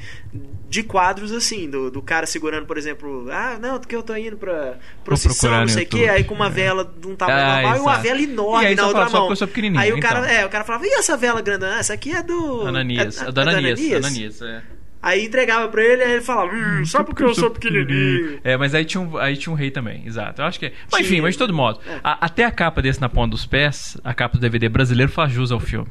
de 0.69 0.83
quadros 0.85 1.33
assim, 1.33 1.69
do, 1.69 1.91
do 1.91 2.01
cara 2.01 2.27
segurando, 2.27 2.65
por 2.65 2.79
exemplo, 2.79 3.27
ah, 3.33 3.59
não, 3.61 3.79
porque 3.81 3.95
eu 3.97 4.03
tô 4.05 4.15
indo 4.15 4.37
pra 4.37 4.77
procissão, 5.05 5.51
não 5.63 5.69
sei 5.69 5.83
o 5.83 5.87
que, 5.89 5.97
YouTube. 5.97 6.11
aí 6.17 6.23
com 6.25 6.35
uma 6.35 6.49
vela 6.49 6.85
de 6.85 7.09
um 7.09 7.17
tamanho 7.17 7.39
Ah, 7.41 7.55
normal 7.63 7.77
e 7.77 7.81
uma 7.81 7.99
vela 7.99 8.21
enorme 8.21 8.67
aí 8.67 8.75
na 8.77 8.87
outra 8.87 9.09
fala, 9.09 9.35
só 9.35 9.45
mão. 9.45 9.49
pequenininho, 9.49 9.81
aí 9.83 9.93
o 9.93 9.99
cara, 10.01 10.21
então. 10.21 10.31
é, 10.31 10.47
o 10.47 10.49
cara 10.49 10.63
falava, 10.65 10.87
e 10.87 10.91
essa 10.91 11.17
vela 11.17 11.41
grandona? 11.43 11.75
Ah, 11.77 11.79
essa 11.81 11.93
aqui 11.95 12.13
é 12.15 12.23
do 12.23 12.67
Ananias. 12.69 13.21
é, 13.21 13.29
É, 13.29 13.33
da 13.33 13.43
é 13.43 13.45
do 13.45 13.51
Ananias. 13.51 13.93
Ananias, 14.05 14.43
é. 14.43 14.63
Aí 15.03 15.25
entregava 15.25 15.67
pra 15.69 15.83
ele, 15.83 16.03
aí 16.05 16.13
ele 16.13 16.21
falava, 16.21 16.55
hum, 16.55 16.85
só 16.87 17.03
porque 17.03 17.25
eu 17.25 17.35
sou 17.35 17.51
pequenininho. 17.51 18.39
É, 18.45 18.57
mas 18.57 18.73
aí 18.75 18.85
tinha, 18.85 19.01
um, 19.01 19.17
aí 19.17 19.37
tinha 19.37 19.53
um 19.53 19.57
rei 19.57 19.71
também, 19.73 20.07
exato. 20.07 20.41
Eu 20.41 20.47
acho 20.47 20.61
que 20.61 20.67
é. 20.67 20.73
Mas 20.93 21.01
enfim, 21.01 21.21
mas 21.21 21.35
de 21.35 21.39
todo 21.39 21.53
modo. 21.55 21.81
É. 21.85 21.99
a- 22.05 22.27
até 22.27 22.45
a 22.45 22.51
capa 22.53 22.81
desse 22.81 23.01
na 23.01 23.09
ponta 23.09 23.31
dos 23.31 23.45
pés, 23.47 23.97
a 24.05 24.13
capa 24.15 24.37
do 24.37 24.41
DVD 24.41 24.69
brasileiro 24.69 25.11
faz 25.11 25.33
jus 25.33 25.51
ao 25.51 25.59
filme. 25.59 25.91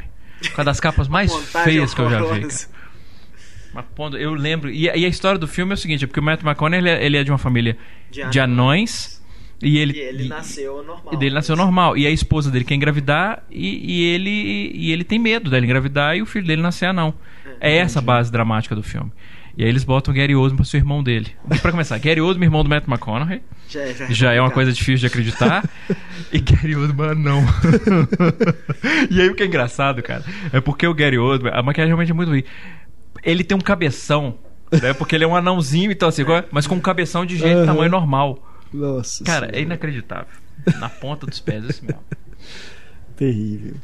Uma 0.56 0.64
das 0.64 0.80
capas 0.80 1.08
mais 1.08 1.34
feias 1.64 1.94
que 1.94 2.02
eu 2.02 2.10
já 2.10 2.22
vi, 2.22 2.42
cara. 3.74 3.84
Ponta- 3.96 4.18
eu 4.18 4.34
lembro. 4.34 4.70
E, 4.70 4.90
a- 4.90 4.96
e 4.96 5.06
a 5.06 5.08
história 5.08 5.38
do 5.38 5.48
filme 5.48 5.72
é 5.72 5.76
o 5.76 5.78
seguinte: 5.78 6.04
é 6.04 6.08
porque 6.08 6.20
o 6.20 6.24
Matt 6.24 6.42
McConaughey 6.42 6.80
ele 6.80 6.90
é, 6.90 7.06
ele 7.06 7.18
é 7.18 7.24
de 7.24 7.32
uma 7.32 7.38
família 7.38 7.78
De 8.10 8.24
de, 8.30 8.40
anões. 8.40 9.20
E 9.62 9.78
ele, 9.78 9.94
E 9.94 10.00
ele 10.00 10.28
nasceu 10.30 10.78
normal. 10.84 11.14
e 11.14 11.18
dele 11.18 11.36
nasceu 11.36 11.56
normal. 11.56 11.98
E 11.98 12.08
a 12.08 12.10
esposa 12.10 12.50
dele 12.50 12.64
quer 12.64 12.76
engravidar 12.76 13.44
e, 13.52 13.94
e 13.94 14.04
ele, 14.16 14.72
e 14.74 14.92
ele 14.92 15.04
tem 15.04 15.20
medo 15.20 15.50
dela 15.50 15.64
engravidar 15.66 16.16
e 16.16 16.22
o 16.22 16.26
filho 16.26 16.48
dele 16.48 16.62
nascer 16.62 16.86
anão. 16.86 17.14
É 17.60 17.76
essa 17.76 18.00
a 18.00 18.02
base 18.02 18.32
dramática 18.32 18.74
do 18.74 18.82
filme. 18.82 19.12
E 19.60 19.64
aí 19.64 19.68
eles 19.68 19.84
botam 19.84 20.14
o 20.14 20.16
Gary 20.16 20.34
Oldman 20.34 20.56
pra 20.56 20.64
ser 20.64 20.78
o 20.78 20.80
irmão 20.80 21.04
dele. 21.04 21.36
E 21.54 21.60
pra 21.60 21.70
começar, 21.72 21.98
Gary 21.98 22.22
Oldman, 22.22 22.46
irmão 22.48 22.64
do 22.64 22.70
Matt 22.70 22.88
McConaughey. 22.88 23.42
Já, 23.68 23.86
já, 23.88 24.06
Já 24.10 24.34
é 24.34 24.40
uma 24.40 24.52
coisa 24.52 24.72
difícil 24.72 25.00
de 25.00 25.08
acreditar. 25.08 25.70
e 26.32 26.40
Gary 26.40 26.78
Oldman 26.78 27.16
não. 27.16 27.44
e 29.12 29.20
aí 29.20 29.28
o 29.28 29.36
que 29.36 29.44
é 29.44 29.48
engraçado, 29.48 30.02
cara, 30.02 30.24
é 30.54 30.62
porque 30.62 30.88
o 30.88 30.94
Gary 30.94 31.18
Oldman, 31.18 31.52
a 31.54 31.62
maquiagem 31.62 31.90
realmente 31.90 32.10
é 32.10 32.14
muito 32.14 32.30
ruim. 32.30 32.44
Ele 33.22 33.44
tem 33.44 33.58
um 33.58 33.60
cabeção, 33.60 34.40
né? 34.82 34.94
Porque 34.94 35.14
ele 35.14 35.26
é 35.26 35.28
um 35.28 35.36
anãozinho, 35.36 35.92
então 35.92 36.08
assim, 36.08 36.24
mas 36.52 36.66
com 36.66 36.76
um 36.76 36.80
cabeção 36.80 37.26
de 37.26 37.36
de 37.36 37.44
Aham. 37.44 37.66
tamanho 37.66 37.92
normal. 37.92 38.42
Nossa. 38.74 39.26
Cara, 39.26 39.48
é 39.48 39.50
Senhora. 39.50 39.62
inacreditável. 39.62 40.28
Na 40.80 40.88
ponta 40.88 41.26
dos 41.26 41.42
pés, 41.42 41.66
esse 41.66 41.84
mesmo. 41.84 42.00
Terrível. 43.18 43.76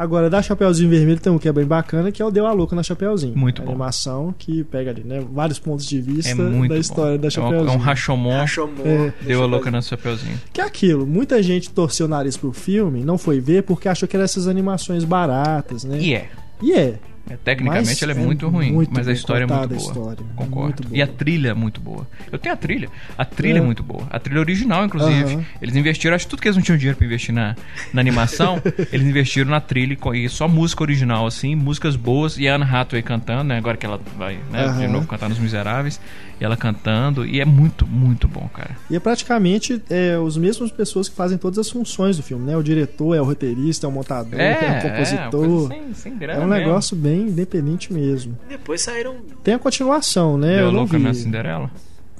Agora, 0.00 0.30
da 0.30 0.40
Chapeuzinho 0.40 0.88
Vermelho 0.88 1.20
tem 1.20 1.30
um 1.30 1.38
que 1.38 1.46
é 1.46 1.52
bem 1.52 1.66
bacana, 1.66 2.10
que 2.10 2.22
é 2.22 2.24
o 2.24 2.30
Deu 2.30 2.46
a 2.46 2.52
Louca 2.52 2.74
na 2.74 2.82
Chapeuzinho. 2.82 3.36
Muito 3.36 3.60
a 3.60 3.64
bom. 3.66 3.72
animação 3.72 4.34
que 4.38 4.64
pega 4.64 4.90
ali, 4.92 5.04
né? 5.04 5.22
Vários 5.30 5.58
pontos 5.58 5.84
de 5.84 6.00
vista 6.00 6.30
É 6.30 6.34
da 6.34 6.42
bom. 6.50 6.74
história 6.74 7.18
da 7.18 7.26
É 7.26 7.28
um, 7.28 7.30
Chapeuzinho. 7.30 7.68
é 7.68 7.72
um 7.72 7.76
Rashomon. 7.76 8.30
Rashomon. 8.38 8.82
É. 8.86 9.12
Deu 9.26 9.42
a 9.42 9.46
louca 9.46 9.70
no 9.70 9.82
chapeuzinho. 9.82 10.40
Que 10.54 10.62
é 10.62 10.64
aquilo, 10.64 11.06
muita 11.06 11.42
gente 11.42 11.68
torceu 11.68 12.06
o 12.06 12.08
nariz 12.08 12.34
pro 12.34 12.50
filme, 12.50 13.04
não 13.04 13.18
foi 13.18 13.40
ver 13.40 13.64
porque 13.64 13.90
achou 13.90 14.08
que 14.08 14.16
eram 14.16 14.24
essas 14.24 14.48
animações 14.48 15.04
baratas, 15.04 15.84
né? 15.84 15.98
E 16.00 16.14
é. 16.14 16.30
E 16.62 16.72
é. 16.72 16.98
É, 17.30 17.36
Tecnicamente 17.36 18.02
ela 18.04 18.12
é 18.12 18.16
é 18.16 18.18
muito 18.18 18.48
ruim, 18.48 18.72
muito 18.72 18.90
mas 18.92 19.06
a 19.06 19.12
história 19.12 19.44
é 19.44 19.46
muito 19.46 19.68
boa. 19.68 19.80
história, 19.80 20.24
Concordo. 20.34 20.64
muito 20.64 20.82
boa. 20.82 20.98
E 20.98 21.02
a 21.02 21.06
trilha 21.06 21.48
é 21.50 21.54
muito 21.54 21.80
boa. 21.80 22.06
Eu 22.32 22.38
tenho 22.38 22.52
a 22.54 22.56
trilha. 22.56 22.88
A 23.16 23.24
trilha 23.24 23.58
é, 23.58 23.60
É. 23.60 23.64
muito 23.64 23.82
boa. 23.82 24.02
A 24.10 24.18
trilha 24.18 24.40
original, 24.40 24.84
inclusive. 24.84 25.38
Eles 25.62 25.76
investiram, 25.76 26.16
acho 26.16 26.24
que 26.26 26.30
tudo 26.30 26.42
que 26.42 26.48
eles 26.48 26.56
não 26.56 26.62
tinham 26.62 26.76
dinheiro 26.76 26.96
pra 26.98 27.06
investir 27.06 27.32
na, 27.34 27.54
na 27.94 28.00
animação, 28.00 28.60
eles 28.92 29.06
investiram 29.06 29.50
na 29.50 29.60
trilha 29.60 29.96
e 30.14 30.28
só 30.28 30.48
música 30.48 30.82
original, 30.82 31.26
assim, 31.26 31.54
músicas 31.54 31.94
boas. 31.96 32.36
E 32.36 32.48
a 32.48 32.56
Anne 32.56 32.64
Hathaway 32.64 33.02
cantando, 33.02 33.44
né? 33.44 33.58
Agora 33.58 33.76
que 33.76 33.86
ela 33.86 34.00
vai, 34.18 34.38
né, 34.50 34.66
de 34.78 34.88
novo 34.88 35.06
cantar 35.06 35.28
nos 35.28 35.38
Miseráveis. 35.38 36.00
E 36.40 36.44
ela 36.44 36.56
cantando. 36.56 37.26
E 37.26 37.40
é 37.40 37.44
muito, 37.44 37.86
muito 37.86 38.26
bom, 38.26 38.48
cara. 38.54 38.76
E 38.88 38.96
é 38.96 39.00
praticamente 39.00 39.82
é, 39.90 40.18
os 40.18 40.36
mesmos 40.38 40.70
pessoas 40.72 41.08
que 41.08 41.14
fazem 41.14 41.36
todas 41.36 41.58
as 41.58 41.68
funções 41.70 42.16
do 42.16 42.22
filme, 42.22 42.46
né? 42.46 42.56
O 42.56 42.62
diretor, 42.62 43.14
é 43.14 43.20
o 43.20 43.24
roteirista, 43.24 43.86
é 43.86 43.88
o 43.88 43.92
montador, 43.92 44.40
é, 44.40 44.52
o 44.58 44.72
uma 44.72 44.80
compositor. 44.80 45.30
coisa 45.30 45.68
sem, 45.68 45.94
sem 45.94 46.12
É, 46.12 46.16
grana 46.16 46.40
um 46.44 46.48
mesmo. 46.48 46.64
negócio 46.66 46.96
bem 46.96 47.22
independente 47.28 47.92
mesmo. 47.92 48.38
Depois 48.48 48.80
saíram. 48.80 49.16
Tem 49.44 49.52
a 49.54 49.58
continuação, 49.58 50.38
né? 50.38 50.56
Deu 50.56 50.66
Eu 50.66 50.72
não 50.72 50.80
louca 50.80 50.96
vi. 50.96 51.04
na 51.04 51.12
Cinderela? 51.12 51.70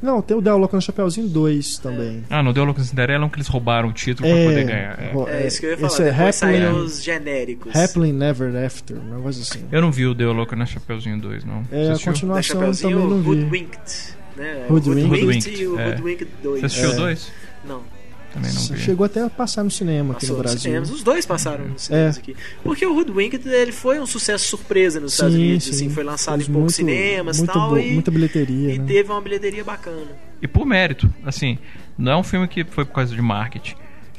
Não, 0.02 0.22
tem 0.22 0.36
o 0.36 0.40
Deu 0.40 0.56
Louco 0.56 0.74
no 0.74 0.82
Chapeuzinho 0.82 1.28
2 1.28 1.78
também. 1.78 2.24
Ah, 2.30 2.42
no 2.42 2.52
Deu 2.52 2.64
Louco 2.64 2.80
no 2.80 2.86
Cinderela 2.86 3.24
é 3.24 3.26
um 3.26 3.28
que 3.28 3.36
eles 3.36 3.48
roubaram 3.48 3.88
o 3.90 3.92
título 3.92 4.28
é, 4.28 4.32
pra 4.32 4.44
poder 4.44 4.64
ganhar. 4.64 4.98
É, 4.98 5.42
é 5.42 5.46
isso 5.46 5.60
que 5.60 5.66
eu 5.66 5.70
ia 5.70 5.76
falar. 5.76 5.88
Esse 5.88 6.02
é 6.02 6.12
Depois 6.12 6.34
saíram 6.34 6.76
os 6.76 7.02
genéricos. 7.02 7.76
Happily 7.76 8.12
Never 8.12 8.64
After, 8.64 8.96
um 8.96 9.16
negócio 9.16 9.42
assim. 9.42 9.64
Eu 9.70 9.82
não 9.82 9.92
vi 9.92 10.06
o 10.06 10.14
Deu 10.14 10.32
Louco 10.32 10.56
no 10.56 10.66
Chapeuzinho 10.66 11.18
2, 11.20 11.44
não. 11.44 11.62
É, 11.70 11.92
a 11.92 11.98
continuação 11.98 12.62
eu 12.62 12.76
também 12.76 12.96
não 12.96 13.20
vi. 13.20 13.28
Hoodwinked. 13.28 14.14
Né? 14.36 14.66
Hoodwinked. 14.70 15.10
Hoodwinked 15.10 15.62
e 15.62 15.66
o 15.66 15.76
Hoodwinked 15.78 16.30
2. 16.42 16.60
Você 16.60 16.66
assistiu 16.66 16.90
o 16.90 16.96
2? 16.96 17.32
Não. 17.64 17.99
Também 18.32 18.52
não 18.52 18.62
vi. 18.62 18.78
Chegou 18.78 19.04
até 19.04 19.22
a 19.22 19.30
passar 19.30 19.64
no 19.64 19.70
cinema 19.70 20.12
aqui 20.12 20.22
Passou 20.22 20.36
no 20.36 20.42
Brasil. 20.42 20.60
Cinemas. 20.60 20.90
Os 20.90 21.02
dois 21.02 21.26
passaram 21.26 21.66
no 21.66 21.78
cinema 21.78 22.06
é. 22.06 22.10
aqui. 22.10 22.36
Porque 22.62 22.86
o 22.86 22.96
Hoodwinked 22.96 23.48
ele 23.48 23.72
foi 23.72 23.98
um 23.98 24.06
sucesso 24.06 24.44
surpresa 24.46 25.00
nos 25.00 25.12
sim, 25.12 25.16
Estados 25.16 25.34
Unidos. 25.34 25.64
Sim. 25.64 25.70
Assim, 25.70 25.90
foi 25.90 26.04
lançado 26.04 26.42
em 26.42 26.46
poucos 26.46 26.74
cinemas 26.74 27.38
e 27.38 27.46
tal. 27.46 27.78
E, 27.78 27.92
muita 27.92 28.10
bilheteria. 28.10 28.74
E 28.74 28.78
né? 28.78 28.84
teve 28.86 29.10
uma 29.10 29.20
bilheteria 29.20 29.64
bacana. 29.64 30.06
E 30.40 30.46
por 30.46 30.64
mérito, 30.64 31.12
assim, 31.24 31.58
não 31.98 32.12
é 32.12 32.16
um 32.16 32.22
filme 32.22 32.46
que 32.46 32.64
foi 32.64 32.84
por 32.84 32.94
causa 32.94 33.14
de 33.14 33.20
marketing. 33.20 33.74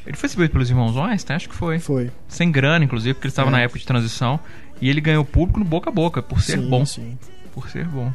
Ele 0.06 0.18
foi 0.18 0.28
exibido 0.28 0.52
pelos 0.52 0.70
irmãos 0.70 0.96
Weinstein, 0.96 1.36
acho 1.36 1.50
que 1.50 1.56
foi. 1.56 1.80
Foi. 1.80 2.12
Sem 2.28 2.52
grana, 2.52 2.84
inclusive, 2.84 3.14
porque 3.14 3.28
ele 3.28 3.32
estava 3.32 3.50
é. 3.50 3.52
na 3.52 3.62
época 3.62 3.80
de 3.80 3.86
transição. 3.86 4.40
E 4.82 4.90
ele 4.90 5.00
ganhou 5.00 5.24
público 5.24 5.60
no 5.60 5.66
boca 5.66 5.90
a 5.90 5.94
boca, 5.94 6.24
por 6.24 6.42
ser 6.42 6.58
sim, 6.58 6.70
bom. 6.70 6.86
Sim. 6.86 7.18
Por 7.54 7.70
ser 7.70 7.88
bom. 7.88 8.12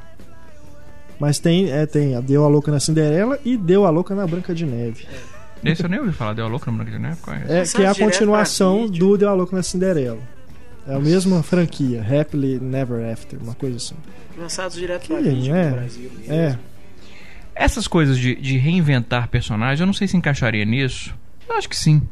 Mas 1.18 1.38
tem, 1.38 1.70
é, 1.70 1.86
tem 1.86 2.14
a 2.14 2.20
Deu 2.20 2.44
a 2.44 2.48
Louca 2.48 2.70
na 2.70 2.80
Cinderela 2.80 3.38
e 3.44 3.56
Deu 3.56 3.86
a 3.86 3.90
Louca 3.90 4.14
na 4.14 4.26
Branca 4.26 4.54
de 4.54 4.66
Neve. 4.66 5.06
Esse 5.64 5.82
eu 5.82 5.88
nem 5.88 5.98
ouvi 5.98 6.12
falar, 6.12 6.32
Deu 6.34 6.44
a 6.44 6.48
Louca 6.48 6.70
na 6.70 6.76
Branca 6.76 6.92
de 6.92 6.98
Neve? 6.98 7.18
É, 7.48 7.58
é 7.60 7.64
que 7.64 7.82
é 7.82 7.88
a 7.88 7.94
continuação 7.94 8.86
do 8.86 9.16
Deu 9.16 9.28
a 9.28 9.34
Louca 9.34 9.56
na 9.56 9.62
Cinderela. 9.62 10.18
É 10.86 10.94
a 10.94 11.00
mesma 11.00 11.42
franquia, 11.42 12.00
Happily 12.00 12.60
Never 12.60 13.12
After, 13.12 13.42
uma 13.42 13.54
coisa 13.54 13.76
assim. 13.76 13.96
Lançados 14.38 14.76
direto 14.76 15.08
pra 15.08 15.20
vídeo 15.20 15.54
é, 15.54 15.70
no 15.70 15.76
Brasil. 15.76 16.10
Mesmo. 16.16 16.32
É. 16.32 16.58
Essas 17.54 17.88
coisas 17.88 18.18
de, 18.18 18.36
de 18.36 18.56
reinventar 18.58 19.28
personagens, 19.28 19.80
eu 19.80 19.86
não 19.86 19.94
sei 19.94 20.06
se 20.06 20.16
encaixaria 20.16 20.64
nisso. 20.64 21.14
Eu 21.48 21.56
acho 21.56 21.68
que 21.68 21.76
sim. 21.76 22.02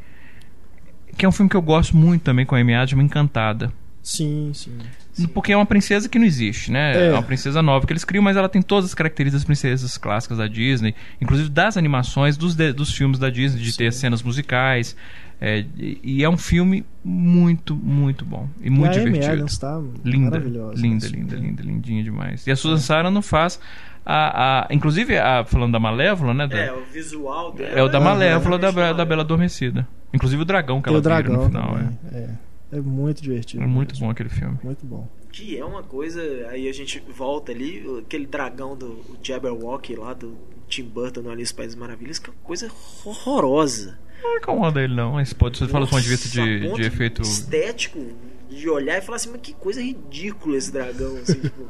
Que 1.17 1.25
é 1.25 1.29
um 1.29 1.33
filme 1.33 1.49
que 1.49 1.57
eu 1.57 1.63
gosto 1.63 1.97
muito 1.97 2.23
também 2.23 2.45
com 2.45 2.55
a 2.57 2.59
Amy 2.59 2.75
Adams, 2.75 3.05
Encantada. 3.05 3.73
Sim, 4.03 4.51
sim, 4.55 4.77
sim. 5.23 5.27
Porque 5.29 5.53
é 5.53 5.57
uma 5.57 5.67
princesa 5.67 6.09
que 6.09 6.19
não 6.19 6.27
existe, 6.27 6.71
né? 6.71 6.97
É. 6.97 7.07
é 7.07 7.12
uma 7.12 7.23
princesa 7.23 7.62
nova 7.62 7.87
que 7.87 7.93
eles 7.93 8.05
criam, 8.05 8.23
mas 8.23 8.37
ela 8.37 8.49
tem 8.49 8.61
todas 8.61 8.87
as 8.87 8.95
características 8.95 9.43
das 9.43 9.47
princesas 9.47 9.97
clássicas 9.97 10.39
da 10.39 10.47
Disney, 10.47 10.95
inclusive 11.21 11.49
das 11.49 11.77
animações 11.77 12.37
dos, 12.37 12.55
de, 12.55 12.73
dos 12.73 12.93
filmes 12.93 13.19
da 13.19 13.31
Disney, 13.31 13.62
de 13.62 13.73
sim. 13.73 13.79
ter 13.79 13.93
cenas 13.93 14.23
musicais. 14.23 14.97
É, 15.41 15.65
e 15.77 16.23
é 16.23 16.29
um 16.29 16.37
filme 16.37 16.85
muito, 17.05 17.75
muito 17.75 18.25
bom. 18.25 18.49
E 18.61 18.71
muito 18.71 18.97
e 18.97 19.01
a 19.01 19.05
divertido. 19.05 19.27
Amy 19.27 19.35
Adams 19.35 19.59
tá 19.59 19.83
linda, 20.05 20.39
linda, 20.39 21.07
linda, 21.09 21.37
linda, 21.37 21.62
lindinha 21.62 22.03
demais. 22.03 22.47
E 22.47 22.51
a 22.51 22.57
Susan 22.57 22.79
Sarandon 22.79 23.21
faz 23.21 23.61
a, 24.07 24.67
a, 24.67 24.75
inclusive, 24.75 25.17
a, 25.19 25.45
falando 25.45 25.73
da 25.73 25.81
Malévola, 25.81 26.35
né? 26.35 26.47
Da, 26.47 26.59
é, 26.59 26.73
o 26.73 26.85
visual 26.85 27.53
dela. 27.53 27.79
É 27.79 27.83
o 27.83 27.89
da 27.89 27.99
Malévola, 27.99 28.59
da, 28.59 28.93
da 28.93 29.05
Bela 29.05 29.23
Adormecida. 29.23 29.87
Inclusive 30.12 30.43
o 30.43 30.45
dragão 30.45 30.79
que 30.81 30.85
Tem 30.85 30.93
ela 30.93 30.99
o 30.99 31.03
dragão 31.03 31.37
no 31.37 31.47
final. 31.47 31.75
Também, 31.75 31.99
é. 32.12 32.19
é. 32.19 32.29
É 32.75 32.81
muito 32.81 33.22
divertido. 33.22 33.62
É 33.62 33.66
muito 33.66 33.93
mesmo. 33.93 34.07
bom 34.07 34.11
aquele 34.11 34.29
filme. 34.29 34.59
Muito 34.64 34.85
bom. 34.85 35.09
Que 35.31 35.57
é 35.57 35.64
uma 35.64 35.83
coisa. 35.83 36.20
Aí 36.49 36.68
a 36.68 36.72
gente 36.72 37.01
volta 37.09 37.53
ali, 37.53 37.85
aquele 38.01 38.27
dragão 38.27 38.77
do 38.77 39.01
Jabberwock 39.22 39.95
lá 39.95 40.12
do 40.12 40.37
Tim 40.68 40.83
Burton 40.83 41.22
no 41.22 41.31
Alice 41.31 41.55
País 41.55 41.77
Maravilhas, 41.77 42.18
que 42.18 42.31
é 42.31 42.33
uma 42.33 42.43
coisa 42.43 42.68
horrorosa. 43.05 43.97
Não 44.20 44.39
incomoda 44.39 44.83
ele, 44.83 44.95
não. 44.95 45.20
Esse 45.20 45.35
pode, 45.35 45.57
você 45.57 45.68
fala 45.68 45.85
de 45.85 45.91
ponto 45.93 46.03
de 46.03 46.09
vista 46.09 46.29
de, 46.29 46.72
de 46.72 46.83
efeito. 46.83 47.22
Estético, 47.22 48.05
de 48.51 48.68
olhar 48.68 48.99
e 48.99 49.03
falar 49.03 49.16
assim, 49.16 49.31
mas 49.31 49.41
que 49.41 49.53
coisa 49.53 49.81
ridícula 49.81 50.57
esse 50.57 50.72
dragão, 50.72 51.16
assim, 51.18 51.39
tipo. 51.41 51.68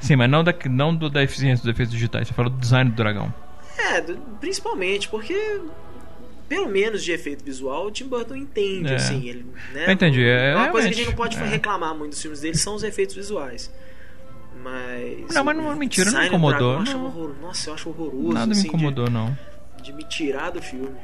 Sim, 0.00 0.16
mas 0.16 0.28
não 0.28 0.42
da, 0.42 0.54
não 0.68 0.94
do, 0.94 1.08
da 1.08 1.22
eficiência 1.22 1.62
dos 1.62 1.70
efeitos 1.70 1.94
digitais. 1.94 2.26
Você 2.26 2.34
fala 2.34 2.50
do 2.50 2.58
design 2.58 2.90
do 2.90 2.96
dragão. 2.96 3.32
É, 3.78 4.00
do, 4.00 4.16
principalmente, 4.40 5.08
porque 5.08 5.60
pelo 6.48 6.68
menos 6.68 7.02
de 7.02 7.12
efeito 7.12 7.44
visual, 7.44 7.86
o 7.86 7.90
Tim 7.90 8.06
Burton 8.06 8.36
entende, 8.36 8.92
é. 8.92 8.96
assim. 8.96 9.26
Ele, 9.28 9.46
né, 9.72 9.86
Eu 9.86 9.92
entendi. 9.92 10.24
É, 10.24 10.54
uma 10.54 10.68
coisa 10.68 10.88
que 10.88 10.94
a 10.94 10.96
gente 10.96 11.06
não 11.06 11.16
pode 11.16 11.36
é. 11.36 11.44
reclamar 11.44 11.94
muito 11.94 12.12
dos 12.12 12.22
filmes 12.22 12.40
dele 12.40 12.56
são 12.56 12.74
os 12.74 12.82
efeitos 12.82 13.14
visuais. 13.14 13.72
Mas. 14.62 15.34
Não, 15.34 15.44
mas 15.44 15.56
não, 15.56 15.76
mentira, 15.76 16.10
não 16.10 16.20
me 16.20 16.26
incomodou. 16.28 16.82
Dragão, 16.82 17.10
não. 17.10 17.20
Eu 17.20 17.34
Nossa, 17.40 17.70
eu 17.70 17.74
acho 17.74 17.88
horroroso. 17.90 18.32
Nada 18.32 18.52
assim, 18.52 18.62
me 18.62 18.68
incomodou, 18.68 19.06
de, 19.06 19.12
não. 19.12 19.38
De 19.82 19.92
me 19.92 20.04
tirar 20.04 20.50
do 20.50 20.62
filme. 20.62 20.96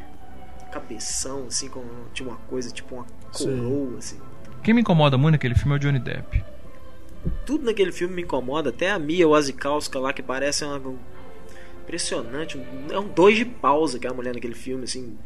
Cabeção, 0.72 1.46
assim, 1.48 1.68
com 1.68 1.84
tipo 2.14 2.30
uma 2.30 2.38
coisa, 2.48 2.70
tipo 2.70 2.94
uma 2.94 3.06
coroa, 3.32 3.98
assim. 3.98 4.18
Quem 4.62 4.72
me 4.72 4.82
incomoda 4.82 5.18
muito 5.18 5.32
naquele 5.32 5.54
filme 5.54 5.74
é 5.74 5.76
o 5.76 5.78
Johnny 5.80 5.98
Depp. 5.98 6.44
Tudo 7.44 7.64
naquele 7.64 7.92
filme 7.92 8.14
me 8.14 8.22
incomoda, 8.22 8.70
até 8.70 8.90
a 8.90 8.98
Mia 8.98 9.26
Wasikowska 9.28 9.98
lá, 9.98 10.12
que 10.12 10.22
parece 10.22 10.64
uma. 10.64 10.80
Impressionante. 11.90 12.60
É 12.90 12.98
um 12.98 13.08
dois 13.08 13.36
de 13.36 13.44
pausa 13.44 13.98
que 13.98 14.06
é 14.06 14.10
a 14.10 14.14
mulher 14.14 14.34
naquele 14.34 14.54
filme, 14.54 14.84
assim 14.84 15.16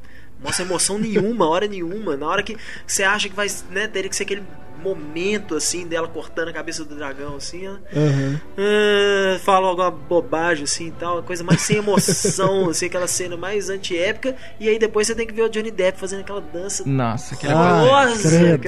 mostra 0.42 0.64
emoção 0.64 0.98
nenhuma, 0.98 1.48
hora 1.48 1.66
nenhuma. 1.66 2.16
Na 2.16 2.26
hora 2.26 2.42
que 2.42 2.56
você 2.86 3.02
acha 3.02 3.28
que 3.28 3.34
vai, 3.34 3.46
né, 3.70 3.88
teria 3.88 4.10
que 4.10 4.16
ser 4.16 4.24
aquele 4.24 4.42
momento 4.82 5.54
assim 5.54 5.86
dela 5.86 6.06
cortando 6.06 6.48
a 6.48 6.52
cabeça 6.52 6.84
do 6.84 6.94
dragão 6.94 7.36
assim, 7.36 7.64
ela 7.64 7.80
uhum. 7.90 8.34
uh, 8.34 9.38
fala 9.38 9.68
alguma 9.68 9.90
bobagem 9.90 10.64
assim 10.64 10.88
e 10.88 10.90
tal, 10.90 11.22
coisa 11.22 11.42
mais 11.42 11.62
sem 11.62 11.78
emoção, 11.78 12.68
assim, 12.68 12.84
aquela 12.84 13.06
cena 13.06 13.34
mais 13.34 13.70
antiépica, 13.70 14.36
e 14.60 14.68
aí 14.68 14.78
depois 14.78 15.06
você 15.06 15.14
tem 15.14 15.26
que 15.26 15.32
ver 15.32 15.40
o 15.40 15.48
Johnny 15.48 15.70
Depp 15.70 15.98
fazendo 15.98 16.20
aquela 16.20 16.42
dança. 16.42 16.82
Nossa, 16.86 17.34
aquele 17.34 17.54
ah, 17.54 17.82
Nossa, 17.82 18.58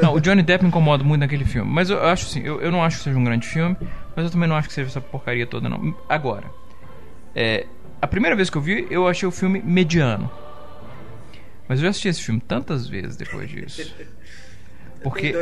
Não, 0.00 0.14
o 0.14 0.20
Johnny 0.20 0.42
Depp 0.42 0.64
me 0.64 0.68
incomoda 0.68 1.04
muito 1.04 1.20
naquele 1.20 1.44
filme, 1.44 1.70
mas 1.70 1.90
eu 1.90 2.02
acho 2.02 2.26
assim, 2.26 2.42
eu, 2.42 2.58
eu 2.62 2.72
não 2.72 2.82
acho 2.82 2.96
que 2.96 3.04
seja 3.04 3.18
um 3.18 3.24
grande 3.24 3.46
filme, 3.46 3.76
mas 4.14 4.24
eu 4.24 4.30
também 4.30 4.48
não 4.48 4.56
acho 4.56 4.68
que 4.68 4.74
seja 4.74 4.88
essa 4.88 5.00
porcaria 5.00 5.46
toda 5.46 5.68
não. 5.68 5.94
Agora, 6.08 6.50
é, 7.36 7.66
a 8.00 8.06
primeira 8.06 8.34
vez 8.34 8.48
que 8.48 8.56
eu 8.56 8.62
vi, 8.62 8.86
eu 8.90 9.06
achei 9.06 9.28
o 9.28 9.30
filme 9.30 9.60
mediano. 9.62 10.30
Mas 11.68 11.78
eu 11.78 11.84
já 11.84 11.90
assisti 11.90 12.08
esse 12.08 12.22
filme 12.22 12.40
tantas 12.40 12.88
vezes 12.88 13.14
depois 13.14 13.50
disso. 13.50 13.94
Porque. 15.02 15.34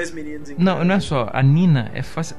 Não, 0.59 0.85
não 0.85 0.97
é 0.97 1.01
só. 1.01 1.31
A 1.33 1.41
Nina 1.41 1.93
é 1.95 2.03
fácil. 2.03 2.37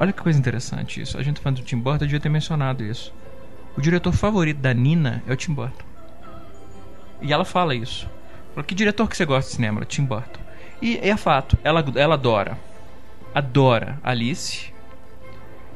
Olha 0.00 0.12
que 0.12 0.20
coisa 0.20 0.36
interessante 0.36 1.00
isso. 1.00 1.16
A 1.16 1.22
gente 1.22 1.40
falando 1.40 1.58
do 1.58 1.64
Tim 1.64 1.78
Burton, 1.78 2.04
eu 2.04 2.08
devia 2.08 2.20
ter 2.20 2.28
mencionado 2.28 2.82
isso. 2.82 3.14
O 3.76 3.80
diretor 3.80 4.12
favorito 4.12 4.58
da 4.58 4.74
Nina 4.74 5.22
é 5.26 5.32
o 5.32 5.36
Tim 5.36 5.54
Burton. 5.54 5.84
E 7.22 7.32
ela 7.32 7.44
fala 7.44 7.76
isso. 7.76 8.10
Fala, 8.54 8.66
que 8.66 8.74
diretor 8.74 9.08
que 9.08 9.16
você 9.16 9.24
gosta 9.24 9.48
de 9.48 9.54
cinema? 9.56 9.84
Tim 9.84 10.04
Burton. 10.04 10.40
E 10.82 10.98
é 10.98 11.16
fato. 11.16 11.56
Ela, 11.62 11.84
ela 11.94 12.14
adora. 12.14 12.58
Adora 13.32 14.00
Alice. 14.02 14.72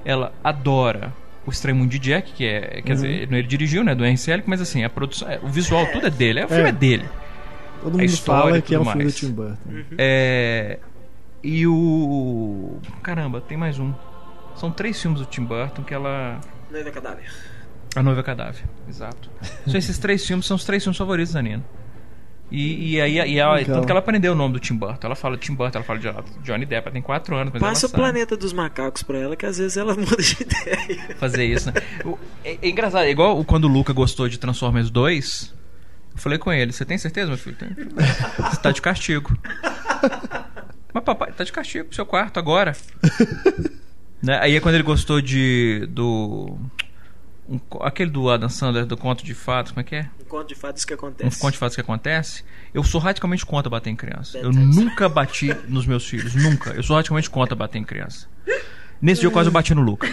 Ela 0.04 0.32
adora 0.42 1.12
o 1.48 1.50
Estranho 1.50 1.76
Mundo 1.78 1.90
de 1.90 1.98
Jack, 1.98 2.32
que 2.32 2.44
é. 2.44 2.82
Quer 2.82 2.92
uhum. 2.92 2.94
dizer, 2.94 3.32
ele 3.32 3.42
dirigiu, 3.42 3.82
né? 3.82 3.94
Do 3.94 4.04
Selick, 4.18 4.48
mas 4.48 4.60
assim, 4.60 4.84
a 4.84 4.90
produção, 4.90 5.28
é, 5.28 5.40
o 5.42 5.48
visual 5.48 5.86
tudo 5.86 6.06
é 6.06 6.10
dele. 6.10 6.40
É, 6.40 6.44
o 6.44 6.48
filme 6.48 6.64
é, 6.64 6.68
é 6.68 6.72
dele. 6.72 7.08
Todo 7.80 7.92
mundo 7.92 8.00
a 8.02 8.04
história, 8.04 8.42
fala 8.42 8.60
que 8.60 8.74
é 8.74 8.78
o 8.78 8.84
filme 8.84 9.04
do 9.04 9.12
Tim 9.12 9.30
Burton. 9.30 9.58
Uhum. 9.66 9.84
É. 9.96 10.78
E 11.42 11.66
o. 11.66 12.78
Caramba, 13.02 13.40
tem 13.40 13.56
mais 13.56 13.78
um. 13.78 13.94
São 14.56 14.70
três 14.70 15.00
filmes 15.00 15.20
do 15.20 15.26
Tim 15.26 15.44
Burton 15.44 15.82
que 15.82 15.94
ela. 15.94 16.38
Noiva 16.70 16.90
Cadáver. 16.90 17.32
A 17.96 18.02
Noiva 18.02 18.22
Cadáver, 18.22 18.64
exato. 18.86 19.30
são 19.66 19.76
esses 19.76 19.98
três 19.98 20.26
filmes, 20.26 20.44
são 20.44 20.56
os 20.56 20.64
três 20.64 20.82
filmes 20.82 20.98
favoritos 20.98 21.32
da 21.32 21.40
Nina. 21.40 21.64
E, 22.50 22.94
e 22.94 23.00
aí, 23.00 23.14
e 23.14 23.38
ela, 23.38 23.62
tanto 23.62 23.84
que 23.84 23.90
ela 23.90 24.00
aprendeu 24.00 24.32
o 24.32 24.34
nome 24.34 24.54
do 24.54 24.60
Tim 24.60 24.74
Burton. 24.74 25.06
Ela 25.06 25.14
fala 25.14 25.36
Tim 25.36 25.54
Burton, 25.54 25.78
ela 25.78 25.84
fala 25.84 25.98
de 25.98 26.08
Johnny 26.42 26.64
Depp, 26.64 26.86
ela 26.86 26.92
tem 26.92 27.02
4 27.02 27.36
anos. 27.36 27.52
Mas 27.52 27.60
Passa 27.60 27.86
o 27.86 27.90
planeta 27.90 28.36
dos 28.36 28.52
macacos 28.52 29.02
pra 29.02 29.18
ela, 29.18 29.36
que 29.36 29.44
às 29.44 29.58
vezes 29.58 29.76
ela 29.76 29.94
muda 29.96 30.16
de 30.16 30.42
ideia. 30.42 31.16
Fazer 31.16 31.44
isso, 31.44 31.70
né? 31.70 31.74
é, 32.44 32.58
é, 32.62 32.68
engraçado, 32.68 33.04
é 33.04 33.10
igual 33.10 33.44
quando 33.44 33.64
o 33.64 33.68
Luca 33.68 33.92
gostou 33.92 34.28
de 34.28 34.38
Transformers 34.38 34.88
2. 34.90 35.54
Eu 36.14 36.20
falei 36.20 36.38
com 36.38 36.52
ele: 36.52 36.72
Você 36.72 36.84
tem 36.84 36.96
certeza, 36.96 37.28
meu 37.28 37.38
filho? 37.38 37.56
Tem. 37.56 37.68
Você 37.70 38.60
tá 38.60 38.70
de 38.70 38.80
castigo. 38.80 39.36
Mas 40.92 41.04
papai, 41.04 41.32
tá 41.32 41.44
de 41.44 41.52
castigo 41.52 41.84
pro 41.84 41.94
seu 41.94 42.06
quarto 42.06 42.38
agora. 42.38 42.74
né? 44.22 44.38
Aí 44.40 44.56
é 44.56 44.60
quando 44.60 44.74
ele 44.74 44.84
gostou 44.84 45.20
de. 45.20 45.86
do 45.90 46.56
um, 47.48 47.58
aquele 47.80 48.10
do 48.10 48.28
Adam 48.28 48.48
Sandler, 48.48 48.84
do 48.84 48.96
Conto 48.96 49.24
de 49.24 49.34
Fatos, 49.34 49.72
como 49.72 49.80
é 49.80 49.84
que 49.84 49.96
é? 49.96 50.10
Um 50.20 50.24
Conto 50.24 50.48
de 50.48 50.54
Fatos 50.54 50.84
que 50.84 50.92
acontece. 50.92 51.36
Um 51.36 51.40
Conto 51.40 51.52
de 51.52 51.58
Fatos 51.58 51.74
que 51.74 51.80
acontece. 51.80 52.44
Eu 52.74 52.84
sou 52.84 53.00
radicalmente 53.00 53.46
contra 53.46 53.70
bater 53.70 53.90
em 53.90 53.96
criança. 53.96 54.36
eu 54.38 54.52
nunca 54.52 55.08
bati 55.08 55.54
nos 55.66 55.86
meus 55.86 56.06
filhos, 56.06 56.34
nunca. 56.34 56.70
Eu 56.70 56.82
sou 56.82 56.94
radicalmente 56.94 57.30
contra 57.30 57.56
bater 57.56 57.78
em 57.78 57.84
criança. 57.84 58.28
Nesse 59.00 59.20
dia 59.20 59.28
eu 59.28 59.32
quase 59.32 59.50
bati 59.50 59.74
no 59.74 59.82
Luca. 59.82 60.08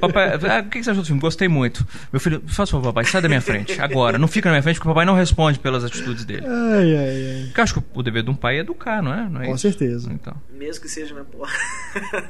papai, 0.00 0.32
ah, 0.34 0.60
o 0.60 0.70
que 0.70 0.82
você 0.82 0.90
achou 0.90 1.02
do 1.02 1.06
filme? 1.06 1.20
Gostei 1.20 1.48
muito. 1.48 1.86
Meu 2.12 2.18
filho, 2.18 2.42
faça 2.46 2.72
favor, 2.72 2.88
papai, 2.88 3.04
sai 3.04 3.20
da 3.20 3.28
minha 3.28 3.40
frente. 3.40 3.80
Agora. 3.80 4.18
Não 4.18 4.26
fica 4.26 4.48
na 4.48 4.54
minha 4.54 4.62
frente 4.62 4.76
porque 4.76 4.88
o 4.88 4.92
papai 4.92 5.04
não 5.04 5.14
responde 5.14 5.58
pelas 5.58 5.84
atitudes 5.84 6.24
dele. 6.24 6.46
Ai, 6.46 6.96
ai, 6.96 7.36
ai. 7.36 7.42
Porque 7.46 7.60
eu 7.60 7.64
acho 7.64 7.74
que 7.74 7.82
o 7.94 8.02
dever 8.02 8.22
de 8.22 8.30
um 8.30 8.34
pai 8.34 8.56
é 8.56 8.60
educar, 8.60 9.02
não 9.02 9.12
é? 9.12 9.28
Não 9.28 9.42
é 9.42 9.46
Com 9.46 9.54
isso? 9.54 9.62
certeza. 9.62 10.10
Então. 10.12 10.34
Mesmo 10.50 10.82
que 10.82 10.88
seja 10.88 11.14
na 11.14 11.24
porra. 11.24 11.52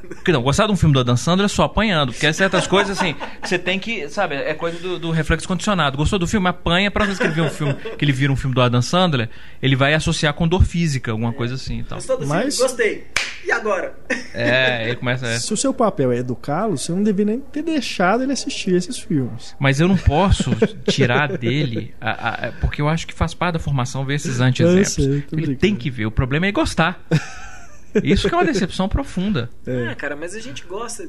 Porque 0.08 0.32
não, 0.32 0.42
gostar 0.42 0.66
de 0.66 0.72
um 0.72 0.76
filme 0.76 0.92
do 0.92 1.00
Adam 1.00 1.16
Sandler 1.16 1.46
é 1.46 1.48
só 1.48 1.64
apanhando. 1.64 2.12
Porque 2.12 2.26
é 2.26 2.32
certas 2.32 2.66
coisas 2.66 2.98
assim, 2.98 3.14
que 3.42 3.48
você 3.48 3.58
tem 3.58 3.78
que, 3.78 4.08
sabe, 4.08 4.34
é 4.34 4.54
coisa 4.54 4.78
do, 4.78 4.98
do 4.98 5.10
reflexo 5.10 5.46
condicionado. 5.46 5.96
Gostou 5.96 6.18
do 6.18 6.26
filme? 6.26 6.48
Apanha. 6.48 6.90
Para 6.90 7.06
que 7.06 7.22
ele 7.22 7.32
vira 7.32 7.46
um 7.46 7.50
filme, 7.50 7.74
que 7.74 8.04
ele 8.04 8.12
vira 8.12 8.32
um 8.32 8.36
filme 8.36 8.54
do 8.54 8.60
Adam 8.60 8.82
Sandler, 8.82 9.28
ele 9.62 9.76
vai 9.76 9.94
associar 9.94 10.34
com 10.34 10.48
dor 10.48 10.64
física, 10.64 11.12
alguma 11.12 11.30
é. 11.30 11.34
coisa 11.34 11.54
assim. 11.54 11.78
Então. 11.78 11.98
Gostou 11.98 12.18
do 12.18 12.26
Mas... 12.26 12.56
filme? 12.56 12.68
Gostei. 12.68 13.06
E 13.50 13.52
agora? 13.52 13.94
É, 14.34 14.86
ele 14.86 14.96
começa. 14.96 15.26
É. 15.26 15.38
Se 15.38 15.52
o 15.52 15.56
seu 15.56 15.72
papel 15.72 16.12
é 16.12 16.18
educá-lo, 16.18 16.76
você 16.76 16.92
não 16.92 17.02
deveria 17.02 17.34
nem 17.34 17.40
ter 17.40 17.62
deixado 17.62 18.22
ele 18.22 18.32
assistir 18.32 18.74
esses 18.74 18.98
filmes. 18.98 19.56
Mas 19.58 19.80
eu 19.80 19.88
não 19.88 19.96
posso 19.96 20.50
tirar 20.88 21.36
dele, 21.36 21.94
a, 22.00 22.10
a, 22.10 22.48
a, 22.48 22.52
porque 22.52 22.80
eu 22.80 22.88
acho 22.88 23.06
que 23.06 23.14
faz 23.14 23.34
parte 23.34 23.54
da 23.54 23.58
formação 23.58 24.04
ver 24.04 24.14
esses 24.14 24.40
anti-exemplos. 24.40 24.98
Ele 25.32 25.56
tem 25.56 25.74
que 25.74 25.90
ver, 25.90 26.06
o 26.06 26.10
problema 26.10 26.46
é 26.46 26.52
gostar. 26.52 27.02
Isso 28.04 28.28
que 28.28 28.34
é 28.34 28.38
uma 28.38 28.44
decepção 28.44 28.88
profunda. 28.88 29.50
É. 29.66 29.88
Ah, 29.88 29.94
cara, 29.94 30.14
mas 30.14 30.34
a 30.34 30.40
gente 30.40 30.64
gosta 30.64 31.08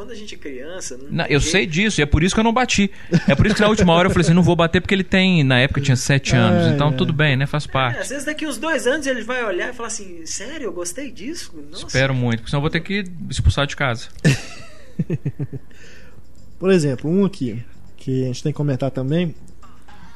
quando 0.00 0.12
a 0.12 0.14
gente 0.14 0.34
é 0.34 0.38
criança. 0.38 0.96
Não 0.96 1.10
não, 1.10 1.24
eu 1.26 1.38
jeito. 1.38 1.52
sei 1.52 1.66
disso, 1.66 2.00
e 2.00 2.02
é 2.02 2.06
por 2.06 2.22
isso 2.22 2.34
que 2.34 2.40
eu 2.40 2.44
não 2.44 2.54
bati. 2.54 2.90
É 3.28 3.34
por 3.34 3.44
isso 3.44 3.54
que 3.54 3.60
na 3.60 3.68
última 3.68 3.92
hora 3.92 4.08
eu 4.08 4.10
falei 4.10 4.24
assim: 4.24 4.32
não 4.32 4.42
vou 4.42 4.56
bater 4.56 4.80
porque 4.80 4.94
ele 4.94 5.04
tem. 5.04 5.44
Na 5.44 5.58
época 5.58 5.78
tinha 5.82 5.96
7 5.96 6.34
anos, 6.34 6.66
é, 6.68 6.74
então 6.74 6.88
é. 6.88 6.92
tudo 6.92 7.12
bem, 7.12 7.36
né? 7.36 7.46
Faz 7.46 7.66
parte. 7.66 7.98
É, 7.98 8.00
às 8.00 8.08
vezes 8.08 8.24
daqui 8.24 8.46
uns 8.46 8.56
dois 8.56 8.86
anos 8.86 9.06
ele 9.06 9.22
vai 9.22 9.44
olhar 9.44 9.68
e 9.68 9.72
falar 9.74 9.88
assim: 9.88 10.24
sério, 10.24 10.64
eu 10.64 10.72
gostei 10.72 11.10
disso? 11.10 11.52
Nossa. 11.70 11.86
Espero 11.86 12.14
muito, 12.14 12.38
porque 12.38 12.50
senão 12.50 12.60
eu 12.60 12.62
vou 12.62 12.70
ter 12.70 12.80
que 12.80 13.04
expulsar 13.28 13.66
de 13.66 13.76
casa. 13.76 14.08
por 16.58 16.70
exemplo, 16.70 17.10
um 17.10 17.26
aqui, 17.26 17.62
que 17.98 18.22
a 18.22 18.26
gente 18.28 18.42
tem 18.42 18.52
que 18.52 18.56
comentar 18.56 18.90
também. 18.90 19.34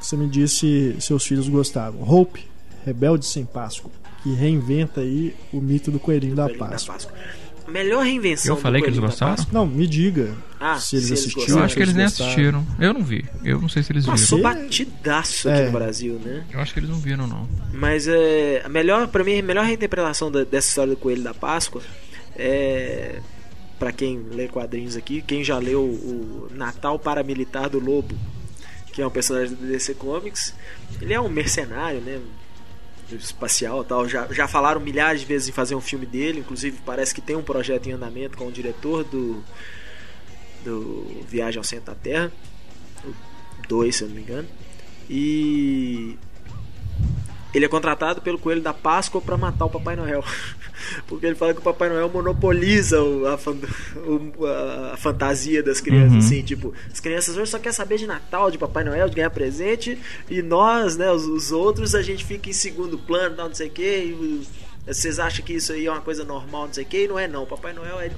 Você 0.01 0.17
me 0.17 0.29
disse 0.29 0.97
seus 0.99 1.27
filhos 1.27 1.47
gostavam. 1.47 2.03
Hope, 2.03 2.47
Rebelde 2.87 3.27
Sem 3.27 3.45
Páscoa, 3.45 3.91
que 4.23 4.33
reinventa 4.33 5.03
aí 5.03 5.35
o 5.53 5.61
mito 5.61 5.91
do 5.91 6.01
coelhinho, 6.01 6.35
da, 6.35 6.49
Páscoa. 6.49 6.69
da 6.69 6.93
Páscoa 6.95 7.15
melhor 7.69 8.05
reinvenção. 8.05 8.55
Eu 8.55 8.61
falei 8.61 8.83
que 8.83 8.89
eles 8.89 8.99
gostaram? 8.99 9.45
Não, 9.53 9.67
me 9.67 9.87
diga. 9.87 10.35
Ah, 10.61 10.79
se 10.79 10.97
eles, 10.97 11.07
se 11.07 11.13
eles 11.13 11.21
assistiram. 11.21 11.59
Eu 11.59 11.65
acho 11.65 11.77
que 11.77 11.83
eles, 11.83 11.95
nem 11.95 12.05
assistiram. 12.05 12.67
Eu 12.79 12.95
não 12.95 13.03
vi. 13.03 13.25
Eu 13.45 13.61
não 13.61 13.69
sei 13.69 13.83
se 13.83 13.93
eles 13.93 14.07
Passou 14.07 14.39
viram. 14.39 14.51
Passou 14.51 14.65
batidaço 14.65 15.49
aqui 15.49 15.61
é. 15.61 15.67
no 15.67 15.73
Brasil, 15.73 16.21
né? 16.25 16.45
Eu 16.53 16.61
acho 16.61 16.73
que 16.73 16.81
eles 16.81 16.91
não 16.91 16.99
viram, 16.99 17.27
não. 17.27 17.49
Mas 17.73 18.09
é, 18.09 18.63
a 18.65 18.69
melhor, 18.69 19.09
pra 19.09 19.23
mim, 19.23 19.39
a 19.39 19.43
melhor 19.43 19.65
reinterpretação 19.65 20.31
da, 20.31 20.45
dessa 20.45 20.69
história 20.69 20.95
do 20.95 20.97
Coelho 20.97 21.23
da 21.23 21.35
Páscoa 21.35 21.83
é. 22.37 23.21
Pra 23.79 23.91
quem 23.91 24.19
lê 24.31 24.47
quadrinhos 24.47 24.97
aqui, 24.97 25.21
quem 25.21 25.43
já 25.43 25.59
leu 25.59 25.83
o 25.83 26.49
Natal 26.55 26.97
Paramilitar 26.97 27.69
do 27.69 27.81
Lobo, 27.81 28.15
que 28.93 29.03
é 29.03 29.07
um 29.07 29.11
personagem 29.11 29.55
do 29.55 29.67
DC 29.67 29.95
Comics, 29.95 30.55
ele 31.01 31.13
é 31.13 31.21
um 31.21 31.29
mercenário, 31.29 32.01
né? 32.01 32.21
Espacial 33.13 33.85
tal. 33.85 34.09
Já, 34.09 34.27
já 34.33 34.49
falaram 34.49 34.81
milhares 34.81 35.21
de 35.21 35.27
vezes 35.27 35.49
em 35.49 35.53
fazer 35.53 35.75
um 35.75 35.81
filme 35.81 36.07
dele, 36.07 36.41
inclusive 36.41 36.79
parece 36.85 37.15
que 37.15 37.21
tem 37.21 37.37
um 37.37 37.43
projeto 37.43 37.89
em 37.89 37.93
andamento 37.93 38.37
com 38.37 38.47
o 38.47 38.53
diretor 38.53 39.05
do, 39.05 39.43
do 40.65 41.25
Viagem 41.29 41.59
ao 41.59 41.65
Centro 41.65 41.87
da 41.87 41.95
Terra, 41.95 42.33
o 43.05 43.15
2, 43.69 43.95
se 43.95 44.03
eu 44.03 44.09
não 44.09 44.15
me 44.15 44.23
engano. 44.23 44.49
E 45.09 46.17
ele 47.55 47.65
é 47.65 47.69
contratado 47.69 48.21
pelo 48.21 48.39
Coelho 48.39 48.61
da 48.61 48.75
Páscoa 48.75 49.21
para 49.21 49.37
matar 49.37 49.67
o 49.67 49.71
Papai 49.71 49.95
Noel. 49.95 50.25
Porque 51.07 51.25
ele 51.25 51.37
fala 51.37 51.55
que 51.55 51.61
o 51.61 51.63
Papai 51.63 51.89
Noel 51.89 52.09
monopoliza 52.09 52.99
a, 52.99 53.35
a, 53.35 54.95
a 54.95 54.97
fantasia 54.97 55.63
das 55.63 55.81
crianças, 55.81 56.13
uhum. 56.13 56.19
assim, 56.19 56.43
tipo, 56.43 56.75
as 56.93 56.99
crianças 56.99 57.37
hoje 57.37 57.51
só 57.51 57.59
querem 57.59 57.73
saber 57.73 57.97
de 57.97 58.07
Natal, 58.07 58.51
de 58.51 58.59
Papai 58.59 58.83
Noel, 58.83 59.09
de 59.09 59.15
ganhar 59.15 59.31
presente, 59.31 59.99
e 60.29 60.43
nós, 60.43 60.97
né, 60.97 61.11
os, 61.11 61.25
os 61.25 61.53
outros, 61.53 61.95
a 61.95 62.03
gente 62.03 62.25
fica 62.25 62.51
em 62.51 62.53
segundo 62.53 62.99
plano, 62.99 63.37
não 63.37 63.55
sei 63.55 63.69
o 63.69 63.71
que, 63.71 64.47
vocês 64.87 65.19
acham 65.19 65.45
que 65.45 65.55
isso 65.55 65.73
aí 65.73 65.87
é 65.87 65.91
uma 65.91 66.01
coisa 66.01 66.25
normal, 66.25 66.67
não 66.67 66.75
sei 66.75 66.85
o 66.85 66.87
que, 66.87 67.05
e 67.05 67.09
não 67.09 67.19
é 67.19 67.29
não, 67.29 67.47
Papai 67.47 67.73
Noel 67.73 68.01
é... 68.01 68.11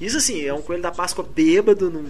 Isso 0.00 0.16
assim, 0.16 0.44
é 0.44 0.54
um 0.54 0.62
coelho 0.62 0.82
da 0.82 0.92
Páscoa 0.92 1.26
bêbado 1.34 1.90
num 1.90 2.04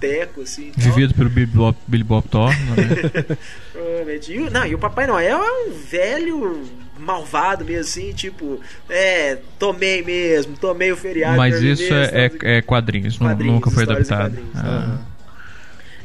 boteco, 0.00 0.40
assim. 0.40 0.72
Vivido 0.76 1.14
pelo 1.14 1.28
Billy 1.28 1.46
Bob, 1.46 1.76
Billy 1.86 2.04
Bob 2.04 2.26
Thorne, 2.28 2.56
né? 2.64 3.36
Provavelmente. 3.72 4.32
E, 4.32 4.50
não, 4.50 4.66
e 4.66 4.74
o 4.74 4.78
Papai 4.78 5.06
Noel 5.06 5.42
é 5.42 5.68
um 5.68 5.72
velho 5.72 6.64
malvado 6.98 7.64
mesmo, 7.64 7.82
assim, 7.82 8.12
tipo, 8.12 8.60
é, 8.88 9.38
tomei 9.58 10.02
mesmo, 10.02 10.56
tomei 10.56 10.90
o 10.92 10.96
feriado. 10.96 11.36
Mas 11.36 11.60
isso 11.62 11.82
mesmo, 11.82 11.96
é, 11.96 12.26
é, 12.26 12.58
é, 12.58 12.62
quadrinhos, 12.62 13.16
quadrinhos, 13.16 13.54
nunca 13.54 13.70
foi 13.70 13.84
adaptado. 13.84 14.38
Ah. 14.54 14.98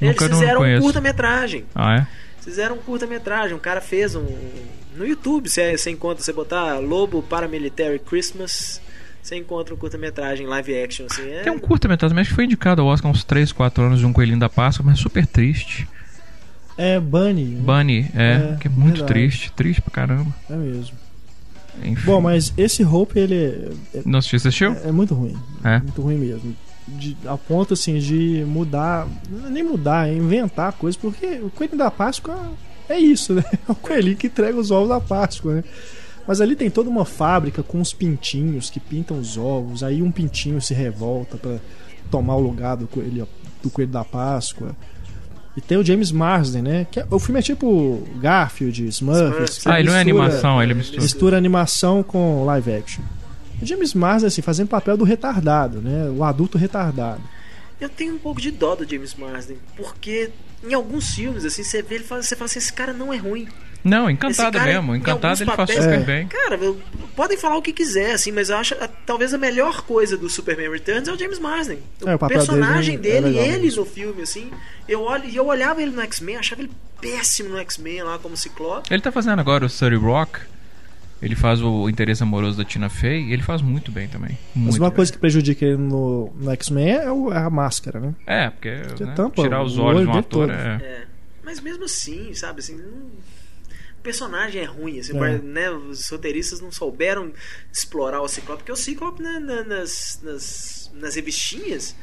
Eles 0.02 0.14
nunca 0.16 0.30
fizeram 0.30 0.62
um 0.62 0.82
curta-metragem. 0.82 1.66
Ah, 1.74 1.98
é? 1.98 2.08
Fizeram 2.42 2.76
um 2.76 2.80
curta-metragem, 2.80 3.56
um 3.56 3.60
cara 3.60 3.82
fez 3.82 4.16
um. 4.16 4.26
No 4.96 5.06
YouTube, 5.06 5.50
você, 5.50 5.78
você 5.78 5.90
encontra, 5.90 6.24
você 6.24 6.32
botar 6.32 6.78
Lobo 6.78 7.22
Paramilitary 7.22 8.00
Christmas 8.00 8.80
você 9.26 9.38
encontra 9.38 9.74
um 9.74 9.78
curta-metragem 9.78 10.46
live 10.46 10.84
action, 10.84 11.08
assim. 11.10 11.28
É... 11.28 11.42
Tem 11.42 11.52
um 11.52 11.58
curta-metragem, 11.58 12.16
mas 12.16 12.28
foi 12.28 12.46
indicado 12.46 12.82
ao 12.82 12.88
Oscar 12.88 13.10
há 13.10 13.12
uns 13.12 13.24
3, 13.24 13.52
4 13.52 13.84
anos 13.84 14.00
de 14.00 14.06
um 14.06 14.14
coelhinho 14.14 14.40
da 14.40 14.50
Páscoa, 14.50 14.86
mas 14.86 15.00
é 15.00 15.02
super 15.02 15.26
triste. 15.26 15.88
É 16.78 17.00
Bunny. 17.00 17.46
Bunny, 17.46 18.12
é, 18.16 18.54
é 18.54 18.58
que 18.60 18.68
é 18.68 18.72
muito 18.72 18.98
verdade. 18.98 19.14
triste, 19.14 19.52
triste 19.54 19.82
pra 19.82 19.92
caramba. 19.92 20.34
É 20.50 20.56
mesmo. 20.56 20.96
Enfim. 21.84 22.06
Bom, 22.06 22.22
mas 22.22 22.54
esse 22.56 22.84
Hope, 22.84 23.18
ele 23.18 23.36
é, 23.36 23.98
é 23.98 24.02
Não 24.06 24.20
assistiu? 24.20 24.74
É, 24.74 24.90
é 24.90 24.92
muito 24.92 25.14
ruim. 25.14 25.36
É? 25.64 25.80
Muito 25.80 26.02
ruim 26.02 26.18
mesmo. 26.18 26.56
De, 26.88 27.18
a 27.26 27.36
ponto, 27.36 27.74
assim, 27.74 27.98
de 27.98 28.46
mudar, 28.46 29.08
nem 29.50 29.64
mudar, 29.64 30.08
é 30.08 30.14
inventar 30.14 30.72
coisas, 30.74 30.96
porque 30.96 31.40
o 31.42 31.50
coelhinho 31.50 31.80
da 31.80 31.90
Páscoa 31.90 32.54
é 32.88 33.00
isso, 33.00 33.34
né? 33.34 33.44
É 33.68 33.72
o 33.72 33.76
coelhinho 33.76 34.18
que 34.18 34.28
entrega 34.28 34.58
os 34.58 34.70
ovos 34.70 34.90
da 34.90 35.02
Páscoa, 35.02 35.56
né? 35.56 35.64
Mas 36.28 36.42
ali 36.42 36.56
tem 36.56 36.70
toda 36.70 36.90
uma 36.90 37.06
fábrica 37.06 37.62
com 37.62 37.80
os 37.80 37.94
pintinhos 37.94 38.70
que 38.70 38.80
pintam 38.80 39.20
os 39.20 39.38
ovos. 39.38 39.84
Aí 39.84 40.02
um 40.02 40.12
pintinho 40.12 40.62
se 40.62 40.74
revolta 40.74 41.38
para 41.38 41.60
tomar 42.10 42.36
o 42.36 42.42
lugar 42.42 42.76
do 42.76 42.88
coelho, 42.88 43.28
do 43.62 43.70
coelho 43.70 43.92
da 43.92 44.04
Páscoa. 44.04 44.76
E 45.56 45.62
tem 45.62 45.78
o 45.78 45.86
James 45.86 46.12
Marsden, 46.12 46.62
né? 46.62 46.88
Que 46.92 47.00
é, 47.00 47.08
o 47.10 47.20
filme 47.20 47.40
é 47.40 47.44
tipo 47.44 48.04
Garfield, 48.20 48.88
Smurfs. 48.88 49.66
Ah, 49.66 49.80
ele 49.80 49.90
não 49.90 49.96
é 49.96 50.02
animação, 50.02 50.62
ele 50.62 50.74
mistura. 50.74 51.02
Mistura 51.02 51.38
animação 51.38 52.04
com 52.04 52.44
live 52.44 52.74
action. 52.74 53.04
O 53.62 53.66
James 53.66 53.94
Marsden, 53.94 54.28
assim, 54.28 54.42
fazendo 54.42 54.68
papel 54.68 54.98
do 54.98 55.06
retardado, 55.06 55.80
né? 55.80 56.10
O 56.10 56.24
adulto 56.24 56.58
retardado. 56.58 57.22
Eu 57.80 57.88
tenho 57.88 58.16
um 58.16 58.18
pouco 58.18 58.42
de 58.42 58.52
dó 58.52 58.76
do 58.76 58.90
James 58.90 59.16
Marsden, 59.16 59.58
porque 59.78 60.30
em 60.64 60.74
alguns 60.74 61.14
filmes, 61.14 61.46
assim, 61.46 61.64
você 61.64 61.82
vê 61.82 61.96
ele 61.96 62.04
fala, 62.04 62.22
você 62.22 62.36
fala 62.36 62.46
assim, 62.46 62.60
esse 62.60 62.74
cara 62.74 62.92
não 62.92 63.14
é 63.14 63.18
ruim. 63.18 63.48
Não, 63.86 64.10
encantado 64.10 64.60
mesmo. 64.60 64.96
Encantado 64.96 65.44
ele 65.44 65.46
papéis, 65.46 65.78
faz 65.78 65.84
super 65.84 66.00
é. 66.00 66.04
bem. 66.04 66.28
Cara, 66.28 66.60
podem 67.16 67.38
falar 67.38 67.56
o 67.56 67.62
que 67.62 67.72
quiser, 67.72 68.14
assim, 68.14 68.32
mas 68.32 68.50
eu 68.50 68.58
acho 68.58 68.76
talvez 69.06 69.32
a 69.32 69.38
melhor 69.38 69.84
coisa 69.84 70.18
do 70.18 70.28
Superman 70.28 70.72
Returns 70.72 71.08
é 71.08 71.14
o 71.14 71.18
James 71.18 71.38
Marsden. 71.38 71.78
O, 72.02 72.10
é, 72.10 72.16
o 72.16 72.20
personagem 72.20 72.98
dele, 72.98 73.38
é 73.38 73.48
ele 73.48 73.70
no 73.76 73.86
filme, 73.86 74.24
assim. 74.24 74.50
Eu, 74.90 75.04
olho, 75.04 75.30
eu 75.32 75.46
olhava 75.46 75.84
ele 75.84 75.92
no 75.92 76.02
X-Men, 76.02 76.38
achava 76.38 76.62
ele 76.62 76.72
péssimo 77.00 77.50
no 77.50 77.60
X-Men 77.60 78.02
lá 78.02 78.18
como 78.18 78.36
Ciclope. 78.36 78.92
Ele 78.92 79.04
tá 79.04 79.12
fazendo 79.12 79.40
agora 79.40 79.64
o 79.64 79.70
Surrey 79.70 80.00
Rock. 80.00 80.40
Ele 81.22 81.36
faz 81.36 81.62
o 81.62 81.88
interesse 81.88 82.24
amoroso 82.24 82.58
da 82.58 82.66
Tina 82.66 82.90
Fey 82.90 83.30
e 83.30 83.34
ele 83.34 83.42
faz 83.44 83.62
muito 83.62 83.92
bem 83.92 84.08
também. 84.08 84.38
Muito 84.54 84.74
Mas 84.74 84.80
uma 84.80 84.90
bem. 84.90 84.96
coisa 84.96 85.12
que 85.12 85.18
prejudica 85.18 85.64
ele 85.64 85.78
no, 85.78 86.34
no 86.36 86.52
X-Men 86.52 86.88
é, 86.88 87.06
é, 87.06 87.38
a 87.38 87.50
máscara, 87.50 88.00
né? 88.00 88.16
É, 88.26 88.50
porque, 88.50 88.82
porque 88.88 89.06
né, 89.06 89.14
tampa, 89.16 89.42
tirar 89.44 89.64
os 89.64 89.78
olhos 89.78 90.02
de 90.02 90.08
um 90.08 90.18
ator 90.18 90.50
é... 90.50 90.54
é... 90.54 91.04
Mas 91.44 91.62
mesmo 91.62 91.86
assim, 91.86 92.34
sabe, 92.34 92.60
assim, 92.60 92.76
não 92.76 93.12
personagem 94.06 94.62
é 94.62 94.66
ruim, 94.66 95.00
assim, 95.00 95.18
é. 95.18 95.40
né, 95.40 95.72
os 95.72 96.08
roteiristas 96.08 96.62
não 96.62 96.72
souberam 96.72 97.34
explorar 97.74 98.22
o 98.22 98.28
Ciclope, 98.28 98.60
porque 98.60 98.72
o 98.72 98.76
Ciclope 98.76 99.24
né, 99.24 99.40
nas, 99.40 100.20
nas, 100.22 100.92
nas 100.94 101.16
revistinhas, 101.16 101.96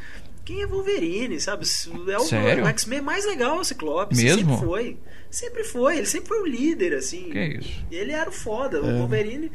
quem 0.45 0.63
é 0.63 0.67
Wolverine, 0.67 1.41
sabe? 1.41 1.65
É 2.09 2.19
o, 2.19 2.65
o 2.65 2.67
X-Men 2.69 3.01
mais 3.01 3.25
legal, 3.25 3.59
o 3.59 3.65
Ciclope. 3.65 4.17
Mesmo? 4.17 4.55
Sempre 4.55 4.67
foi. 4.67 4.97
Sempre 5.31 5.65
foi. 5.65 5.97
Ele 5.99 6.07
sempre 6.07 6.29
foi 6.29 6.41
o 6.41 6.47
líder, 6.47 6.95
assim. 6.95 7.31
Que 7.31 7.39
é 7.39 7.47
isso? 7.59 7.85
Ele 7.91 8.13
era 8.13 8.29
o 8.29 8.33
foda. 8.33 8.79
É. 8.79 8.81
O 8.81 8.99
Wolverine 8.99 9.51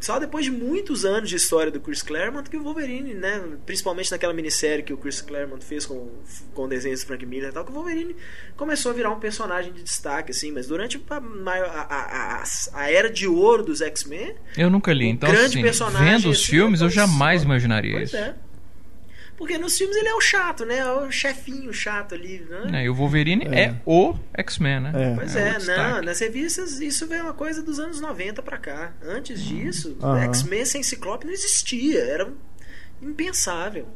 só 0.00 0.18
depois 0.18 0.46
de 0.46 0.50
muitos 0.50 1.04
anos 1.04 1.28
de 1.28 1.36
história 1.36 1.70
do 1.70 1.78
Chris 1.78 2.00
Claremont 2.00 2.48
que 2.48 2.56
o 2.56 2.62
Wolverine, 2.62 3.12
né, 3.12 3.42
principalmente 3.66 4.10
naquela 4.10 4.32
minissérie 4.32 4.82
que 4.82 4.94
o 4.94 4.96
Chris 4.96 5.20
Claremont 5.20 5.62
fez 5.62 5.84
com, 5.84 6.08
com 6.54 6.66
desenhos 6.66 7.00
do 7.02 7.06
Frank 7.06 7.26
Miller 7.26 7.50
e 7.50 7.52
tal, 7.52 7.64
que 7.64 7.70
o 7.70 7.74
Wolverine 7.74 8.16
começou 8.56 8.92
a 8.92 8.94
virar 8.94 9.10
um 9.10 9.20
personagem 9.20 9.70
de 9.72 9.82
destaque, 9.82 10.30
assim, 10.30 10.50
mas 10.50 10.66
durante 10.66 11.02
a, 11.10 11.16
a, 11.16 12.40
a, 12.40 12.44
a 12.72 12.90
era 12.90 13.10
de 13.10 13.28
ouro 13.28 13.62
dos 13.62 13.82
X-Men... 13.82 14.34
Eu 14.56 14.70
nunca 14.70 14.92
li, 14.92 15.08
então 15.08 15.30
assim, 15.30 15.62
vendo 15.62 16.30
os 16.30 16.38
assim, 16.38 16.50
filmes 16.50 16.80
eu 16.80 16.88
jamais 16.88 17.42
imaginaria 17.42 17.92
pois 17.92 18.08
isso. 18.08 18.16
É. 18.16 18.34
Porque 19.36 19.58
nos 19.58 19.76
filmes 19.76 19.96
ele 19.96 20.08
é 20.08 20.14
o 20.14 20.20
chato, 20.20 20.64
né? 20.64 20.78
É 20.78 20.92
o 20.92 21.10
chefinho 21.10 21.72
chato 21.72 22.14
ali, 22.14 22.46
né? 22.48 22.80
É, 22.80 22.84
e 22.84 22.88
o 22.88 22.94
Wolverine 22.94 23.44
é, 23.46 23.64
é 23.64 23.80
o 23.84 24.14
X-Men, 24.34 24.80
né? 24.80 24.92
É. 24.94 25.14
Pois 25.14 25.36
é, 25.36 25.48
é 25.48 25.58
não, 25.58 26.02
nas 26.02 26.20
revistas 26.20 26.80
isso 26.80 27.06
veio 27.06 27.24
uma 27.24 27.32
coisa 27.32 27.62
dos 27.62 27.78
anos 27.78 28.00
90 28.00 28.42
pra 28.42 28.58
cá. 28.58 28.92
Antes 29.02 29.40
hum. 29.40 29.44
disso, 29.44 29.96
uhum. 30.00 30.16
X-Men 30.16 30.64
sem 30.64 30.82
Ciclope 30.82 31.26
não 31.26 31.32
existia, 31.32 32.00
era 32.00 32.30
impensável. 33.00 33.86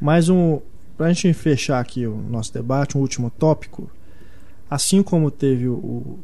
Mais 0.00 0.28
um, 0.28 0.60
pra 0.96 1.12
gente 1.12 1.32
fechar 1.34 1.80
aqui 1.80 2.06
o 2.06 2.16
nosso 2.16 2.52
debate, 2.52 2.96
um 2.96 3.00
último 3.00 3.30
tópico. 3.30 3.90
Assim 4.70 5.02
como 5.02 5.30
teve 5.30 5.68
o, 5.68 5.74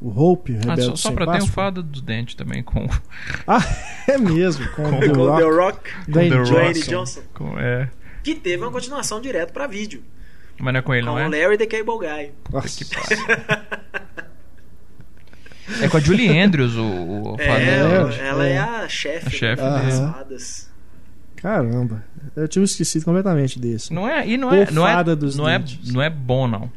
o 0.01 0.13
Hope, 0.17 0.53
Rebelde 0.53 0.81
ah, 0.81 0.85
só, 0.87 0.97
só 0.97 1.13
pra 1.13 1.31
ter 1.31 1.43
um 1.43 1.47
fada 1.47 1.83
dos 1.83 2.01
dentes 2.01 2.35
também 2.35 2.63
com. 2.63 2.89
Ah, 3.47 3.61
é 4.09 4.17
mesmo, 4.17 4.67
com, 4.71 4.83
com, 4.91 4.99
com 4.99 5.37
The 5.37 5.45
Rock, 5.45 5.91
com 6.07 6.13
The 6.13 6.29
Rock, 6.29 6.51
Dwayne 6.51 6.81
Johnson. 6.81 7.21
Com, 7.35 7.59
é 7.59 7.91
que 8.23 8.35
teve 8.35 8.63
uma 8.63 8.71
continuação 8.71 9.21
direto 9.21 9.53
para 9.53 9.67
vídeo. 9.67 10.03
Mas 10.59 10.73
não 10.73 10.81
é 10.81 10.83
com 10.83 10.95
ele, 10.95 11.07
com 11.07 11.13
não 11.13 11.19
é? 11.19 11.25
Com 11.25 11.31
Larry 11.31 11.59
the 11.59 11.67
Cable 11.67 11.99
Guy. 11.99 12.33
Nossa. 12.51 12.85
Que 12.85 12.91
É 15.83 15.89
com 15.89 15.97
a 15.97 16.01
Julie 16.01 16.37
Andrews, 16.39 16.75
o, 16.75 16.83
o 16.83 17.37
é, 17.39 17.79
ela, 17.79 18.15
ela 18.15 18.47
é, 18.47 18.59
a 18.59 18.89
chefe, 18.89 19.29
a 19.29 19.31
chefe 19.31 19.63
das 19.63 19.99
fadas. 19.99 20.71
Caramba, 21.37 22.05
eu 22.37 22.49
tinha 22.49 22.65
esquecido 22.65 23.05
completamente 23.05 23.59
desse. 23.59 23.93
Não 23.93 24.09
é, 24.09 24.27
e 24.27 24.37
não 24.37 24.53
é, 24.53 24.71
não 24.71 24.87
é, 24.87 25.05
não 25.35 25.49
é, 25.49 25.65
não 25.87 26.03
é 26.03 26.11
bom 26.11 26.49
não. 26.49 26.71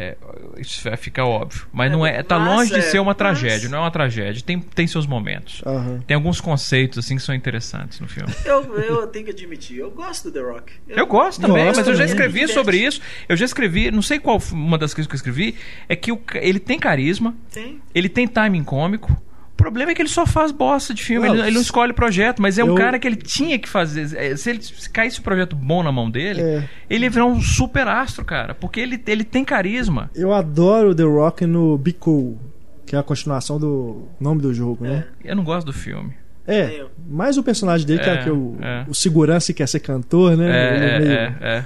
É, 0.00 0.16
isso 0.56 0.84
vai 0.84 0.96
ficar 0.96 1.24
óbvio. 1.24 1.66
Mas 1.72 1.90
é, 1.90 1.92
não 1.92 2.06
é. 2.06 2.22
Tá 2.22 2.36
longe 2.36 2.72
de 2.72 2.82
ser 2.82 3.00
uma 3.00 3.06
mas... 3.06 3.16
tragédia, 3.16 3.68
não 3.68 3.78
é 3.78 3.80
uma 3.80 3.90
tragédia. 3.90 4.40
Tem, 4.40 4.60
tem 4.60 4.86
seus 4.86 5.08
momentos. 5.08 5.60
Uhum. 5.66 6.00
Tem 6.06 6.14
alguns 6.14 6.40
conceitos 6.40 6.98
assim 6.98 7.16
que 7.16 7.22
são 7.22 7.34
interessantes 7.34 7.98
no 7.98 8.06
filme. 8.06 8.32
Eu, 8.44 8.62
eu 8.76 9.06
tenho 9.08 9.24
que 9.24 9.32
admitir, 9.32 9.78
eu 9.78 9.90
gosto 9.90 10.30
do 10.30 10.32
The 10.32 10.40
Rock. 10.40 10.72
Eu, 10.86 10.98
eu 10.98 11.06
gosto 11.06 11.40
também, 11.40 11.64
gosto, 11.64 11.78
mas 11.78 11.88
eu 11.88 11.94
já 11.96 12.04
escrevi 12.04 12.46
sobre 12.46 12.78
isso. 12.78 13.00
Eu 13.28 13.36
já 13.36 13.44
escrevi, 13.44 13.90
não 13.90 14.02
sei 14.02 14.20
qual 14.20 14.40
uma 14.52 14.78
das 14.78 14.94
coisas 14.94 15.08
que 15.08 15.14
eu 15.14 15.18
escrevi, 15.18 15.56
é 15.88 15.96
que 15.96 16.12
o, 16.12 16.20
ele 16.34 16.60
tem 16.60 16.78
carisma, 16.78 17.34
tem. 17.52 17.82
ele 17.92 18.08
tem 18.08 18.28
timing 18.28 18.62
cômico 18.62 19.20
problema 19.58 19.90
é 19.90 19.94
que 19.94 20.00
ele 20.00 20.08
só 20.08 20.24
faz 20.24 20.52
bosta 20.52 20.94
de 20.94 21.02
filme, 21.02 21.26
não, 21.26 21.34
ele, 21.34 21.42
ele, 21.48 21.54
não 21.56 21.60
escolhe 21.60 21.92
projeto, 21.92 22.40
mas 22.40 22.58
é 22.58 22.62
eu... 22.62 22.72
um 22.72 22.74
cara 22.76 22.98
que 22.98 23.06
ele 23.06 23.16
tinha 23.16 23.58
que 23.58 23.68
fazer. 23.68 24.16
É, 24.16 24.34
se 24.36 24.48
ele 24.48 24.62
se 24.62 24.88
caísse 24.88 25.20
um 25.20 25.22
projeto 25.22 25.56
bom 25.56 25.82
na 25.82 25.90
mão 25.90 26.08
dele, 26.08 26.40
é. 26.40 26.68
ele 26.88 27.04
ia 27.04 27.10
virar 27.10 27.26
um 27.26 27.40
super 27.40 27.86
astro, 27.88 28.24
cara, 28.24 28.54
porque 28.54 28.80
ele, 28.80 29.02
ele 29.06 29.24
tem 29.24 29.44
carisma. 29.44 30.10
Eu 30.14 30.32
adoro 30.32 30.94
The 30.94 31.02
Rock 31.02 31.44
no 31.44 31.76
Be 31.76 31.92
Cool, 31.92 32.38
que 32.86 32.94
é 32.94 32.98
a 32.98 33.02
continuação 33.02 33.58
do 33.58 34.08
nome 34.18 34.40
do 34.40 34.54
jogo, 34.54 34.84
né? 34.84 35.04
Eu 35.22 35.36
não 35.36 35.44
gosto 35.44 35.66
do 35.66 35.72
filme. 35.72 36.14
É, 36.46 36.86
mais 37.06 37.36
o 37.36 37.42
personagem 37.42 37.86
dele, 37.86 37.98
que 37.98 38.08
é, 38.08 38.26
é, 38.26 38.32
o, 38.32 38.56
é. 38.62 38.86
o 38.88 38.94
segurança 38.94 39.52
que 39.52 39.58
quer 39.58 39.66
ser 39.66 39.80
cantor, 39.80 40.34
né? 40.34 40.48
É, 40.48 40.76
é, 40.76 40.98
meio... 40.98 41.12
é, 41.12 41.36
é, 41.42 41.64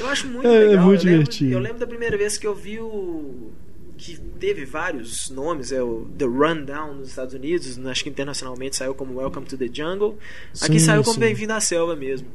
Eu 0.00 0.08
acho 0.08 0.26
muito 0.26 0.48
legal. 0.48 0.72
É 0.72 0.76
muito 0.78 1.06
eu 1.06 1.12
divertido. 1.12 1.44
Lembro, 1.44 1.58
eu 1.58 1.62
lembro 1.62 1.78
da 1.78 1.86
primeira 1.86 2.18
vez 2.18 2.36
que 2.36 2.44
eu 2.44 2.56
vi 2.56 2.80
o 2.80 3.52
que 3.96 4.18
teve 4.38 4.64
vários 4.64 5.30
nomes, 5.30 5.72
é 5.72 5.82
o 5.82 6.06
The 6.18 6.24
Rundown 6.24 6.94
nos 6.94 7.08
Estados 7.08 7.34
Unidos, 7.34 7.78
acho 7.86 8.02
que 8.02 8.10
internacionalmente 8.10 8.76
saiu 8.76 8.94
como 8.94 9.18
Welcome 9.18 9.46
to 9.46 9.56
the 9.56 9.68
Jungle. 9.72 10.18
Aqui 10.60 10.78
sim, 10.78 10.86
saiu 10.86 11.04
como 11.04 11.18
Bem-vindo 11.18 11.52
à 11.52 11.60
Selva 11.60 11.94
mesmo. 11.94 12.28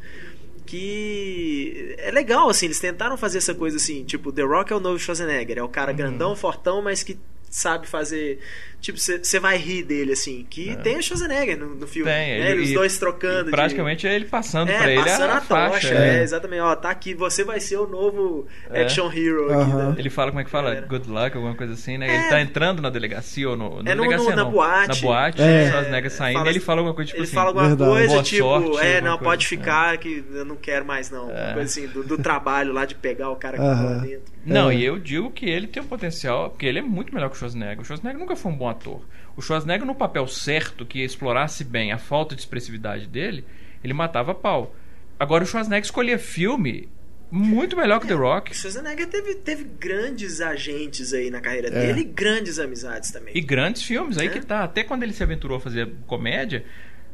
Que 0.66 1.96
é 1.98 2.12
legal, 2.12 2.50
assim, 2.50 2.68
eles 2.68 2.80
tentaram 2.80 3.18
fazer 3.18 3.40
essa 3.40 3.56
coisa 3.56 3.78
assim, 3.78 4.04
tipo, 4.04 4.32
The 4.32 4.44
Rock 4.44 4.72
é 4.72 4.76
o 4.76 4.80
novo 4.80 5.00
Schwarzenegger, 5.00 5.58
é 5.58 5.64
o 5.64 5.70
cara 5.70 5.92
uhum. 5.92 5.98
grandão, 5.98 6.36
fortão, 6.36 6.82
mas 6.82 7.04
que 7.04 7.18
sabe 7.50 7.88
fazer 7.88 8.40
Tipo, 8.82 8.98
você 8.98 9.40
vai 9.40 9.58
rir 9.58 9.84
dele, 9.84 10.14
assim. 10.14 10.46
Que 10.50 10.70
é. 10.70 10.76
tem 10.76 10.98
o 10.98 11.04
Schwarzenegger 11.04 11.60
no, 11.60 11.76
no 11.76 11.86
filme. 11.86 12.10
Tem, 12.10 12.40
né? 12.40 12.52
ele, 12.52 12.62
Os 12.62 12.74
dois 12.74 12.98
trocando. 12.98 13.52
praticamente 13.52 14.02
de... 14.02 14.08
é 14.08 14.16
ele 14.16 14.26
passando 14.26 14.70
é, 14.70 14.78
pra 14.78 14.92
ele 14.92 15.04
passando 15.04 15.32
a, 15.32 15.38
a 15.38 15.42
faixa. 15.42 15.90
Tocha, 15.90 15.94
é. 15.96 16.20
é. 16.20 16.24
exatamente. 16.24 16.62
Ó, 16.62 16.76
tá 16.78 16.90
aqui, 16.90 17.14
você 17.14 17.44
vai 17.44 17.60
ser 17.60 17.76
o 17.76 17.86
novo 17.86 18.48
é. 18.70 18.84
action 18.84 19.12
hero 19.12 19.52
aqui. 19.52 19.74
Né? 19.74 19.96
Ele 19.98 20.10
fala, 20.10 20.32
como 20.32 20.40
é 20.40 20.44
que 20.46 20.50
fala? 20.50 20.80
Good 20.80 21.10
luck, 21.10 21.36
alguma 21.36 21.56
coisa 21.56 21.74
assim, 21.74 21.98
né? 21.98 22.08
Ele 22.08 22.26
é. 22.26 22.30
tá 22.30 22.42
entrando 22.42 22.82
na 22.82 22.90
delegacia 22.90 23.50
ou 23.50 23.58
no... 23.58 23.84
Na 23.84 23.92
é 23.92 23.96
no, 23.96 24.04
delegacia, 24.04 24.30
no, 24.30 24.36
na 24.38 24.44
não. 24.46 24.52
boate. 24.52 24.88
Na 24.88 24.96
boate, 24.96 25.42
é. 25.42 25.64
o 25.66 25.72
Schwarzenegger 25.72 26.12
saindo 26.12 26.38
fala, 26.40 26.50
ele 26.50 26.60
fala 26.60 26.80
alguma 26.80 26.96
coisa, 26.96 27.08
tipo 27.08 27.18
ele 27.20 27.24
assim... 27.24 27.32
Ele 27.32 27.36
fala 27.36 27.50
alguma 27.50 27.68
verdade. 27.68 27.92
coisa, 27.92 28.24
tipo... 28.24 28.48
Sorte, 28.48 28.86
é, 28.88 29.02
não, 29.02 29.18
pode 29.18 29.46
ficar 29.46 29.98
que 29.98 30.24
eu 30.32 30.46
não 30.46 30.56
quero 30.56 30.86
mais, 30.86 31.12
não. 31.12 31.26
Uma 31.26 31.54
coisa 31.54 31.64
assim, 31.64 31.88
do, 31.88 32.02
do 32.02 32.18
trabalho 32.18 32.72
lá 32.72 32.86
de 32.86 32.96
pegar 32.96 33.30
o 33.30 33.36
cara 33.36 33.58
que 33.58 33.64
tá 33.64 33.84
lá 33.84 33.98
dentro. 33.98 34.40
Não, 34.46 34.72
e 34.72 34.84
eu 34.84 34.98
digo 34.98 35.30
que 35.32 35.50
ele 35.50 35.68
tem 35.68 35.84
um 35.84 35.86
potencial, 35.86 36.50
porque 36.50 36.66
ele 36.66 36.80
é 36.80 36.82
muito 36.82 37.14
melhor 37.14 37.30
que 37.30 37.36
o 37.36 37.39
Schwarzenegger. 37.40 37.82
O 37.82 37.86
Schwarzenegger 37.86 38.20
nunca 38.20 38.36
foi 38.36 38.52
um 38.52 38.56
bom 38.56 38.70
ator. 38.70 39.02
O 39.36 39.42
Schwarzenegger, 39.42 39.86
no 39.86 39.96
papel 39.96 40.28
certo, 40.28 40.86
que 40.86 41.04
explorasse 41.04 41.64
bem 41.64 41.92
a 41.92 41.98
falta 41.98 42.36
de 42.36 42.42
expressividade 42.42 43.08
dele, 43.08 43.46
ele 43.84 43.94
matava 43.94 44.36
pau. 44.36 44.76
Agora, 45.20 45.44
o 45.44 45.48
Schwarzenegger 45.48 45.86
escolhia 45.86 46.20
filme 46.20 46.90
muito 47.32 47.78
melhor 47.78 48.00
que 48.00 48.08
The 48.08 48.14
Rock. 48.14 48.52
O 48.52 48.56
Schwarzenegger 48.56 49.08
teve, 49.08 49.36
teve 49.36 49.64
grandes 49.64 50.42
agentes 50.42 51.14
aí 51.14 51.30
na 51.30 51.40
carreira 51.40 51.68
é. 51.68 51.72
dele 51.72 52.02
e 52.02 52.04
grandes 52.04 52.60
amizades 52.60 53.12
também. 53.12 53.36
E 53.36 53.42
grandes 53.42 53.84
filmes, 53.84 54.18
aí 54.18 54.28
é. 54.28 54.30
que 54.30 54.42
tá. 54.42 54.64
Até 54.64 54.84
quando 54.84 55.04
ele 55.04 55.14
se 55.14 55.22
aventurou 55.22 55.58
a 55.58 55.60
fazer 55.60 55.92
comédia, 56.08 56.66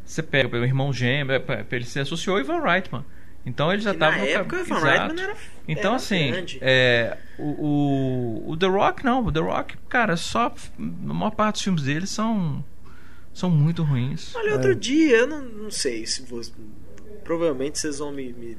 você 0.06 0.24
pega 0.24 0.48
pelo 0.48 0.64
irmão 0.64 0.94
gêmeo, 0.94 1.36
ele 1.72 1.86
se 1.86 2.00
associou 2.00 2.38
ao 2.38 2.42
Ivan 2.42 2.62
Reitman. 2.62 3.06
Então 3.46 3.72
ele 3.72 3.82
já 3.82 3.92
estava. 3.92 4.18
Na 4.18 4.24
época, 4.24 4.58
o 4.58 4.60
Ivan 4.60 4.80
Reitman 4.80 5.24
era. 5.24 5.38
Então, 5.68 5.92
era 5.92 5.96
assim, 5.96 6.32
é, 6.62 7.18
o, 7.38 7.44
o, 7.44 8.52
o, 8.52 8.58
The 8.58 8.68
Rock 8.68 9.06
não. 9.06 9.26
O 9.26 9.32
The 9.32 9.40
Rock, 9.40 9.78
cara, 9.88 10.18
só. 10.18 10.54
A 10.78 10.82
maior 11.14 11.32
parte 11.32 11.56
dos 11.56 11.64
filmes 11.64 11.84
dele 11.84 12.08
são. 12.08 12.64
São 13.34 13.50
muito 13.50 13.84
ruins. 13.84 14.34
Olha, 14.36 14.54
outro 14.54 14.72
é. 14.72 14.76
dia, 14.76 15.18
eu 15.18 15.28
não, 15.28 15.42
não 15.42 15.72
sei 15.72 16.06
se 16.06 16.22
vou. 16.24 16.42
Provavelmente 17.24 17.80
vocês 17.80 18.00
vão 18.00 18.12
me, 18.12 18.32
me. 18.34 18.58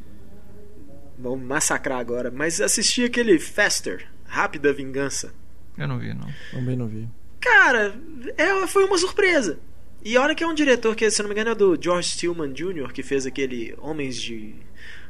vão 1.19 1.37
me 1.37 1.45
massacrar 1.45 1.99
agora, 1.99 2.31
mas 2.31 2.61
assisti 2.61 3.05
aquele 3.05 3.39
Faster 3.39 4.07
Rápida 4.27 4.73
Vingança. 4.73 5.33
Eu 5.79 5.89
não 5.89 5.99
vi, 5.99 6.15
não. 6.15 6.33
Também 6.53 6.77
não 6.77 6.87
vi. 6.87 7.09
Cara, 7.41 7.95
é, 8.37 8.67
foi 8.67 8.85
uma 8.85 8.99
surpresa. 8.99 9.59
E 10.05 10.17
olha 10.17 10.35
que 10.35 10.45
é 10.45 10.47
um 10.47 10.55
diretor 10.55 10.95
que, 10.95 11.11
se 11.11 11.21
não 11.21 11.29
me 11.29 11.35
engano, 11.35 11.51
é 11.51 11.55
do 11.55 11.77
George 11.81 12.11
Stillman 12.11 12.53
Jr., 12.53 12.93
que 12.93 13.03
fez 13.03 13.27
aquele 13.27 13.75
Homens 13.79 14.21
de 14.21 14.55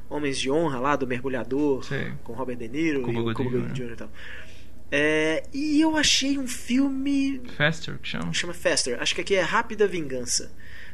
Homens 0.09 0.39
de 0.39 0.51
Honra 0.51 0.79
lá, 0.79 0.97
do 0.97 1.07
Mergulhador, 1.07 1.85
Sim. 1.85 2.13
com 2.23 2.33
Robert 2.33 2.57
De 2.57 2.69
Niro 2.69 3.03
Cuba 3.03 3.19
e 3.19 3.21
o 3.21 3.35
Cuba 3.35 3.51
Gooding 3.51 3.73
Jr. 3.73 3.93
e 3.93 3.97
tal. 3.97 4.11
É, 4.91 5.43
e 5.53 5.81
eu 5.81 5.97
achei 5.97 6.39
um 6.39 6.47
filme. 6.47 7.41
Faster, 7.57 7.99
que 7.99 8.09
chama? 8.09 8.33
Chama 8.33 8.55
Faster. 8.55 9.01
Acho 9.01 9.15
que 9.15 9.21
aqui 9.21 9.35
é 9.35 9.41
Rápida 9.41 9.87
Vingança. 9.87 10.53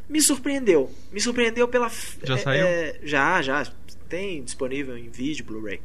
Me 0.09 0.21
surpreendeu. 0.21 0.91
Me 1.13 1.21
surpreendeu 1.21 1.69
pela. 1.69 1.91
Já 2.23 2.35
é, 2.35 2.39
saiu? 2.39 2.67
É, 2.67 2.99
já, 3.03 3.43
já. 3.43 3.67
Tem 4.09 4.43
disponível 4.43 4.97
em 4.97 5.09
vídeo, 5.09 5.45
Blu-ray. 5.45 5.81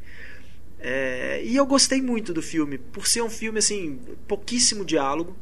É, 0.80 1.42
e 1.44 1.56
eu 1.56 1.66
gostei 1.66 2.02
muito 2.02 2.34
do 2.34 2.42
filme, 2.42 2.78
por 2.78 3.08
ser 3.08 3.22
um 3.22 3.30
filme 3.30 3.60
assim, 3.60 4.00
pouquíssimo 4.28 4.86
diálogo. 4.86 5.36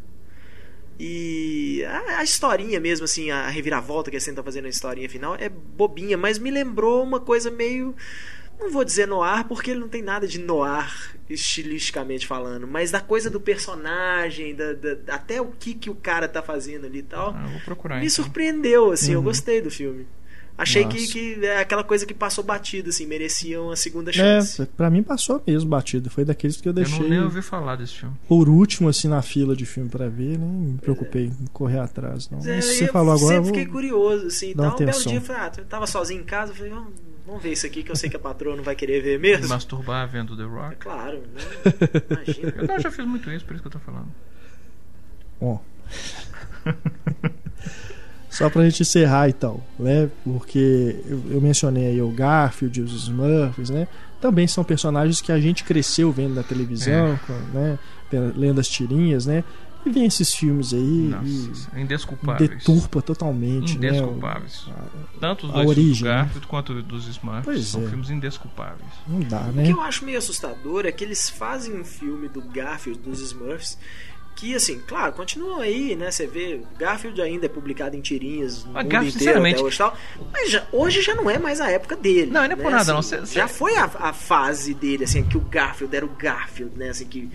E 1.00 1.84
a, 1.86 2.20
a, 2.20 2.24
historinha 2.24 2.80
mesmo, 2.80 3.04
assim, 3.04 3.30
a 3.30 3.48
reviravolta 3.50 4.10
que 4.10 4.18
a 4.18 4.20
Senna 4.20 4.38
tá 4.38 4.44
fazendo 4.44 4.64
na 4.64 4.70
historinha 4.70 5.10
final 5.10 5.36
é 5.36 5.50
bobinha, 5.50 6.18
mas 6.18 6.40
me 6.40 6.50
lembrou 6.50 7.04
uma 7.04 7.20
coisa 7.20 7.52
meio. 7.52 7.96
Não 8.58 8.72
vou 8.72 8.86
dizer 8.86 9.06
noir, 9.06 9.44
porque 9.46 9.72
ele 9.72 9.82
não 9.82 9.90
tem 9.90 10.02
nada 10.02 10.26
de 10.26 10.40
noir 10.40 11.14
estilisticamente 11.30 12.26
falando, 12.26 12.66
mas 12.66 12.90
da 12.90 13.02
coisa 13.02 13.30
do 13.30 13.42
personagem, 13.42 14.56
da, 14.56 14.72
da 14.72 15.14
até 15.14 15.42
o 15.42 15.48
que, 15.48 15.74
que 15.74 15.90
o 15.90 15.96
cara 15.96 16.26
tá 16.28 16.42
fazendo 16.42 16.86
ali 16.86 17.00
e 17.00 17.04
tal. 17.04 17.32
Ah, 17.36 17.48
vou 17.48 17.60
procurar, 17.62 17.96
me 18.00 18.06
então. 18.06 18.24
surpreendeu, 18.24 18.92
assim, 18.92 19.12
uhum. 19.12 19.20
eu 19.20 19.24
gostei 19.24 19.62
do 19.62 19.70
filme. 19.70 20.08
Achei 20.58 20.86
que, 20.86 21.08
que 21.08 21.46
é 21.46 21.60
aquela 21.60 21.84
coisa 21.84 22.06
que 22.06 22.14
passou 22.14 22.42
batido, 22.42 22.90
assim, 22.90 23.06
merecia 23.06 23.62
uma 23.62 23.76
segunda 23.76 24.12
chance. 24.12 24.62
É, 24.62 24.66
pra 24.66 24.90
mim 24.90 25.04
passou 25.04 25.44
mesmo 25.46 25.70
batido. 25.70 26.10
Foi 26.10 26.24
daqueles 26.24 26.62
que 26.62 26.70
eu 26.70 26.72
deixei. 26.72 26.98
Eu 26.98 27.02
não 27.02 27.10
nem 27.10 27.20
ouvi 27.22 27.42
falar 27.42 27.76
desse 27.76 27.96
filme. 27.96 28.16
Por 28.28 28.48
último, 28.48 28.88
assim, 28.88 29.10
na 29.10 29.22
fila 29.22 29.54
de 29.54 29.66
filme 29.66 29.90
pra 29.90 30.08
ver, 30.08 30.38
nem 30.38 30.50
me 30.50 30.78
preocupei 30.78 31.26
em 31.26 31.46
correr 31.52 31.80
atrás. 31.80 32.30
Não. 32.30 32.40
É, 32.40 32.62
você 32.62 32.88
falou 32.88 33.14
agora. 33.14 33.36
Sempre 33.36 33.48
fiquei 33.48 33.66
curioso, 33.66 34.28
assim. 34.28 34.52
Então, 34.52 34.74
um 34.74 34.78
belo 34.78 35.04
dia, 35.04 35.16
eu 35.16 35.22
falei, 35.22 35.42
ah, 35.42 35.52
eu 35.58 35.66
tava 35.66 35.86
sozinho 35.88 36.22
em 36.22 36.26
casa, 36.26 36.54
eu 36.54 36.56
falei, 36.56 36.72
vamos, 36.72 36.94
vamos 37.28 37.44
ver 37.44 37.52
isso 37.52 37.66
aqui 37.66 37.84
que 37.84 37.92
eu 37.92 37.96
sei 37.96 38.10
que 38.10 38.16
a 38.16 38.20
patroa 38.20 38.56
não 38.56 38.64
vai 38.64 38.76
querer 38.76 39.02
ver 39.02 39.20
mesmo. 39.20 39.50
Masturbar 39.50 40.08
vendo 40.08 40.38
The 40.38 40.44
Rock? 40.44 40.74
É 40.74 40.76
claro, 40.76 41.18
né? 41.18 41.42
Imagina. 42.10 42.74
Eu 42.74 42.80
já 42.80 42.92
fiz 42.92 43.06
muito 43.06 43.30
isso, 43.30 43.44
por 43.44 43.56
isso 43.56 43.62
que 43.62 43.68
eu 43.68 43.72
tô 43.74 43.80
falando. 43.80 44.08
Ó. 45.42 45.60
Só 48.38 48.50
pra 48.50 48.64
gente 48.64 48.82
encerrar 48.82 49.30
e 49.30 49.34
tal, 49.34 49.62
né? 49.80 50.10
Porque 50.24 51.00
eu, 51.08 51.24
eu 51.32 51.42
mencionei 51.42 51.88
aí 51.88 52.02
o 52.02 52.10
Garfield, 52.10 52.82
os 52.82 52.94
Smurfs, 53.04 53.70
né? 53.70 53.88
Também 54.20 54.48
são 54.48 54.64
personagens 54.64 55.22
que 55.22 55.32
a 55.32 55.40
gente 55.40 55.64
cresceu 55.64 56.12
vendo 56.12 56.36
na 56.36 56.44
televisão, 56.44 57.14
é. 57.14 57.20
com, 57.26 57.34
né? 57.58 57.80
Lendo 58.36 58.60
as 58.60 58.68
tirinhas, 58.68 59.26
né? 59.26 59.44
E 59.86 59.90
vem 59.92 60.06
esses 60.06 60.34
filmes 60.34 60.74
aí 60.74 61.12
Nossa, 61.12 61.70
e 61.78 61.82
indesculpáveis. 61.82 62.50
deturpa 62.50 63.04
totalmente, 63.04 63.76
indesculpáveis. 63.76 64.66
né? 64.68 64.74
O, 65.14 65.20
Tanto 65.20 65.46
os 65.46 65.54
dois 65.54 65.70
origem, 65.70 66.04
do 66.04 66.10
Garfield 66.10 66.40
né? 66.40 66.46
quanto 66.48 66.82
dos 66.82 67.08
Smurfs 67.08 67.46
pois 67.46 67.68
são 67.68 67.84
é. 67.84 67.88
filmes 67.88 68.10
indesculpáveis. 68.10 68.90
Não 69.08 69.20
dá, 69.20 69.42
né? 69.42 69.62
O 69.62 69.66
que 69.68 69.72
eu 69.74 69.82
acho 69.82 70.04
meio 70.04 70.18
assustador 70.18 70.88
é 70.88 70.92
que 70.92 71.04
eles 71.04 71.30
fazem 71.30 71.80
um 71.80 71.86
filme 71.86 72.28
do 72.28 72.42
Garfield, 72.42 73.00
dos 73.00 73.20
Smurfs, 73.22 73.78
que 74.36 74.54
assim, 74.54 74.80
claro, 74.86 75.14
continuam 75.14 75.62
aí, 75.62 75.96
né? 75.96 76.12
Você 76.12 76.28
vê, 76.28 76.62
Garfield 76.78 77.22
ainda 77.22 77.46
é 77.46 77.50
publicado 77.50 77.96
em 77.96 78.02
tirinhas 78.02 78.66
no 78.66 78.74
Mas 78.74 78.84
mundo 78.84 78.92
Garfield, 78.92 79.16
inteiro 79.16 79.40
até 79.40 79.50
sinceramente- 79.50 79.64
hoje, 79.64 79.76
e 79.76 79.78
tal, 79.78 79.98
mas 80.34 80.52
já- 80.52 80.68
hoje 80.72 81.02
já 81.02 81.16
não 81.16 81.30
é 81.30 81.40
mais 81.40 81.62
a 81.62 81.72
época 81.72 81.96
dele. 81.96 82.26
Não, 82.28 82.34
não 82.34 82.44
é 82.44 82.48
né? 82.50 82.56
por 82.56 82.70
nada, 82.72 82.92
não. 82.92 83.00
Assim, 83.00 83.18
Cê- 83.20 83.26
cê- 83.26 83.36
Já 83.36 83.48
foi 83.48 83.76
a, 83.78 83.86
a 83.86 84.12
fase 84.14 84.74
dele, 84.74 85.06
assim, 85.06 85.24
que 85.24 85.38
o 85.38 85.42
Garfield 85.42 85.96
era 85.96 86.06
o 86.06 86.10
Garfield, 86.10 86.78
né? 86.78 86.90
Assim, 86.90 87.06
que, 87.06 87.30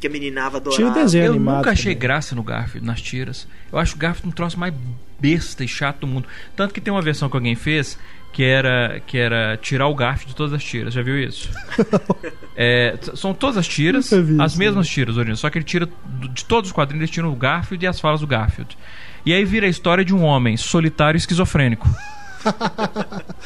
que 0.00 0.06
a 0.06 0.10
meninava 0.10 0.56
adorava. 0.56 0.76
Tinha 0.82 0.90
o 0.90 0.94
desenho 1.04 1.26
Eu 1.26 1.30
animado 1.32 1.56
nunca 1.58 1.70
achei 1.72 1.92
também. 1.94 1.98
graça 1.98 2.34
no 2.34 2.42
Garfield, 2.42 2.86
nas 2.86 3.02
tiras. 3.02 3.46
Eu 3.70 3.78
acho 3.78 3.94
o 3.94 3.98
Garfield 3.98 4.28
um 4.28 4.32
troço 4.32 4.58
mais 4.58 4.72
besta 5.18 5.62
e 5.62 5.68
chato 5.68 5.98
do 6.00 6.06
mundo. 6.06 6.26
Tanto 6.56 6.72
que 6.72 6.80
tem 6.80 6.90
uma 6.90 7.02
versão 7.02 7.28
que 7.28 7.36
alguém 7.36 7.54
fez 7.54 7.98
que 8.32 8.44
era, 8.44 9.00
que 9.06 9.18
era 9.18 9.56
tirar 9.56 9.86
o 9.88 9.94
Garfield 9.94 10.30
de 10.30 10.36
todas 10.36 10.52
as 10.52 10.62
tiras. 10.64 10.94
Já 10.94 11.02
viu 11.02 11.18
isso? 11.18 11.50
É, 12.62 12.98
são 13.14 13.32
todas 13.32 13.56
as 13.56 13.66
tiras, 13.66 14.10
as 14.38 14.54
mesmas 14.54 14.86
tiras, 14.86 15.16
originais. 15.16 15.40
Só 15.40 15.48
que 15.48 15.56
ele 15.56 15.64
tira 15.64 15.88
de 16.34 16.44
todos 16.44 16.68
os 16.68 16.72
quadrinhos, 16.74 17.04
ele 17.04 17.10
tira 17.12 17.26
o 17.26 17.34
Garfield 17.34 17.82
e 17.82 17.88
as 17.88 17.98
falas 17.98 18.20
do 18.20 18.26
Garfield. 18.26 18.76
E 19.24 19.32
aí 19.32 19.42
vira 19.46 19.64
a 19.66 19.70
história 19.70 20.04
de 20.04 20.14
um 20.14 20.22
homem 20.22 20.58
solitário 20.58 21.16
e 21.16 21.20
esquizofrênico. 21.20 21.88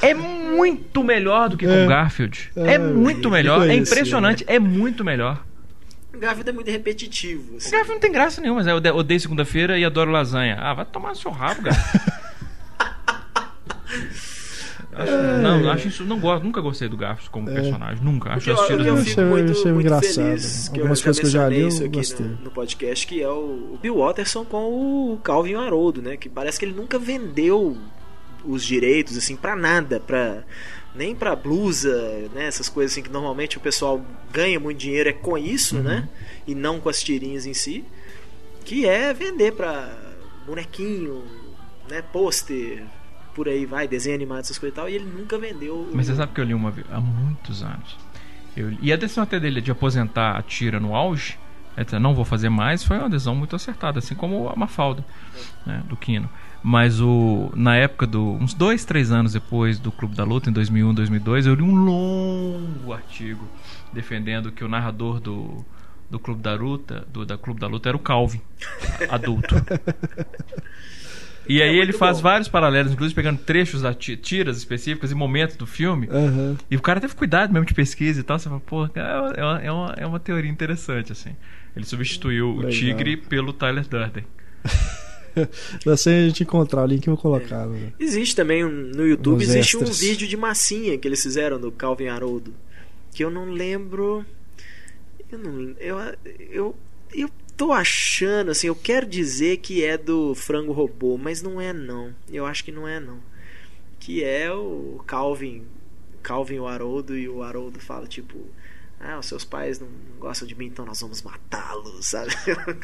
É 0.03 0.13
muito 0.15 1.03
melhor 1.05 1.49
do 1.49 1.57
que 1.57 1.65
com 1.67 1.73
É. 1.73 1.85
o 1.85 1.89
Garfield. 1.89 2.51
É, 2.57 2.75
É 2.75 2.79
muito 2.79 3.31
melhor. 3.31 3.69
É 3.69 3.75
impressionante. 3.75 4.45
É 4.49 4.59
muito 4.59 5.05
melhor. 5.05 5.41
O 6.13 6.19
Garfield 6.19 6.51
é 6.51 6.53
muito 6.53 6.71
repetitivo. 6.71 7.57
Assim. 7.57 7.69
O 7.69 7.73
Garfield 7.73 7.93
não 7.95 8.01
tem 8.01 8.13
graça 8.13 8.41
nenhuma, 8.41 8.63
mas 8.65 8.85
eu 8.85 8.97
odeio 8.97 9.21
segunda-feira 9.21 9.79
e 9.79 9.85
adoro 9.85 10.11
lasanha. 10.11 10.57
Ah, 10.61 10.75
vai 10.75 10.85
tomar 10.85 11.15
seu 11.15 11.31
rabo, 11.31 11.63
Garfield. 11.63 12.11
Acho, 14.97 15.13
é. 15.13 15.39
Não, 15.41 15.71
acho 15.71 15.89
isso, 15.89 16.05
não 16.05 16.21
gosto, 16.21 16.45
nunca 16.45 16.61
gostei 16.61 16.89
do 16.89 16.97
Garfield 16.97 17.31
como 17.31 17.51
é. 17.51 17.55
personagem, 17.55 18.05
nunca. 18.05 18.31
Acho 18.31 18.51
eu, 18.51 18.57
eu, 18.57 18.85
eu 18.85 18.97
fico 18.99 19.21
muito, 19.23 19.53
eu 19.53 19.75
muito 19.75 19.87
engraçado. 19.87 20.15
feliz 20.15 20.69
que 20.69 20.79
Algumas 20.79 20.99
eu 21.01 21.05
coisas 21.05 21.21
que 21.21 21.27
eu 21.27 21.31
já 21.31 21.49
li, 21.49 21.61
eu 21.63 21.91
gostei. 21.91 22.27
No, 22.27 22.37
no, 22.37 22.51
podcast, 22.51 23.07
que 23.07 23.21
é 23.21 23.29
o 23.29 23.79
Bill 23.83 23.97
Watterson 23.99 24.45
com 24.45 25.13
o 25.13 25.19
Calvin 25.23 25.55
Haroldo, 25.55 26.01
né? 26.01 26.17
Que 26.17 26.29
parece 26.29 26.59
que 26.59 26.65
ele 26.65 26.75
nunca 26.75 26.99
vendeu 26.99 27.77
os 28.45 28.65
direitos, 28.65 29.17
assim, 29.17 29.37
para 29.37 29.57
nada, 29.57 29.99
para 29.99 30.45
nem 30.95 31.15
para 31.15 31.35
blusa, 31.35 32.31
né? 32.33 32.47
Essas 32.47 32.69
coisas 32.69 32.93
assim 32.93 33.03
que 33.03 33.11
normalmente 33.11 33.59
o 33.59 33.61
pessoal 33.61 34.01
ganha 34.33 34.61
muito 34.61 34.79
dinheiro 34.79 35.09
é 35.09 35.13
com 35.13 35.37
isso, 35.37 35.77
uhum. 35.77 35.83
né? 35.83 36.09
E 36.47 36.55
não 36.55 36.79
com 36.79 36.89
as 36.89 37.03
tirinhas 37.03 37.47
em 37.47 37.55
si, 37.55 37.85
que 38.65 38.87
é 38.87 39.13
vender 39.13 39.53
para 39.53 39.93
bonequinho, 40.47 41.25
né? 41.89 42.01
Pôster, 42.01 42.85
por 43.35 43.49
aí 43.49 43.67
vai, 43.67 43.89
desenho 43.89 44.15
animado, 44.15 44.41
essas 44.41 44.59
coisas 44.59 44.75
e 44.75 44.81
tal, 44.81 44.89
e 44.89 44.95
ele 44.95 45.05
nunca 45.05 45.37
vendeu. 45.37 45.91
Mas 45.93 46.07
você 46.07 46.15
sabe 46.15 46.33
que 46.33 46.41
eu 46.41 46.45
li 46.45 46.55
uma 46.55 46.71
vez, 46.71 46.87
há 46.91 47.01
muitos 47.01 47.63
anos. 47.63 47.97
Eu, 48.57 48.73
e 48.81 48.93
a 48.93 48.97
decisão 48.97 49.25
até 49.25 49.41
dele 49.41 49.61
de 49.61 49.71
aposentar 49.71 50.37
a 50.37 50.43
tira 50.43 50.79
no 50.79 50.95
auge, 50.95 51.39
é, 51.77 51.99
não 51.99 52.15
vou 52.15 52.25
fazer 52.25 52.49
mais, 52.49 52.85
foi 52.85 52.99
uma 52.99 53.11
decisão 53.11 53.35
muito 53.35 53.57
acertada, 53.57 53.99
assim 53.99 54.15
como 54.15 54.49
a 54.49 54.55
Mafalda, 54.55 55.05
né, 55.67 55.83
do 55.89 55.97
Kino. 55.97 56.31
Mas 56.63 57.01
o, 57.01 57.53
na 57.55 57.77
época 57.77 58.07
do. 58.07 58.23
uns 58.23 58.55
dois, 58.55 58.87
três 58.87 59.11
anos 59.11 59.35
depois 59.35 59.79
do 59.79 59.93
Clube 59.93 60.15
da 60.15 60.25
Luta, 60.25 60.49
em 60.49 60.53
2001, 60.53 60.95
2002, 60.95 61.47
eu 61.47 61.55
li 61.55 61.63
um 61.63 61.75
longo 61.75 62.93
artigo 62.93 63.47
defendendo 63.93 64.51
que 64.51 64.65
o 64.65 64.69
narrador 64.69 65.21
do, 65.21 65.63
do 66.09 66.19
Clube 66.19 66.41
da 66.41 66.55
Luta, 66.55 67.07
do 67.13 67.27
da 67.27 67.37
Clube 67.37 67.61
da 67.61 67.67
Luta, 67.67 67.91
era 67.91 67.97
o 67.97 68.01
Calvin, 68.01 68.41
adulto. 69.11 69.55
E 71.49 71.61
é 71.61 71.65
aí 71.65 71.79
ele 71.79 71.93
faz 71.93 72.19
bom. 72.19 72.25
vários 72.25 72.49
paralelos, 72.49 72.93
inclusive 72.93 73.15
pegando 73.15 73.39
trechos 73.39 73.83
da 73.83 73.93
tiras 73.93 74.57
específicas 74.57 75.11
e 75.11 75.15
momentos 75.15 75.57
do 75.57 75.67
filme. 75.67 76.09
Uhum. 76.09 76.57
E 76.71 76.77
o 76.77 76.81
cara 76.81 77.01
teve 77.01 77.15
cuidado 77.15 77.53
mesmo 77.53 77.67
de 77.67 77.75
pesquisa 77.75 78.21
e 78.21 78.23
tal. 78.23 78.39
Você 78.39 78.49
fala, 78.49 78.61
pô, 78.61 78.87
é 78.95 79.43
uma, 79.43 79.61
é 79.61 79.73
uma, 79.73 79.95
é 79.99 80.07
uma 80.07 80.21
teoria 80.21 80.51
interessante, 80.51 81.13
assim. 81.13 81.31
Ele 81.77 81.85
substituiu 81.85 82.53
Legal. 82.53 82.71
o 82.71 82.73
Tigre 82.73 83.17
pelo 83.17 83.53
Tyler 83.53 83.87
Durden. 83.87 84.25
Assim 85.93 86.11
a 86.11 86.29
gente 86.29 86.45
encontrar 86.45 86.85
o 86.85 86.87
link 86.87 87.07
eu 87.07 87.15
vou 87.15 87.21
colocar. 87.21 87.67
Né? 87.67 87.93
Existe 87.99 88.37
também 88.37 88.65
um, 88.65 88.71
no 88.71 89.07
YouTube, 89.07 89.41
Nos 89.41 89.49
existe 89.49 89.77
extras. 89.77 89.91
um 89.91 90.01
vídeo 90.01 90.29
de 90.29 90.37
massinha 90.37 90.97
que 90.97 91.09
eles 91.09 91.23
fizeram 91.23 91.59
do 91.59 91.73
Calvin 91.73 92.07
Haroldo. 92.07 92.55
Que 93.13 93.25
eu 93.25 93.31
não 93.31 93.51
lembro. 93.51 94.25
Eu 95.31 95.39
não. 95.39 95.75
Eu, 95.81 95.99
eu, 96.51 96.77
eu 97.13 97.31
tô 97.57 97.73
achando, 97.73 98.51
assim, 98.51 98.67
eu 98.67 98.75
quero 98.75 99.07
dizer 99.07 99.59
que 99.59 99.85
é 99.85 99.97
do 99.97 100.35
frango 100.35 100.73
robô, 100.73 101.17
mas 101.17 101.43
não 101.43 101.61
é 101.61 101.73
não. 101.73 102.15
Eu 102.31 102.47
acho 102.47 102.65
que 102.65 102.73
não 102.73 102.87
é 102.87 102.99
não. 103.01 103.21
Que 103.99 104.23
é 104.23 104.53
o 104.53 105.03
Calvin, 105.07 105.65
Calvin 106.23 106.59
o 106.59 106.67
Haroldo 106.67 107.17
e 107.17 107.29
o 107.29 107.43
Haroldo 107.43 107.81
fala 107.81 108.07
tipo, 108.07 108.39
ah, 109.07 109.19
os 109.19 109.27
seus 109.27 109.45
pais 109.45 109.79
não 109.79 109.87
gostam 110.19 110.49
de 110.49 110.55
mim, 110.55 110.67
então 110.67 110.87
nós 110.87 110.99
vamos 110.99 111.23
matá-los, 111.23 112.07
sabe? 112.07 112.31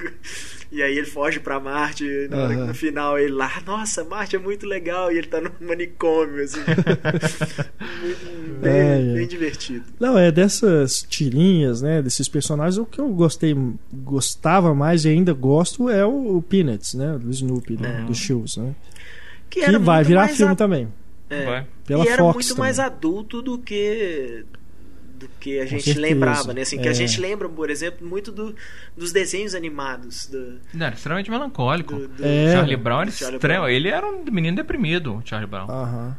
e 0.71 0.83
aí 0.83 0.99
ele 0.99 1.07
foge 1.07 1.41
para 1.41 1.59
Marte, 1.59 2.05
uhum. 2.05 2.67
no 2.67 2.75
final 2.75 3.19
ele 3.19 3.33
lá, 3.33 3.51
nossa, 3.65 4.05
Marte 4.05 4.37
é 4.37 4.39
muito 4.39 4.67
legal, 4.67 5.11
e 5.11 5.17
ele 5.17 5.27
tá 5.27 5.41
no 5.41 5.51
manicômio, 5.61 6.45
assim. 6.45 6.61
bem, 8.61 8.71
é, 8.71 9.01
é. 9.01 9.15
bem, 9.15 9.27
divertido. 9.27 9.87
Não, 9.99 10.19
é 10.19 10.31
dessas 10.31 11.03
tirinhas, 11.03 11.81
né, 11.81 12.03
desses 12.03 12.29
personagens, 12.29 12.77
o 12.77 12.85
que 12.85 13.01
eu 13.01 13.09
gostei, 13.09 13.57
gostava 13.91 14.75
mais 14.75 15.07
e 15.07 15.09
ainda 15.09 15.33
gosto 15.33 15.89
é 15.89 16.05
o, 16.05 16.43
Peanuts, 16.43 16.93
né, 16.93 17.19
do 17.19 17.31
Snoopy, 17.31 17.81
né, 17.81 18.01
é. 18.03 18.05
do 18.05 18.15
Shoes, 18.15 18.59
né? 18.59 18.75
Que, 19.49 19.65
que 19.65 19.79
vai 19.79 20.05
virar 20.05 20.29
filme 20.29 20.53
a... 20.53 20.57
também. 20.57 20.87
É. 21.31 21.45
Vai. 21.45 21.67
Pela 21.87 22.05
e 22.05 22.09
era 22.09 22.19
Fox 22.19 22.35
muito 22.35 22.49
também. 22.49 22.61
mais 22.61 22.79
adulto 22.79 23.41
do 23.41 23.59
que 23.59 24.45
do 25.21 25.29
que 25.39 25.61
a 25.61 25.67
gente 25.67 25.93
lembrava, 25.93 26.55
né? 26.55 26.63
Assim, 26.63 26.79
é. 26.79 26.83
que 26.83 26.89
a 26.89 26.93
é. 26.93 26.95
gente 26.95 27.21
lembra, 27.21 27.49
por 27.49 27.69
exemplo, 27.69 28.07
muito 28.07 28.33
do, 28.33 28.55
dos 28.97 29.13
desenhos 29.13 29.55
animados. 29.55 30.27
Do, 30.27 30.59
Não, 30.73 30.87
era 30.87 30.95
extremamente 30.95 31.31
melancólico. 31.31 31.95
Do, 31.95 32.09
do 32.09 32.25
é. 32.25 32.53
Charlie 32.53 32.77
Brown 32.77 33.03
era 33.03 33.11
Charlie 33.11 33.37
extremo. 33.37 33.63
Brown. 33.65 33.69
Ele 33.69 33.89
era 33.89 34.07
um 34.07 34.25
menino 34.31 34.57
deprimido, 34.57 35.23
Charlie 35.25 35.49
Brown. 35.49 35.71
Aham. 35.71 36.17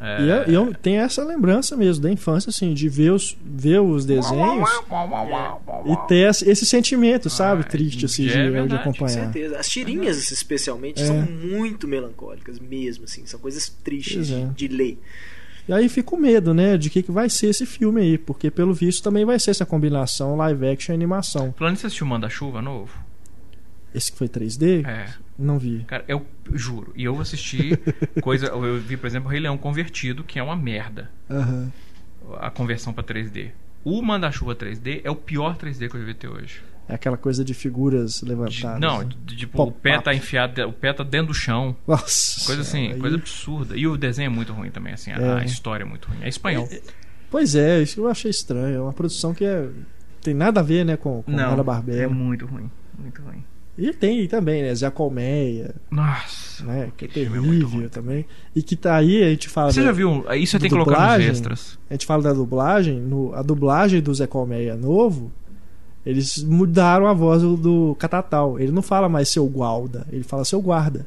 É... 0.00 0.20
E 0.20 0.28
eu, 0.28 0.64
eu, 0.64 0.74
tenho 0.74 1.00
essa 1.00 1.22
lembrança 1.22 1.76
mesmo 1.76 2.02
da 2.02 2.10
infância, 2.10 2.50
assim, 2.50 2.74
de 2.74 2.88
ver 2.88 3.12
os, 3.12 3.36
ver 3.40 3.80
os 3.80 4.04
desenhos 4.04 4.68
e 5.86 6.08
ter 6.08 6.28
esse, 6.28 6.50
esse 6.50 6.66
sentimento, 6.66 7.30
sabe? 7.30 7.62
Ah, 7.62 7.64
Triste, 7.64 8.04
assim, 8.04 8.26
de, 8.26 8.36
é 8.36 8.66
de, 8.66 8.74
acompanhar. 8.74 9.26
Com 9.26 9.32
certeza. 9.32 9.58
As 9.58 9.68
tirinhas, 9.68 10.30
especialmente, 10.32 11.00
é. 11.00 11.06
são 11.06 11.22
muito 11.22 11.86
melancólicas 11.86 12.58
mesmo, 12.58 13.04
assim. 13.04 13.24
São 13.26 13.38
coisas 13.38 13.68
tristes 13.68 14.26
de, 14.26 14.44
de 14.46 14.68
ler. 14.68 14.98
E 15.68 15.72
aí 15.72 15.88
fica 15.88 16.14
o 16.14 16.18
medo, 16.18 16.52
né, 16.52 16.76
de 16.76 16.90
que, 16.90 17.02
que 17.02 17.12
vai 17.12 17.28
ser 17.28 17.46
esse 17.46 17.64
filme 17.64 18.00
aí, 18.00 18.18
porque 18.18 18.50
pelo 18.50 18.74
visto 18.74 19.02
também 19.02 19.24
vai 19.24 19.38
ser 19.38 19.52
essa 19.52 19.64
combinação 19.64 20.36
live 20.36 20.66
action 20.66 20.92
e 20.92 20.96
animação. 20.96 21.54
Falando 21.56 21.76
você 21.76 21.86
assistiu 21.86 22.06
Manda-Chuva 22.06 22.60
novo? 22.60 22.92
Esse 23.94 24.10
que 24.10 24.18
foi 24.18 24.28
3D? 24.28 24.84
É. 24.86 25.06
Não 25.38 25.58
vi. 25.58 25.84
Cara, 25.86 26.04
eu 26.08 26.26
juro. 26.52 26.92
E 26.96 27.04
eu 27.04 27.20
assisti 27.20 27.78
coisa. 28.22 28.46
Eu 28.46 28.78
vi, 28.80 28.96
por 28.96 29.06
exemplo, 29.06 29.28
o 29.28 29.30
Rei 29.30 29.40
Leão 29.40 29.58
convertido, 29.58 30.24
que 30.24 30.38
é 30.38 30.42
uma 30.42 30.56
merda. 30.56 31.10
Uhum. 31.28 31.70
A 32.38 32.50
conversão 32.50 32.92
para 32.92 33.04
3D. 33.04 33.50
O 33.84 34.00
Manda-Chuva 34.00 34.54
3D 34.54 35.00
é 35.04 35.10
o 35.10 35.16
pior 35.16 35.56
3D 35.56 35.90
que 35.90 35.96
eu 35.96 36.04
vi 36.04 36.12
até 36.12 36.28
hoje. 36.28 36.62
É 36.92 36.94
aquela 36.94 37.16
coisa 37.16 37.42
de 37.42 37.54
figuras 37.54 38.20
levantadas. 38.20 38.78
Não, 38.78 39.00
né? 39.00 39.08
tipo, 39.28 39.62
o 39.62 39.72
pé 39.72 39.98
tá 39.98 40.12
enfiado, 40.12 40.68
o 40.68 40.74
pé 40.74 40.92
tá 40.92 41.02
dentro 41.02 41.28
do 41.28 41.34
chão. 41.34 41.74
Nossa. 41.88 42.44
Coisa 42.44 42.60
assim, 42.60 42.92
aí... 42.92 42.98
coisa 42.98 43.16
absurda. 43.16 43.74
E 43.74 43.86
o 43.86 43.96
desenho 43.96 44.26
é 44.26 44.28
muito 44.28 44.52
ruim 44.52 44.70
também, 44.70 44.92
assim, 44.92 45.10
é. 45.10 45.14
a, 45.14 45.42
história 45.42 45.84
é 45.84 45.86
muito 45.86 46.06
ruim. 46.06 46.18
É 46.20 46.28
espanhol. 46.28 46.68
É, 46.70 46.82
pois 47.30 47.54
é, 47.54 47.80
isso 47.80 47.98
eu 47.98 48.08
achei 48.08 48.30
estranho. 48.30 48.76
É 48.76 48.80
uma 48.82 48.92
produção 48.92 49.32
que 49.32 49.42
é, 49.42 49.70
tem 50.20 50.34
nada 50.34 50.60
a 50.60 50.62
ver, 50.62 50.84
né, 50.84 50.98
com, 50.98 51.22
com 51.22 51.32
Não, 51.32 51.64
Barbera. 51.64 52.02
É 52.02 52.06
muito 52.06 52.44
ruim, 52.44 52.70
muito 52.98 53.22
ruim. 53.22 53.42
E 53.78 53.90
tem 53.94 54.28
também, 54.28 54.62
né? 54.62 54.74
Zé 54.74 54.90
Colmeia. 54.90 55.74
Nossa. 55.90 56.62
Né, 56.62 56.92
que 56.94 57.06
é 57.06 57.08
terrível 57.08 57.86
é 57.86 57.88
também. 57.88 58.26
E 58.54 58.62
que 58.62 58.76
tá 58.76 58.96
aí, 58.96 59.22
a 59.22 59.30
gente 59.30 59.48
fala. 59.48 59.72
Você 59.72 59.80
da, 59.80 59.86
já 59.86 59.92
viu? 59.92 60.26
Isso 60.34 60.58
tem 60.58 60.68
que 60.68 60.76
colocar 60.76 61.18
nos 61.18 61.26
extras. 61.26 61.78
A 61.88 61.94
gente 61.94 62.04
fala 62.04 62.22
da 62.22 62.34
dublagem. 62.34 63.00
No, 63.00 63.34
a 63.34 63.40
dublagem 63.40 64.02
do 64.02 64.12
Zé 64.12 64.26
Colmeia 64.26 64.76
novo 64.76 65.32
eles 66.04 66.42
mudaram 66.42 67.06
a 67.06 67.12
voz 67.12 67.42
do, 67.42 67.56
do 67.56 67.96
Catatal. 67.98 68.58
Ele 68.58 68.72
não 68.72 68.82
fala 68.82 69.08
mais 69.08 69.28
seu 69.28 69.46
guarda, 69.46 70.06
ele 70.10 70.24
fala 70.24 70.44
seu 70.44 70.60
guarda. 70.60 71.06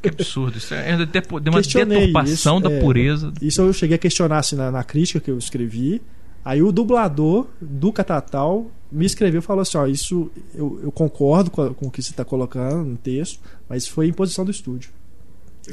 Que 0.00 0.08
absurdo. 0.08 0.58
Isso 0.58 0.74
é 0.74 0.96
de 0.96 1.48
uma 1.48 1.62
deturpação 1.62 2.58
isso, 2.58 2.68
da 2.68 2.72
é, 2.72 2.80
pureza. 2.80 3.32
Isso 3.40 3.62
eu 3.62 3.72
cheguei 3.72 3.96
a 3.96 3.98
questionar 3.98 4.38
assim, 4.38 4.54
na, 4.54 4.70
na, 4.70 4.84
crítica 4.84 5.18
que 5.18 5.30
eu 5.30 5.38
escrevi. 5.38 6.02
Aí 6.44 6.62
o 6.62 6.70
dublador 6.70 7.46
do 7.58 7.90
Catatal 7.90 8.70
me 8.92 9.06
escreveu 9.06 9.38
e 9.38 9.42
falou 9.42 9.62
assim: 9.62 9.78
ó, 9.78 9.86
isso 9.86 10.30
eu, 10.54 10.78
eu 10.82 10.92
concordo 10.92 11.50
com, 11.50 11.62
a, 11.62 11.72
com 11.72 11.86
o 11.86 11.90
que 11.90 12.02
você 12.02 12.10
está 12.10 12.24
colocando 12.24 12.84
no 12.84 12.96
texto, 12.98 13.40
mas 13.66 13.88
foi 13.88 14.06
imposição 14.06 14.44
do 14.44 14.50
estúdio. 14.50 14.90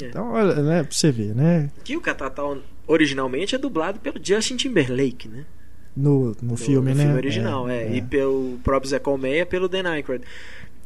É. 0.00 0.06
Então, 0.06 0.32
olha, 0.32 0.54
né, 0.62 0.82
pra 0.82 0.92
você 0.92 1.12
ver, 1.12 1.34
né? 1.34 1.70
Que 1.84 1.94
o 1.94 2.00
Catatal 2.00 2.56
originalmente 2.86 3.54
é 3.54 3.58
dublado 3.58 4.00
pelo 4.00 4.18
Justin 4.22 4.56
Timberlake, 4.56 5.28
né? 5.28 5.44
No, 5.96 6.36
no, 6.40 6.56
filme, 6.56 6.90
no 6.90 6.96
né? 6.96 7.04
filme 7.04 7.16
original, 7.16 7.68
é, 7.68 7.84
é, 7.84 7.96
E 7.96 8.02
pelo 8.02 8.58
próprio 8.64 8.88
Zé 8.88 8.98
Colmeia, 8.98 9.44
pelo 9.44 9.68
Dan 9.68 9.88
Aykroyd. 9.88 10.24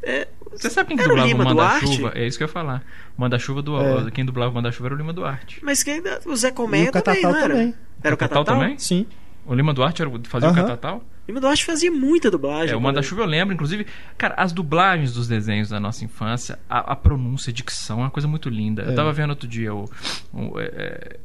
É, 0.02 0.28
Você 0.52 0.70
sabe 0.70 0.88
quem 0.88 0.96
dublava 0.96 1.34
o 1.34 1.38
Manda-Chuva? 1.38 2.12
É 2.14 2.26
isso 2.26 2.38
que 2.38 2.44
eu 2.44 2.46
ia 2.46 2.52
falar. 2.52 2.84
Manda-Chuva 3.16 3.62
do 3.62 3.76
é. 3.80 4.10
Quem 4.10 4.24
dublava 4.24 4.52
o 4.52 4.54
Manda-Chuva 4.54 4.88
era 4.88 4.94
o 4.94 4.98
Lima 4.98 5.12
Duarte. 5.12 5.58
Mas 5.62 5.82
quem, 5.82 6.02
o 6.26 6.36
Zé 6.36 6.50
Colmeia 6.50 6.90
o 6.90 6.92
também, 6.92 7.22
não 7.22 7.36
era? 7.36 7.54
Também. 7.54 7.74
Era 8.02 8.14
o 8.14 8.18
Catatal, 8.18 8.44
também? 8.44 8.78
Sim. 8.78 9.06
O 9.44 9.54
Lima 9.54 9.72
Duarte 9.72 10.02
era, 10.02 10.10
fazia 10.24 10.48
uh 10.48 10.52
-huh. 10.52 10.54
o 10.54 10.60
Catatal? 10.62 10.96
O 10.98 11.02
Lima 11.28 11.40
Duarte 11.40 11.64
fazia 11.64 11.90
muita 11.90 12.30
dublagem. 12.30 12.72
É, 12.72 12.76
o 12.76 12.80
Manda-Chuva 12.80 13.22
eu 13.22 13.26
lembro, 13.26 13.54
inclusive. 13.54 13.86
Cara, 14.18 14.34
as 14.36 14.52
dublagens 14.52 15.12
dos 15.12 15.26
desenhos 15.26 15.68
da 15.68 15.80
nossa 15.80 16.04
infância, 16.04 16.58
a, 16.68 16.92
a 16.92 16.96
pronúncia, 16.96 17.50
a 17.50 17.54
dicção, 17.54 17.98
é 17.98 18.02
uma 18.02 18.10
coisa 18.10 18.28
muito 18.28 18.48
linda. 18.48 18.82
É. 18.82 18.90
Eu 18.90 18.94
tava 18.94 19.12
vendo 19.12 19.30
outro 19.30 19.48
dia 19.48 19.74
o, 19.74 19.88
o 20.32 20.60
é, 20.60 20.64
é 20.64 21.16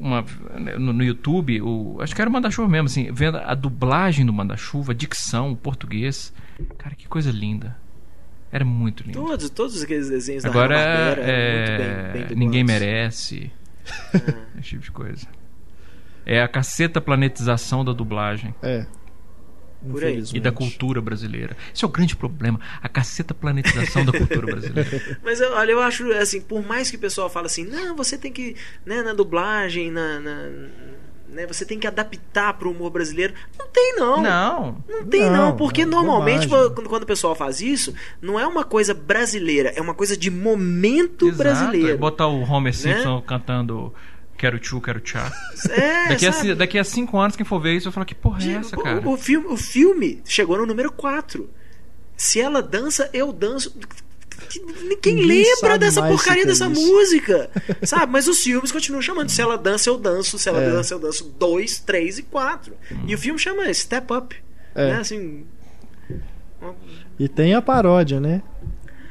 uma, 0.00 0.24
no, 0.78 0.92
no, 0.94 1.04
YouTube, 1.04 1.60
o, 1.60 1.98
acho 2.00 2.14
que 2.14 2.20
era 2.20 2.28
o 2.28 2.32
Manda-Chuva 2.32 2.68
mesmo, 2.68 2.86
assim, 2.86 3.12
vendo 3.12 3.36
a 3.36 3.54
dublagem 3.54 4.24
do 4.24 4.32
Manda-Chuva, 4.32 4.94
dicção, 4.94 5.54
português. 5.54 6.32
Cara, 6.78 6.94
que 6.94 7.06
coisa 7.06 7.30
linda. 7.30 7.76
Era 8.50 8.64
muito 8.64 9.04
lindo. 9.04 9.20
Todos, 9.20 9.50
todos 9.50 9.82
aqueles 9.82 10.08
desenhos 10.08 10.44
Agora, 10.44 10.74
da 10.74 11.22
é, 11.22 12.12
bem, 12.12 12.26
bem 12.26 12.36
Ninguém 12.36 12.64
merece. 12.64 13.52
É. 14.14 14.58
Esse 14.58 14.70
tipo 14.70 14.82
de 14.82 14.90
coisa. 14.90 15.26
É 16.26 16.42
a 16.42 16.48
caceta 16.48 17.00
planetização 17.00 17.84
da 17.84 17.92
dublagem. 17.92 18.54
É. 18.62 18.86
Por 19.88 20.04
aí. 20.04 20.22
E 20.34 20.40
da 20.40 20.52
cultura 20.52 21.00
brasileira. 21.00 21.56
Esse 21.74 21.84
é 21.84 21.88
o 21.88 21.90
grande 21.90 22.14
problema, 22.14 22.60
a 22.82 22.88
caceta 22.88 23.32
planetização 23.32 24.04
da 24.04 24.12
cultura 24.12 24.46
brasileira. 24.46 24.90
Mas 25.24 25.40
olha, 25.40 25.72
eu 25.72 25.80
acho 25.80 26.10
assim, 26.12 26.40
por 26.40 26.66
mais 26.66 26.90
que 26.90 26.96
o 26.96 27.00
pessoal 27.00 27.30
fale 27.30 27.46
assim, 27.46 27.64
não, 27.64 27.96
você 27.96 28.18
tem 28.18 28.32
que, 28.32 28.56
né, 28.84 29.02
na 29.02 29.14
dublagem, 29.14 29.90
na, 29.90 30.20
na 30.20 30.50
né? 31.30 31.46
Você 31.46 31.64
tem 31.64 31.78
que 31.78 31.86
adaptar 31.86 32.54
para 32.54 32.68
o 32.68 32.72
humor 32.72 32.90
brasileiro. 32.90 33.32
Não 33.58 33.68
tem, 33.68 33.94
não. 33.96 34.20
Não. 34.20 34.84
Não 34.88 35.04
tem, 35.04 35.22
não. 35.22 35.30
não 35.30 35.56
porque 35.56 35.84
não, 35.84 36.02
normalmente, 36.02 36.48
quando, 36.48 36.88
quando 36.88 37.02
o 37.04 37.06
pessoal 37.06 37.34
faz 37.34 37.60
isso, 37.60 37.94
não 38.20 38.38
é 38.38 38.46
uma 38.46 38.64
coisa 38.64 38.92
brasileira, 38.92 39.70
é 39.70 39.80
uma 39.80 39.94
coisa 39.94 40.16
de 40.16 40.30
momento 40.30 41.26
Exato. 41.26 41.38
brasileiro. 41.38 41.98
Botar 41.98 42.26
o 42.26 42.42
Homer 42.42 42.72
né? 42.72 42.72
Simpson 42.72 43.16
né? 43.16 43.22
cantando 43.26 43.94
quero 44.40 44.58
tchu, 44.58 44.80
quero 44.80 45.00
tchá. 45.00 45.30
É, 45.70 46.08
daqui, 46.08 46.26
a, 46.26 46.54
daqui 46.54 46.78
a 46.78 46.84
cinco 46.84 47.18
anos, 47.18 47.36
quem 47.36 47.44
for 47.44 47.60
ver 47.60 47.74
isso, 47.74 47.84
vai 47.84 47.92
falar: 47.92 48.06
que 48.06 48.14
porra 48.14 48.42
é 48.42 48.54
essa, 48.54 48.76
cara? 48.76 49.00
O, 49.06 49.12
o, 49.12 49.16
filme, 49.16 49.46
o 49.48 49.56
filme 49.56 50.22
chegou 50.24 50.56
no 50.56 50.66
número 50.66 50.90
4. 50.90 51.48
Se 52.16 52.40
ela 52.40 52.62
dança, 52.62 53.10
eu 53.12 53.32
danço. 53.32 53.76
Ninguém, 54.82 55.14
Ninguém 55.14 55.26
lembra 55.26 55.78
dessa 55.78 56.02
porcaria 56.02 56.46
dessa 56.46 56.66
isso. 56.66 56.80
música. 56.80 57.50
Sabe? 57.84 58.10
Mas 58.12 58.26
os 58.26 58.42
filmes 58.42 58.72
continuam 58.72 59.02
chamando. 59.02 59.28
Se 59.28 59.40
ela 59.40 59.56
dança, 59.56 59.90
eu 59.90 59.98
danço. 59.98 60.38
Se 60.38 60.48
ela 60.48 60.60
é. 60.60 60.70
dança, 60.70 60.94
eu 60.94 60.98
danço. 60.98 61.24
Dois, 61.38 61.78
três 61.78 62.18
e 62.18 62.22
quatro. 62.22 62.74
Hum. 62.90 63.04
E 63.06 63.14
o 63.14 63.18
filme 63.18 63.38
chama 63.38 63.72
Step 63.72 64.12
Up. 64.12 64.34
É. 64.74 64.86
Né? 64.88 64.96
Assim, 64.98 65.44
e 67.18 67.28
tem 67.28 67.54
a 67.54 67.62
paródia, 67.62 68.20
né? 68.20 68.42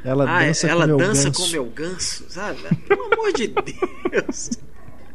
Ela 0.03 0.29
ah, 0.29 0.45
dança, 0.45 0.67
ela 0.67 0.87
com, 0.87 0.97
dança 0.97 1.23
meu 1.23 1.33
com 1.33 1.47
meu 1.47 1.65
ganso, 1.65 2.25
sabe? 2.29 2.59
Pelo 2.87 3.13
amor 3.13 3.33
de 3.33 3.47
Deus. 3.47 4.51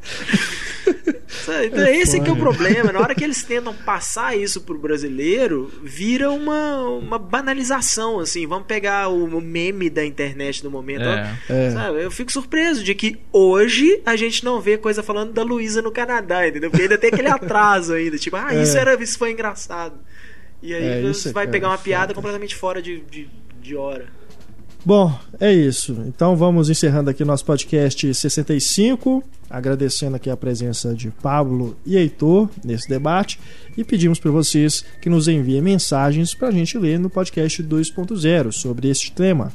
Então, 1.66 1.85
é 1.85 1.97
esse 1.97 2.20
que 2.20 2.28
é 2.28 2.32
o 2.32 2.36
problema. 2.36 2.93
Na 2.93 3.01
hora 3.01 3.14
que 3.14 3.24
eles 3.24 3.43
tentam 3.43 3.74
passar 3.74 4.36
isso 4.36 4.60
pro 4.60 4.78
brasileiro, 4.78 5.70
vira 5.82 6.31
uma, 6.31 6.81
uma 6.89 7.18
banalização, 7.18 8.20
assim. 8.20 8.47
Vamos 8.47 8.66
pegar 8.66 9.09
o, 9.09 9.40
meme 9.40 9.90
da 9.90 10.05
internet 10.05 10.64
no 10.64 10.70
momento. 10.70 11.05
É. 11.05 11.36
É. 11.48 11.70
Sabe? 11.70 12.02
Eu 12.02 12.10
fico 12.10 12.32
surpreso 12.32 12.82
de 12.82 12.94
que 12.94 13.18
hoje 13.32 14.01
a 14.06 14.16
gente 14.16 14.44
não 14.44 14.60
vê 14.60 14.78
coisa 14.78 15.02
falando 15.02 15.32
da 15.32 15.43
Luísa 15.43 15.82
no 15.82 15.90
Canadá, 15.90 16.47
entendeu? 16.47 16.70
Porque 16.70 16.85
ainda 16.85 16.98
tem 16.98 17.10
aquele 17.12 17.28
atraso 17.28 17.94
ainda. 17.94 18.16
Tipo, 18.16 18.36
ah, 18.36 18.55
isso, 18.55 18.76
é. 18.76 18.81
era, 18.81 19.02
isso 19.02 19.18
foi 19.18 19.32
engraçado. 19.32 19.98
E 20.62 20.72
aí 20.72 20.85
é, 20.85 21.02
você 21.02 21.32
vai 21.32 21.47
pegar 21.47 21.68
uma 21.68 21.78
piada 21.78 22.14
completamente 22.14 22.55
fora 22.55 22.81
de, 22.81 23.01
de, 23.01 23.28
de 23.60 23.76
hora. 23.76 24.06
Bom, 24.86 25.19
é 25.40 25.51
isso. 25.51 25.97
Então 26.06 26.36
vamos 26.36 26.69
encerrando 26.69 27.09
aqui 27.09 27.24
nosso 27.24 27.43
podcast 27.43 28.12
65, 28.12 29.24
agradecendo 29.48 30.16
aqui 30.16 30.28
a 30.28 30.36
presença 30.36 30.94
de 30.94 31.11
Pablo 31.11 31.74
e 31.86 31.97
Heitor 31.97 32.51
nesse 32.62 32.86
debate 32.86 33.40
e 33.78 33.85
pedimos 33.85 34.19
para 34.19 34.31
vocês 34.31 34.85
que 35.01 35.09
nos 35.09 35.27
enviem 35.27 35.62
mensagens 35.62 36.35
para 36.35 36.48
a 36.48 36.52
gente 36.52 36.77
ler 36.77 36.98
no 36.98 37.09
podcast 37.09 37.62
2.0 37.62 38.52
sobre 38.52 38.90
este 38.90 39.11
tema. 39.11 39.51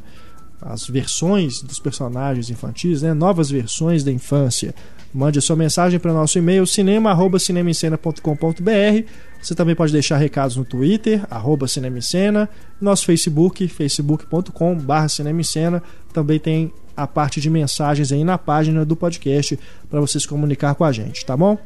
As 0.60 0.88
versões 0.88 1.62
dos 1.62 1.80
personagens 1.80 2.50
infantis, 2.50 3.04
né? 3.04 3.14
novas 3.14 3.52
versões 3.52 4.04
da 4.04 4.12
infância. 4.12 4.74
Mande 5.14 5.38
a 5.38 5.44
sua 5.44 5.56
mensagem 5.56 6.00
para 6.00 6.12
o 6.12 6.16
nosso 6.16 6.40
e-mail 6.40 6.66
cinema.cinemascena.com.br. 6.66 9.29
Você 9.42 9.56
também 9.56 9.76
pode 9.76 9.94
deixar 9.94 10.18
recados 10.18 10.56
no 10.56 10.66
Twitter, 10.66 11.26
arroba 11.30 11.68
Cinemicena, 11.68 12.50
nosso 12.80 13.06
Facebook, 13.06 13.68
facebook.com.br 13.68 15.08
Cinemicena. 15.08 15.82
Também 16.14 16.40
tem 16.40 16.74
a 16.96 17.08
parte 17.08 17.40
de 17.40 17.50
mensagens 17.50 18.12
aí 18.12 18.24
na 18.24 18.38
página 18.38 18.84
do 18.84 18.96
podcast 18.96 19.58
para 19.90 20.02
você 20.02 20.20
se 20.20 20.28
comunicar 20.28 20.76
com 20.76 20.84
a 20.84 20.92
gente, 20.92 21.26
tá 21.26 21.38
bom? 21.38 21.58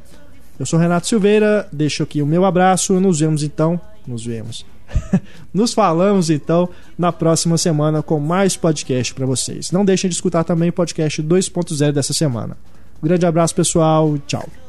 Eu 0.60 0.66
sou 0.66 0.78
Renato 0.78 1.08
Silveira, 1.08 1.68
deixo 1.74 2.04
aqui 2.04 2.22
o 2.22 2.28
meu 2.28 2.46
abraço. 2.46 3.00
Nos 3.00 3.20
vemos 3.20 3.42
então. 3.42 3.82
Nos 4.06 4.24
vemos. 4.24 4.66
Nos 5.52 5.74
falamos 5.74 6.30
então 6.30 6.70
na 6.98 7.12
próxima 7.12 7.58
semana 7.58 8.04
com 8.04 8.20
mais 8.20 8.56
podcast 8.56 9.14
para 9.14 9.26
vocês. 9.26 9.72
Não 9.72 9.84
deixem 9.84 10.10
de 10.10 10.16
escutar 10.16 10.44
também 10.44 10.70
o 10.70 10.74
podcast 10.74 11.24
2.0 11.24 11.92
dessa 11.92 12.14
semana. 12.14 12.56
Um 13.02 13.08
grande 13.08 13.26
abraço, 13.26 13.56
pessoal. 13.56 14.16
Tchau. 14.28 14.63